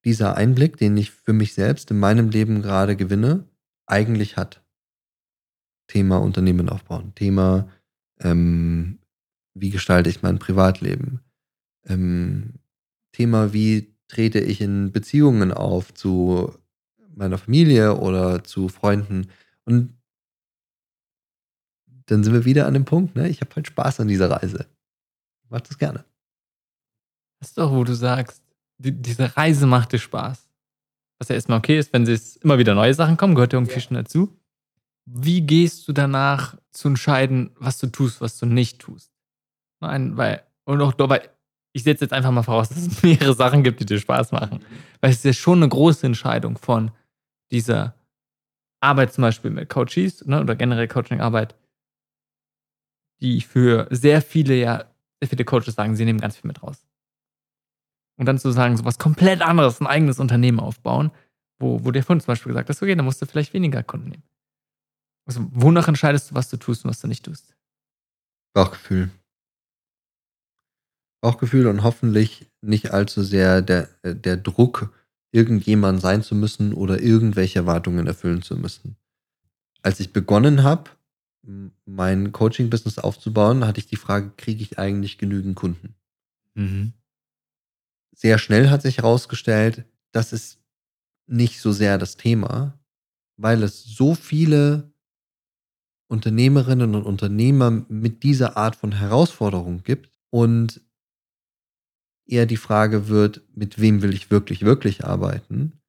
dieser 0.06 0.36
Einblick, 0.38 0.78
den 0.78 0.96
ich 0.98 1.12
für 1.12 1.34
mich 1.34 1.54
selbst 1.54 1.90
in 1.90 2.00
meinem 2.00 2.30
Leben 2.30 2.62
gerade 2.62 2.96
gewinne, 2.96 3.48
eigentlich 3.88 4.38
hat. 4.38 4.64
Thema 5.88 6.18
Unternehmen 6.18 6.70
aufbauen, 6.70 7.16
Thema 7.16 7.68
ähm, 8.20 9.00
wie 9.54 9.70
gestalte 9.70 10.10
ich 10.10 10.22
mein 10.22 10.40
Privatleben? 10.40 11.22
Ähm, 11.86 12.60
Thema, 13.12 13.54
wie 13.54 13.94
trete 14.08 14.40
ich 14.40 14.62
in 14.62 14.92
Beziehungen 14.92 15.52
auf 15.52 15.94
zu 15.94 16.54
meiner 17.16 17.38
Familie 17.38 17.98
oder 17.98 18.44
zu 18.44 18.70
Freunden? 18.70 19.28
Und 19.66 19.94
dann 22.12 22.24
sind 22.24 22.34
wir 22.34 22.44
wieder 22.44 22.68
an 22.68 22.74
dem 22.74 22.86
Punkt, 22.86 23.16
ne? 23.16 23.30
Ich 23.30 23.40
habe 23.40 23.56
halt 23.56 23.68
Spaß 23.68 24.02
an 24.02 24.10
dieser 24.10 24.30
Reise. 24.30 24.68
Ich 25.44 25.50
mach 25.50 25.62
das 25.62 25.78
gerne. 25.78 26.04
Das 27.40 27.50
ist 27.50 27.58
doch, 27.58 27.72
wo 27.72 27.84
du 27.84 27.96
sagst, 27.96 28.44
die, 28.78 28.92
diese 28.92 29.36
Reise 29.38 29.66
macht 29.66 29.94
dir 29.94 30.00
Spaß. 30.00 30.50
Was 31.20 31.30
ja 31.30 31.36
erstmal 31.36 31.60
okay 31.60 31.80
ist, 31.80 31.94
wenn 31.94 32.06
es 32.06 32.36
immer 32.38 32.58
wieder 32.58 32.76
neue 32.76 32.94
Sachen 32.94 33.16
kommen, 33.16 33.36
gehört 33.36 33.54
ja 33.54 33.60
irgendwie 33.60 33.76
ja. 33.76 33.82
schon 33.82 33.96
dazu. 33.96 34.38
Wie 35.06 35.42
gehst 35.42 35.88
du 35.88 35.94
danach 35.94 36.58
zu 36.72 36.90
entscheiden, 36.90 37.52
was 37.58 37.80
du 37.80 37.88
tust, 37.88 38.20
was 38.22 38.38
du 38.38 38.46
nicht 38.46 38.80
tust? 38.80 39.12
Nein, 39.80 40.18
weil, 40.18 40.44
und 40.66 40.82
auch, 40.82 40.94
weil 40.98 41.30
ich 41.74 41.84
setze 41.84 42.04
jetzt 42.04 42.14
einfach 42.14 42.32
mal 42.32 42.44
voraus, 42.44 42.70
dass 42.70 42.86
es 42.86 43.04
mehrere 43.04 43.34
Sachen 43.34 43.64
gibt, 43.64 43.80
die 43.80 43.86
dir 43.86 44.00
Spaß 44.00 44.34
machen. 44.34 44.66
Weil 45.00 45.12
es 45.12 45.18
ist 45.18 45.26
ja 45.26 45.34
schon 45.34 45.60
eine 45.60 45.70
große 45.70 46.06
Entscheidung 46.06 46.58
von 46.58 46.92
dieser 47.52 47.96
Arbeit 48.82 49.14
zum 49.14 49.22
Beispiel 49.22 49.52
mit 49.52 49.70
Coaches 49.70 50.26
ne, 50.26 50.42
oder 50.42 50.56
generell 50.56 50.88
Coaching-Arbeit, 50.88 51.56
die 53.22 53.42
für 53.42 53.88
sehr 53.92 54.22
viele 54.22 54.56
ja, 54.56 54.86
sehr 55.22 55.30
viele 55.30 55.46
Coaches 55.46 55.76
sagen, 55.76 55.96
sie 55.96 56.06
nehmen 56.06 56.20
ganz 56.20 56.38
viel 56.38 56.48
mit 56.48 56.62
raus. 56.64 56.86
Und 58.18 58.26
dann 58.26 58.40
zu 58.40 58.52
sagen, 58.52 58.78
so 58.78 58.86
was 58.86 59.00
komplett 59.00 59.42
anderes, 59.42 59.80
ein 59.80 59.88
eigenes 59.88 60.20
Unternehmen 60.20 60.60
aufbauen, 60.60 61.12
wo, 61.60 61.86
wo 61.86 61.92
der 61.92 62.04
Fund 62.04 62.22
zum 62.22 62.28
Beispiel 62.28 62.52
gesagt 62.52 62.70
hat, 62.70 62.82
okay, 62.82 62.96
dann 62.96 63.06
musst 63.06 63.22
du 63.22 63.26
vielleicht 63.26 63.54
weniger 63.54 63.84
Kunden 63.84 64.10
nehmen. 64.10 64.24
Also, 65.26 65.48
wonach 65.52 65.88
entscheidest 65.88 66.32
du, 66.32 66.36
was 66.36 66.50
du 66.50 66.58
tust 66.58 66.84
und 66.84 66.90
was 66.90 67.00
du 67.00 67.08
nicht 67.08 67.24
tust? 67.24 67.56
Bauchgefühl. 68.54 69.10
Bauchgefühl 71.22 71.68
und 71.68 71.84
hoffentlich 71.84 72.48
nicht 72.62 72.92
allzu 72.92 73.24
sehr 73.24 73.62
der, 73.62 73.90
der 74.04 74.38
Druck, 74.38 74.92
irgendjemand 75.32 76.02
sein 76.02 76.24
zu 76.24 76.36
müssen 76.36 76.74
oder 76.74 77.00
irgendwelche 77.00 77.60
Erwartungen 77.60 78.08
erfüllen 78.08 78.42
zu 78.42 78.58
müssen. 78.58 78.98
Als 79.84 80.00
ich 80.00 80.12
begonnen 80.12 80.64
habe, 80.64 80.90
mein 81.86 82.32
Coaching-Business 82.32 83.00
aufzubauen, 83.00 83.66
hatte 83.66 83.80
ich 83.80 83.88
die 83.88 83.96
Frage, 83.96 84.32
kriege 84.38 84.62
ich 84.62 84.78
eigentlich 84.78 85.18
genügend 85.18 85.56
Kunden? 85.56 85.96
Mhm. 86.54 86.94
Sehr 88.14 88.38
schnell 88.38 88.70
hat 88.70 88.82
sich 88.82 88.98
herausgestellt, 88.98 89.86
das 90.12 90.34
ist 90.34 90.60
nicht 91.28 91.62
so 91.62 91.72
sehr 91.72 91.98
das 91.98 92.18
Thema, 92.18 92.80
weil 93.38 93.64
es 93.64 93.84
so 93.84 94.14
viele 94.14 94.92
Unternehmerinnen 96.08 96.94
und 96.94 97.04
Unternehmer 97.04 97.72
mit 97.72 98.24
dieser 98.24 98.58
Art 98.58 98.76
von 98.76 98.92
Herausforderung 98.92 99.84
gibt 99.84 100.20
und 100.30 100.82
eher 102.26 102.46
die 102.46 102.58
Frage 102.58 103.08
wird, 103.08 103.42
mit 103.56 103.80
wem 103.80 104.02
will 104.02 104.14
ich 104.14 104.30
wirklich, 104.30 104.64
wirklich 104.64 105.06
arbeiten 105.06 105.82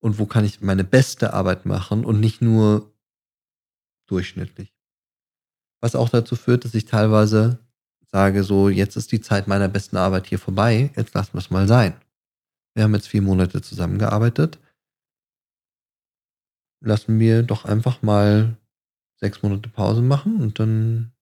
und 0.00 0.18
wo 0.18 0.26
kann 0.26 0.44
ich 0.44 0.60
meine 0.60 0.84
beste 0.84 1.32
Arbeit 1.32 1.66
machen 1.66 2.04
und 2.04 2.20
nicht 2.20 2.40
nur 2.40 2.94
durchschnittlich. 4.06 4.75
Was 5.80 5.94
auch 5.94 6.08
dazu 6.08 6.36
führt, 6.36 6.64
dass 6.64 6.74
ich 6.74 6.86
teilweise 6.86 7.58
sage, 8.10 8.44
so, 8.44 8.68
jetzt 8.68 8.96
ist 8.96 9.12
die 9.12 9.20
Zeit 9.20 9.46
meiner 9.46 9.68
besten 9.68 9.96
Arbeit 9.96 10.26
hier 10.26 10.38
vorbei, 10.38 10.90
jetzt 10.96 11.14
lassen 11.14 11.34
wir 11.34 11.40
es 11.40 11.50
mal 11.50 11.68
sein. 11.68 11.94
Wir 12.74 12.84
haben 12.84 12.94
jetzt 12.94 13.08
vier 13.08 13.22
Monate 13.22 13.62
zusammengearbeitet. 13.62 14.58
Lassen 16.84 17.18
wir 17.18 17.42
doch 17.42 17.64
einfach 17.64 18.02
mal 18.02 18.56
sechs 19.16 19.42
Monate 19.42 19.68
Pause 19.68 20.02
machen 20.02 20.40
und 20.40 20.58
dann 20.58 21.12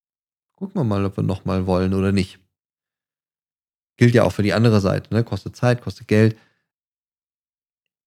gucken 0.57 0.81
wir 0.81 0.85
mal, 0.85 1.05
ob 1.05 1.17
wir 1.17 1.25
nochmal 1.25 1.67
wollen 1.67 1.95
oder 1.95 2.13
nicht. 2.13 2.41
Gilt 3.97 4.15
ja 4.15 4.25
auch 4.25 4.33
für 4.33 4.43
die 4.43 4.53
andere 4.53 4.81
Seite, 4.81 5.15
ne? 5.15 5.23
Kostet 5.23 5.55
Zeit, 5.55 5.81
kostet 5.81 6.09
Geld. 6.09 6.37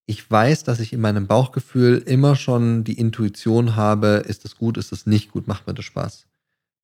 Ich 0.06 0.30
weiß, 0.30 0.64
dass 0.64 0.80
ich 0.80 0.94
in 0.94 1.02
meinem 1.02 1.28
Bauchgefühl 1.28 1.98
immer 2.00 2.36
schon 2.36 2.84
die 2.84 2.98
Intuition 2.98 3.76
habe, 3.76 4.24
ist 4.26 4.46
es 4.46 4.56
gut, 4.56 4.78
ist 4.78 4.92
es 4.92 5.06
nicht 5.06 5.32
gut, 5.32 5.48
macht 5.48 5.68
mir 5.68 5.74
das 5.74 5.86
Spaß. 5.86 6.28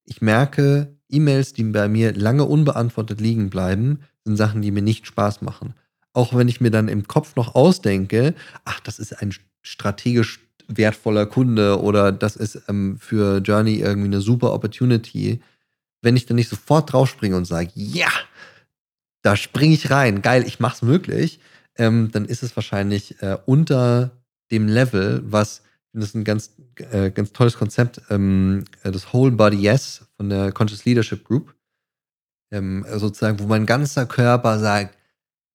Ich 0.06 0.22
merke, 0.22 0.96
E-Mails, 1.10 1.54
die 1.54 1.64
bei 1.64 1.88
mir 1.88 2.14
lange 2.14 2.46
unbeantwortet 2.46 3.22
liegen 3.22 3.50
bleiben, 3.50 4.00
sind 4.26 4.38
Sachen, 4.38 4.62
die 4.62 4.72
mir 4.72 4.82
nicht 4.82 5.08
Spaß 5.08 5.42
machen. 5.42 5.74
Auch 6.14 6.36
wenn 6.36 6.48
ich 6.48 6.62
mir 6.62 6.72
dann 6.72 6.88
im 6.88 7.08
Kopf 7.08 7.36
noch 7.36 7.56
ausdenke, 7.56 8.36
ach, 8.66 8.80
das 8.80 9.00
ist 9.00 9.22
ein 9.22 9.34
strategisch 9.62 10.40
wertvoller 10.68 11.26
Kunde 11.26 11.82
oder 11.82 12.12
das 12.12 12.36
ist 12.36 12.62
ähm, 12.68 12.98
für 13.00 13.40
Journey 13.40 13.76
irgendwie 13.76 14.08
eine 14.08 14.22
super 14.22 14.54
Opportunity, 14.54 15.42
wenn 16.02 16.16
ich 16.16 16.26
dann 16.26 16.36
nicht 16.36 16.50
sofort 16.50 16.92
draufspringe 16.92 17.36
und 17.36 17.46
sage, 17.46 17.72
ja, 17.76 18.10
da 19.22 19.36
springe 19.36 19.74
ich 19.74 19.90
rein, 19.90 20.22
geil, 20.22 20.44
ich 20.46 20.60
mach's 20.60 20.82
möglich, 20.82 21.40
ähm, 21.78 22.12
dann 22.12 22.26
ist 22.26 22.44
es 22.44 22.56
wahrscheinlich 22.56 23.22
äh, 23.22 23.38
unter 23.46 24.12
dem 24.52 24.68
Level, 24.68 25.24
was 25.26 25.64
das 25.94 26.06
ist 26.06 26.16
ein 26.16 26.24
ganz, 26.24 26.56
äh, 26.78 27.12
ganz 27.12 27.34
tolles 27.34 27.58
Konzept, 27.58 28.02
ähm, 28.10 28.66
das 28.84 29.14
Whole 29.14 29.32
Body 29.32 29.58
Yes 29.58 30.06
von 30.18 30.30
der 30.30 30.52
Conscious 30.52 30.86
Leadership 30.86 31.26
Group, 31.26 31.56
ähm, 32.52 32.86
sozusagen, 32.96 33.40
wo 33.40 33.48
mein 33.48 33.66
ganzer 33.66 34.06
Körper 34.06 34.60
sagt, 34.60 34.98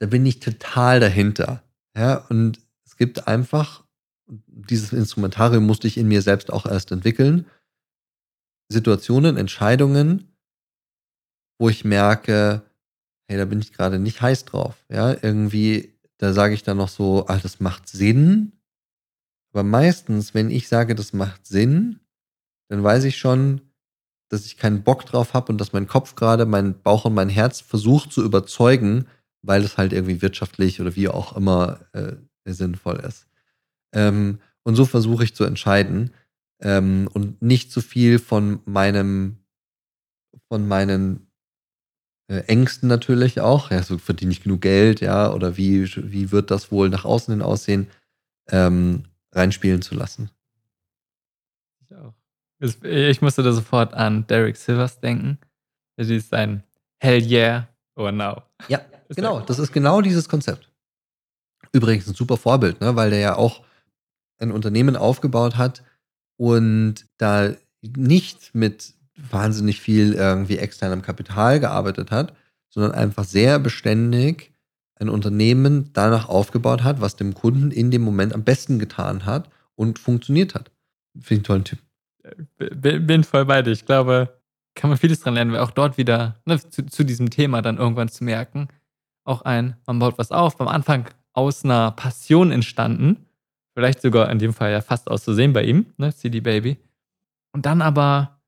da 0.00 0.06
bin 0.06 0.24
ich 0.26 0.40
total 0.40 1.00
dahinter. 1.00 1.62
Ja, 1.96 2.26
und 2.28 2.60
es 2.84 2.96
gibt 2.96 3.26
einfach 3.26 3.84
dieses 4.46 4.92
Instrumentarium 4.92 5.64
musste 5.64 5.86
ich 5.86 5.96
in 5.96 6.08
mir 6.08 6.22
selbst 6.22 6.52
auch 6.52 6.66
erst 6.66 6.92
entwickeln. 6.92 7.46
Situationen, 8.70 9.36
Entscheidungen, 9.36 10.28
wo 11.58 11.68
ich 11.68 11.84
merke, 11.84 12.62
hey, 13.26 13.38
da 13.38 13.44
bin 13.46 13.60
ich 13.60 13.72
gerade 13.72 13.98
nicht 13.98 14.20
heiß 14.20 14.44
drauf. 14.44 14.84
Ja, 14.90 15.12
irgendwie, 15.12 15.94
da 16.18 16.32
sage 16.32 16.54
ich 16.54 16.62
dann 16.62 16.76
noch 16.76 16.88
so, 16.88 17.26
ah, 17.28 17.38
das 17.38 17.60
macht 17.60 17.88
Sinn. 17.88 18.52
Aber 19.58 19.66
meistens, 19.68 20.34
wenn 20.34 20.52
ich 20.52 20.68
sage, 20.68 20.94
das 20.94 21.12
macht 21.12 21.44
Sinn, 21.44 21.98
dann 22.68 22.84
weiß 22.84 23.02
ich 23.02 23.18
schon, 23.18 23.60
dass 24.28 24.46
ich 24.46 24.56
keinen 24.56 24.84
Bock 24.84 25.04
drauf 25.04 25.34
habe 25.34 25.50
und 25.50 25.60
dass 25.60 25.72
mein 25.72 25.88
Kopf 25.88 26.14
gerade, 26.14 26.46
mein 26.46 26.80
Bauch 26.80 27.06
und 27.06 27.14
mein 27.14 27.28
Herz 27.28 27.60
versucht 27.60 28.12
zu 28.12 28.22
überzeugen, 28.22 29.06
weil 29.42 29.64
es 29.64 29.76
halt 29.76 29.92
irgendwie 29.92 30.22
wirtschaftlich 30.22 30.80
oder 30.80 30.94
wie 30.94 31.08
auch 31.08 31.36
immer 31.36 31.80
äh, 31.92 32.12
sinnvoll 32.44 33.00
ist. 33.00 33.26
Ähm, 33.92 34.38
und 34.62 34.76
so 34.76 34.84
versuche 34.84 35.24
ich 35.24 35.34
zu 35.34 35.42
entscheiden 35.42 36.12
ähm, 36.60 37.08
und 37.12 37.42
nicht 37.42 37.72
zu 37.72 37.80
viel 37.80 38.20
von 38.20 38.60
meinem, 38.64 39.38
von 40.46 40.68
meinen 40.68 41.32
äh, 42.28 42.42
Ängsten 42.42 42.88
natürlich 42.88 43.40
auch. 43.40 43.72
Ja, 43.72 43.82
so 43.82 43.98
verdiene 43.98 44.30
ich 44.30 44.44
genug 44.44 44.60
Geld, 44.60 45.00
ja, 45.00 45.32
oder 45.32 45.56
wie, 45.56 45.92
wie 46.12 46.30
wird 46.30 46.52
das 46.52 46.70
wohl 46.70 46.90
nach 46.90 47.04
außen 47.04 47.34
hin 47.34 47.42
aussehen, 47.42 47.88
ähm, 48.50 49.07
reinspielen 49.32 49.82
zu 49.82 49.94
lassen. 49.94 50.30
Ich 51.80 51.94
auch. 51.94 52.14
Ich 52.82 53.22
musste 53.22 53.42
da 53.42 53.52
sofort 53.52 53.94
an 53.94 54.26
Derek 54.26 54.56
Silvers 54.56 55.00
denken. 55.00 55.38
Das 55.96 56.08
ist 56.08 56.34
ein 56.34 56.62
Hell 56.98 57.22
yeah 57.22 57.68
or 57.94 58.12
now. 58.12 58.42
Ja, 58.68 58.80
genau. 59.10 59.40
Das 59.40 59.58
ist 59.58 59.72
genau 59.72 60.00
dieses 60.00 60.28
Konzept. 60.28 60.70
Übrigens 61.72 62.08
ein 62.08 62.14
super 62.14 62.36
Vorbild, 62.36 62.80
ne, 62.80 62.96
weil 62.96 63.10
der 63.10 63.18
ja 63.20 63.36
auch 63.36 63.64
ein 64.38 64.52
Unternehmen 64.52 64.96
aufgebaut 64.96 65.56
hat 65.56 65.82
und 66.36 67.06
da 67.18 67.52
nicht 67.82 68.54
mit 68.54 68.94
wahnsinnig 69.16 69.80
viel 69.80 70.14
irgendwie 70.14 70.58
externem 70.58 71.02
Kapital 71.02 71.60
gearbeitet 71.60 72.10
hat, 72.10 72.34
sondern 72.70 72.92
einfach 72.92 73.24
sehr 73.24 73.58
beständig 73.58 74.52
ein 75.00 75.08
Unternehmen 75.08 75.90
danach 75.92 76.28
aufgebaut 76.28 76.82
hat, 76.82 77.00
was 77.00 77.16
dem 77.16 77.34
Kunden 77.34 77.70
in 77.70 77.90
dem 77.90 78.02
Moment 78.02 78.34
am 78.34 78.44
besten 78.44 78.78
getan 78.78 79.26
hat 79.26 79.50
und 79.74 79.98
funktioniert 79.98 80.54
hat. 80.54 80.70
Finde 81.20 81.24
ich 81.24 81.30
einen 81.32 81.44
tollen 81.44 81.64
Typ. 81.64 81.78
Bin 83.06 83.24
voll 83.24 83.44
bei 83.44 83.62
dir. 83.62 83.70
Ich 83.70 83.86
glaube, 83.86 84.40
kann 84.74 84.90
man 84.90 84.98
vieles 84.98 85.20
dran 85.20 85.34
lernen, 85.34 85.52
weil 85.52 85.60
auch 85.60 85.70
dort 85.70 85.98
wieder 85.98 86.36
ne, 86.44 86.58
zu, 86.58 86.86
zu, 86.86 87.04
diesem 87.04 87.30
Thema 87.30 87.62
dann 87.62 87.78
irgendwann 87.78 88.08
zu 88.08 88.24
merken, 88.24 88.68
auch 89.24 89.42
ein, 89.42 89.76
man 89.86 89.98
baut 89.98 90.18
was 90.18 90.30
auf, 90.30 90.60
am 90.60 90.68
Anfang 90.68 91.08
aus 91.32 91.64
einer 91.64 91.92
Passion 91.92 92.50
entstanden 92.50 93.28
Vielleicht 93.78 94.02
sogar 94.02 94.28
in 94.32 94.40
dem 94.40 94.52
Fall 94.52 94.72
ja 94.72 94.80
fast 94.80 95.08
auszusehen 95.08 95.52
bei 95.52 95.62
ihm, 95.62 95.86
ne, 95.98 96.12
CD 96.12 96.40
Baby. 96.40 96.78
Und 97.52 97.64
dann 97.64 97.80
aber 97.80 98.42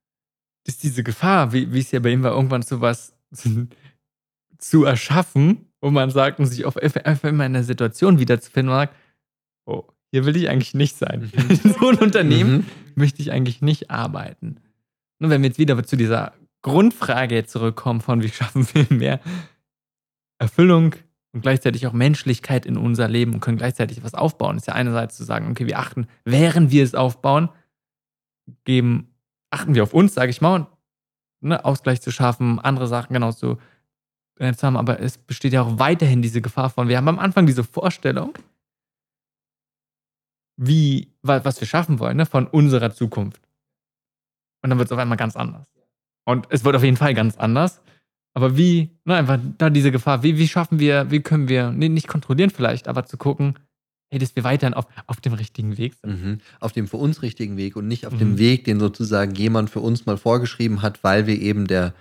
ist 0.67 0.83
diese 0.83 1.03
Gefahr, 1.03 1.53
wie, 1.53 1.71
wie 1.71 1.79
es 1.79 1.89
ja 1.91 2.01
bei 2.01 2.09
ihm 2.09 2.21
war, 2.21 2.33
irgendwann 2.33 2.63
so 2.63 2.81
was 2.81 3.15
zu 4.57 4.83
erschaffen, 4.83 5.70
wo 5.81 5.89
man 5.89 6.11
sagt 6.11 6.39
und 6.39 6.45
sich 6.45 6.65
auf 6.65 6.77
einfach 6.77 7.29
immer 7.29 7.45
in 7.45 7.53
der 7.53 7.63
Situation 7.63 8.19
wiederzufinden 8.19 8.73
mag, 8.73 8.91
oh, 9.65 9.83
hier 10.11 10.25
will 10.25 10.35
ich 10.35 10.49
eigentlich 10.49 10.73
nicht 10.73 10.97
sein. 10.97 11.31
Mhm. 11.33 11.49
In 11.63 11.73
so 11.73 11.89
ein 11.89 11.97
Unternehmen 11.97 12.51
mhm. 12.51 12.65
möchte 12.95 13.21
ich 13.21 13.31
eigentlich 13.31 13.61
nicht 13.61 13.89
arbeiten. 13.89 14.57
Nur 15.19 15.29
wenn 15.31 15.41
wir 15.41 15.49
jetzt 15.49 15.59
wieder 15.59 15.81
zu 15.83 15.95
dieser 15.95 16.33
Grundfrage 16.61 17.45
zurückkommen 17.45 18.01
von, 18.01 18.21
wie 18.21 18.29
schaffen 18.29 18.67
wir 18.73 18.85
mehr 18.89 19.19
Erfüllung 20.37 20.95
und 21.33 21.41
gleichzeitig 21.41 21.87
auch 21.87 21.93
Menschlichkeit 21.93 22.65
in 22.65 22.77
unser 22.77 23.07
Leben 23.07 23.33
und 23.33 23.39
können 23.39 23.57
gleichzeitig 23.57 24.03
was 24.03 24.13
aufbauen. 24.13 24.57
ist 24.57 24.67
ja 24.67 24.73
einerseits 24.73 25.15
zu 25.15 25.23
sagen, 25.23 25.49
okay, 25.49 25.65
wir 25.65 25.79
achten, 25.79 26.07
während 26.25 26.71
wir 26.71 26.83
es 26.83 26.93
aufbauen, 26.93 27.49
geben, 28.65 29.15
achten 29.49 29.75
wir 29.75 29.83
auf 29.83 29.93
uns, 29.93 30.13
sage 30.13 30.31
ich 30.31 30.41
mal, 30.41 30.55
und 30.55 30.67
ne, 31.41 31.63
Ausgleich 31.63 32.01
zu 32.01 32.11
schaffen, 32.11 32.59
andere 32.59 32.87
Sachen 32.87 33.13
genauso 33.13 33.57
zu 34.57 34.65
haben. 34.65 34.77
Aber 34.77 34.99
es 34.99 35.17
besteht 35.17 35.53
ja 35.53 35.61
auch 35.61 35.79
weiterhin 35.79 36.21
diese 36.21 36.41
Gefahr 36.41 36.69
von, 36.69 36.87
wir 36.87 36.97
haben 36.97 37.07
am 37.07 37.19
Anfang 37.19 37.45
diese 37.45 37.63
Vorstellung, 37.63 38.33
wie, 40.57 41.07
was 41.21 41.59
wir 41.59 41.67
schaffen 41.67 41.99
wollen, 41.99 42.17
ne, 42.17 42.25
von 42.25 42.47
unserer 42.47 42.93
Zukunft. 42.93 43.41
Und 44.63 44.69
dann 44.69 44.77
wird 44.77 44.87
es 44.87 44.91
auf 44.91 44.99
einmal 44.99 45.17
ganz 45.17 45.35
anders. 45.35 45.67
Und 46.25 46.47
es 46.49 46.63
wird 46.63 46.75
auf 46.75 46.83
jeden 46.83 46.97
Fall 46.97 47.13
ganz 47.13 47.37
anders. 47.37 47.81
Aber 48.33 48.57
wie, 48.57 48.91
ne, 49.05 49.15
einfach 49.15 49.39
da 49.57 49.69
diese 49.69 49.91
Gefahr, 49.91 50.23
wie, 50.23 50.37
wie 50.37 50.47
schaffen 50.47 50.79
wir, 50.79 51.09
wie 51.11 51.21
können 51.21 51.49
wir, 51.49 51.71
nee, 51.71 51.89
nicht 51.89 52.07
kontrollieren 52.07 52.49
vielleicht, 52.49 52.87
aber 52.87 53.05
zu 53.05 53.17
gucken, 53.17 53.55
hey, 54.11 54.19
dass 54.19 54.35
wir 54.35 54.43
weiterhin 54.43 54.73
auf, 54.73 54.85
auf 55.07 55.21
dem 55.21 55.33
richtigen 55.33 55.77
Weg 55.77 55.95
sind. 55.95 56.23
Mhm. 56.23 56.37
Auf 56.59 56.71
dem 56.73 56.87
für 56.87 56.97
uns 56.97 57.21
richtigen 57.21 57.57
Weg 57.57 57.75
und 57.75 57.87
nicht 57.87 58.05
auf 58.05 58.13
mhm. 58.13 58.19
dem 58.19 58.37
Weg, 58.37 58.65
den 58.65 58.79
sozusagen 58.79 59.33
jemand 59.35 59.69
für 59.69 59.79
uns 59.79 60.05
mal 60.05 60.17
vorgeschrieben 60.17 60.81
hat, 60.81 61.03
weil 61.03 61.27
wir 61.27 61.39
eben 61.39 61.67
der 61.67 61.93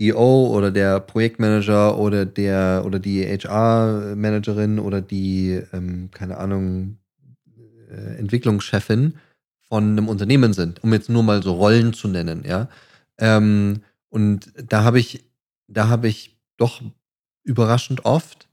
CEO 0.00 0.46
oder 0.48 0.70
der 0.70 1.00
Projektmanager 1.00 1.98
oder 1.98 2.24
der 2.24 2.82
oder 2.86 2.98
die 2.98 3.24
HR-Managerin 3.24 4.78
oder 4.78 5.00
die, 5.00 5.60
ähm, 5.72 6.10
keine 6.12 6.38
Ahnung, 6.38 6.98
äh, 7.90 8.18
Entwicklungschefin 8.18 9.14
von 9.60 9.84
einem 9.84 10.08
Unternehmen 10.08 10.52
sind, 10.52 10.82
um 10.82 10.92
jetzt 10.92 11.10
nur 11.10 11.22
mal 11.22 11.42
so 11.42 11.52
Rollen 11.54 11.92
zu 11.92 12.08
nennen, 12.08 12.44
ja. 12.46 12.68
Ähm, 13.18 13.82
und 14.08 14.52
da 14.56 14.84
habe 14.84 14.98
ich, 14.98 15.24
da 15.66 15.88
habe 15.88 16.08
ich 16.08 16.38
doch 16.56 16.80
überraschend 17.42 18.04
oft 18.04 18.48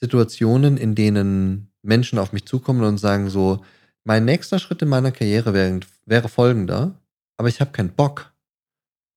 Situationen, 0.00 0.76
in 0.76 0.94
denen 0.94 1.70
Menschen 1.82 2.18
auf 2.18 2.32
mich 2.32 2.46
zukommen 2.46 2.82
und 2.82 2.98
sagen 2.98 3.30
so, 3.30 3.64
mein 4.04 4.24
nächster 4.24 4.58
Schritt 4.58 4.82
in 4.82 4.88
meiner 4.88 5.12
Karriere 5.12 5.54
wäre, 5.54 5.80
wäre 6.04 6.28
folgender, 6.28 7.00
aber 7.36 7.48
ich 7.48 7.60
habe 7.60 7.72
keinen 7.72 7.90
Bock. 7.90 8.33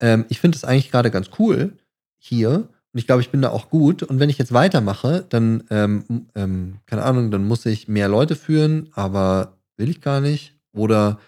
Ähm, 0.00 0.24
ich 0.28 0.40
finde 0.40 0.56
es 0.56 0.64
eigentlich 0.64 0.90
gerade 0.90 1.10
ganz 1.10 1.30
cool 1.38 1.72
hier 2.18 2.68
und 2.92 2.98
ich 2.98 3.06
glaube, 3.06 3.20
ich 3.20 3.30
bin 3.30 3.42
da 3.42 3.50
auch 3.50 3.70
gut. 3.70 4.02
Und 4.02 4.18
wenn 4.18 4.30
ich 4.30 4.38
jetzt 4.38 4.52
weitermache, 4.52 5.24
dann, 5.28 5.64
ähm, 5.70 6.26
ähm, 6.34 6.78
keine 6.86 7.04
Ahnung, 7.04 7.30
dann 7.30 7.46
muss 7.46 7.66
ich 7.66 7.88
mehr 7.88 8.08
Leute 8.08 8.34
führen, 8.34 8.88
aber 8.92 9.58
will 9.76 9.90
ich 9.90 10.00
gar 10.00 10.20
nicht. 10.20 10.54
Oder 10.72 11.18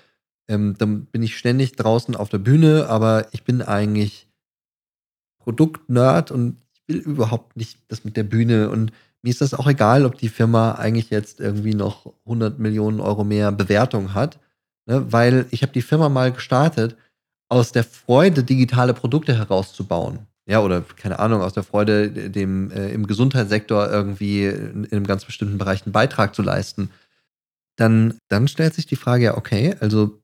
ähm, 0.49 0.75
dann 0.79 1.05
bin 1.07 1.23
ich 1.23 1.37
ständig 1.37 1.77
draußen 1.77 2.17
auf 2.17 2.29
der 2.29 2.39
Bühne, 2.39 2.87
aber 2.89 3.29
ich 3.33 3.45
bin 3.45 3.63
eigentlich 3.63 4.27
Produktnerd 5.39 6.31
und 6.31 6.57
ich 6.73 6.83
will 6.89 6.99
überhaupt 7.03 7.57
nicht 7.57 7.79
das 7.89 8.05
mit 8.05 8.17
der 8.17 8.25
Bühne. 8.25 8.71
Und 8.71 8.93
mir 9.23 9.31
ist 9.31 9.43
das 9.43 9.55
auch 9.55 9.67
egal, 9.69 10.07
ob 10.07 10.17
die 10.17 10.29
Firma 10.29 10.73
eigentlich 10.73 11.11
jetzt 11.11 11.41
irgendwie 11.41 11.75
noch 11.75 12.13
100 12.25 12.59
Millionen 12.59 13.01
Euro 13.01 13.23
mehr 13.23 13.53
Bewertung 13.53 14.15
hat, 14.15 14.39
ne? 14.87 15.13
weil 15.13 15.47
ich 15.51 15.63
habe 15.63 15.73
die 15.73 15.83
Firma 15.83 16.09
mal 16.09 16.33
gestartet, 16.33 16.97
aus 17.51 17.73
der 17.73 17.85
Freude, 17.85 18.45
digitale 18.45 18.95
Produkte 18.95 19.37
herauszubauen. 19.37 20.27
Ja, 20.47 20.63
oder 20.63 20.81
keine 20.83 21.19
Ahnung, 21.19 21.43
aus 21.43 21.53
der 21.53 21.63
Freude, 21.63 22.31
dem 22.31 22.71
äh, 22.71 22.91
im 22.91 23.07
Gesundheitssektor 23.07 23.91
irgendwie 23.91 24.47
in, 24.47 24.85
in 24.85 24.93
einem 24.93 25.07
ganz 25.07 25.25
bestimmten 25.25 25.59
Bereich 25.59 25.85
einen 25.85 25.93
Beitrag 25.93 26.35
zu 26.35 26.43
leisten. 26.43 26.91
Dann, 27.77 28.19
dann 28.29 28.49
stellt 28.49 28.75
sich 28.75 28.87
die 28.87 28.97
Frage, 28.97 29.25
ja, 29.25 29.37
okay, 29.37 29.77
also 29.81 30.23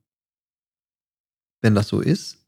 wenn 1.62 1.74
das 1.74 1.88
so 1.88 2.00
ist, 2.00 2.46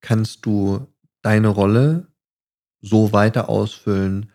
kannst 0.00 0.44
du 0.46 0.86
deine 1.22 1.48
Rolle 1.48 2.08
so 2.80 3.12
weiter 3.12 3.48
ausfüllen 3.48 4.30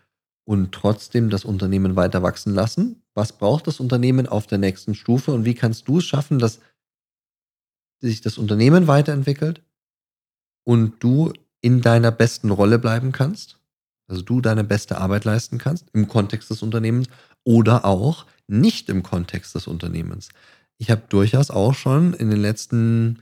und 0.45 0.71
trotzdem 0.71 1.29
das 1.29 1.45
Unternehmen 1.45 1.95
weiter 1.95 2.23
wachsen 2.23 2.53
lassen? 2.53 3.03
Was 3.13 3.33
braucht 3.33 3.67
das 3.67 3.79
Unternehmen 3.79 4.27
auf 4.27 4.47
der 4.47 4.57
nächsten 4.57 4.95
Stufe 4.95 5.31
und 5.31 5.45
wie 5.45 5.55
kannst 5.55 5.87
du 5.87 5.97
es 5.97 6.05
schaffen, 6.05 6.39
dass 6.39 6.59
sich 7.99 8.21
das 8.21 8.37
Unternehmen 8.37 8.87
weiterentwickelt 8.87 9.61
und 10.65 11.03
du 11.03 11.33
in 11.61 11.81
deiner 11.81 12.11
besten 12.11 12.51
Rolle 12.51 12.79
bleiben 12.79 13.11
kannst? 13.11 13.59
Also 14.09 14.21
du 14.21 14.41
deine 14.41 14.63
beste 14.63 14.97
Arbeit 14.97 15.25
leisten 15.25 15.57
kannst 15.57 15.89
im 15.93 16.07
Kontext 16.07 16.49
des 16.49 16.61
Unternehmens 16.61 17.07
oder 17.43 17.85
auch 17.85 18.25
nicht 18.47 18.89
im 18.89 19.03
Kontext 19.03 19.55
des 19.55 19.67
Unternehmens. 19.67 20.29
Ich 20.77 20.91
habe 20.91 21.03
durchaus 21.09 21.49
auch 21.49 21.73
schon 21.73 22.13
in 22.13 22.29
den 22.29 22.41
letzten 22.41 23.21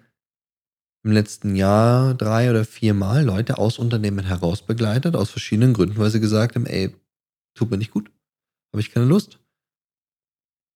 im 1.04 1.12
letzten 1.12 1.56
Jahr 1.56 2.16
drei 2.16 2.50
oder 2.50 2.66
vier 2.66 2.96
Mal 2.96 3.24
Leute 3.24 3.60
aus 3.60 3.78
Unternehmen 3.78 4.26
heraus 4.26 4.64
begleitet, 4.64 5.16
aus 5.16 5.30
verschiedenen 5.30 5.76
Gründen, 5.76 5.98
weil 5.98 6.10
sie 6.10 6.20
gesagt 6.20 6.56
haben, 6.56 6.66
ey, 6.66 6.96
tut 7.54 7.70
mir 7.70 7.78
nicht 7.78 7.92
gut, 7.92 8.12
habe 8.74 8.82
ich 8.82 8.92
keine 8.92 9.06
Lust. 9.06 9.40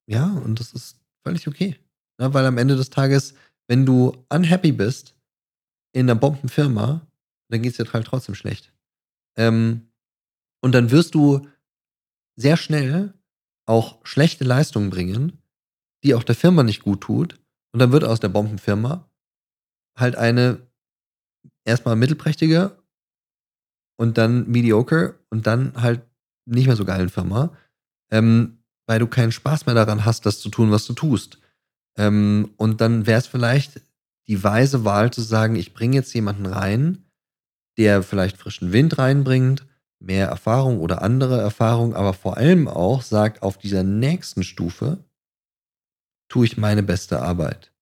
Ja, 0.07 0.27
und 0.27 0.59
das 0.59 0.73
ist 0.73 0.99
völlig 1.23 1.47
okay. 1.47 1.77
Ja, 2.21 2.31
weil 2.31 2.45
am 2.45 2.59
Ende 2.59 2.75
des 2.75 2.91
Tages, 2.91 3.33
wenn 3.69 3.85
du 3.85 4.25
unhappy 4.29 4.71
bist 4.71 5.15
in 5.93 6.09
einer 6.09 6.19
Bombenfirma, 6.19 7.07
dann 7.49 7.61
geht 7.61 7.71
es 7.71 7.77
dir 7.77 7.93
halt 7.93 8.07
trotzdem 8.07 8.35
schlecht. 8.35 8.73
Ähm, 9.37 9.91
und 10.61 10.73
dann 10.73 10.91
wirst 10.91 11.15
du 11.15 11.47
sehr 12.35 12.57
schnell 12.57 13.13
auch 13.67 14.03
schlechte 14.03 14.43
Leistungen 14.43 14.89
bringen, 14.89 15.41
die 16.03 16.15
auch 16.15 16.23
der 16.23 16.35
Firma 16.35 16.63
nicht 16.63 16.81
gut 16.81 17.01
tut. 17.01 17.39
Und 17.71 17.79
dann 17.79 17.91
wird 17.91 18.03
aus 18.03 18.19
der 18.19 18.29
Bombenfirma 18.29 19.07
halt 19.97 20.15
eine 20.15 20.67
erstmal 21.63 21.95
mittelprächtige 21.95 22.81
und 23.99 24.17
dann 24.17 24.49
mediocre 24.49 25.19
und 25.29 25.45
dann 25.45 25.79
halt 25.79 26.01
nicht 26.45 26.65
mehr 26.65 26.75
so 26.75 26.85
geilen 26.85 27.09
Firma, 27.09 27.55
ähm, 28.11 28.63
weil 28.87 28.97
du 28.97 29.05
keinen 29.05 29.31
Spaß 29.31 29.67
mehr 29.67 29.75
daran 29.75 30.05
hast, 30.05 30.25
das 30.25 30.39
zu 30.39 30.49
tun, 30.49 30.71
was 30.71 30.87
du 30.87 30.93
tust. 30.93 31.39
Ähm, 31.99 32.51
und 32.55 32.79
dann 32.79 33.05
wäre 33.05 33.19
es 33.19 33.27
vielleicht 33.27 33.81
die 34.27 34.41
weise 34.41 34.85
Wahl 34.85 35.11
zu 35.11 35.21
sagen, 35.21 35.57
ich 35.57 35.73
bringe 35.73 35.97
jetzt 35.97 36.13
jemanden 36.13 36.45
rein, 36.45 37.03
der 37.77 38.03
vielleicht 38.03 38.37
frischen 38.37 38.71
Wind 38.71 38.97
reinbringt, 38.97 39.65
mehr 39.99 40.27
Erfahrung 40.27 40.79
oder 40.79 41.01
andere 41.01 41.41
Erfahrung, 41.41 41.93
aber 41.93 42.13
vor 42.13 42.37
allem 42.37 42.69
auch 42.69 43.01
sagt, 43.01 43.43
auf 43.43 43.57
dieser 43.57 43.83
nächsten 43.83 44.43
Stufe 44.43 45.03
tue 46.29 46.45
ich 46.45 46.57
meine 46.57 46.83
beste 46.83 47.21
Arbeit. 47.21 47.73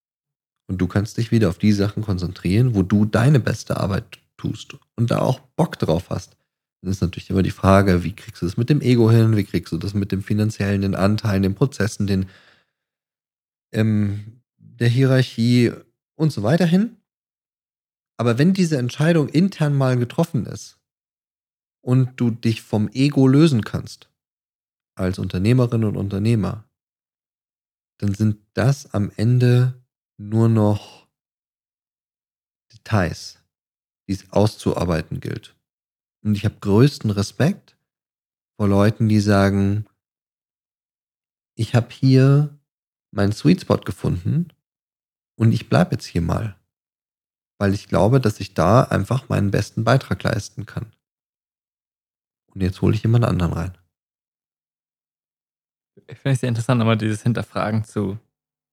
Und 0.68 0.80
du 0.80 0.88
kannst 0.88 1.18
dich 1.18 1.32
wieder 1.32 1.50
auf 1.50 1.60
die 1.60 1.72
Sachen 1.72 2.02
konzentrieren, 2.02 2.74
wo 2.74 2.82
du 2.82 3.06
deine 3.06 3.40
beste 3.40 3.78
Arbeit 3.78 4.18
tust 4.36 4.76
und 4.96 5.12
da 5.12 5.20
auch 5.20 5.40
Bock 5.56 5.78
drauf 5.78 6.10
hast. 6.10 6.38
Dann 6.82 6.92
ist 6.92 7.02
natürlich 7.02 7.30
immer 7.30 7.44
die 7.44 7.52
Frage, 7.52 8.04
wie 8.04 8.14
kriegst 8.14 8.42
du 8.42 8.48
das 8.48 8.58
mit 8.58 8.70
dem 8.70 8.82
Ego 8.82 9.12
hin, 9.12 9.38
wie 9.38 9.44
kriegst 9.44 9.72
du 9.72 9.78
das 9.78 9.94
mit 9.94 10.12
dem 10.12 10.24
finanziellen, 10.24 10.82
den 10.82 10.96
Anteilen, 10.96 11.44
den 11.44 11.56
Prozessen, 11.56 12.08
den 12.08 12.28
ähm, 13.72 14.42
der 14.58 14.90
Hierarchie 14.90 15.72
und 16.16 16.32
so 16.32 16.44
weiter 16.44 16.66
hin. 16.66 16.98
Aber 18.18 18.38
wenn 18.38 18.54
diese 18.54 18.78
Entscheidung 18.78 19.30
intern 19.30 19.76
mal 19.76 19.98
getroffen 19.98 20.46
ist 20.46 20.80
und 21.82 22.20
du 22.20 22.32
dich 22.32 22.62
vom 22.62 22.90
Ego 22.90 23.28
lösen 23.28 23.64
kannst, 23.64 24.10
als 24.96 25.20
Unternehmerin 25.20 25.84
und 25.84 25.96
Unternehmer, 25.96 26.68
dann 28.00 28.14
sind 28.14 28.40
das 28.54 28.94
am 28.94 29.12
Ende 29.16 29.80
nur 30.18 30.50
noch 30.50 31.08
Details, 32.74 33.44
die 34.08 34.14
es 34.14 34.32
auszuarbeiten 34.32 35.20
gilt. 35.20 35.56
Und 36.24 36.36
ich 36.36 36.46
habe 36.46 36.56
größten 36.60 37.12
Respekt 37.12 37.78
vor 38.56 38.68
Leuten, 38.68 39.08
die 39.08 39.20
sagen, 39.20 39.86
ich 41.56 41.76
habe 41.76 41.92
hier 41.92 42.57
meinen 43.12 43.32
Sweet 43.32 43.62
Spot 43.62 43.78
gefunden 43.78 44.50
und 45.36 45.52
ich 45.52 45.70
bleibe 45.70 45.92
jetzt 45.92 46.06
hier 46.06 46.22
mal, 46.22 46.56
weil 47.60 47.74
ich 47.74 47.88
glaube, 47.88 48.20
dass 48.20 48.40
ich 48.40 48.54
da 48.54 48.84
einfach 48.84 49.30
meinen 49.30 49.52
besten 49.52 49.84
Beitrag 49.84 50.24
leisten 50.24 50.66
kann. 50.66 50.92
Und 52.54 52.62
jetzt 52.62 52.82
hole 52.82 52.96
ich 52.96 53.04
jemand 53.04 53.26
anderen 53.26 53.54
rein. 53.54 53.78
Ich 56.08 56.18
finde 56.20 56.34
es 56.34 56.40
sehr 56.42 56.50
interessant, 56.50 56.82
aber 56.82 56.96
dieses 56.96 57.24
Hinterfragen 57.24 57.84
zu 57.84 58.20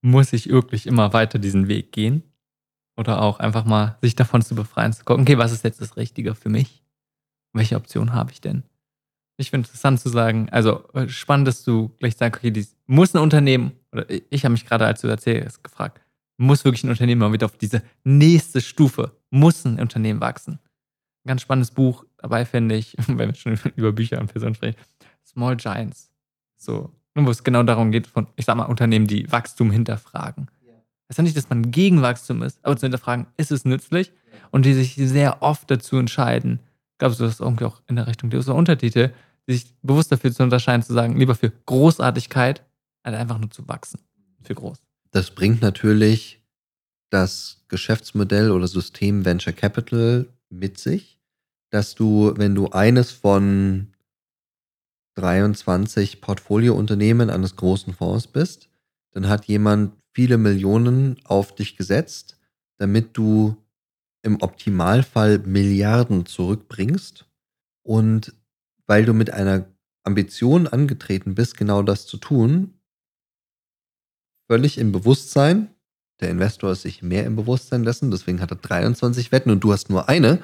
muss 0.05 0.35
ich 0.35 0.51
wirklich 0.51 0.87
immer 0.87 1.13
weiter 1.15 1.39
diesen 1.39 1.67
Weg 1.67 1.91
gehen? 1.91 2.23
Oder 2.97 3.23
auch 3.23 3.41
einfach 3.41 3.65
mal 3.65 3.99
sich 4.03 4.15
davon 4.15 4.43
zu 4.43 4.55
befreien, 4.55 4.93
zu 4.93 5.03
gucken, 5.05 5.23
okay, 5.23 5.39
was 5.39 5.51
ist 5.51 5.65
jetzt 5.65 5.81
das 5.81 5.97
Richtige 5.97 6.35
für 6.35 6.51
mich? 6.51 6.85
Welche 7.53 7.77
Option 7.77 8.13
habe 8.13 8.31
ich 8.31 8.41
denn? 8.41 8.63
Ich 9.37 9.51
finde 9.51 9.67
interessant 9.67 9.99
zu 9.99 10.11
sagen, 10.11 10.49
also 10.51 10.87
äh, 10.93 11.09
spannend, 11.09 11.49
dass 11.49 11.65
du 11.65 11.89
gleich 11.99 12.17
sagst, 12.17 12.39
okay, 12.39 12.53
dies 12.53 12.77
muss 12.87 13.15
ein 13.15 13.23
Unternehmen, 13.23 13.73
oder 13.95 14.07
ich 14.09 14.45
habe 14.45 14.53
mich 14.53 14.67
gerade, 14.67 14.87
als 14.87 15.01
du 15.01 15.09
erzählst, 15.09 15.63
gefragt, 15.65 16.01
muss 16.37 16.65
wirklich 16.65 16.85
ein 16.85 16.91
Unternehmen 16.91 17.21
mal 17.21 17.33
wieder 17.33 17.47
auf 17.47 17.57
diese 17.57 17.83
nächste 18.03 18.61
Stufe, 18.61 19.13
muss 19.31 19.65
ein 19.65 19.79
Unternehmen 19.79 20.21
wachsen. 20.21 20.59
Ein 21.25 21.29
ganz 21.29 21.43
spannendes 21.43 21.71
Buch 21.71 22.05
dabei 22.19 22.45
finde 22.45 22.75
ich, 22.75 22.97
wenn 23.07 23.19
wir 23.19 23.35
schon 23.35 23.59
über 23.77 23.93
Bücher 23.93 24.21
und 24.21 24.31
Personen 24.31 24.55
sprechen, 24.55 24.77
Small 25.25 25.57
Giants. 25.57 26.11
So, 26.57 26.93
wo 27.15 27.31
es 27.31 27.45
genau 27.45 27.63
darum 27.63 27.91
geht, 27.91 28.07
von, 28.07 28.27
ich 28.37 28.45
sag 28.45 28.57
mal, 28.57 28.65
Unternehmen, 28.65 29.07
die 29.07 29.31
Wachstum 29.31 29.71
hinterfragen. 29.71 30.49
Das 31.07 31.15
ist 31.15 31.19
ja 31.19 31.25
nicht, 31.25 31.37
dass 31.37 31.51
man 31.51 31.71
gegen 31.71 32.01
Wachstum 32.03 32.43
ist, 32.43 32.59
aber 32.65 32.77
zu 32.77 32.87
hinterfragen, 32.87 33.27
ist 33.37 33.53
es 33.53 33.65
nützlich? 33.65 34.13
Und 34.51 34.65
die 34.65 34.73
sich 34.73 34.95
sehr 34.95 35.43
oft 35.43 35.71
dazu 35.71 35.99
entscheiden, 35.99 36.61
glaubst 36.99 37.21
du, 37.21 37.25
das 37.25 37.35
ist 37.35 37.41
irgendwie 37.41 37.65
auch 37.67 37.83
in 37.87 37.97
der 37.97 38.07
Richtung 38.07 38.31
dieser 38.31 38.55
Untertitel, 38.55 39.13
sich 39.47 39.75
bewusst 39.83 40.11
dafür 40.11 40.33
zu 40.33 40.43
unterscheiden, 40.43 40.83
zu 40.83 40.95
sagen, 40.95 41.17
lieber 41.17 41.35
für 41.35 41.51
Großartigkeit, 41.67 42.65
als 43.05 43.17
einfach 43.17 43.39
nur 43.39 43.51
zu 43.51 43.69
wachsen. 43.69 44.01
Für 44.43 44.55
groß. 44.55 44.79
Das 45.13 45.31
bringt 45.31 45.63
natürlich 45.63 46.43
das 47.11 47.65
Geschäftsmodell 47.69 48.51
oder 48.51 48.67
System 48.67 49.25
Venture 49.25 49.53
Capital 49.53 50.27
mit 50.51 50.79
sich, 50.79 51.21
dass 51.71 51.95
du, 51.95 52.35
wenn 52.37 52.55
du 52.55 52.71
eines 52.71 53.13
von 53.13 53.93
23 55.15 56.21
Portfoliounternehmen 56.21 57.31
eines 57.31 57.55
großen 57.55 57.95
Fonds 57.95 58.27
bist, 58.27 58.69
dann 59.13 59.29
hat 59.29 59.45
jemand 59.45 59.93
viele 60.13 60.39
Millionen 60.39 61.21
auf 61.25 61.55
dich 61.55 61.77
gesetzt, 61.77 62.39
damit 62.79 63.17
du 63.17 63.57
im 64.23 64.41
Optimalfall 64.43 65.39
Milliarden 65.41 66.27
zurückbringst. 66.27 67.27
Und 67.83 68.35
weil 68.87 69.05
du 69.05 69.13
mit 69.13 69.31
einer 69.31 69.67
Ambition 70.03 70.67
angetreten 70.67 71.35
bist, 71.35 71.57
genau 71.57 71.83
das 71.83 72.07
zu 72.07 72.17
tun, 72.17 72.75
völlig 74.49 74.79
im 74.79 74.93
Bewusstsein, 74.93 75.71
der 76.21 76.31
Investor 76.31 76.73
ist 76.73 76.83
sich 76.83 77.03
mehr 77.03 77.25
im 77.25 77.37
Bewusstsein 77.37 77.83
dessen, 77.83 78.11
deswegen 78.11 78.41
hat 78.41 78.51
er 78.51 78.57
23 78.57 79.33
Wetten 79.33 79.51
und 79.51 79.61
du 79.61 79.73
hast 79.73 79.91
nur 79.91 80.09
eine, 80.09 80.41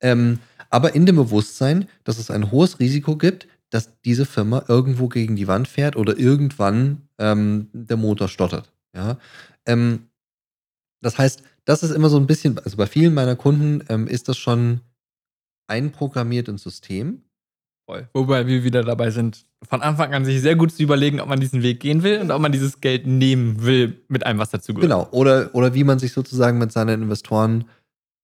ähm, 0.00 0.38
aber 0.70 0.94
in 0.94 1.06
dem 1.06 1.16
Bewusstsein, 1.16 1.88
dass 2.04 2.18
es 2.18 2.30
ein 2.30 2.50
hohes 2.50 2.80
Risiko 2.80 3.16
gibt, 3.16 3.46
dass 3.70 4.00
diese 4.02 4.26
Firma 4.26 4.64
irgendwo 4.68 5.08
gegen 5.08 5.36
die 5.36 5.48
Wand 5.48 5.68
fährt 5.68 5.96
oder 5.96 6.18
irgendwann 6.18 7.08
ähm, 7.18 7.68
der 7.72 7.96
Motor 7.96 8.28
stottert. 8.28 8.72
Ja? 8.94 9.18
Ähm, 9.66 10.08
das 11.00 11.18
heißt, 11.18 11.42
das 11.64 11.82
ist 11.82 11.90
immer 11.90 12.08
so 12.08 12.18
ein 12.18 12.26
bisschen, 12.26 12.58
also 12.58 12.76
bei 12.76 12.86
vielen 12.86 13.14
meiner 13.14 13.36
Kunden 13.36 13.84
ähm, 13.88 14.06
ist 14.06 14.28
das 14.28 14.36
schon 14.36 14.80
einprogrammiert 15.68 16.48
ins 16.48 16.62
System. 16.62 17.22
Voll. 17.86 18.08
Wobei 18.14 18.46
wir 18.46 18.62
wieder 18.62 18.84
dabei 18.84 19.10
sind, 19.10 19.44
von 19.68 19.82
Anfang 19.82 20.14
an 20.14 20.24
sich 20.24 20.40
sehr 20.40 20.56
gut 20.56 20.72
zu 20.72 20.82
überlegen, 20.82 21.20
ob 21.20 21.28
man 21.28 21.40
diesen 21.40 21.62
Weg 21.62 21.80
gehen 21.80 22.02
will 22.02 22.20
und 22.20 22.30
ob 22.30 22.40
man 22.40 22.52
dieses 22.52 22.80
Geld 22.80 23.06
nehmen 23.06 23.64
will 23.64 24.00
mit 24.08 24.24
allem, 24.24 24.38
was 24.38 24.50
dazu 24.50 24.72
gehört. 24.72 24.90
Genau. 24.90 25.08
Oder, 25.10 25.54
oder 25.54 25.74
wie 25.74 25.84
man 25.84 25.98
sich 25.98 26.12
sozusagen 26.12 26.58
mit 26.58 26.72
seinen 26.72 27.02
Investoren 27.02 27.64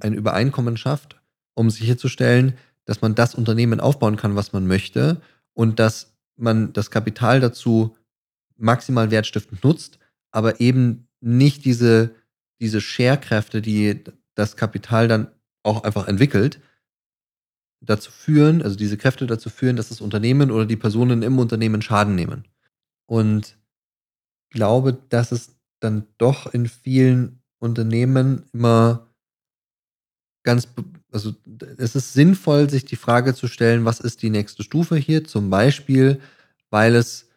ein 0.01 0.14
Übereinkommen 0.14 0.76
schafft, 0.76 1.20
um 1.55 1.70
sicherzustellen, 1.70 2.55
dass 2.85 3.02
man 3.02 3.14
das 3.14 3.35
Unternehmen 3.35 3.80
aufbauen 3.80 4.16
kann, 4.16 4.36
was 4.36 4.52
man 4.52 4.66
möchte 4.66 5.20
und 5.55 5.78
dass 5.80 6.14
man 6.36 6.72
das 6.72 6.90
Kapital 6.90 7.40
dazu 7.40 7.97
maximal 8.56 9.10
wertstiftend 9.10 9.62
nutzt, 9.64 9.98
aber 10.30 10.60
eben 10.60 11.09
nicht 11.20 11.64
diese, 11.64 12.14
diese 12.60 12.80
Share-Kräfte, 12.80 13.60
die 13.60 14.05
das 14.35 14.56
Kapital 14.56 15.09
dann 15.09 15.28
auch 15.64 15.82
einfach 15.82 16.06
entwickelt, 16.06 16.60
dazu 17.81 18.11
führen, 18.11 18.63
also 18.63 18.77
diese 18.77 18.97
Kräfte 18.97 19.27
dazu 19.27 19.51
führen, 19.51 19.77
dass 19.77 19.89
das 19.89 20.01
Unternehmen 20.01 20.51
oder 20.51 20.67
die 20.67 20.77
Personen 20.77 21.23
im 21.23 21.39
Unternehmen 21.39 21.83
Schaden 21.83 22.15
nehmen. 22.15 22.45
Und 23.07 23.57
glaube, 24.51 24.99
dass 25.09 25.33
es 25.33 25.57
dann 25.81 26.07
doch 26.19 26.53
in 26.53 26.67
vielen 26.67 27.41
Unternehmen 27.61 28.45
immer 28.53 29.09
ganz 30.43 30.69
also 31.11 31.35
es 31.79 31.95
ist 31.95 32.13
sinnvoll, 32.13 32.69
sich 32.69 32.85
die 32.85 32.97
Frage 32.97 33.35
zu 33.35 33.49
stellen, 33.49 33.85
was 33.85 34.01
ist 34.01 34.23
die 34.23 34.31
nächste 34.31 34.63
Stufe 34.63 34.97
hier? 34.97 35.25
Zum 35.25 35.51
Beispiel, 35.51 36.21
weil 36.71 36.95
es, 36.95 37.31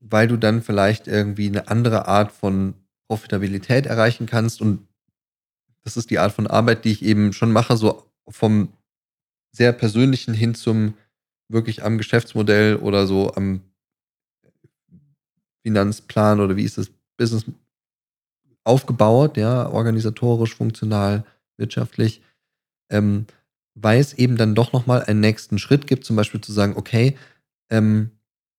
weil 0.00 0.28
du 0.28 0.36
dann 0.36 0.62
vielleicht 0.62 1.06
irgendwie 1.06 1.48
eine 1.48 1.68
andere 1.68 2.08
Art 2.08 2.32
von 2.32 2.74
Profitabilität 3.08 3.86
erreichen 3.86 4.26
kannst 4.26 4.62
und 4.62 4.86
das 5.82 5.98
ist 5.98 6.10
die 6.10 6.18
Art 6.18 6.32
von 6.32 6.46
Arbeit, 6.46 6.86
die 6.86 6.92
ich 6.92 7.02
eben 7.04 7.34
schon 7.34 7.52
mache, 7.52 7.76
so 7.76 8.10
vom 8.28 8.72
sehr 9.54 9.72
persönlichen 9.72 10.34
hin 10.34 10.54
zum 10.54 10.94
wirklich 11.48 11.84
am 11.84 11.98
Geschäftsmodell 11.98 12.76
oder 12.76 13.06
so 13.06 13.32
am 13.34 13.60
Finanzplan 15.62 16.40
oder 16.40 16.56
wie 16.56 16.64
ist 16.64 16.78
das 16.78 16.90
Business 17.16 17.44
aufgebaut, 18.64 19.36
ja, 19.36 19.68
organisatorisch, 19.68 20.54
funktional, 20.54 21.24
wirtschaftlich 21.56 22.22
ähm, 22.90 23.26
weil 23.74 24.00
es 24.00 24.12
eben 24.14 24.36
dann 24.36 24.54
doch 24.54 24.72
nochmal 24.72 25.02
einen 25.02 25.20
nächsten 25.20 25.58
Schritt 25.58 25.86
gibt, 25.86 26.04
zum 26.04 26.16
Beispiel 26.16 26.40
zu 26.40 26.52
sagen, 26.52 26.74
okay, 26.76 27.16
ähm, 27.70 28.10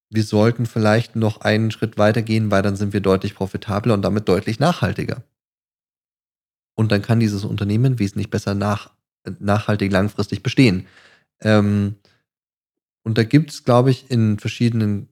wir 0.09 0.23
sollten 0.23 0.65
vielleicht 0.65 1.15
noch 1.15 1.41
einen 1.41 1.71
Schritt 1.71 1.97
weitergehen, 1.97 2.51
weil 2.51 2.61
dann 2.61 2.75
sind 2.75 2.93
wir 2.93 3.01
deutlich 3.01 3.35
profitabler 3.35 3.93
und 3.93 4.01
damit 4.01 4.27
deutlich 4.27 4.59
nachhaltiger. 4.59 5.23
Und 6.77 6.91
dann 6.91 7.01
kann 7.01 7.19
dieses 7.19 7.45
Unternehmen 7.45 7.99
wesentlich 7.99 8.29
besser 8.29 8.53
nach, 8.53 8.91
nachhaltig 9.39 9.91
langfristig 9.91 10.43
bestehen. 10.43 10.85
Ähm, 11.41 11.95
und 13.03 13.17
da 13.17 13.23
gibt 13.23 13.51
es, 13.51 13.63
glaube 13.63 13.91
ich, 13.91 14.09
in 14.09 14.39
verschiedenen, 14.39 15.09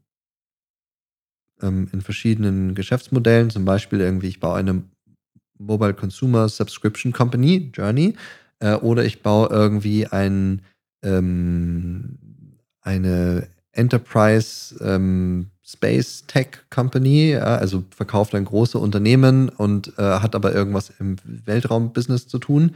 ähm, 1.61 1.89
in 1.93 2.01
verschiedenen 2.01 2.75
Geschäftsmodellen, 2.75 3.49
zum 3.49 3.65
Beispiel 3.65 4.01
irgendwie, 4.01 4.27
ich 4.27 4.39
baue 4.39 4.57
eine 4.57 4.83
Mobile 5.57 5.93
Consumer 5.93 6.49
Subscription 6.49 7.13
Company, 7.13 7.71
Journey, 7.73 8.15
äh, 8.59 8.73
oder 8.75 9.05
ich 9.05 9.21
baue 9.21 9.49
irgendwie 9.49 10.07
ein, 10.07 10.61
ähm, 11.03 12.17
eine 12.81 13.47
Enterprise 13.71 14.75
ähm, 14.83 15.51
Space 15.65 16.25
Tech 16.27 16.47
Company, 16.69 17.31
ja, 17.31 17.55
also 17.55 17.83
verkauft 17.89 18.35
ein 18.35 18.45
große 18.45 18.77
Unternehmen 18.77 19.49
und 19.49 19.97
äh, 19.97 20.01
hat 20.01 20.35
aber 20.35 20.53
irgendwas 20.53 20.91
im 20.99 21.15
Weltraumbusiness 21.23 22.27
zu 22.27 22.37
tun. 22.37 22.75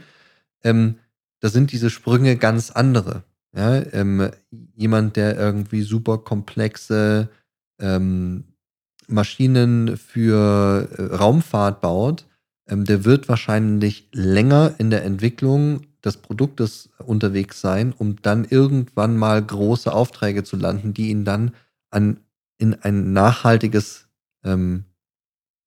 Ähm, 0.64 0.96
da 1.40 1.48
sind 1.48 1.72
diese 1.72 1.90
Sprünge 1.90 2.36
ganz 2.36 2.70
andere. 2.70 3.24
Ja? 3.54 3.82
Ähm, 3.92 4.30
jemand, 4.74 5.16
der 5.16 5.36
irgendwie 5.36 5.82
super 5.82 6.18
komplexe 6.18 7.28
ähm, 7.80 8.44
Maschinen 9.06 9.96
für 9.96 10.88
äh, 10.96 11.14
Raumfahrt 11.16 11.80
baut, 11.80 12.26
ähm, 12.68 12.84
der 12.84 13.04
wird 13.04 13.28
wahrscheinlich 13.28 14.08
länger 14.12 14.74
in 14.78 14.90
der 14.90 15.04
Entwicklung 15.04 15.82
des 16.04 16.18
Produktes 16.18 16.90
unterwegs 16.98 17.60
sein, 17.60 17.92
um 17.96 18.16
dann 18.22 18.44
irgendwann 18.44 19.16
mal 19.16 19.42
große 19.42 19.92
Aufträge 19.92 20.44
zu 20.44 20.56
landen, 20.56 20.94
die 20.94 21.08
ihn 21.08 21.24
dann 21.24 21.54
an, 21.90 22.20
in 22.58 22.74
ein 22.74 23.12
nachhaltiges 23.12 24.08
ähm, 24.44 24.84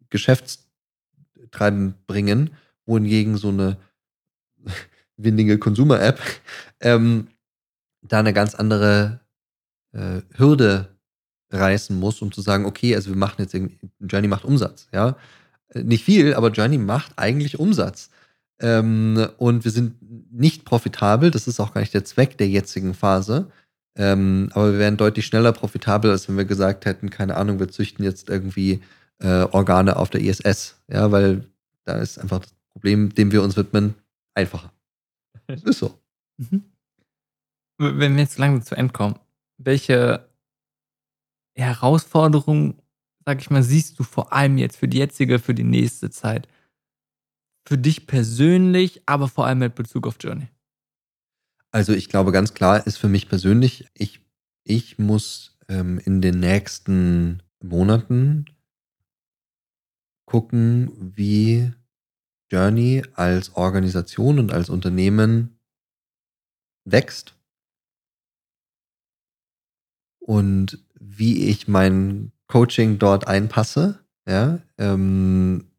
Geschäftstreiben 0.10 1.96
bringen, 2.08 2.52
wohingegen 2.86 3.38
so 3.38 3.50
eine 3.50 3.78
windige 5.24 5.58
Consumer-App 5.58 6.20
ähm, 6.82 7.28
da 8.02 8.20
eine 8.20 8.34
ganz 8.34 8.56
andere 8.56 9.20
äh, 9.94 10.22
Hürde 10.36 10.88
reißen 11.52 11.98
muss, 12.00 12.22
um 12.22 12.32
zu 12.32 12.42
sagen, 12.42 12.66
okay, 12.66 12.96
also 12.96 13.10
wir 13.10 13.18
machen 13.18 13.36
jetzt 13.40 13.54
irgendwie, 13.54 13.78
Journey 14.00 14.28
macht 14.28 14.46
Umsatz, 14.46 14.88
ja. 14.94 15.18
Äh, 15.70 15.84
nicht 15.84 16.04
viel, 16.04 16.34
aber 16.34 16.50
Journey 16.50 16.78
macht 16.78 17.14
eigentlich 17.18 17.60
Umsatz. 17.60 18.10
Ähm, 18.60 19.28
und 19.38 19.64
wir 19.66 19.72
sind 19.72 19.96
nicht 20.32 20.66
profitabel. 20.66 21.32
Das 21.32 21.48
ist 21.48 21.60
auch 21.60 21.74
gar 21.74 21.82
nicht 21.82 21.94
der 21.94 22.06
Zweck 22.06 22.38
der 22.38 22.48
jetzigen 22.48 22.94
Phase. 22.94 23.52
Ähm, 23.96 24.50
aber 24.54 24.74
wir 24.74 24.80
wären 24.80 24.98
deutlich 24.98 25.26
schneller 25.26 25.52
profitabel, 25.52 26.12
als 26.12 26.30
wenn 26.30 26.38
wir 26.38 26.46
gesagt 26.46 26.86
hätten, 26.86 27.10
keine 27.10 27.36
Ahnung, 27.36 27.60
wir 27.60 27.70
züchten 27.70 28.06
jetzt 28.06 28.30
irgendwie 28.30 28.82
äh, 29.20 29.44
Organe 29.52 29.98
auf 29.98 30.10
der 30.10 30.22
ISS. 30.22 30.76
Ja, 30.88 31.12
weil 31.12 31.46
da 31.86 31.98
ist 31.98 32.20
einfach 32.20 32.40
das 32.40 32.54
Problem, 32.72 33.14
dem 33.14 33.32
wir 33.32 33.44
uns 33.44 33.58
widmen, 33.58 33.96
einfacher. 34.36 34.72
Das 35.56 35.64
ist 35.64 35.80
so. 35.80 36.00
Mhm. 36.38 36.64
Wenn 37.78 38.16
wir 38.16 38.24
jetzt 38.24 38.38
langsam 38.38 38.64
zu 38.64 38.76
Ende 38.76 38.94
kommen, 38.94 39.20
welche 39.58 40.30
Herausforderungen 41.56 42.82
sag 43.26 43.42
ich 43.42 43.50
mal, 43.50 43.64
siehst 43.64 44.00
du 44.00 44.04
vor 44.04 44.34
allem 44.34 44.58
jetzt 44.58 44.78
für 44.78 44.88
die 44.88 44.98
jetzige, 44.98 45.40
für 45.40 45.54
die 45.54 45.64
nächste 45.64 46.10
Zeit? 46.10 46.48
Für 47.68 47.78
dich 47.78 48.08
persönlich, 48.08 49.04
aber 49.06 49.28
vor 49.28 49.46
allem 49.46 49.60
mit 49.60 49.76
Bezug 49.76 50.08
auf 50.08 50.18
Journey. 50.20 50.48
Also 51.72 51.94
ich 51.94 52.10
glaube 52.10 52.32
ganz 52.32 52.54
klar 52.54 52.86
ist 52.86 52.98
für 52.98 53.08
mich 53.08 53.30
persönlich, 53.30 53.88
ich, 53.94 54.20
ich 54.64 55.00
muss 55.00 55.58
ähm, 55.70 56.00
in 56.00 56.22
den 56.22 56.40
nächsten 56.40 57.44
Monaten 57.64 58.46
gucken, 60.26 60.92
wie 61.16 61.72
Journey 62.52 63.04
als 63.14 63.56
Organisation 63.56 64.38
und 64.38 64.52
als 64.52 64.70
Unternehmen 64.70 65.58
wächst 66.84 67.36
und 70.20 70.84
wie 71.00 71.50
ich 71.50 71.68
mein 71.68 72.32
Coaching 72.48 73.00
dort 73.00 73.28
einpasse, 73.28 74.06
ja, 74.28 74.62
ähm, 74.78 75.72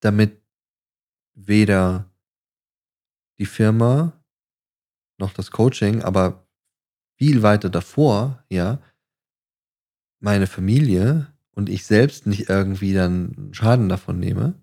damit 0.00 0.42
weder 1.34 2.10
die 3.38 3.46
Firma 3.46 4.12
noch 5.18 5.32
das 5.32 5.50
Coaching, 5.50 6.02
aber 6.02 6.46
viel 7.16 7.42
weiter 7.42 7.70
davor, 7.70 8.44
ja, 8.50 8.80
meine 10.20 10.46
Familie 10.46 11.32
und 11.52 11.68
ich 11.68 11.86
selbst 11.86 12.26
nicht 12.26 12.48
irgendwie 12.48 12.92
dann 12.92 13.50
Schaden 13.52 13.88
davon 13.88 14.18
nehme. 14.18 14.60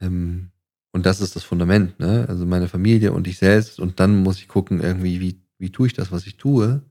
Ähm, 0.00 0.50
und 0.92 1.06
das 1.06 1.20
ist 1.20 1.34
das 1.36 1.44
Fundament, 1.44 1.98
ne? 1.98 2.26
Also 2.28 2.46
meine 2.46 2.68
Familie 2.68 3.12
und 3.12 3.26
ich 3.26 3.38
selbst 3.38 3.80
und 3.80 3.98
dann 4.00 4.22
muss 4.22 4.38
ich 4.38 4.48
gucken, 4.48 4.80
irgendwie, 4.80 5.20
wie, 5.20 5.40
wie 5.58 5.72
tue 5.72 5.88
ich 5.88 5.92
das, 5.92 6.12
was 6.12 6.26
ich 6.26 6.36
tue. 6.36 6.82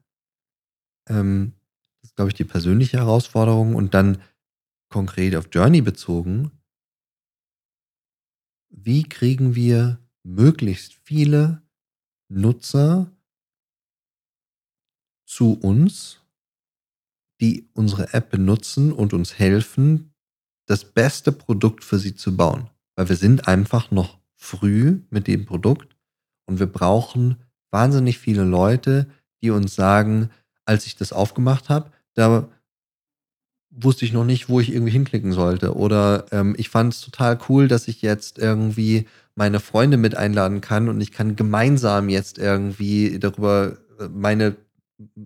Ähm, 1.07 1.53
das 2.01 2.09
ist, 2.11 2.15
glaube 2.15 2.30
ich, 2.30 2.35
die 2.35 2.43
persönliche 2.43 2.97
Herausforderung. 2.97 3.75
Und 3.75 3.93
dann 3.93 4.21
konkret 4.89 5.35
auf 5.35 5.47
Journey 5.51 5.81
bezogen, 5.81 6.51
wie 8.69 9.03
kriegen 9.03 9.55
wir 9.55 9.99
möglichst 10.23 10.95
viele 11.03 11.61
Nutzer 12.30 13.11
zu 15.25 15.53
uns, 15.53 16.21
die 17.41 17.69
unsere 17.73 18.13
App 18.13 18.30
benutzen 18.30 18.91
und 18.91 19.13
uns 19.13 19.38
helfen, 19.39 20.13
das 20.67 20.93
beste 20.93 21.31
Produkt 21.31 21.84
für 21.84 21.99
sie 21.99 22.15
zu 22.15 22.35
bauen. 22.35 22.69
Weil 22.95 23.10
wir 23.10 23.15
sind 23.15 23.48
einfach 23.48 23.91
noch 23.91 24.20
früh 24.36 25.02
mit 25.10 25.28
dem 25.28 25.45
Produkt 25.45 25.95
und 26.45 26.60
wir 26.60 26.68
brauchen 26.68 27.38
wahnsinnig 27.72 28.20
viele 28.20 28.44
Leute, 28.44 29.07
die 29.41 29.49
uns 29.49 29.76
sagen, 29.76 30.30
als 30.65 30.86
ich 30.86 30.95
das 30.95 31.11
aufgemacht 31.14 31.70
habe, 31.70 31.91
da 32.14 32.48
wusste 33.72 34.06
ich 34.06 34.14
noch 34.14 34.26
nicht, 34.26 34.49
wo 34.49 34.60
ich 34.60 34.72
irgendwie 34.72 34.91
hinklicken 34.91 35.34
sollte. 35.34 35.76
Oder 35.76 36.26
ähm, 36.32 36.56
ich 36.57 36.70
fand 36.70 36.94
es 36.94 37.02
total 37.02 37.40
cool, 37.49 37.68
dass 37.68 37.88
ich 37.88 38.02
jetzt 38.02 38.38
irgendwie 38.38 39.07
meine 39.36 39.60
Freunde 39.60 39.98
mit 39.98 40.15
einladen 40.15 40.61
kann 40.61 40.90
und 40.90 41.02
ich 41.02 41.11
kann 41.11 41.36
gemeinsam 41.36 42.10
jetzt 42.10 42.38
irgendwie 42.38 43.18
darüber 43.20 43.78
äh, 43.99 44.07
meine 44.10 44.56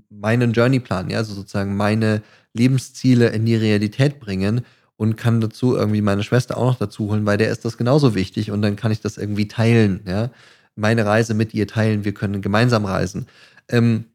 meinen 0.10 0.54
Journeyplan, 0.54 1.10
ja, 1.10 1.18
also 1.18 1.34
sozusagen 1.34 1.76
meine 1.76 2.24
Lebensziele 2.54 3.28
in 3.30 3.46
die 3.46 3.56
Realität 3.56 4.20
bringen 4.20 4.66
und 4.98 5.16
kann 5.16 5.42
dazu 5.42 5.76
irgendwie 5.76 6.02
meine 6.02 6.24
Schwester 6.24 6.58
auch 6.58 6.72
noch 6.72 6.80
dazu 6.80 7.10
holen, 7.10 7.26
weil 7.26 7.38
der 7.38 7.52
ist 7.52 7.64
das 7.66 7.78
genauso 7.78 8.16
wichtig 8.16 8.52
und 8.52 8.62
dann 8.62 8.76
kann 8.76 8.92
ich 8.92 9.00
das 9.00 9.18
irgendwie 9.18 9.48
teilen, 9.48 10.02
ja, 10.06 10.32
meine 10.76 11.06
Reise 11.06 11.34
mit 11.34 11.54
ihr 11.54 11.68
teilen, 11.68 12.06
wir 12.06 12.14
können 12.14 12.42
gemeinsam 12.42 12.86
reisen. 12.86 13.28
Ähm, 13.70 14.06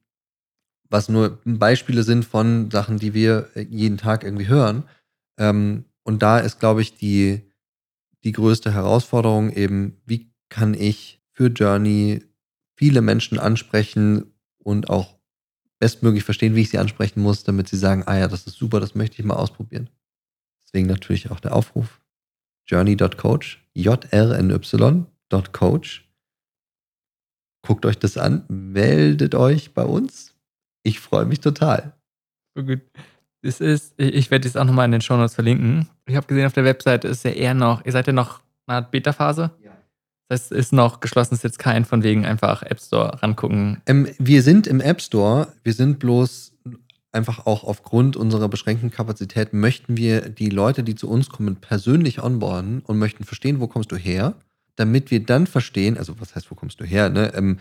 was 0.89 1.09
nur 1.09 1.39
Beispiele 1.45 2.03
sind 2.03 2.25
von 2.25 2.71
Sachen, 2.71 2.99
die 2.99 3.15
wir 3.15 3.49
jeden 3.55 3.97
Tag 3.97 4.25
irgendwie 4.25 4.47
hören. 4.47 4.85
Ähm, 5.39 5.87
und 6.03 6.23
da 6.23 6.39
ist, 6.39 6.61
glaube 6.61 6.83
ich, 6.83 6.95
die, 6.95 7.41
die 8.25 8.33
größte 8.33 8.75
Herausforderung 8.75 9.51
eben, 9.51 9.97
wie 10.05 10.31
kann 10.51 10.75
ich 10.75 11.23
für 11.33 11.47
Journey 11.47 12.23
viele 12.77 13.01
Menschen 13.01 13.39
ansprechen 13.39 14.35
und 14.59 14.91
auch 14.91 15.19
bestmöglich 15.79 16.25
verstehen, 16.25 16.55
wie 16.55 16.61
ich 16.61 16.71
sie 16.71 16.79
ansprechen 16.79 17.23
muss, 17.23 17.43
damit 17.43 17.69
sie 17.69 17.79
sagen, 17.79 18.05
ah 18.07 18.19
ja, 18.19 18.29
das 18.29 18.47
ist 18.47 18.57
super, 18.57 18.79
das 18.79 18.95
möchte 18.95 19.19
ich 19.19 19.25
mal 19.25 19.35
ausprobieren. 19.35 19.89
Deswegen 20.73 20.89
natürlich 20.89 21.31
auch 21.31 21.41
der 21.41 21.55
Aufruf. 21.55 22.01
Journey.coach, 22.67 23.63
J-R-N-Y.coach. 23.75 24.89
Guckt 27.65 27.87
euch 27.87 27.99
das 27.99 28.17
an, 28.17 28.45
meldet 28.49 29.35
euch 29.35 29.75
bei 29.75 29.85
uns. 29.85 30.35
Ich 30.83 31.01
freue 31.01 31.27
mich 31.27 31.41
total. 31.41 31.93
So 32.57 32.65
gut. 32.65 32.81
Das 33.43 33.61
ist, 33.61 33.95
ich 33.99 34.31
werde 34.31 34.49
das 34.49 34.57
auch 34.57 34.65
nochmal 34.65 34.87
in 34.87 34.93
den 34.93 35.01
Show 35.01 35.17
Notes 35.17 35.35
verlinken. 35.35 35.89
Ich 36.07 36.15
habe 36.17 36.27
gesehen, 36.27 36.47
auf 36.47 36.53
der 36.53 36.65
Webseite 36.65 37.09
ist 37.09 37.25
ja 37.25 37.33
eher 37.33 37.55
noch, 37.55 37.85
ihr 37.85 37.93
seid 37.93 38.07
ja 38.07 38.13
noch 38.13 38.41
eine 38.67 38.77
Art 38.77 38.91
Beta-Phase. 38.93 39.51
Ja. 39.63 39.73
Das 40.29 40.43
heißt, 40.43 40.53
ist 40.53 40.73
noch 40.73 41.01
geschlossen, 41.01 41.35
ist 41.35 41.45
jetzt 41.45 41.59
kein 41.59 41.85
von 41.85 42.03
wegen 42.03 42.25
einfach 42.25 42.63
App 42.63 42.81
Store 42.81 43.21
rangucken. 43.23 43.83
Ähm, 43.87 44.09
wir 44.19 44.43
sind 44.43 44.67
im 44.67 44.81
App 44.81 45.03
Store, 45.03 45.53
wir 45.65 45.75
sind 45.75 45.99
bloß 45.99 46.52
einfach 47.13 47.47
auch 47.47 47.65
aufgrund 47.65 48.17
unserer 48.17 48.49
beschränkten 48.49 48.91
Kapazität 48.91 49.53
möchten 49.53 49.97
wir 49.97 50.29
die 50.29 50.49
Leute, 50.49 50.83
die 50.83 50.95
zu 50.95 51.09
uns 51.09 51.29
kommen, 51.29 51.57
persönlich 51.57 52.23
onboarden 52.23 52.81
und 52.81 52.99
möchten 52.99 53.25
verstehen, 53.25 53.61
wo 53.61 53.67
kommst 53.67 53.93
du 53.93 53.97
her, 53.97 54.35
damit 54.77 55.11
wir 55.11 55.23
dann 55.25 55.47
verstehen, 55.47 55.99
also 55.99 56.19
was 56.21 56.35
heißt, 56.35 56.51
wo 56.51 56.55
kommst 56.55 56.81
du 56.81 56.85
her, 56.85 57.11
ne? 57.11 57.33
Ähm, 57.35 57.59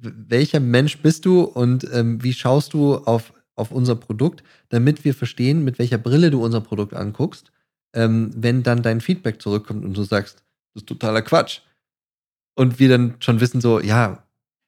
welcher 0.00 0.60
Mensch 0.60 0.98
bist 0.98 1.24
du 1.24 1.42
und 1.42 1.86
ähm, 1.92 2.22
wie 2.22 2.32
schaust 2.32 2.72
du 2.72 2.98
auf, 2.98 3.32
auf 3.56 3.72
unser 3.72 3.96
Produkt, 3.96 4.44
damit 4.68 5.04
wir 5.04 5.12
verstehen, 5.12 5.64
mit 5.64 5.80
welcher 5.80 5.98
Brille 5.98 6.30
du 6.30 6.44
unser 6.44 6.60
Produkt 6.60 6.94
anguckst, 6.94 7.50
ähm, 7.94 8.30
wenn 8.36 8.62
dann 8.62 8.82
dein 8.82 9.00
Feedback 9.00 9.42
zurückkommt 9.42 9.84
und 9.84 9.96
du 9.96 10.04
sagst, 10.04 10.44
das 10.74 10.82
ist 10.82 10.88
totaler 10.88 11.22
Quatsch. 11.22 11.62
Und 12.54 12.78
wir 12.78 12.88
dann 12.88 13.14
schon 13.18 13.40
wissen, 13.40 13.60
so, 13.60 13.80
ja, 13.80 14.22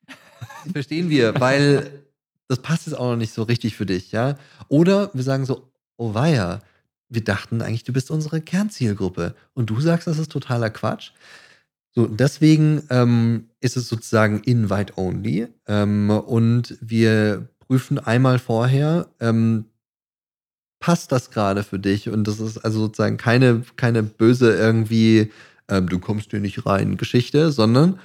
verstehen 0.73 1.11
wir, 1.11 1.39
weil 1.39 2.03
das 2.51 2.59
passt 2.59 2.87
jetzt 2.87 2.97
auch 2.97 3.13
noch 3.13 3.17
nicht 3.17 3.33
so 3.33 3.45
richtig 3.45 3.77
für 3.77 3.87
dich, 3.87 4.11
ja. 4.11 4.37
Oder 4.67 5.11
wir 5.15 5.23
sagen 5.23 5.47
so, 5.47 5.71
oh 5.97 6.15
weia, 6.15 6.61
wir 7.09 7.23
dachten 7.23 7.63
eigentlich, 7.63 7.85
du 7.85 7.93
bist 7.93 8.11
unsere 8.11 8.41
Kernzielgruppe 8.41 9.37
und 9.55 9.71
du 9.71 9.81
sagst, 9.81 10.09
das 10.09 10.19
ist 10.19 10.33
totaler 10.33 10.69
Quatsch. 10.69 11.13
So, 11.93 12.07
deswegen 12.07 12.83
ähm, 12.91 13.51
ist 13.61 13.77
es 13.77 13.89
sozusagen 13.89 14.41
Invite-Only 14.41 15.47
ähm, 15.69 16.11
und 16.11 16.77
wir 16.81 17.49
prüfen 17.61 18.01
einmal 18.01 18.41
vorher, 18.41 19.09
ähm, 19.21 19.67
passt 20.81 21.13
das 21.13 21.31
gerade 21.31 21.63
für 21.63 21.79
dich? 21.79 22.09
Und 22.09 22.27
das 22.27 22.41
ist 22.41 22.59
also 22.59 22.81
sozusagen 22.81 23.17
keine, 23.17 23.63
keine 23.77 24.03
böse 24.03 24.57
irgendwie, 24.57 25.31
ähm, 25.69 25.89
du 25.89 26.01
kommst 26.01 26.31
hier 26.31 26.41
nicht 26.41 26.67
rein 26.67 26.97
Geschichte, 26.97 27.53
sondern 27.53 28.01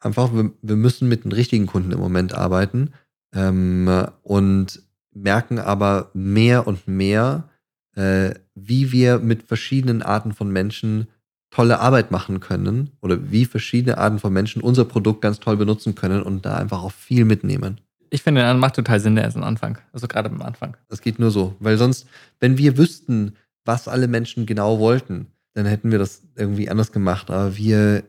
einfach, 0.00 0.34
wir, 0.34 0.50
wir 0.62 0.76
müssen 0.76 1.08
mit 1.08 1.22
den 1.22 1.30
richtigen 1.30 1.66
Kunden 1.66 1.92
im 1.92 2.00
Moment 2.00 2.34
arbeiten 2.34 2.92
ähm, 3.36 4.06
und 4.22 4.82
merken 5.12 5.58
aber 5.58 6.10
mehr 6.14 6.66
und 6.66 6.88
mehr, 6.88 7.48
äh, 7.94 8.34
wie 8.54 8.90
wir 8.92 9.18
mit 9.18 9.44
verschiedenen 9.44 10.02
Arten 10.02 10.32
von 10.32 10.50
Menschen 10.50 11.06
tolle 11.50 11.78
Arbeit 11.78 12.10
machen 12.10 12.40
können 12.40 12.90
oder 13.00 13.30
wie 13.30 13.44
verschiedene 13.44 13.98
Arten 13.98 14.18
von 14.18 14.32
Menschen 14.32 14.60
unser 14.62 14.84
Produkt 14.84 15.22
ganz 15.22 15.38
toll 15.38 15.56
benutzen 15.56 15.94
können 15.94 16.22
und 16.22 16.44
da 16.44 16.56
einfach 16.56 16.82
auch 16.82 16.92
viel 16.92 17.24
mitnehmen. 17.24 17.80
Ich 18.10 18.22
finde, 18.22 18.42
das 18.42 18.56
macht 18.56 18.76
total 18.76 19.00
Sinn, 19.00 19.16
der 19.16 19.28
ist 19.28 19.36
am 19.36 19.42
Anfang. 19.42 19.78
Also 19.92 20.06
gerade 20.08 20.28
am 20.28 20.42
Anfang. 20.42 20.76
Das 20.88 21.00
geht 21.00 21.18
nur 21.18 21.30
so. 21.30 21.56
Weil 21.58 21.76
sonst, 21.76 22.06
wenn 22.40 22.58
wir 22.58 22.78
wüssten, 22.78 23.36
was 23.64 23.88
alle 23.88 24.08
Menschen 24.08 24.46
genau 24.46 24.78
wollten, 24.78 25.26
dann 25.54 25.66
hätten 25.66 25.90
wir 25.90 25.98
das 25.98 26.22
irgendwie 26.36 26.68
anders 26.68 26.92
gemacht. 26.92 27.30
Aber 27.30 27.56
wir 27.56 28.04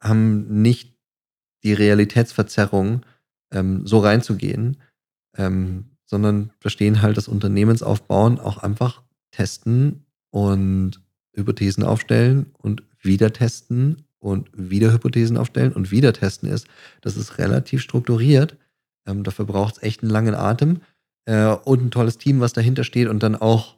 haben 0.00 0.62
nicht 0.62 0.96
die 1.62 1.72
Realitätsverzerrung, 1.72 3.02
ähm, 3.56 3.86
so 3.86 3.98
reinzugehen, 3.98 4.76
ähm, 5.36 5.86
sondern 6.04 6.50
verstehen 6.60 7.02
halt 7.02 7.16
das 7.16 7.28
Unternehmensaufbauen 7.28 8.38
auch 8.38 8.58
einfach 8.58 9.02
testen 9.30 10.04
und 10.30 11.00
Hypothesen 11.32 11.82
aufstellen 11.82 12.46
und 12.58 12.82
wieder 13.00 13.32
testen 13.32 14.04
und 14.18 14.50
wieder 14.52 14.92
Hypothesen 14.92 15.36
aufstellen 15.36 15.72
und 15.72 15.90
wieder 15.90 16.12
testen 16.12 16.48
ist, 16.48 16.66
das 17.00 17.16
ist 17.16 17.38
relativ 17.38 17.82
strukturiert. 17.82 18.56
Ähm, 19.06 19.22
dafür 19.24 19.44
braucht 19.44 19.76
es 19.76 19.82
echt 19.82 20.02
einen 20.02 20.10
langen 20.10 20.34
Atem 20.34 20.80
äh, 21.24 21.46
und 21.46 21.82
ein 21.82 21.90
tolles 21.90 22.18
Team, 22.18 22.40
was 22.40 22.52
dahinter 22.52 22.84
steht 22.84 23.08
und 23.08 23.22
dann 23.22 23.36
auch 23.36 23.76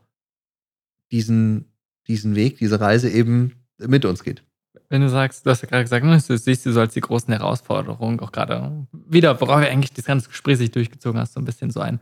diesen, 1.11 1.67
diesen 2.07 2.35
Weg, 2.35 2.59
diese 2.59 2.81
Reise 2.81 3.11
eben 3.11 3.53
mit 3.79 4.05
uns 4.05 4.25
geht. 4.25 4.43
Wenn 4.89 5.03
du 5.03 5.09
sagst, 5.09 5.45
du 5.45 5.51
hast 5.51 5.63
ja 5.63 5.69
gerade 5.69 5.85
gesagt, 5.85 6.05
ne, 6.05 6.23
du 6.27 6.39
siehst 6.39 6.65
du 6.65 6.73
so 6.73 6.81
als 6.81 6.95
die 6.95 7.01
großen 7.01 7.33
Herausforderungen, 7.33 8.21
auch 8.21 8.33
gerade 8.33 8.87
wieder, 8.93 9.41
worauf 9.41 9.61
wir 9.61 9.71
eigentlich 9.71 9.93
das 9.93 10.05
ganze 10.05 10.29
Gespräch 10.29 10.59
sich 10.59 10.71
durchgezogen 10.71 11.21
hast, 11.21 11.35
so 11.35 11.41
ein 11.41 11.45
bisschen 11.45 11.71
so 11.71 11.81
ein 11.81 12.01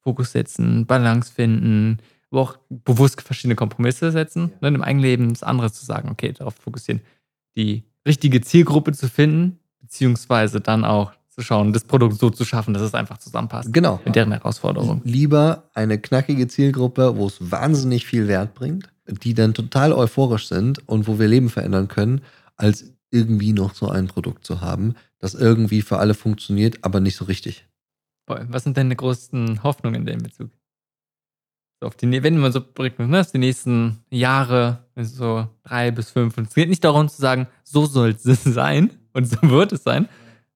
Fokus 0.00 0.32
setzen, 0.32 0.86
Balance 0.86 1.32
finden, 1.32 1.98
aber 2.30 2.40
auch 2.40 2.58
bewusst 2.68 3.20
verschiedene 3.22 3.54
Kompromisse 3.54 4.10
setzen. 4.10 4.52
Ja. 4.60 4.70
Ne, 4.70 4.76
Im 4.76 4.82
eigenen 4.82 5.02
Leben 5.02 5.28
das 5.30 5.42
andere 5.42 5.72
zu 5.72 5.84
sagen, 5.84 6.10
okay, 6.10 6.32
darauf 6.32 6.54
fokussieren, 6.54 7.00
die 7.56 7.84
richtige 8.06 8.40
Zielgruppe 8.40 8.92
zu 8.92 9.08
finden, 9.08 9.58
beziehungsweise 9.80 10.60
dann 10.60 10.84
auch 10.84 11.12
zu 11.28 11.40
schauen, 11.40 11.72
das 11.72 11.84
Produkt 11.84 12.18
so 12.18 12.30
zu 12.30 12.44
schaffen, 12.44 12.74
dass 12.74 12.82
es 12.82 12.94
einfach 12.94 13.18
zusammenpasst. 13.18 13.72
Genau. 13.72 14.00
Mit 14.04 14.16
deren 14.16 14.32
Herausforderungen. 14.32 15.00
Lieber 15.04 15.70
eine 15.72 15.98
knackige 15.98 16.46
Zielgruppe, 16.46 17.16
wo 17.16 17.26
es 17.26 17.50
wahnsinnig 17.50 18.06
viel 18.06 18.28
Wert 18.28 18.54
bringt, 18.54 18.92
die 19.18 19.34
dann 19.34 19.54
total 19.54 19.92
euphorisch 19.92 20.48
sind 20.48 20.86
und 20.88 21.06
wo 21.06 21.18
wir 21.18 21.28
Leben 21.28 21.50
verändern 21.50 21.88
können, 21.88 22.22
als 22.56 22.92
irgendwie 23.10 23.52
noch 23.52 23.74
so 23.74 23.88
ein 23.88 24.08
Produkt 24.08 24.46
zu 24.46 24.60
haben, 24.60 24.94
das 25.18 25.34
irgendwie 25.34 25.82
für 25.82 25.98
alle 25.98 26.14
funktioniert, 26.14 26.78
aber 26.82 27.00
nicht 27.00 27.16
so 27.16 27.24
richtig. 27.26 27.66
Was 28.26 28.64
sind 28.64 28.76
deine 28.76 28.96
größten 28.96 29.62
Hoffnungen 29.62 30.02
in 30.02 30.06
dem 30.06 30.22
Bezug? 30.22 30.50
auf 31.82 31.96
die, 31.96 32.22
wenn 32.22 32.38
man 32.38 32.52
so 32.52 32.60
bringt, 32.60 32.98
ne, 32.98 33.26
die 33.32 33.38
nächsten 33.38 33.98
Jahre, 34.10 34.84
so 34.96 35.48
drei 35.64 35.90
bis 35.90 36.10
fünf. 36.10 36.38
Und 36.38 36.48
es 36.48 36.54
geht 36.54 36.68
nicht 36.68 36.84
darum 36.84 37.08
zu 37.08 37.20
sagen, 37.20 37.46
so 37.64 37.86
soll 37.86 38.10
es 38.10 38.22
sein 38.44 38.90
und 39.12 39.26
so 39.26 39.36
wird 39.42 39.72
es 39.72 39.82
sein. 39.82 40.08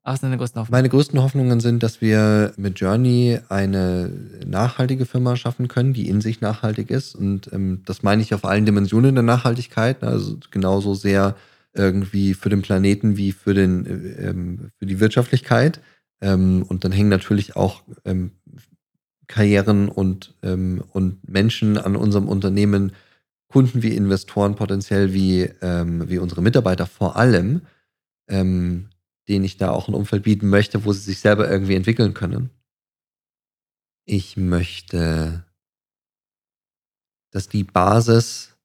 Was 0.06 0.20
sind 0.20 0.28
deine 0.28 0.38
größten 0.38 0.60
Hoffnungen? 0.60 0.78
Meine 0.78 0.88
größten 0.88 1.20
Hoffnungen 1.20 1.58
sind, 1.58 1.82
dass 1.82 2.00
wir 2.00 2.52
mit 2.56 2.78
Journey 2.78 3.40
eine 3.48 4.08
nachhaltige 4.46 5.04
Firma 5.04 5.34
schaffen 5.34 5.66
können, 5.66 5.94
die 5.94 6.08
in 6.08 6.20
sich 6.20 6.40
nachhaltig 6.40 6.90
ist. 6.90 7.16
Und 7.16 7.52
ähm, 7.52 7.82
das 7.86 8.04
meine 8.04 8.22
ich 8.22 8.32
auf 8.32 8.44
allen 8.44 8.64
Dimensionen 8.64 9.16
der 9.16 9.24
Nachhaltigkeit. 9.24 10.02
Ne, 10.02 10.08
also 10.08 10.38
genauso 10.52 10.94
sehr 10.94 11.34
irgendwie 11.74 12.34
für 12.34 12.50
den 12.50 12.62
Planeten 12.62 13.16
wie 13.16 13.32
für, 13.32 13.52
den, 13.52 13.84
äh, 13.84 14.28
ähm, 14.28 14.70
für 14.78 14.86
die 14.86 15.00
Wirtschaftlichkeit. 15.00 15.80
Ähm, 16.20 16.62
und 16.68 16.84
dann 16.84 16.92
hängen 16.92 17.10
natürlich 17.10 17.56
auch 17.56 17.82
ähm, 18.04 18.30
Karrieren 19.26 19.88
und, 19.88 20.36
ähm, 20.44 20.84
und 20.92 21.28
Menschen 21.28 21.78
an 21.78 21.96
unserem 21.96 22.28
Unternehmen, 22.28 22.92
Kunden 23.48 23.82
wie 23.82 23.96
Investoren, 23.96 24.54
potenziell 24.54 25.12
wie, 25.12 25.50
ähm, 25.62 26.08
wie 26.08 26.18
unsere 26.18 26.42
Mitarbeiter 26.42 26.86
vor 26.86 27.16
allem, 27.16 27.62
denen 29.28 29.44
ich 29.44 29.56
da 29.56 29.70
auch 29.70 29.88
ein 29.88 29.94
Umfeld 29.94 30.22
bieten 30.22 30.48
möchte, 30.48 30.84
wo 30.84 30.92
sie 30.92 31.00
sich 31.00 31.20
selber 31.20 31.48
irgendwie 31.50 31.74
entwickeln 31.74 32.14
können. 32.14 32.50
Ich 34.04 34.36
möchte, 34.36 35.44
dass 37.32 37.48
die 37.48 37.64
Basis 37.64 38.56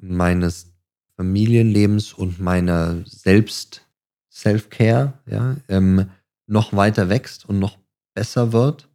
meines 0.00 0.72
Familienlebens 1.16 2.12
und 2.12 2.40
meiner 2.40 3.04
Selbst 3.06 3.86
Self-Care 4.30 5.14
ja, 5.26 5.56
ähm, 5.68 6.10
noch 6.46 6.74
weiter 6.74 7.08
wächst 7.08 7.48
und 7.48 7.58
noch 7.58 7.78
besser 8.14 8.52
wird, 8.52 8.88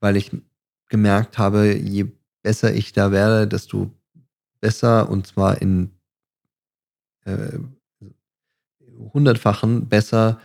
weil 0.00 0.16
ich 0.16 0.30
gemerkt 0.88 1.36
habe, 1.36 1.74
je 1.76 2.06
besser 2.42 2.72
ich 2.72 2.92
da 2.92 3.10
werde, 3.10 3.46
desto 3.46 3.90
besser 4.60 5.08
und 5.10 5.26
zwar 5.26 5.60
in 5.60 5.90
äh, 7.24 7.58
hundertfachen 8.98 9.88
besser 9.88 10.40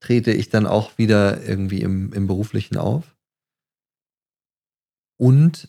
trete 0.00 0.32
ich 0.32 0.48
dann 0.48 0.66
auch 0.66 0.98
wieder 0.98 1.42
irgendwie 1.46 1.82
im, 1.82 2.12
im 2.12 2.26
beruflichen 2.26 2.76
auf. 2.76 3.16
Und 5.16 5.68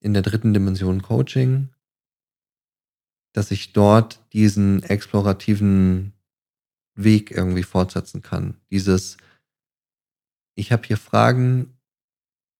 in 0.00 0.14
der 0.14 0.22
dritten 0.22 0.54
Dimension 0.54 1.02
Coaching, 1.02 1.68
dass 3.32 3.50
ich 3.50 3.72
dort 3.72 4.20
diesen 4.32 4.82
explorativen 4.82 6.14
Weg 6.94 7.30
irgendwie 7.30 7.62
fortsetzen 7.62 8.22
kann. 8.22 8.56
Dieses, 8.70 9.18
ich 10.54 10.72
habe 10.72 10.86
hier 10.86 10.96
Fragen, 10.96 11.78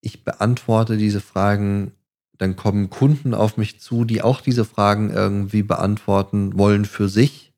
ich 0.02 0.24
beantworte 0.24 0.96
diese 0.96 1.20
Fragen, 1.20 1.92
dann 2.38 2.56
kommen 2.56 2.88
Kunden 2.88 3.34
auf 3.34 3.56
mich 3.56 3.80
zu, 3.80 4.04
die 4.04 4.22
auch 4.22 4.40
diese 4.40 4.64
Fragen 4.64 5.10
irgendwie 5.10 5.62
beantworten 5.62 6.56
wollen 6.58 6.84
für 6.84 7.08
sich. 7.08 7.49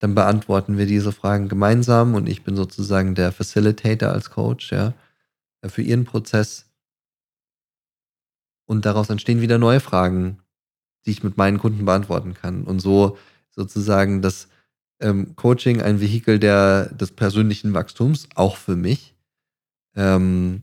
Dann 0.00 0.14
beantworten 0.14 0.78
wir 0.78 0.86
diese 0.86 1.12
Fragen 1.12 1.48
gemeinsam 1.48 2.14
und 2.14 2.26
ich 2.28 2.42
bin 2.42 2.56
sozusagen 2.56 3.14
der 3.14 3.32
Facilitator 3.32 4.08
als 4.08 4.30
Coach, 4.30 4.72
ja, 4.72 4.94
für 5.66 5.82
ihren 5.82 6.06
Prozess. 6.06 6.66
Und 8.66 8.86
daraus 8.86 9.10
entstehen 9.10 9.42
wieder 9.42 9.58
neue 9.58 9.80
Fragen, 9.80 10.38
die 11.04 11.10
ich 11.10 11.22
mit 11.22 11.36
meinen 11.36 11.58
Kunden 11.58 11.84
beantworten 11.84 12.34
kann. 12.34 12.64
Und 12.64 12.80
so 12.80 13.18
sozusagen 13.50 14.22
das 14.22 14.48
ähm, 15.00 15.36
Coaching 15.36 15.82
ein 15.82 16.00
Vehikel 16.00 16.38
der, 16.38 16.86
des 16.94 17.12
persönlichen 17.12 17.74
Wachstums, 17.74 18.28
auch 18.34 18.56
für 18.56 18.76
mich. 18.76 19.14
Ähm, 19.96 20.62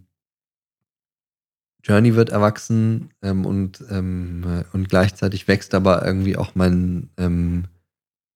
Journey 1.84 2.16
wird 2.16 2.30
erwachsen 2.30 3.12
ähm, 3.22 3.46
und, 3.46 3.84
ähm, 3.92 4.64
und 4.74 4.90
gleichzeitig 4.90 5.48
wächst 5.48 5.76
aber 5.76 6.06
irgendwie 6.06 6.38
auch 6.38 6.56
mein, 6.56 7.10
ähm, 7.18 7.66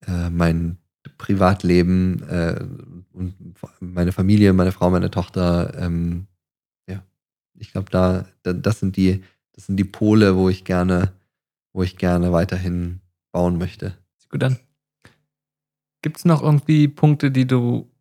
äh, 0.08 0.30
mein 0.30 0.78
Privatleben 1.18 2.24
äh, 2.30 2.64
und 3.14 3.36
meine 3.80 4.12
Familie, 4.12 4.54
meine 4.54 4.72
Frau, 4.72 4.90
meine 4.90 5.12
Tochter. 5.12 5.74
Ähm, 5.78 6.28
ja, 6.88 7.04
ich 7.58 7.72
glaube, 7.72 7.90
da, 7.92 8.26
da, 8.44 8.54
das 8.54 8.80
sind 8.80 8.98
die, 8.98 9.24
das 9.54 9.66
sind 9.66 9.78
die 9.78 9.84
Pole, 9.84 10.36
wo 10.36 10.50
ich 10.50 10.64
gerne, 10.64 11.12
wo 11.74 11.84
ich 11.84 11.98
gerne 11.98 12.32
weiterhin 12.32 13.02
bauen 13.32 13.58
möchte. 13.58 13.98
Gut 14.32 14.44
an. 14.44 14.58
Gibt 16.02 16.18
es 16.18 16.26
noch 16.26 16.42
irgendwie 16.42 16.88
Punkte, 16.88 17.30
die 17.30 17.46
du, 17.46 17.92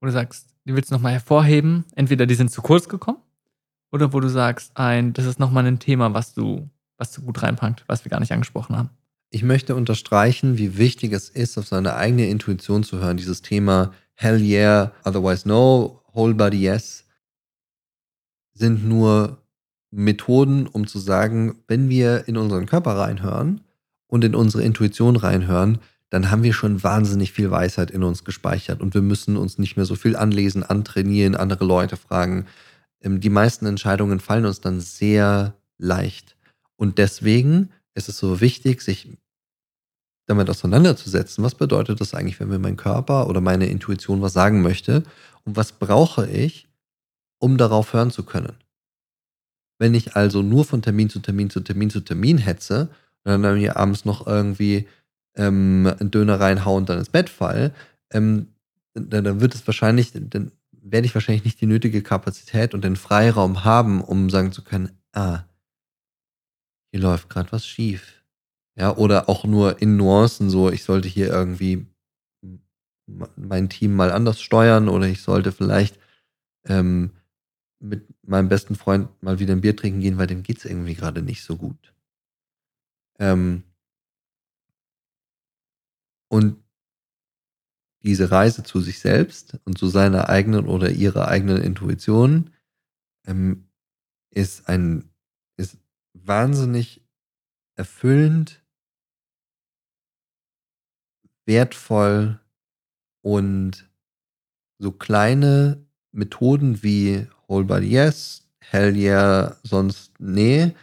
wo 0.00 0.06
du 0.06 0.12
sagst, 0.12 0.54
die 0.64 0.74
willst 0.74 0.90
du 0.90 0.94
nochmal 0.94 1.12
hervorheben? 1.12 1.84
Entweder 1.94 2.26
die 2.26 2.36
sind 2.36 2.50
zu 2.50 2.62
kurz 2.62 2.88
gekommen 2.88 3.18
oder 3.90 4.12
wo 4.12 4.20
du 4.20 4.28
sagst, 4.28 4.76
ein, 4.76 5.12
das 5.12 5.26
ist 5.26 5.38
nochmal 5.38 5.66
ein 5.66 5.80
Thema, 5.80 6.14
was 6.14 6.32
du, 6.32 6.70
was 6.96 7.12
du 7.12 7.22
gut 7.22 7.42
reinpackt, 7.42 7.84
was 7.86 8.04
wir 8.04 8.10
gar 8.10 8.20
nicht 8.20 8.32
angesprochen 8.32 8.76
haben. 8.76 8.90
Ich 9.34 9.42
möchte 9.42 9.74
unterstreichen, 9.74 10.58
wie 10.58 10.78
wichtig 10.78 11.12
es 11.12 11.28
ist, 11.28 11.58
auf 11.58 11.66
seine 11.66 11.96
eigene 11.96 12.28
Intuition 12.28 12.84
zu 12.84 13.00
hören. 13.00 13.16
Dieses 13.16 13.42
Thema 13.42 13.92
Hell 14.14 14.40
yeah, 14.40 14.92
otherwise 15.02 15.48
no, 15.48 16.00
whole 16.14 16.34
body 16.34 16.58
yes 16.58 17.04
sind 18.52 18.88
nur 18.88 19.42
Methoden, 19.90 20.68
um 20.68 20.86
zu 20.86 21.00
sagen, 21.00 21.56
wenn 21.66 21.88
wir 21.88 22.28
in 22.28 22.36
unseren 22.36 22.66
Körper 22.66 22.92
reinhören 22.92 23.62
und 24.06 24.22
in 24.22 24.36
unsere 24.36 24.62
Intuition 24.62 25.16
reinhören, 25.16 25.78
dann 26.10 26.30
haben 26.30 26.44
wir 26.44 26.52
schon 26.52 26.84
wahnsinnig 26.84 27.32
viel 27.32 27.50
Weisheit 27.50 27.90
in 27.90 28.04
uns 28.04 28.22
gespeichert 28.22 28.80
und 28.80 28.94
wir 28.94 29.02
müssen 29.02 29.36
uns 29.36 29.58
nicht 29.58 29.76
mehr 29.76 29.84
so 29.84 29.96
viel 29.96 30.14
anlesen, 30.14 30.62
antrainieren, 30.62 31.34
andere 31.34 31.64
Leute 31.64 31.96
fragen. 31.96 32.46
Ähm, 33.00 33.18
die 33.18 33.30
meisten 33.30 33.66
Entscheidungen 33.66 34.20
fallen 34.20 34.46
uns 34.46 34.60
dann 34.60 34.80
sehr 34.80 35.56
leicht. 35.76 36.36
Und 36.76 36.98
deswegen 36.98 37.70
ist 37.94 38.08
es 38.08 38.16
so 38.18 38.40
wichtig, 38.40 38.80
sich 38.80 39.18
damit 40.26 40.48
auseinanderzusetzen, 40.48 41.44
was 41.44 41.54
bedeutet 41.54 42.00
das 42.00 42.14
eigentlich, 42.14 42.40
wenn 42.40 42.48
mir 42.48 42.58
mein 42.58 42.76
Körper 42.76 43.28
oder 43.28 43.40
meine 43.40 43.66
Intuition 43.66 44.22
was 44.22 44.32
sagen 44.32 44.62
möchte 44.62 45.02
und 45.44 45.56
was 45.56 45.72
brauche 45.72 46.28
ich, 46.28 46.68
um 47.38 47.58
darauf 47.58 47.92
hören 47.92 48.10
zu 48.10 48.22
können. 48.22 48.54
Wenn 49.78 49.94
ich 49.94 50.16
also 50.16 50.42
nur 50.42 50.64
von 50.64 50.82
Termin 50.82 51.10
zu 51.10 51.18
Termin 51.18 51.50
zu 51.50 51.60
Termin 51.60 51.90
zu 51.90 52.00
Termin 52.00 52.38
hetze 52.38 52.88
und 53.24 53.42
dann 53.42 53.58
mir 53.58 53.76
abends 53.76 54.04
noch 54.04 54.26
irgendwie 54.26 54.86
ähm, 55.36 55.92
einen 55.98 56.10
Döner 56.10 56.40
reinhaue 56.40 56.78
und 56.78 56.88
dann 56.88 56.98
ins 56.98 57.10
Bett 57.10 57.28
fall, 57.28 57.74
ähm, 58.10 58.48
dann, 58.94 59.24
dann 59.24 59.40
wird 59.40 59.54
es 59.54 59.66
wahrscheinlich, 59.66 60.12
dann 60.12 60.52
werde 60.70 61.06
ich 61.06 61.14
wahrscheinlich 61.14 61.44
nicht 61.44 61.60
die 61.60 61.66
nötige 61.66 62.02
Kapazität 62.02 62.74
und 62.74 62.84
den 62.84 62.96
Freiraum 62.96 63.64
haben, 63.64 64.02
um 64.02 64.30
sagen 64.30 64.52
zu 64.52 64.62
können, 64.62 64.90
ah, 65.12 65.40
hier 66.92 67.00
läuft 67.00 67.28
gerade 67.28 67.50
was 67.52 67.66
schief. 67.66 68.23
Ja, 68.76 68.96
oder 68.96 69.28
auch 69.28 69.44
nur 69.44 69.80
in 69.80 69.96
Nuancen 69.96 70.50
so, 70.50 70.70
ich 70.70 70.82
sollte 70.82 71.08
hier 71.08 71.28
irgendwie 71.28 71.86
mein 73.36 73.68
Team 73.68 73.94
mal 73.94 74.10
anders 74.10 74.40
steuern 74.40 74.88
oder 74.88 75.06
ich 75.06 75.22
sollte 75.22 75.52
vielleicht 75.52 75.98
ähm, 76.66 77.12
mit 77.80 78.06
meinem 78.26 78.48
besten 78.48 78.76
Freund 78.76 79.10
mal 79.22 79.38
wieder 79.38 79.54
ein 79.54 79.60
Bier 79.60 79.76
trinken 79.76 80.00
gehen, 80.00 80.18
weil 80.18 80.26
dem 80.26 80.42
geht 80.42 80.58
es 80.58 80.64
irgendwie 80.64 80.94
gerade 80.94 81.22
nicht 81.22 81.42
so 81.44 81.56
gut. 81.56 81.94
Ähm, 83.18 83.62
und 86.30 86.64
diese 88.02 88.30
Reise 88.30 88.62
zu 88.62 88.80
sich 88.80 88.98
selbst 89.00 89.58
und 89.64 89.78
zu 89.78 89.86
seiner 89.86 90.28
eigenen 90.28 90.66
oder 90.66 90.90
ihrer 90.90 91.28
eigenen 91.28 91.62
Intuition 91.62 92.50
ähm, 93.26 93.68
ist 94.30 94.68
ein 94.68 95.10
ist 95.56 95.78
wahnsinnig 96.14 97.02
erfüllend, 97.76 98.63
wertvoll 101.46 102.40
und 103.22 103.88
so 104.78 104.92
kleine 104.92 105.84
Methoden 106.12 106.82
wie 106.82 107.26
Whole 107.48 107.64
Body 107.64 107.88
Yes, 107.88 108.46
Hell 108.60 108.96
Yeah, 108.96 109.56
sonst 109.62 110.12
nee, 110.18 110.74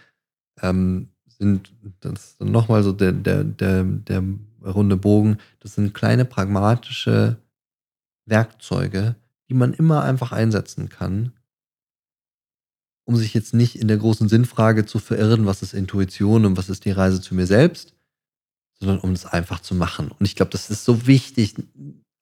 ähm, 0.62 1.10
sind 1.28 1.74
das 2.02 2.36
nochmal 2.40 2.84
so 2.84 2.92
der, 2.92 3.12
der, 3.12 3.44
der, 3.44 3.84
der 3.84 4.24
runde 4.64 4.98
Bogen. 4.98 5.38
Das 5.60 5.76
sind 5.76 5.94
kleine 5.94 6.26
pragmatische 6.26 7.38
Werkzeuge, 8.28 9.16
die 9.50 9.56
man 9.56 9.74
immer 9.74 10.04
einfach 10.04 10.32
einsetzen 10.32 10.90
kann, 10.90 11.34
um 13.06 13.16
sich 13.16 13.34
jetzt 13.34 13.54
nicht 13.54 13.76
in 13.76 13.88
der 13.88 13.98
großen 13.98 14.30
Sinnfrage 14.30 14.86
zu 14.86 15.00
verirren, 15.00 15.46
was 15.46 15.64
ist 15.64 15.74
Intuition 15.74 16.46
und 16.46 16.58
was 16.58 16.70
ist 16.70 16.86
die 16.86 16.92
Reise 16.92 17.20
zu 17.20 17.34
mir 17.34 17.48
selbst, 17.48 17.96
sondern 18.82 19.00
um 19.00 19.12
es 19.12 19.26
einfach 19.26 19.60
zu 19.60 19.76
machen. 19.76 20.10
Und 20.10 20.26
ich 20.26 20.36
glaube, 20.36 20.52
das 20.52 20.70
ist 20.70 20.84
so 20.84 21.06
wichtig, 21.06 21.56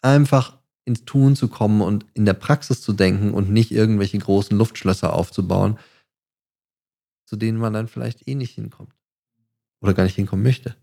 einfach 0.01 0.57
ins 0.83 1.05
Tun 1.05 1.35
zu 1.35 1.47
kommen 1.47 1.81
und 1.81 2.05
in 2.13 2.25
der 2.25 2.33
Praxis 2.33 2.81
zu 2.81 2.93
denken 2.93 3.33
und 3.33 3.49
nicht 3.49 3.71
irgendwelche 3.71 4.17
großen 4.17 4.57
Luftschlösser 4.57 5.13
aufzubauen, 5.13 5.79
zu 7.25 7.37
denen 7.37 7.57
man 7.57 7.73
dann 7.73 7.87
vielleicht 7.87 8.27
eh 8.27 8.35
nicht 8.35 8.55
hinkommt. 8.55 8.93
Oder 9.81 9.93
gar 9.93 10.03
nicht 10.03 10.15
hinkommen 10.15 10.43
möchte. 10.43 10.75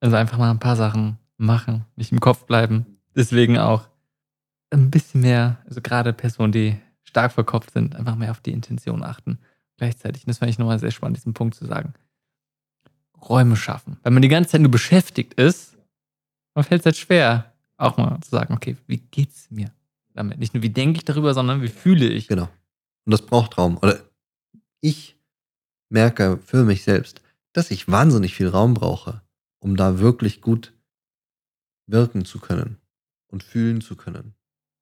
Also 0.00 0.16
einfach 0.16 0.36
mal 0.36 0.50
ein 0.50 0.60
paar 0.60 0.76
Sachen 0.76 1.18
machen, 1.38 1.86
nicht 1.96 2.12
im 2.12 2.20
Kopf 2.20 2.44
bleiben. 2.44 2.98
Deswegen 3.16 3.58
auch 3.58 3.88
ein 4.70 4.90
bisschen 4.90 5.22
mehr, 5.22 5.62
also 5.66 5.80
gerade 5.80 6.12
Personen, 6.12 6.52
die 6.52 6.76
stark 7.04 7.32
verkopft 7.32 7.70
sind, 7.70 7.96
einfach 7.96 8.16
mehr 8.16 8.30
auf 8.30 8.40
die 8.40 8.52
Intention 8.52 9.02
achten. 9.02 9.38
Gleichzeitig, 9.78 10.26
das 10.26 10.38
fand 10.38 10.50
ich 10.50 10.58
nochmal 10.58 10.78
sehr 10.78 10.90
spannend, 10.90 11.16
diesen 11.16 11.32
Punkt 11.32 11.54
zu 11.54 11.64
sagen. 11.64 11.94
Räume 13.20 13.56
schaffen. 13.56 13.98
Wenn 14.02 14.12
man 14.12 14.22
die 14.22 14.28
ganze 14.28 14.50
Zeit 14.50 14.60
nur 14.60 14.70
beschäftigt 14.70 15.34
ist, 15.34 15.76
dann 16.54 16.64
fällt 16.64 16.82
es 16.82 16.86
halt 16.86 16.96
schwer, 16.96 17.52
auch 17.76 17.96
mal 17.96 18.20
zu 18.20 18.30
sagen, 18.30 18.54
okay, 18.54 18.76
wie 18.86 18.98
geht's 18.98 19.50
mir 19.50 19.70
damit? 20.14 20.38
Nicht 20.38 20.54
nur, 20.54 20.62
wie 20.62 20.70
denke 20.70 20.98
ich 20.98 21.04
darüber, 21.04 21.34
sondern 21.34 21.62
wie 21.62 21.68
fühle 21.68 22.08
ich. 22.08 22.28
Genau. 22.28 22.48
Und 23.04 23.12
das 23.12 23.22
braucht 23.22 23.58
Raum. 23.58 23.78
Oder 23.78 24.00
ich 24.80 25.16
merke 25.90 26.38
für 26.44 26.64
mich 26.64 26.82
selbst, 26.82 27.22
dass 27.52 27.70
ich 27.70 27.88
wahnsinnig 27.88 28.34
viel 28.34 28.48
Raum 28.48 28.74
brauche 28.74 29.22
um 29.60 29.76
da 29.76 29.98
wirklich 29.98 30.40
gut 30.40 30.72
wirken 31.86 32.24
zu 32.24 32.38
können 32.38 32.78
und 33.28 33.42
fühlen 33.42 33.80
zu 33.80 33.96
können. 33.96 34.34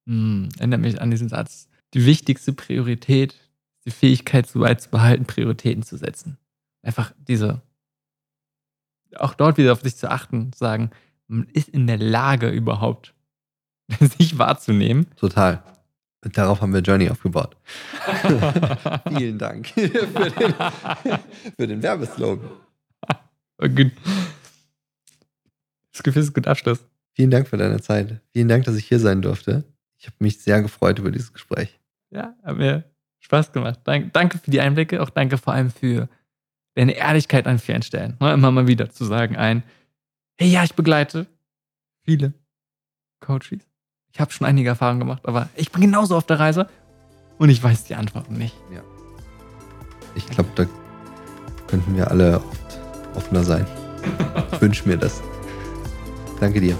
Hm, 0.07 0.49
erinnert 0.57 0.81
mich 0.81 1.01
an 1.01 1.11
diesen 1.11 1.29
Satz. 1.29 1.69
Die 1.93 2.05
wichtigste 2.05 2.53
Priorität 2.53 3.33
ist 3.33 3.85
die 3.85 3.91
Fähigkeit, 3.91 4.47
so 4.47 4.59
weit 4.59 4.81
zu 4.81 4.89
behalten, 4.89 5.25
Prioritäten 5.25 5.83
zu 5.83 5.97
setzen. 5.97 6.37
Einfach 6.83 7.13
diese, 7.27 7.61
auch 9.15 9.33
dort 9.33 9.57
wieder 9.57 9.73
auf 9.73 9.81
sich 9.81 9.95
zu 9.95 10.09
achten, 10.09 10.51
zu 10.53 10.59
sagen, 10.59 10.91
man 11.27 11.47
ist 11.53 11.69
in 11.69 11.87
der 11.87 11.97
Lage 11.97 12.49
überhaupt, 12.49 13.13
sich 13.99 14.37
wahrzunehmen. 14.37 15.07
Total. 15.15 15.63
Darauf 16.21 16.61
haben 16.61 16.73
wir 16.73 16.81
Journey 16.81 17.09
aufgebaut. 17.09 17.55
Vielen 19.07 19.37
Dank 19.37 19.67
für 19.69 19.87
den, 19.87 20.53
für 21.57 21.67
den 21.67 21.81
Werbeslogan. 21.81 22.49
Oh, 23.59 23.67
gut. 23.69 23.91
Das 25.91 26.03
Gefühl 26.03 26.21
ist 26.21 26.29
ein 26.29 26.33
guter 26.33 26.51
Abschluss. 26.51 26.85
Vielen 27.13 27.31
Dank 27.31 27.47
für 27.47 27.57
deine 27.57 27.81
Zeit. 27.81 28.21
Vielen 28.33 28.47
Dank, 28.47 28.65
dass 28.65 28.75
ich 28.75 28.85
hier 28.87 28.99
sein 28.99 29.21
durfte. 29.21 29.63
Ich 29.97 30.05
habe 30.05 30.15
mich 30.19 30.39
sehr 30.39 30.61
gefreut 30.61 30.99
über 30.99 31.11
dieses 31.11 31.33
Gespräch. 31.33 31.79
Ja, 32.11 32.35
hat 32.43 32.57
mir 32.57 32.83
Spaß 33.19 33.51
gemacht. 33.51 33.79
Dank, 33.83 34.13
danke 34.13 34.37
für 34.37 34.51
die 34.51 34.61
Einblicke, 34.61 35.01
auch 35.01 35.09
danke 35.09 35.37
vor 35.37 35.53
allem 35.53 35.71
für 35.71 36.07
deine 36.77 36.93
Ehrlichkeit 36.93 37.47
an 37.47 37.59
vielen 37.59 37.81
Stellen. 37.81 38.15
Ne, 38.19 38.33
immer 38.33 38.51
mal 38.51 38.67
wieder 38.67 38.89
zu 38.89 39.03
sagen 39.03 39.35
ein, 39.35 39.63
hey, 40.39 40.47
ja, 40.47 40.63
ich 40.63 40.75
begleite 40.75 41.25
viele 42.05 42.33
Coaches. 43.19 43.67
Ich 44.13 44.19
habe 44.19 44.31
schon 44.31 44.47
einige 44.47 44.69
Erfahrungen 44.69 44.99
gemacht, 44.99 45.27
aber 45.27 45.49
ich 45.55 45.71
bin 45.71 45.81
genauso 45.81 46.15
auf 46.15 46.25
der 46.25 46.39
Reise 46.39 46.67
und 47.39 47.49
ich 47.49 47.61
weiß 47.61 47.85
die 47.85 47.95
Antworten 47.95 48.35
nicht. 48.35 48.55
Ja. 48.73 48.81
Ich 50.15 50.27
glaube, 50.27 50.49
da 50.55 50.65
könnten 51.67 51.95
wir 51.95 52.09
alle 52.09 52.37
oft 52.37 52.79
offener 53.15 53.43
sein. 53.43 53.65
Ich 54.51 54.61
wünsche 54.61 54.87
mir 54.87 54.97
das. 54.97 55.21
Danke 56.39 56.61
dir. 56.61 56.77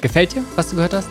Gefällt 0.00 0.34
dir, 0.34 0.42
was 0.56 0.70
du 0.70 0.76
gehört 0.76 0.94
hast? 0.94 1.08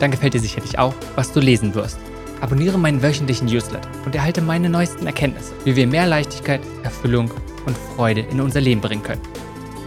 Dann 0.00 0.10
gefällt 0.10 0.34
dir 0.34 0.40
sicherlich 0.40 0.78
auch, 0.78 0.94
was 1.14 1.32
du 1.32 1.40
lesen 1.40 1.74
wirst. 1.74 1.98
Abonniere 2.40 2.78
meinen 2.78 3.02
wöchentlichen 3.02 3.46
Newsletter 3.46 3.88
und 4.04 4.14
erhalte 4.14 4.40
meine 4.40 4.68
neuesten 4.68 5.06
Erkenntnisse, 5.06 5.52
wie 5.64 5.74
wir 5.76 5.86
mehr 5.86 6.06
Leichtigkeit, 6.06 6.60
Erfüllung 6.82 7.30
und 7.66 7.76
Freude 7.94 8.22
in 8.22 8.40
unser 8.40 8.60
Leben 8.60 8.80
bringen 8.80 9.02
können. 9.02 9.20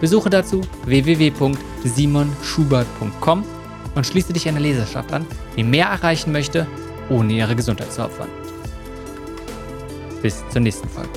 Besuche 0.02 0.30
dazu 0.30 0.62
www.simonschubert.com 0.86 3.44
und 3.96 4.06
schließe 4.06 4.34
dich 4.34 4.48
einer 4.48 4.60
Leserschaft 4.60 5.12
an, 5.14 5.26
die 5.56 5.64
mehr 5.64 5.88
erreichen 5.88 6.32
möchte, 6.32 6.68
ohne 7.10 7.34
ihre 7.34 7.56
Gesundheit 7.56 7.92
zu 7.92 8.04
opfern. 8.04 8.30
Bis 10.22 10.44
zur 10.50 10.62
nächsten 10.62 10.88
Folge. 10.90 11.10